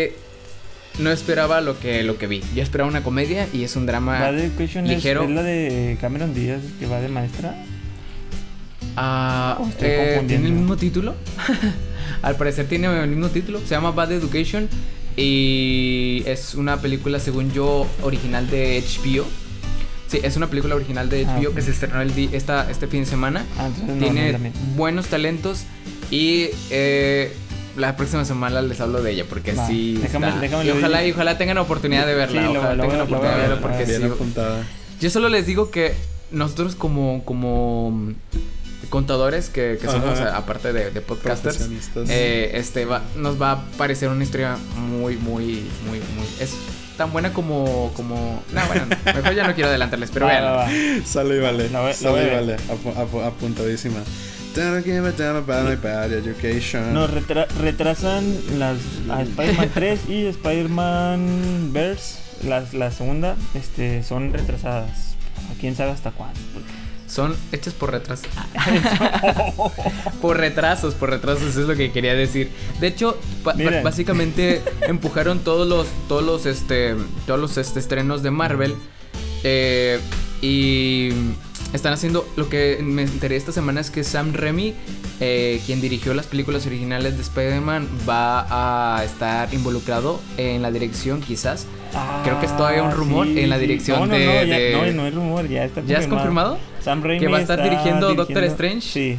no 1.00 1.12
esperaba 1.12 1.60
lo 1.60 1.78
que, 1.80 2.02
lo 2.04 2.18
que 2.18 2.28
vi. 2.28 2.42
Yo 2.56 2.64
esperaba 2.64 2.90
una 2.90 3.04
comedia 3.04 3.48
y 3.54 3.64
es 3.64 3.76
un 3.76 3.86
drama... 3.86 4.20
Bad 4.20 4.40
Education 4.40 4.86
es- 4.86 4.92
ligero. 4.96 5.24
Es, 5.26 5.30
la 5.32 5.44
de 5.44 5.98
Cameron 6.00 6.34
Díaz 6.34 6.62
que 6.80 6.86
va 6.88 7.02
de 7.02 7.10
maestra. 7.10 7.54
Ah, 9.02 9.58
Oh, 9.62 9.70
eh, 9.80 10.22
¿Tiene 10.28 10.48
el 10.48 10.54
mismo 10.54 10.76
título? 10.76 11.16
Al 12.22 12.36
parecer 12.36 12.68
tiene 12.68 12.88
el 13.02 13.10
mismo 13.10 13.30
título. 13.30 13.60
Se 13.60 13.70
llama 13.70 13.92
Bad 13.92 14.12
Education. 14.12 14.68
Y 15.16 16.24
es 16.26 16.56
una 16.56 16.78
película, 16.82 17.20
según 17.20 17.52
yo, 17.52 17.88
original 18.02 18.50
de 18.50 18.82
HBO. 18.84 19.26
Sí, 20.08 20.20
es 20.24 20.36
una 20.38 20.48
película 20.48 20.76
original 20.76 21.10
de 21.10 21.26
Ah, 21.26 21.38
HBO 21.40 21.50
ok. 21.50 21.56
que 21.56 21.62
se 21.62 21.72
estrenó 21.72 22.02
el 22.02 22.12
esta, 22.34 22.70
este 22.70 22.88
fin 22.88 23.02
de 23.02 23.06
semana. 23.06 23.46
Ah, 23.58 23.68
entonces 23.68 23.88
no, 23.88 23.96
no 23.96 24.02
tiene 24.02 24.52
buenos 24.76 25.08
talentos. 25.08 25.64
Y 26.12 26.48
eh, 26.72 27.32
la 27.78 27.96
próxima 27.96 28.26
semana 28.26 28.62
les 28.62 28.82
hablo 28.82 29.02
de 29.04 29.12
ella 29.12 29.26
porque 29.30 29.54
Va, 29.54 29.68
sí. 29.68 30.00
déjame- 30.02 30.28
está- 30.30 30.40
déjame 30.42 30.66
y 30.66 30.68
lo 30.70 30.78
ojalá, 30.78 31.06
y 31.06 31.12
ojalá 31.12 31.38
tengan 31.38 31.58
oportunidad 31.60 32.06
de 32.08 32.16
verla. 32.16 32.42
Sí, 32.42 32.58
ojalá 32.58 32.76
lo 32.76 32.82
tengan 32.84 32.98
lo 32.98 33.04
oportunidad 33.06 33.34
de 33.36 33.42
verla 33.42 33.56
ver, 33.56 33.62
porque 33.62 33.86
sí, 33.86 33.94
yo 35.00 35.10
solo 35.10 35.30
les 35.30 35.46
digo 35.46 35.70
que 35.72 35.94
nosotros 36.32 36.76
como, 36.76 37.24
como 37.24 38.14
contadores 38.90 39.50
que, 39.50 39.78
que 39.80 39.88
somos 39.88 40.20
Ajá. 40.20 40.36
aparte 40.38 40.74
de, 40.74 40.92
de 40.92 41.02
podcasters, 41.02 41.58
eh, 42.10 42.52
este 42.56 42.86
va, 42.86 43.02
nos 43.16 43.42
va 43.42 43.52
a 43.52 43.66
parecer 43.78 44.10
una 44.10 44.24
historia 44.24 44.58
muy, 44.76 45.16
muy, 45.18 45.64
muy, 45.88 46.00
muy... 46.16 46.26
Es 46.40 46.54
tan 46.98 47.12
buena 47.14 47.32
como... 47.32 47.92
como 47.96 48.44
no, 48.52 48.66
bueno, 48.68 48.86
no, 48.88 49.14
mejor 49.14 49.34
ya 49.36 49.48
no 49.48 49.54
quiero 49.54 49.70
adelantarles, 49.70 50.10
pero 50.12 50.26
vean. 50.28 50.44
Sale 51.06 51.36
y 51.38 51.40
vale. 51.40 51.70
Sale 51.94 52.28
y 52.28 52.36
vale. 52.36 52.56
Apu- 52.68 52.96
apu- 52.96 53.24
apuntadísima. 53.26 54.00
Nos 56.94 57.12
retra- 57.12 57.48
retrasan 57.62 58.26
las 58.58 58.78
a 59.10 59.22
Spider-Man 59.22 59.70
3 59.74 60.00
y 60.10 60.26
Spider-Man 60.26 61.70
Verse, 61.72 62.18
la, 62.48 62.64
la 62.74 62.92
segunda, 62.92 63.36
este, 63.54 64.04
son 64.04 64.34
retrasadas. 64.34 65.16
Quién 65.60 65.76
sabe 65.76 65.92
hasta 65.92 66.12
cuándo. 66.12 66.40
porque- 66.54 66.79
Son 67.10 67.36
hechos 67.52 67.74
por 67.80 67.92
retrasos. 67.92 68.30
por 70.22 70.38
retrasos, 70.38 70.94
por 70.94 71.10
retrasos, 71.10 71.44
eso 71.50 71.62
es 71.62 71.68
lo 71.68 71.76
que 71.76 71.92
quería 71.92 72.14
decir. 72.14 72.52
De 72.80 72.88
hecho, 72.88 73.18
básicamente 73.84 74.62
empujaron 74.88 75.40
todos 75.40 75.68
los, 75.68 75.88
todos 76.08 76.24
los, 76.24 76.46
este, 76.46 76.96
todos 77.26 77.40
los 77.40 77.58
este, 77.58 77.80
estrenos 77.80 78.24
de 78.24 78.32
Marvel. 78.32 78.76
eh, 79.44 80.00
y 80.42 81.10
están 81.74 81.94
haciendo 81.94 82.28
lo 82.36 82.50
que 82.50 82.80
me 82.82 83.04
enteré 83.04 83.36
esta 83.36 83.52
semana 83.52 83.80
es 83.82 83.92
que 83.92 84.04
Sam 84.04 84.34
Raimi, 84.34 84.74
eh, 85.20 85.62
quien 85.66 85.82
dirigió 85.82 86.14
las 86.14 86.26
películas 86.28 86.66
originales 86.66 87.16
de 87.16 87.22
Spider-Man, 87.22 87.88
va 88.10 88.98
a 88.98 89.04
estar 89.04 89.54
involucrado 89.54 90.20
en 90.38 90.62
la 90.62 90.72
dirección, 90.72 91.22
quizás. 91.22 91.68
Creo 92.24 92.40
que 92.40 92.46
es 92.46 92.56
todavía 92.56 92.84
un 92.84 92.90
Ah, 92.92 92.96
rumor 92.96 93.28
en 93.28 93.50
la 93.50 93.58
dirección 93.58 94.00
no, 94.02 94.06
no, 94.08 94.14
de- 94.14 94.26
No, 94.26 94.44
ya- 94.44 94.58
de- 94.58 94.72
no, 94.74 95.02
no 95.02 95.08
es 95.08 95.14
rumor, 95.16 95.48
ya 95.48 95.66
está 95.66 95.82
¿Ya 95.86 95.98
es 95.98 96.08
confirmado? 96.08 96.58
Sam 96.82 97.02
Raimi 97.04 97.20
¿Que 97.20 97.28
va 97.28 97.38
a 97.38 97.42
estar 97.42 97.62
dirigiendo 97.64 98.14
Doctor 98.14 98.44
Strange? 98.46 98.82
Sí. 98.82 99.18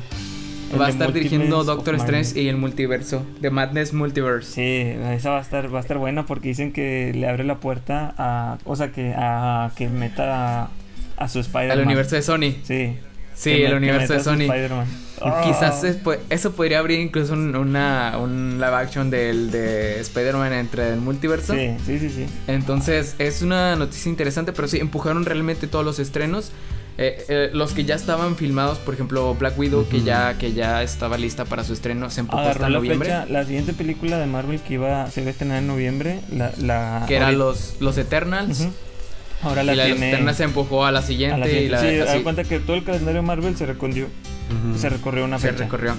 Va 0.79 0.85
a 0.85 0.87
de 0.87 0.93
estar 0.93 1.13
dirigiendo 1.13 1.65
Doctor. 1.65 1.97
Strange 1.97 2.41
y 2.41 2.47
el 2.47 2.57
multiverso, 2.57 3.25
The 3.41 3.51
Madness 3.51 3.93
Multiverse. 3.93 4.53
Sí, 4.53 5.01
esa 5.17 5.31
va 5.31 5.39
a 5.39 5.41
estar, 5.43 5.75
va 5.75 5.79
a 5.79 5.81
estar 5.83 5.99
buena 5.99 6.27
porque 6.27 6.47
dicen 6.49 6.73
que 6.73 7.11
le 7.13 7.29
abre 7.29 7.43
la 7.43 7.59
puerta 7.59 8.15
a, 8.17 8.59
o 8.65 8.77
sea, 8.77 8.93
que 8.93 9.13
a 9.17 9.73
que 9.75 9.89
meta 9.89 10.71
a, 11.21 11.29
su 11.29 11.39
Spider-Man. 11.41 11.79
Al 11.79 11.85
universo 11.85 12.17
de 12.17 12.23
Sony. 12.23 12.55
Sí. 12.65 12.97
Sí, 13.35 13.51
que 13.53 13.65
el 13.67 13.71
me- 13.73 13.77
universo 13.79 14.13
de 14.15 14.21
Sony. 14.21 14.49
Quizás 15.45 15.83
pu- 16.03 16.19
eso 16.31 16.53
podría 16.53 16.79
abrir 16.79 16.99
incluso 17.01 17.35
un, 17.35 17.55
una, 17.55 18.17
un 18.19 18.55
live 18.55 18.75
action 18.75 19.11
del, 19.11 19.51
de 19.51 20.01
Spider-Man 20.01 20.53
entre 20.53 20.93
el 20.95 21.01
multiverso. 21.01 21.55
Sí, 21.55 21.77
sí, 21.87 21.99
sí, 21.99 22.11
sí. 22.11 22.27
Entonces 22.47 23.15
es 23.19 23.43
una 23.43 23.77
noticia 23.77 24.09
interesante, 24.11 24.53
pero 24.53 24.67
sí, 24.69 24.79
empujaron 24.79 25.25
realmente 25.25 25.67
todos 25.67 25.85
los 25.85 25.99
estrenos. 25.99 26.53
Eh, 26.99 27.25
eh, 27.29 27.51
los 27.55 27.73
que 27.73 27.85
ya 27.85 27.95
estaban 27.95 28.37
filmados, 28.37 28.79
por 28.79 28.93
ejemplo, 28.93 29.35
Black 29.35 29.59
Widow, 29.59 29.89
que, 29.89 30.03
ya, 30.03 30.37
que 30.37 30.53
ya 30.53 30.83
estaba 30.83 31.17
lista 31.17 31.47
para 31.47 31.65
su 31.65 31.73
estreno, 31.73 32.11
se 32.11 32.21
empujó 32.21 32.41
hasta 32.41 32.69
la 32.69 32.77
noviembre. 32.77 33.09
fecha, 33.09 33.27
la 33.27 33.45
siguiente 33.45 33.73
película 33.73 34.19
de 34.19 34.27
Marvel 34.27 34.61
que 34.61 34.75
iba 34.75 35.11
se 35.11 35.21
iba 35.23 35.29
a 35.29 35.33
estrenar 35.33 35.59
en 35.59 35.67
noviembre, 35.67 36.21
la, 36.31 36.53
la 36.59 37.05
Que 37.09 37.17
eran 37.17 37.39
los, 37.39 37.77
los 37.81 37.97
Eternals. 37.97 38.61
Ujú. 38.61 38.73
Ahora 39.43 39.63
y 39.63 39.67
la 39.67 39.75
la 39.75 39.83
de 39.85 39.89
los 39.91 39.99
tiene 39.99 40.35
se 40.35 40.45
empujó 40.45 40.85
a 40.85 40.93
la 40.93 41.03
siguiente. 41.03 41.35
a 41.35 41.39
la 41.39 41.47
y 41.47 41.51
siguiente. 41.51 41.71
la, 41.71 41.81
sí, 41.81 41.87
así, 41.87 42.19
da 42.19 42.23
cuenta 42.23 42.45
que 42.45 42.59
todo 42.59 42.77
el 42.77 42.85
calendario 42.85 43.23
Marvel 43.23 43.57
se 43.57 43.67
recorrió, 43.67 44.09
se 44.77 44.89
recorrió 44.91 45.25
una 45.25 45.39
se 45.39 45.49
fecha. 45.51 45.65
recorrió. 45.65 45.95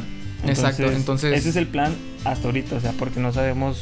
Exacto, 0.45 0.91
entonces... 0.91 1.37
ese 1.37 1.49
es 1.49 1.55
el 1.55 1.67
plan 1.67 1.93
hasta 2.25 2.47
ahorita, 2.47 2.75
o 2.75 2.79
sea, 2.79 2.93
porque 2.93 3.19
no 3.19 3.31
sabemos 3.31 3.81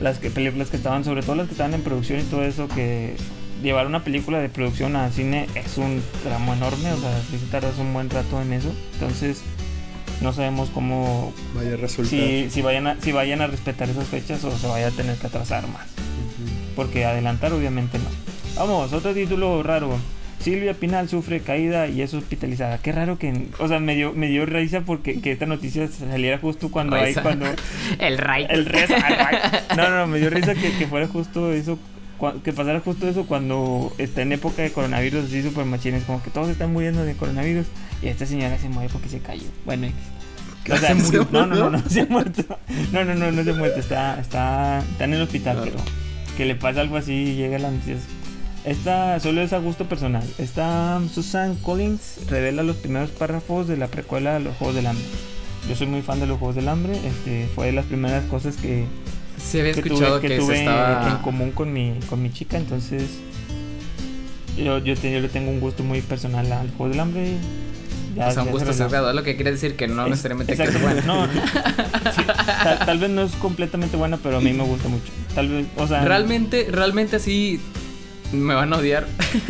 las 0.00 0.18
que 0.18 0.30
películas 0.30 0.70
que 0.70 0.76
estaban, 0.76 1.04
sobre 1.04 1.22
todo 1.22 1.36
las 1.36 1.46
que 1.46 1.52
estaban 1.52 1.74
en 1.74 1.82
producción 1.82 2.20
y 2.20 2.22
todo 2.24 2.42
eso, 2.42 2.68
que 2.68 3.16
llevar 3.62 3.86
una 3.86 4.02
película 4.04 4.38
de 4.40 4.48
producción 4.48 4.96
a 4.96 5.10
cine 5.10 5.46
es 5.54 5.78
un 5.78 6.02
tramo 6.22 6.54
enorme, 6.54 6.92
o 6.92 6.98
sea, 6.98 7.22
si 7.30 7.36
tardas 7.46 7.78
un 7.78 7.92
buen 7.92 8.10
rato 8.10 8.40
en 8.40 8.52
eso, 8.52 8.72
entonces 8.94 9.42
no 10.20 10.32
sabemos 10.32 10.70
cómo, 10.70 11.32
Vaya 11.54 11.74
a 11.74 11.76
resultar. 11.76 12.18
si, 12.18 12.50
si, 12.50 12.62
vayan 12.62 12.86
a, 12.86 13.00
si 13.00 13.12
vayan 13.12 13.40
a 13.40 13.46
respetar 13.46 13.88
esas 13.88 14.06
fechas 14.08 14.42
o 14.44 14.56
se 14.56 14.66
vaya 14.66 14.88
a 14.88 14.90
tener 14.90 15.16
que 15.16 15.26
atrasar 15.26 15.66
más, 15.68 15.86
porque 16.76 17.04
adelantar 17.04 17.52
obviamente 17.52 17.98
no. 17.98 18.23
Vamos, 18.56 18.92
otro 18.92 19.12
título 19.14 19.62
raro. 19.62 19.96
Silvia 20.40 20.74
Pinal 20.74 21.08
sufre 21.08 21.40
caída 21.40 21.86
y 21.88 22.02
es 22.02 22.12
hospitalizada. 22.12 22.78
Qué 22.78 22.92
raro 22.92 23.18
que, 23.18 23.46
o 23.58 23.66
sea, 23.66 23.80
me 23.80 23.94
dio, 23.94 24.12
me 24.12 24.28
dio 24.28 24.44
risa 24.44 24.82
porque 24.82 25.20
que 25.20 25.32
esta 25.32 25.46
noticia 25.46 25.88
saliera 25.88 26.38
justo 26.38 26.70
cuando 26.70 26.96
hay 26.96 27.14
cuando 27.14 27.46
El 27.98 28.18
Ray. 28.18 28.46
el 28.50 28.66
res 28.66 28.90
No, 29.76 29.88
no, 29.90 30.06
me 30.06 30.18
dio 30.18 30.28
risa 30.28 30.54
que, 30.54 30.70
que 30.76 30.86
fuera 30.86 31.06
justo 31.08 31.50
eso, 31.52 31.78
que 32.44 32.52
pasara 32.52 32.80
justo 32.80 33.08
eso 33.08 33.26
cuando 33.26 33.92
está 33.96 34.20
en 34.22 34.32
época 34.32 34.60
de 34.62 34.70
coronavirus, 34.70 35.24
así 35.26 35.42
super 35.42 35.64
machines, 35.64 36.04
como 36.04 36.22
que 36.22 36.30
todos 36.30 36.50
están 36.50 36.72
muriendo 36.74 37.04
de 37.04 37.14
coronavirus 37.14 37.66
y 38.02 38.08
esta 38.08 38.26
señora 38.26 38.58
se 38.58 38.68
muere 38.68 38.90
porque 38.92 39.08
se 39.08 39.20
cayó. 39.20 39.46
Bueno, 39.64 39.86
X. 39.86 40.72
o 40.72 40.76
sea, 40.76 40.88
¿Se 40.90 40.94
murió? 40.94 41.26
no, 41.32 41.46
no, 41.46 41.54
no, 41.56 41.70
no 41.70 41.88
se 41.88 42.02
ha 42.02 42.06
muerto. 42.06 42.42
No, 42.92 43.02
no, 43.04 43.14
no, 43.14 43.32
no 43.32 43.42
se 43.44 43.50
ha 43.50 43.54
muerto, 43.54 43.80
está, 43.80 44.20
está, 44.20 44.80
está 44.80 45.04
en 45.04 45.14
el 45.14 45.22
hospital, 45.22 45.56
Claro. 45.56 45.70
pero 45.72 45.84
que 46.36 46.44
le 46.44 46.54
pasa 46.54 46.82
algo 46.82 46.98
así 46.98 47.12
y 47.14 47.34
llega 47.36 47.58
la 47.58 47.70
noticia. 47.70 47.96
Esta 48.64 49.20
solo 49.20 49.42
es 49.42 49.52
a 49.52 49.58
gusto 49.58 49.86
personal. 49.86 50.22
Esta 50.38 51.00
Susan 51.12 51.54
Collins 51.56 52.20
revela 52.28 52.62
los 52.62 52.76
primeros 52.76 53.10
párrafos 53.10 53.68
de 53.68 53.76
la 53.76 53.88
precuela 53.88 54.34
de 54.34 54.40
los 54.40 54.56
Juegos 54.56 54.74
del 54.76 54.86
Hambre. 54.86 55.04
Yo 55.68 55.76
soy 55.76 55.86
muy 55.86 56.00
fan 56.02 56.20
de 56.20 56.26
los 56.26 56.38
Juegos 56.38 56.56
del 56.56 56.68
Hambre. 56.68 56.96
Este 57.06 57.46
fue 57.54 57.66
de 57.66 57.72
las 57.72 57.84
primeras 57.84 58.24
cosas 58.24 58.56
que, 58.56 58.84
Se 59.36 59.60
había 59.60 59.74
que 59.74 59.80
escuchado 59.80 60.18
tuve, 60.18 60.28
que, 60.28 60.34
que 60.36 60.40
tuve 60.40 60.58
estaba... 60.60 61.10
en 61.10 61.16
común 61.18 61.50
con 61.50 61.72
mi, 61.74 61.92
con 62.08 62.22
mi 62.22 62.32
chica. 62.32 62.56
Entonces 62.56 63.02
yo, 64.56 64.78
yo, 64.78 64.96
te- 64.96 65.12
yo 65.12 65.20
le 65.20 65.28
tengo 65.28 65.50
un 65.50 65.60
gusto 65.60 65.82
muy 65.82 66.00
personal 66.00 66.50
al 66.50 66.70
Juego 66.70 66.88
del 66.90 67.00
Hambre. 67.00 67.32
Ya- 68.16 68.28
o 68.28 68.32
sea, 68.32 68.42
un 68.44 68.50
gusto. 68.50 68.70
Es 68.70 68.78
lo 69.14 69.22
que 69.24 69.36
quiere 69.36 69.50
decir 69.52 69.76
que 69.76 69.88
no 69.88 70.04
Es- 70.04 70.10
necesariamente 70.10 70.56
que 70.56 70.62
es 70.62 70.80
bueno. 70.80 71.02
no, 71.04 71.26
sí, 72.14 72.22
tal, 72.62 72.78
tal 72.86 72.98
vez 72.98 73.10
no 73.10 73.22
es 73.22 73.32
completamente 73.32 73.96
buena, 73.98 74.16
pero 74.16 74.38
a 74.38 74.40
mí 74.40 74.52
me 74.54 74.62
gusta 74.64 74.88
mucho. 74.88 75.12
Tal 75.34 75.48
vez, 75.48 75.66
o 75.76 75.86
sea, 75.86 76.02
Realmente, 76.04 76.68
realmente 76.70 77.16
así 77.16 77.60
me 78.34 78.54
van 78.54 78.72
a 78.72 78.76
odiar. 78.78 79.06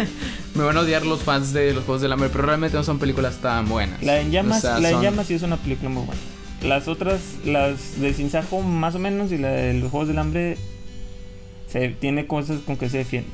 me 0.54 0.62
van 0.62 0.76
a 0.76 0.80
odiar 0.80 1.04
los 1.04 1.22
fans 1.22 1.52
de 1.52 1.72
los 1.72 1.84
Juegos 1.84 2.02
del 2.02 2.12
Hambre, 2.12 2.28
pero 2.30 2.44
realmente 2.44 2.76
no 2.76 2.84
son 2.84 2.98
películas 2.98 3.36
tan 3.38 3.68
buenas. 3.68 4.02
La 4.02 4.20
en 4.20 4.30
llamas, 4.30 4.58
O 4.58 4.60
sea, 4.60 4.78
la 4.78 4.90
en 4.90 5.00
llamas 5.02 5.26
sí 5.26 5.34
es 5.34 5.42
una 5.42 5.56
película 5.56 5.90
muy 5.90 6.04
buena. 6.04 6.20
Las 6.62 6.88
otras, 6.88 7.20
las 7.44 8.00
de 8.00 8.14
Sin 8.14 8.30
Sajo 8.30 8.62
más 8.62 8.94
o 8.94 8.98
menos 8.98 9.32
y 9.32 9.38
la 9.38 9.48
de 9.48 9.74
los 9.74 9.90
Juegos 9.90 10.08
del 10.08 10.18
Hambre 10.18 10.56
se 11.70 11.88
tiene 11.88 12.26
cosas 12.26 12.60
con 12.64 12.76
que 12.76 12.88
se 12.88 12.98
defiende. 12.98 13.30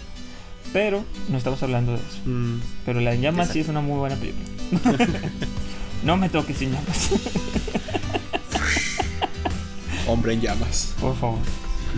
Pero 0.72 1.04
no 1.28 1.38
estamos 1.38 1.62
hablando 1.62 1.92
de 1.92 1.98
eso. 1.98 2.20
Mm. 2.24 2.60
Pero 2.86 3.00
la 3.00 3.12
en 3.12 3.22
llamas 3.22 3.50
sí 3.50 3.60
es 3.60 3.68
una 3.68 3.80
muy 3.80 3.98
buena 3.98 4.16
película. 4.16 4.46
no 6.04 6.16
me 6.16 6.28
toques 6.28 6.56
sin 6.56 6.72
llamas, 6.72 7.10
Hombre 10.06 10.32
en 10.32 10.40
llamas. 10.40 10.94
por 11.00 11.16
favor. 11.16 11.38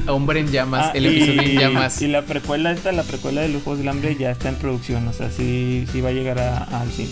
Hombre 0.06 0.40
en 0.40 0.50
llamas, 0.50 0.86
Ah, 0.88 0.92
el 0.94 1.06
y- 1.06 1.08
episodio 1.08 1.42
en 1.42 1.58
llamas. 1.58 2.02
Y 2.02 2.08
la 2.08 2.22
precuela 2.22 2.72
esta, 2.72 2.92
la 2.92 3.02
precuela 3.02 3.42
de 3.42 3.48
Juegos 3.52 3.78
del 3.78 3.88
Hambre 3.88 4.16
ya 4.18 4.30
está 4.30 4.48
en 4.48 4.56
producción, 4.56 5.06
o 5.08 5.12
sea, 5.12 5.30
sí, 5.30 5.84
sí 5.92 6.00
va 6.00 6.08
a 6.08 6.12
llegar 6.12 6.38
a- 6.38 6.64
al 6.80 6.90
cine. 6.90 7.10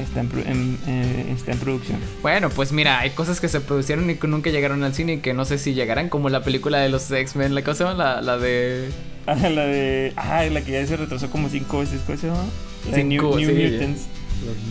Está 0.00 0.20
en, 0.20 0.28
pro- 0.28 0.40
en- 0.40 0.78
eh, 0.86 1.26
está 1.36 1.52
en 1.52 1.58
producción. 1.58 1.98
Bueno, 2.22 2.48
pues 2.48 2.72
mira, 2.72 3.00
hay 3.00 3.10
cosas 3.10 3.40
que 3.40 3.48
se 3.48 3.60
producieron 3.60 4.08
y 4.08 4.14
que 4.14 4.26
nunca 4.26 4.48
llegaron 4.50 4.82
al 4.84 4.94
cine 4.94 5.14
y 5.14 5.18
que 5.18 5.34
no 5.34 5.44
sé 5.44 5.58
si 5.58 5.74
llegarán, 5.74 6.08
como 6.08 6.30
la 6.30 6.42
película 6.42 6.78
de 6.78 6.88
los 6.88 7.10
X-Men, 7.10 7.54
la 7.54 7.62
cosa, 7.62 7.92
la, 7.92 8.22
la 8.22 8.38
de... 8.38 8.88
Ah, 9.26 9.34
la 9.36 9.64
de. 9.66 10.12
Ah, 10.16 10.44
la 10.50 10.62
que 10.62 10.72
ya 10.72 10.86
se 10.86 10.96
retrasó 10.96 11.30
como 11.30 11.48
cinco 11.48 11.80
veces. 11.80 12.00
¿Cómo 12.06 12.18
se 12.18 12.26
llama? 12.28 12.42
La 12.90 12.96
de 12.96 13.02
Cinco, 13.02 13.36
New, 13.36 13.50
New 13.50 13.56
sí, 13.56 13.62
ya. 13.62 13.70
Mutants. 13.70 14.02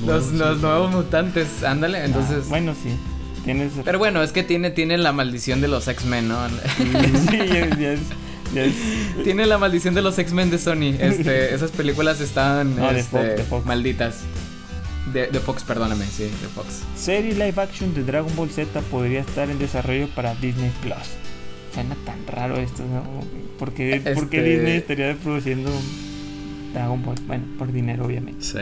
Los, 0.05 0.31
los 0.33 0.59
nuevos 0.59 0.91
mutantes, 0.91 1.63
ándale, 1.63 2.03
entonces... 2.03 2.39
Ah, 2.41 2.49
bueno, 2.49 2.73
sí. 2.73 2.89
Tienes. 3.43 3.71
Pero 3.83 3.97
bueno, 3.99 4.21
es 4.21 4.31
que 4.31 4.43
tiene, 4.43 4.69
tiene 4.71 4.97
la 4.97 5.11
maldición 5.13 5.61
de 5.61 5.67
los 5.67 5.87
X-Men, 5.87 6.27
¿no? 6.27 6.47
sí, 6.77 7.37
ya, 7.37 7.69
ya 7.77 7.93
es. 7.93 7.99
Ya 8.53 8.63
es 8.65 8.73
tiene 9.23 9.45
la 9.45 9.57
maldición 9.57 9.93
de 9.93 10.01
los 10.01 10.19
X-Men 10.19 10.51
de 10.51 10.57
Sony. 10.57 10.93
Este, 10.99 11.53
esas 11.55 11.71
películas 11.71 12.19
están 12.21 12.75
No, 12.75 12.91
de 12.91 12.99
este, 12.99 13.17
Fox, 13.17 13.37
de 13.37 13.43
Fox. 13.43 13.65
malditas. 13.65 14.19
De, 15.13 15.27
de 15.27 15.39
Fox, 15.39 15.63
perdóname, 15.63 16.05
sí, 16.05 16.23
de 16.23 16.47
Fox. 16.53 16.81
Serie 16.95 17.33
live 17.33 17.53
action 17.61 17.93
de 17.93 18.03
Dragon 18.03 18.33
Ball 18.35 18.49
Z 18.49 18.79
podría 18.91 19.21
estar 19.21 19.49
en 19.49 19.57
desarrollo 19.57 20.07
para 20.09 20.35
Disney 20.35 20.71
Plus. 20.81 20.97
Suena 21.73 21.95
tan 22.05 22.27
raro 22.27 22.57
esto, 22.57 22.83
¿no? 22.83 23.03
¿Por 23.57 23.73
qué, 23.73 24.01
por 24.13 24.29
qué 24.29 24.37
Este- 24.39 24.49
Disney 24.49 24.77
estaría 24.77 25.15
produciendo 25.15 25.71
Dragon 26.73 27.01
Ball? 27.03 27.15
Bueno, 27.25 27.45
por 27.57 27.71
dinero, 27.71 28.05
obviamente. 28.05 28.43
Sí. 28.43 28.59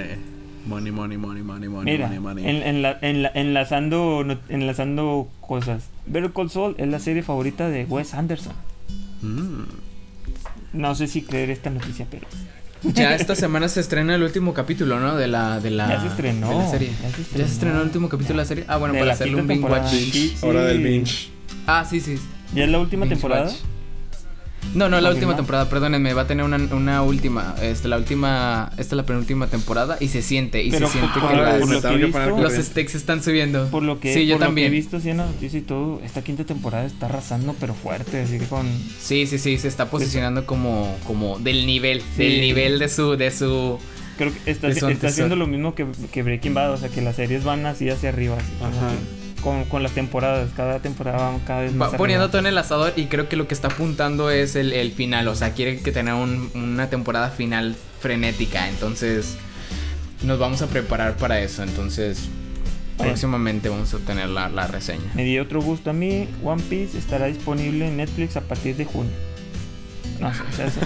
Money, 0.70 0.92
money, 0.92 1.18
money, 1.18 1.42
money, 1.44 1.68
money, 1.70 1.92
Mira, 1.94 2.08
money, 2.08 2.20
money. 2.20 2.46
en- 2.48 2.64
en 2.64 2.82
la- 2.82 2.98
en 3.02 3.24
la- 3.24 3.32
enlazando, 3.34 4.24
no- 4.24 4.38
enlazando 4.50 5.28
cosas. 5.42 5.90
Better 6.06 6.32
Call 6.32 6.50
Saul 6.50 6.76
es 6.78 6.88
la 6.88 7.00
serie 7.00 7.24
favorita 7.24 7.68
de 7.70 7.86
Wes 7.86 8.14
Anderson. 8.14 8.54
Mm. 9.22 9.64
No 10.74 10.94
sé 10.96 11.08
si 11.08 11.24
creer 11.24 11.50
esta 11.50 11.70
noticia, 11.70 12.06
pero 12.10 12.28
Ya 12.94 13.14
esta 13.16 13.36
semana 13.36 13.68
se 13.68 13.82
estrena 13.82 14.16
el 14.16 14.24
último 14.24 14.54
capítulo, 14.54 15.00
¿no? 15.02 15.16
De 15.18 15.28
la, 15.28 15.60
de 15.60 15.70
la, 15.72 15.90
Ya 15.90 16.02
se 16.02 16.08
estrenó, 16.08 16.50
de 16.50 16.56
la 16.56 16.68
serie. 16.70 16.90
ya 17.02 17.10
se 17.12 17.24
Ya 17.40 17.46
se 17.48 17.54
estrenó. 17.54 17.78
el 17.80 17.86
último 17.88 18.08
capítulo 18.08 18.38
de 18.38 18.44
la 18.44 18.48
serie. 18.48 18.64
Ah, 18.68 18.78
bueno, 18.78 18.94
De 18.94 19.02
para 19.02 19.14
hacerle 19.14 19.36
un 19.36 19.48
binge 19.48 19.66
watch. 19.68 19.92
Binge. 19.92 20.12
Sí, 20.12 20.34
sí. 20.40 20.46
Hora 20.46 20.64
del 20.64 20.82
binge. 20.82 21.30
Ah, 21.68 21.84
sí, 21.90 22.00
sí. 22.00 22.16
¿Ya 22.56 22.64
es 22.64 22.70
la 22.70 22.80
última 22.80 23.04
Binge 23.06 23.16
temporada? 23.16 23.48
watch. 23.48 23.58
No, 24.76 24.88
no, 24.88 25.02
la 25.02 25.10
última 25.10 25.36
temporada, 25.36 25.68
perdónenme, 25.68 26.14
va 26.14 26.22
a 26.24 26.28
tener 26.28 26.46
una, 26.46 26.58
una 26.58 27.02
última, 27.02 27.56
este, 27.62 27.88
la 27.88 27.98
última, 27.98 28.70
esta 28.78 28.94
es 28.94 28.98
la 28.98 29.04
penúltima 29.04 29.48
temporada 29.48 29.98
y 30.00 30.10
se 30.10 30.22
siente, 30.22 30.62
y 30.64 30.70
Pero 30.70 30.86
se 30.88 31.00
siente 31.00 31.20
que 31.20 31.36
las- 31.36 31.60
lo 31.60 31.68
visto- 31.68 32.38
los 32.38 32.54
stakes 32.54 32.96
están 32.96 33.24
subiendo. 33.24 33.68
Por 33.70 33.82
lo 33.82 34.00
que, 34.00 34.14
sí, 34.14 34.28
yo 34.28 34.36
por 34.36 34.42
lo 34.42 34.46
que 34.46 34.46
también. 34.48 34.68
he 34.68 34.70
visto 34.70 34.98
así 34.98 35.10
en 35.10 35.18
la 35.18 35.26
noticia 35.26 35.58
y 35.58 35.64
todo, 35.64 36.00
esta 36.06 36.22
quinta 36.24 36.44
temporada 36.44 36.86
está 36.86 37.08
arrasando 37.08 37.56
pero 37.60 37.74
fuerte, 37.74 38.22
así 38.22 38.38
que 38.38 38.46
con... 38.46 38.68
Sí, 39.02 39.26
sí, 39.26 39.40
sí, 39.40 39.58
se 39.58 39.68
está 39.68 39.90
posicionando 39.90 40.46
como, 40.46 40.96
como 41.08 41.40
del 41.40 41.66
nivel, 41.66 42.02
Sí. 42.16 42.24
del 42.24 42.42
nivel 42.42 42.78
de 42.78 42.90
su, 42.90 43.16
de 43.16 43.32
su, 43.32 43.80
creo 44.18 44.32
que 44.34 44.52
está, 44.52 44.68
haciendo 45.08 45.36
lo 45.36 45.48
mismo 45.48 45.74
que, 45.74 45.88
que 46.12 46.22
Breaking 46.22 46.54
Bad, 46.54 46.74
o 46.74 46.78
sea, 46.78 46.90
que 46.90 47.02
las 47.02 47.16
series 47.16 47.44
van 47.44 47.66
así 47.66 47.90
hacia 47.90 48.10
arriba, 48.10 48.36
así, 48.38 48.52
Ajá. 48.78 48.90
que 48.92 49.19
con, 49.42 49.66
con 49.66 49.84
las 49.84 49.92
temporadas, 49.94 50.50
cada 50.56 50.80
temporada 50.80 51.18
van 51.30 51.40
cada 51.40 51.62
vez 51.62 51.74
más 51.74 51.94
Va 51.94 51.98
poniendo 51.98 52.26
arriba. 52.26 52.32
todo 52.32 52.40
en 52.42 52.48
el 52.48 52.58
asador 52.58 52.94
y 52.96 53.06
creo 53.06 53.28
que 53.30 53.36
lo 53.36 53.48
que 53.48 53.54
está 53.54 53.68
apuntando 53.70 54.30
es 54.30 54.56
el, 54.56 54.74
el 54.74 54.92
final. 54.92 55.28
O 55.28 55.36
sea, 55.36 55.54
quiere 55.54 55.80
que 55.80 55.92
tener 55.92 56.14
un- 56.14 56.50
una 56.56 56.90
temporada 56.90 57.30
final 57.30 57.76
frenética. 58.00 58.70
Entonces, 58.70 59.36
nos 60.24 60.38
vamos 60.40 60.62
a 60.62 60.68
preparar 60.68 61.16
para 61.18 61.40
eso. 61.42 61.64
Entonces, 61.64 62.28
Bueno. 62.98 63.12
próximamente 63.14 63.70
vamos 63.70 63.94
a 63.94 63.98
obtener 63.98 64.30
la, 64.30 64.50
la 64.50 64.68
reseña. 64.68 65.12
Me 65.16 65.24
dio 65.24 65.42
otro 65.44 65.62
gusto 65.62 65.90
a 65.90 65.94
mí, 65.94 66.28
One 66.44 66.62
Piece 66.70 66.98
estará 66.98 67.28
disponible 67.28 67.88
en 67.88 67.98
Netflix 67.98 68.36
a 68.38 68.42
partir 68.42 68.76
de 68.76 68.86
junio. 68.86 69.12
No 70.20 70.34
sé, 70.34 70.42
eso- 70.66 70.82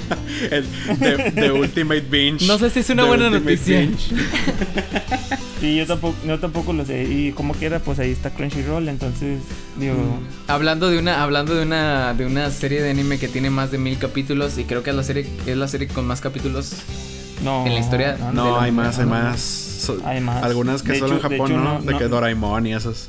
El 0.52 0.68
the, 1.00 1.32
the 1.32 1.52
Ultimate 1.52 2.02
Binge. 2.02 2.46
No 2.46 2.60
sé 2.60 2.70
si 2.70 2.82
es 2.82 2.90
una 2.92 3.02
The 3.04 3.08
buena 3.08 3.28
Ultimate 3.30 3.56
noticia. 3.56 3.90
Sí, 5.64 5.78
yo 5.78 5.88
tampoco, 5.88 6.16
yo 6.28 6.38
tampoco 6.40 6.74
lo 6.74 6.84
sé. 6.84 7.04
Y 7.06 7.32
como 7.32 7.54
quiera, 7.54 7.80
pues 7.80 7.98
ahí 8.00 8.12
está 8.12 8.32
Crunchyroll, 8.32 8.90
entonces, 8.90 9.40
digo, 9.80 9.94
Mm. 9.96 10.50
Hablando 10.52 10.90
de 10.90 11.00
una, 11.00 11.24
hablando 11.24 11.56
de 11.56 11.64
una, 11.64 12.14
de 12.14 12.26
una 12.26 12.52
serie 12.52 12.82
de 12.82 12.90
anime 12.92 13.18
que 13.18 13.30
tiene 13.30 13.50
más 13.50 13.72
de 13.72 13.78
mil 13.78 13.98
capítulos 13.98 14.58
y 14.58 14.66
creo 14.66 14.84
que 14.84 14.90
es 14.90 14.96
la 14.98 15.04
serie, 15.04 15.26
es 15.46 15.56
la 15.56 15.70
serie 15.70 15.88
con 15.88 16.06
más 16.06 16.20
capítulos. 16.20 16.74
no. 17.46 17.66
En 17.66 17.74
la 17.76 17.80
historia- 17.80 18.18
No, 18.34 18.58
la- 18.58 18.64
hay 18.64 18.72
más, 18.74 19.00
hay 19.00 19.06
no. 19.06 19.12
más. 19.12 19.40
So- 19.40 20.02
Hay 20.06 20.20
más. 20.20 20.44
Algunas 20.44 20.84
que 20.84 20.92
De 20.94 21.00
solo 21.00 21.16
hecho- 21.16 21.26
en 21.28 21.30
de 21.32 21.38
Japón, 21.38 21.52
hecho, 21.52 21.60
¿no? 21.62 21.74
no- 21.80 21.82
De 21.86 21.92
no- 21.94 21.98
que 21.98 22.08
Doraemon 22.10 22.68
y 22.68 22.74
esos. 22.74 23.08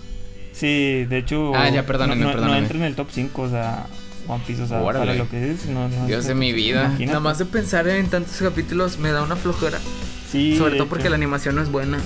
Sí, 0.53 1.05
de 1.09 1.19
hecho. 1.19 1.53
Ah, 1.57 1.69
ya, 1.71 1.85
perdónenme, 1.87 2.21
no, 2.23 2.27
no, 2.29 2.33
perdónenme. 2.35 2.59
No 2.61 2.63
entra 2.65 2.79
en 2.79 2.85
el 2.85 2.95
top 2.95 3.09
5, 3.13 3.43
o 3.43 3.49
sea, 3.51 3.87
One 4.29 4.43
Piece, 4.47 4.63
o 4.63 4.67
sea, 4.69 4.81
Órale. 4.81 5.07
para 5.07 5.15
lo 5.19 5.29
que 5.29 5.51
es. 5.51 5.67
No, 5.67 5.89
no 5.89 6.07
Dios 6.07 6.25
de 6.27 6.33
en 6.33 6.39
mi 6.39 6.47
cinco, 6.53 6.57
vida. 6.57 6.81
imagínate. 6.85 7.07
Nada 7.07 7.21
más 7.21 7.39
de 7.39 7.45
pensar 7.47 7.89
en 7.89 8.07
tantos 8.09 8.37
capítulos 8.37 8.99
me 8.99 9.11
da 9.11 9.23
una 9.25 9.35
flojera. 9.37 9.79
Sí, 10.35 10.59
Sobre 10.59 10.77
todo 10.77 10.89
porque 10.89 11.05
hecho. 11.05 11.11
la 11.11 11.17
animación 11.17 11.55
no 11.55 11.63
es 11.63 11.71
buena. 11.71 12.01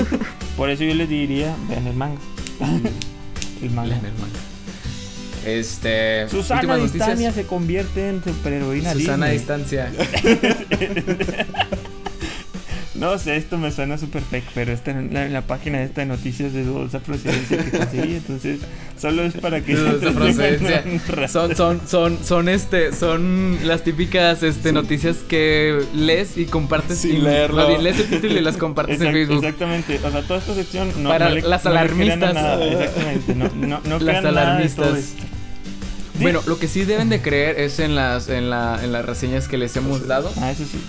Por 0.56 0.68
eso 0.68 0.82
yo 0.82 0.94
les 0.94 1.08
diría, 1.08 1.54
vean 1.68 1.86
el 1.86 1.94
manga. 1.94 2.18
el 3.62 3.70
manga. 3.70 3.90
Lean 3.90 4.04
el 4.04 4.14
manga. 4.14 4.40
Este. 5.46 6.28
Susana 6.28 6.76
noticias. 6.76 7.34
se 7.36 7.46
convierte 7.46 8.08
en 8.08 8.24
superheroína 8.24 8.94
Susana 8.94 9.26
a 9.26 9.28
Disney. 9.28 9.38
distancia. 9.38 9.92
No 12.98 13.16
sé, 13.18 13.36
esto 13.36 13.58
me 13.58 13.70
suena 13.70 13.96
super 13.96 14.22
fake, 14.22 14.46
pero 14.54 14.72
está 14.72 14.90
en 14.90 15.14
la, 15.14 15.24
en 15.26 15.32
la 15.32 15.42
página 15.42 15.82
esta 15.82 16.00
de 16.00 16.06
noticias 16.08 16.52
de 16.52 16.64
dudosa 16.64 16.98
procedencia 16.98 17.56
que 17.64 17.70
conseguí, 17.78 18.14
entonces 18.16 18.58
solo 19.00 19.22
es 19.22 19.34
para 19.34 19.60
que 19.60 19.74
Dudosa 19.76 20.10
procedencia. 20.12 21.28
Son, 21.28 21.54
son, 21.54 21.80
son, 21.86 22.18
son 22.24 22.48
este, 22.48 22.92
son 22.92 23.58
las 23.62 23.84
típicas 23.84 24.42
este, 24.42 24.72
noticias 24.72 25.18
que 25.28 25.80
lees 25.94 26.36
y 26.36 26.46
compartes 26.46 26.98
Sin 26.98 27.16
y 27.16 27.18
leerlo. 27.18 27.56
más 27.58 27.68
bien 27.68 27.84
lees 27.84 28.00
el 28.00 28.08
título 28.10 28.34
y 28.36 28.40
las 28.40 28.56
compartes 28.56 29.00
en 29.00 29.12
Facebook. 29.12 29.44
Exactamente, 29.44 30.00
o 30.02 30.10
sea, 30.10 30.22
toda 30.22 30.40
esta 30.40 30.54
sección 30.54 30.90
no, 31.02 31.08
Para 31.08 31.28
no 31.28 31.34
le- 31.36 31.42
las 31.42 31.64
no 31.64 31.70
le 31.72 31.78
alarmistas. 31.78 32.34
nada, 32.34 32.64
exactamente, 32.66 33.34
no, 33.36 33.44
no, 33.54 33.80
no 33.84 33.98
Las 34.00 34.02
crean 34.02 34.24
nada 34.24 34.56
de 34.58 34.68
todo 34.68 34.86
alarmistas. 34.86 34.98
esto. 34.98 35.22
Bueno, 36.20 36.40
lo 36.48 36.58
que 36.58 36.66
sí 36.66 36.84
deben 36.84 37.10
de 37.10 37.22
creer 37.22 37.60
es 37.60 37.78
en 37.78 37.94
las, 37.94 38.28
en 38.28 38.50
la, 38.50 38.80
en 38.82 38.90
las 38.90 39.04
reseñas 39.04 39.46
que 39.46 39.56
les 39.56 39.76
hemos 39.76 40.08
dado. 40.08 40.32
Ah, 40.40 40.50
eso 40.50 40.64
sí. 40.64 40.80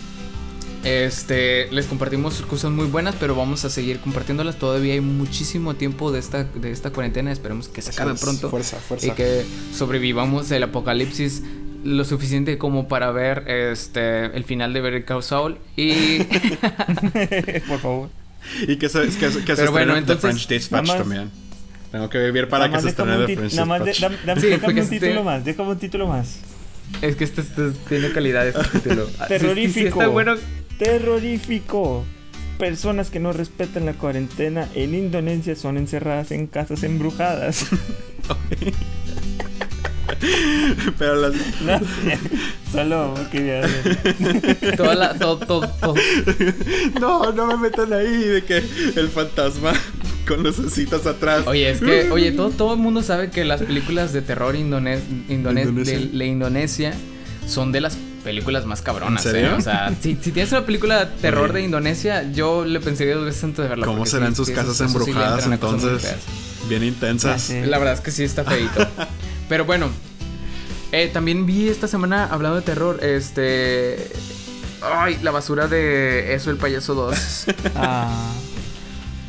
Este, 0.84 1.70
les 1.72 1.88
compartimos 1.88 2.42
cosas 2.44 2.72
muy 2.72 2.86
buenas, 2.88 3.16
pero 3.20 3.36
vamos 3.36 3.66
a 3.66 3.70
seguir 3.70 4.00
compartiéndolas. 4.00 4.58
Todavía 4.58 4.94
hay 4.94 5.02
muchísimo 5.02 5.76
tiempo 5.76 6.12
de 6.12 6.20
esta, 6.20 6.46
de 6.46 6.72
esta 6.72 6.92
cuarentena. 6.92 7.32
Esperemos 7.32 7.68
que 7.68 7.82
se 7.82 7.92
acabe 7.92 8.16
pronto. 8.16 8.50
Fuerza, 8.50 8.78
fuerza. 8.78 9.08
y 9.08 9.12
que 9.12 9.46
sobrevivamos 9.74 10.50
el 10.52 10.64
apocalipsis 10.64 11.44
lo 11.84 12.04
suficiente 12.04 12.58
como 12.58 12.88
para 12.90 13.10
ver 13.12 13.46
este 13.50 14.26
el 14.36 14.44
final 14.44 14.74
de 14.74 14.82
Better 14.82 15.06
Call 15.06 15.24
Saul 15.24 15.58
y 15.78 16.24
Por 17.68 17.80
favor. 17.80 18.10
Y 18.68 18.78
que 18.78 18.90
se, 18.90 19.02
que, 19.10 19.30
que 19.46 19.56
se 19.56 19.68
bueno, 19.70 20.02
The 20.04 20.16
French 20.18 20.48
Dispatch 20.48 20.88
más- 20.88 20.98
también. 20.98 21.30
Tengo 21.92 22.10
que 22.10 22.20
vivir 22.20 22.48
para 22.50 22.70
que 22.70 22.80
se 22.80 22.88
déjame 22.88 23.12
estrene 23.14 23.28
The 23.28 23.36
French 23.38 23.54
Nada 23.54 23.66
más, 23.66 23.80
de- 23.84 23.92
Dispatch. 23.92 24.12
dam- 24.12 24.26
dam- 24.26 24.40
Sí, 24.42 24.48
déjame 24.48 24.82
un 24.82 24.90
título 24.90 25.12
este- 25.12 25.24
más, 25.24 25.46
déjame 25.46 25.70
un 25.72 25.78
título 25.80 26.08
más. 26.08 26.40
es 27.02 27.16
que 27.16 27.24
este, 27.24 27.42
este 27.42 27.72
tiene 27.88 28.12
calidad 28.12 28.48
este 28.48 28.64
título. 28.80 29.06
Sí, 29.08 29.12
sí, 29.12 29.18
sí, 29.20 29.28
Terrorífico. 29.28 29.88
está 29.88 30.08
bueno. 30.08 30.36
Terrorífico. 30.80 32.04
Personas 32.58 33.10
que 33.10 33.20
no 33.20 33.32
respetan 33.32 33.86
la 33.86 33.94
cuarentena 33.94 34.68
en 34.76 34.96
Indonesia 34.96 35.56
son 35.56 35.78
encerradas 35.78 36.32
en 36.32 36.48
casas 36.48 36.82
embrujadas. 36.84 37.68
Pero 40.98 41.16
las, 41.16 41.34
No 41.62 41.80
solo 42.72 43.14
quería. 43.32 43.62
Toda 44.76 44.96
la, 44.96 45.14
todo, 45.18 45.38
todo, 45.38 45.70
todo. 45.80 45.94
no, 47.00 47.32
no 47.32 47.48
me 47.48 47.58
metan 47.58 47.94
ahí 47.94 48.08
de 48.18 48.44
que 48.44 48.58
el 48.58 49.08
fantasma 49.10 49.72
con 50.28 50.44
lucecitas 50.44 51.06
atrás. 51.06 51.48
Oye, 51.48 51.70
es 51.70 51.80
que, 51.80 52.12
oye, 52.12 52.32
todo, 52.34 52.50
todo 52.50 52.74
el 52.74 52.80
mundo 52.80 53.02
sabe 53.02 53.30
que 53.30 53.46
las 53.46 53.62
películas 53.62 54.12
de 54.12 54.22
terror 54.22 54.56
indone- 54.56 55.00
indone- 55.30 55.62
Indonesia. 55.64 55.98
de, 56.00 56.06
de 56.08 56.26
Indonesia 56.26 56.94
son 57.48 57.72
de 57.72 57.82
las 57.82 57.98
películas 58.30 58.66
más 58.66 58.82
cabronas, 58.84 59.26
¿En 59.26 59.32
serio? 59.32 59.50
¿eh? 59.50 59.54
O 59.58 59.62
sea, 59.62 59.92
si, 60.00 60.16
si 60.22 60.32
tienes 60.32 60.52
una 60.52 60.64
película 60.66 61.06
de 61.06 61.12
terror 61.20 61.52
de 61.52 61.64
Indonesia, 61.64 62.32
yo 62.32 62.64
le 62.64 62.80
pensaría 62.80 63.16
dos 63.16 63.26
veces 63.26 63.44
antes 63.44 63.64
de 63.64 63.70
verla. 63.70 63.86
¿Cómo 63.88 64.06
serán 64.06 64.34
sí, 64.34 64.38
sus 64.38 64.52
casas 64.52 64.78
sí 64.78 64.84
embrujadas 64.84 65.46
entonces? 65.48 66.16
Bien 66.68 66.84
intensas. 66.84 67.50
La 67.50 67.80
verdad 67.80 67.96
es 67.96 68.02
que 68.02 68.12
sí 68.12 68.24
está 68.24 68.44
feito. 68.44 68.88
Pero 69.50 69.66
bueno, 69.66 69.90
eh, 70.92 71.10
también 71.12 71.48
vi 71.48 71.68
esta 71.70 71.88
semana 71.88 72.26
hablando 72.26 72.58
de 72.58 72.62
terror, 72.62 73.04
este... 73.04 74.08
Ay, 74.82 75.18
la 75.24 75.32
basura 75.32 75.68
de 75.68 76.34
Eso 76.36 76.52
el 76.52 76.58
Payaso 76.58 76.94
2. 76.94 77.46
Ah, 77.76 78.32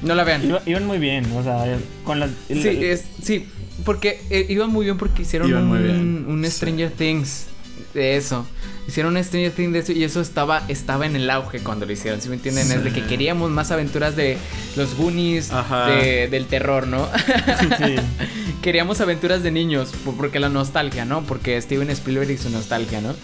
No 0.03 0.15
la 0.15 0.25
vean. 0.25 0.45
iba- 0.45 0.63
iban 0.67 0.87
muy 0.87 0.99
bien, 0.99 1.25
o 1.37 1.43
sea, 1.43 1.65
con 2.05 2.21
las. 2.21 2.31
el- 2.49 2.63
Sí, 2.63 2.69
es, 2.85 3.05
sí, 3.23 3.47
porque 3.85 4.21
eh, 4.31 4.47
iban 4.49 4.71
muy 4.71 4.85
bien 4.85 4.97
porque 4.99 5.23
hicieron 5.23 5.53
un, 5.53 5.65
muy 5.67 5.79
bien, 5.81 6.25
un 6.29 6.45
sí. 6.45 6.51
Stranger 6.53 6.91
Things 6.93 7.47
de 7.95 8.17
eso. 8.17 8.47
Hicieron 8.89 9.17
un 9.17 9.23
Stranger 9.25 9.53
Things 9.53 9.73
de 9.73 9.79
eso 9.81 9.93
y 9.93 10.03
eso 10.05 10.21
estaba, 10.21 10.63
estaba 10.69 11.07
en 11.07 11.15
el 11.17 11.31
auge 11.31 11.61
cuando 11.61 11.87
lo 11.87 11.93
hicieron, 11.93 12.21
¿sí 12.21 12.29
me 12.29 12.35
entienden? 12.37 12.71
Es 12.73 12.83
de 12.85 12.93
que 12.93 13.05
queríamos 13.07 13.51
más 13.51 13.71
aventuras 13.71 14.17
de 14.17 14.37
los 14.77 14.95
Goonies, 14.97 15.51
de- 15.87 16.29
del 16.29 16.47
terror, 16.47 16.87
¿no? 16.87 17.07
sí. 17.79 17.97
queríamos 18.63 19.01
aventuras 19.01 19.43
de 19.43 19.51
niños, 19.53 19.91
por- 20.05 20.17
porque 20.17 20.41
la 20.41 20.49
nostalgia, 20.49 21.05
¿no? 21.05 21.23
Porque 21.23 21.61
Steven 21.61 21.91
Spielberg 21.91 22.31
y 22.31 22.39
su 22.39 22.51
nostalgia, 22.51 23.01
¿no? 23.01 23.15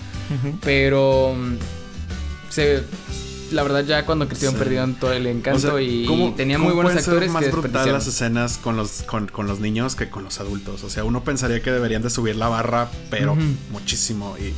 Pero... 0.62 1.35
mm, 1.37 1.55
Se, 2.51 2.83
la 3.52 3.62
verdad 3.62 3.85
ya 3.85 4.05
cuando 4.06 4.27
crecieron 4.28 4.55
Sí. 4.55 4.59
perdieron 4.59 4.94
todo 4.94 5.12
el 5.12 5.27
encanto 5.27 5.59
O 5.59 5.78
sea, 5.78 5.81
y 5.81 6.05
¿cómo- 6.06 6.32
tenían 6.35 6.60
cómo 6.60 6.74
muy 6.74 6.82
buenos 6.82 6.97
actores 7.01 7.31
más 7.31 7.44
que 7.44 7.51
brutal 7.51 7.93
las 7.93 8.06
escenas 8.06 8.59
con 8.59 8.77
los, 8.77 9.02
con, 9.02 9.27
con 9.28 9.47
los 9.47 9.60
niños 9.60 9.94
que 9.94 10.09
con 10.10 10.24
los 10.24 10.40
adultos. 10.40 10.82
O 10.85 10.90
sea, 10.90 11.05
uno 11.05 11.23
pensaría 11.24 11.62
que 11.62 11.70
deberían 11.73 12.02
de 12.02 12.10
subir 12.10 12.36
la 12.36 12.48
barra, 12.48 12.89
pero 13.10 13.36
muchísimo. 13.70 14.36
Y 14.39 14.52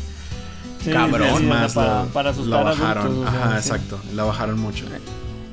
Sí, 0.84 0.92
Cabrón. 0.92 1.28
sí, 1.38 1.44
más, 1.44 1.72
para, 1.74 2.04
la, 2.04 2.10
para 2.12 2.30
asustar 2.30 2.64
la 2.64 2.70
a 2.70 2.74
bajaron. 2.74 3.04
adultos, 3.06 3.28
o 3.28 3.30
sea, 3.32 3.44
Ajá, 3.46 3.60
sí. 3.62 3.68
exacto. 3.68 4.00
La 4.14 4.22
bajaron 4.24 4.58
mucho. 4.60 4.84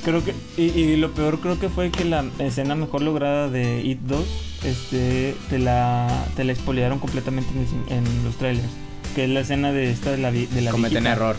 Creo 0.04 0.24
que. 0.24 0.36
Y, 0.56 0.66
y 0.80 0.98
lo 0.98 1.12
peor 1.16 1.40
creo 1.40 1.60
que 1.60 1.68
fue 1.68 1.90
que 1.90 2.06
la 2.06 2.24
escena 2.38 2.76
mejor 2.76 3.02
lograda 3.02 3.50
de 3.50 3.82
It 3.82 4.00
2 4.02 4.24
este, 4.64 5.36
te 5.50 5.58
la, 5.58 6.26
te 6.36 6.44
la 6.44 6.52
expoliaron 6.52 7.00
completamente 7.00 7.50
en, 7.90 8.04
los 8.24 8.36
trailers. 8.36 8.68
Que 9.16 9.24
es 9.24 9.30
la 9.32 9.40
escena 9.40 9.72
de 9.72 9.92
esta 9.92 10.12
de 10.12 10.18
la, 10.18 10.32
de 10.32 10.48
la 10.62 10.70
cometen 10.72 11.04
viejita. 11.04 11.12
error. 11.14 11.36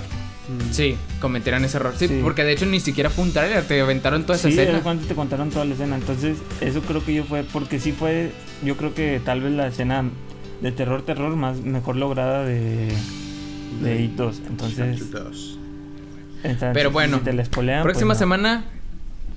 Sí, 0.71 0.97
cometieron 1.21 1.65
ese 1.65 1.77
error. 1.79 1.95
Sí, 1.99 2.07
Sí. 2.09 2.21
porque 2.23 2.45
de 2.45 2.53
hecho 2.53 2.67
ni 2.67 2.79
siquiera 2.81 3.11
fue 3.11 3.25
un 3.25 3.33
trailer, 3.33 3.65
te 3.65 3.81
aventaron 3.81 4.23
toda 4.23 4.39
esa 4.39 4.49
Sí, 4.49 4.59
escena. 4.59 4.79
es 4.79 4.83
cuando 4.85 5.05
te 5.07 5.15
contaron 5.15 5.51
toda 5.51 5.65
la 5.65 5.75
escena. 5.75 5.97
Entonces, 5.97 6.39
eso 6.61 6.81
creo 6.83 7.05
que 7.05 7.15
yo 7.15 7.25
fue. 7.25 7.43
Porque 7.43 7.81
sí 7.81 7.93
fue. 7.93 8.31
Yo 8.65 8.77
creo 8.77 8.95
que 8.95 9.21
tal 9.25 9.41
vez 9.41 9.53
la 9.53 9.67
escena 9.67 10.05
de 10.63 10.73
terror, 10.73 11.03
terror 11.03 11.35
más 11.37 11.59
mejor 11.61 11.97
lograda 11.97 12.45
de. 12.45 12.89
De 13.83 14.03
It 14.03 14.13
2. 14.13 14.43
Entonces. 14.49 15.03
entonces, 15.03 15.59
Pero 16.73 16.91
si 16.91 16.93
bueno, 16.93 17.21
te 17.21 17.33
la 17.33 17.45
spoilean, 17.45 17.83
Próxima 17.83 18.09
pues 18.15 18.19
no. 18.19 18.21
semana 18.21 18.65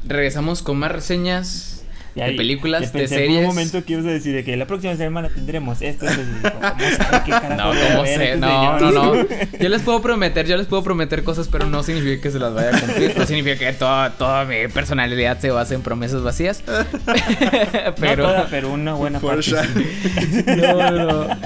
regresamos 0.07 0.61
con 0.61 0.77
más 0.77 0.91
reseñas 0.91 1.78
de 2.15 2.23
ahí- 2.23 2.37
películas, 2.37 2.91
de 2.93 3.07
series. 3.07 3.39
un 3.39 3.45
momento 3.45 3.83
que 3.85 3.93
ibas 3.93 4.05
a 4.05 4.09
decir 4.09 4.33
de 4.35 4.43
que 4.43 4.55
la 4.57 4.65
próxima 4.65 4.95
semana 4.95 5.29
tendremos 5.29 5.81
esto. 5.81 6.05
esto, 6.07 6.21
y 6.21 6.25
digo, 6.25 6.49
¿Cómo 6.51 6.61
sabe 6.97 7.21
qué 7.25 7.55
No, 7.55 7.63
¿cómo 7.69 8.05
sé? 8.05 8.13
este 8.13 8.37
No, 8.37 8.79
no, 8.79 8.89
señor? 8.89 8.93
no. 9.29 9.59
Yo 9.59 9.69
les 9.69 9.81
puedo 9.81 10.01
prometer, 10.01 10.45
yo 10.47 10.57
les 10.57 10.67
puedo 10.67 10.83
prometer 10.83 11.23
cosas, 11.23 11.47
pero 11.51 11.65
no 11.65 11.83
significa 11.83 12.21
que 12.21 12.31
se 12.31 12.39
las 12.39 12.53
vaya 12.53 12.75
a 12.75 12.79
cumplir. 12.79 13.17
No 13.17 13.25
significa 13.25 13.57
que 13.57 13.73
toda, 13.73 14.11
toda 14.11 14.45
mi 14.45 14.67
personalidad 14.73 15.39
se 15.39 15.51
base 15.51 15.75
en 15.75 15.81
promesas 15.81 16.21
vacías. 16.23 16.63
No 17.89 17.95
pero. 17.99 18.23
toda, 18.25 18.47
pero 18.49 18.71
una 18.71 18.93
buena 18.93 19.19
parte. 19.19 19.43
sí. 19.43 19.53
No, 20.57 20.91
no, 20.91 21.05
no. 21.27 21.37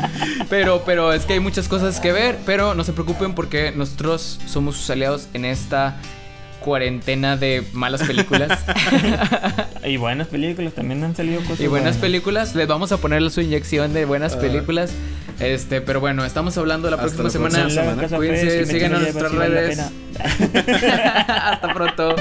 Pero, 0.50 0.84
pero 0.86 1.14
es 1.14 1.26
que 1.26 1.34
hay 1.34 1.40
muchas 1.40 1.68
cosas 1.68 2.00
que 2.00 2.12
ver, 2.12 2.38
pero 2.46 2.74
no 2.76 2.84
se 2.84 2.94
preocupen 2.94 3.34
porque 3.34 3.72
nosotros 3.76 4.40
somos 4.46 4.76
sus 4.78 4.90
aliados 4.90 5.28
en 5.34 5.46
esta 5.46 5.98
cuarentena 6.64 7.38
de 7.38 7.64
malas 7.74 8.02
películas. 8.04 8.60
y 9.86 9.98
buenas 9.98 10.28
películas, 10.28 10.74
también 10.74 11.04
han 11.04 11.16
salido 11.16 11.42
cosas. 11.42 11.60
Y 11.60 11.68
buenas, 11.68 11.98
películas, 11.98 12.56
les 12.56 12.68
vamos 12.68 12.92
a 12.92 12.98
poner 12.98 13.30
su 13.30 13.42
inyección 13.42 13.94
de 13.94 14.06
buenas 14.06 14.36
ah. 14.36 14.40
películas. 14.40 14.92
Este, 15.40 15.82
pero 15.82 16.00
bueno, 16.00 16.26
estamos 16.26 16.58
hablando 16.58 16.90
la 16.90 16.98
próxima 16.98 17.30
semana. 17.30 17.70
semana. 17.70 18.08
Cuídense, 18.08 18.66
si 18.66 18.78
en 18.78 18.92
nuestras 18.92 19.32
redes. 19.32 19.80
Hasta 21.28 21.74
pronto. 21.74 22.16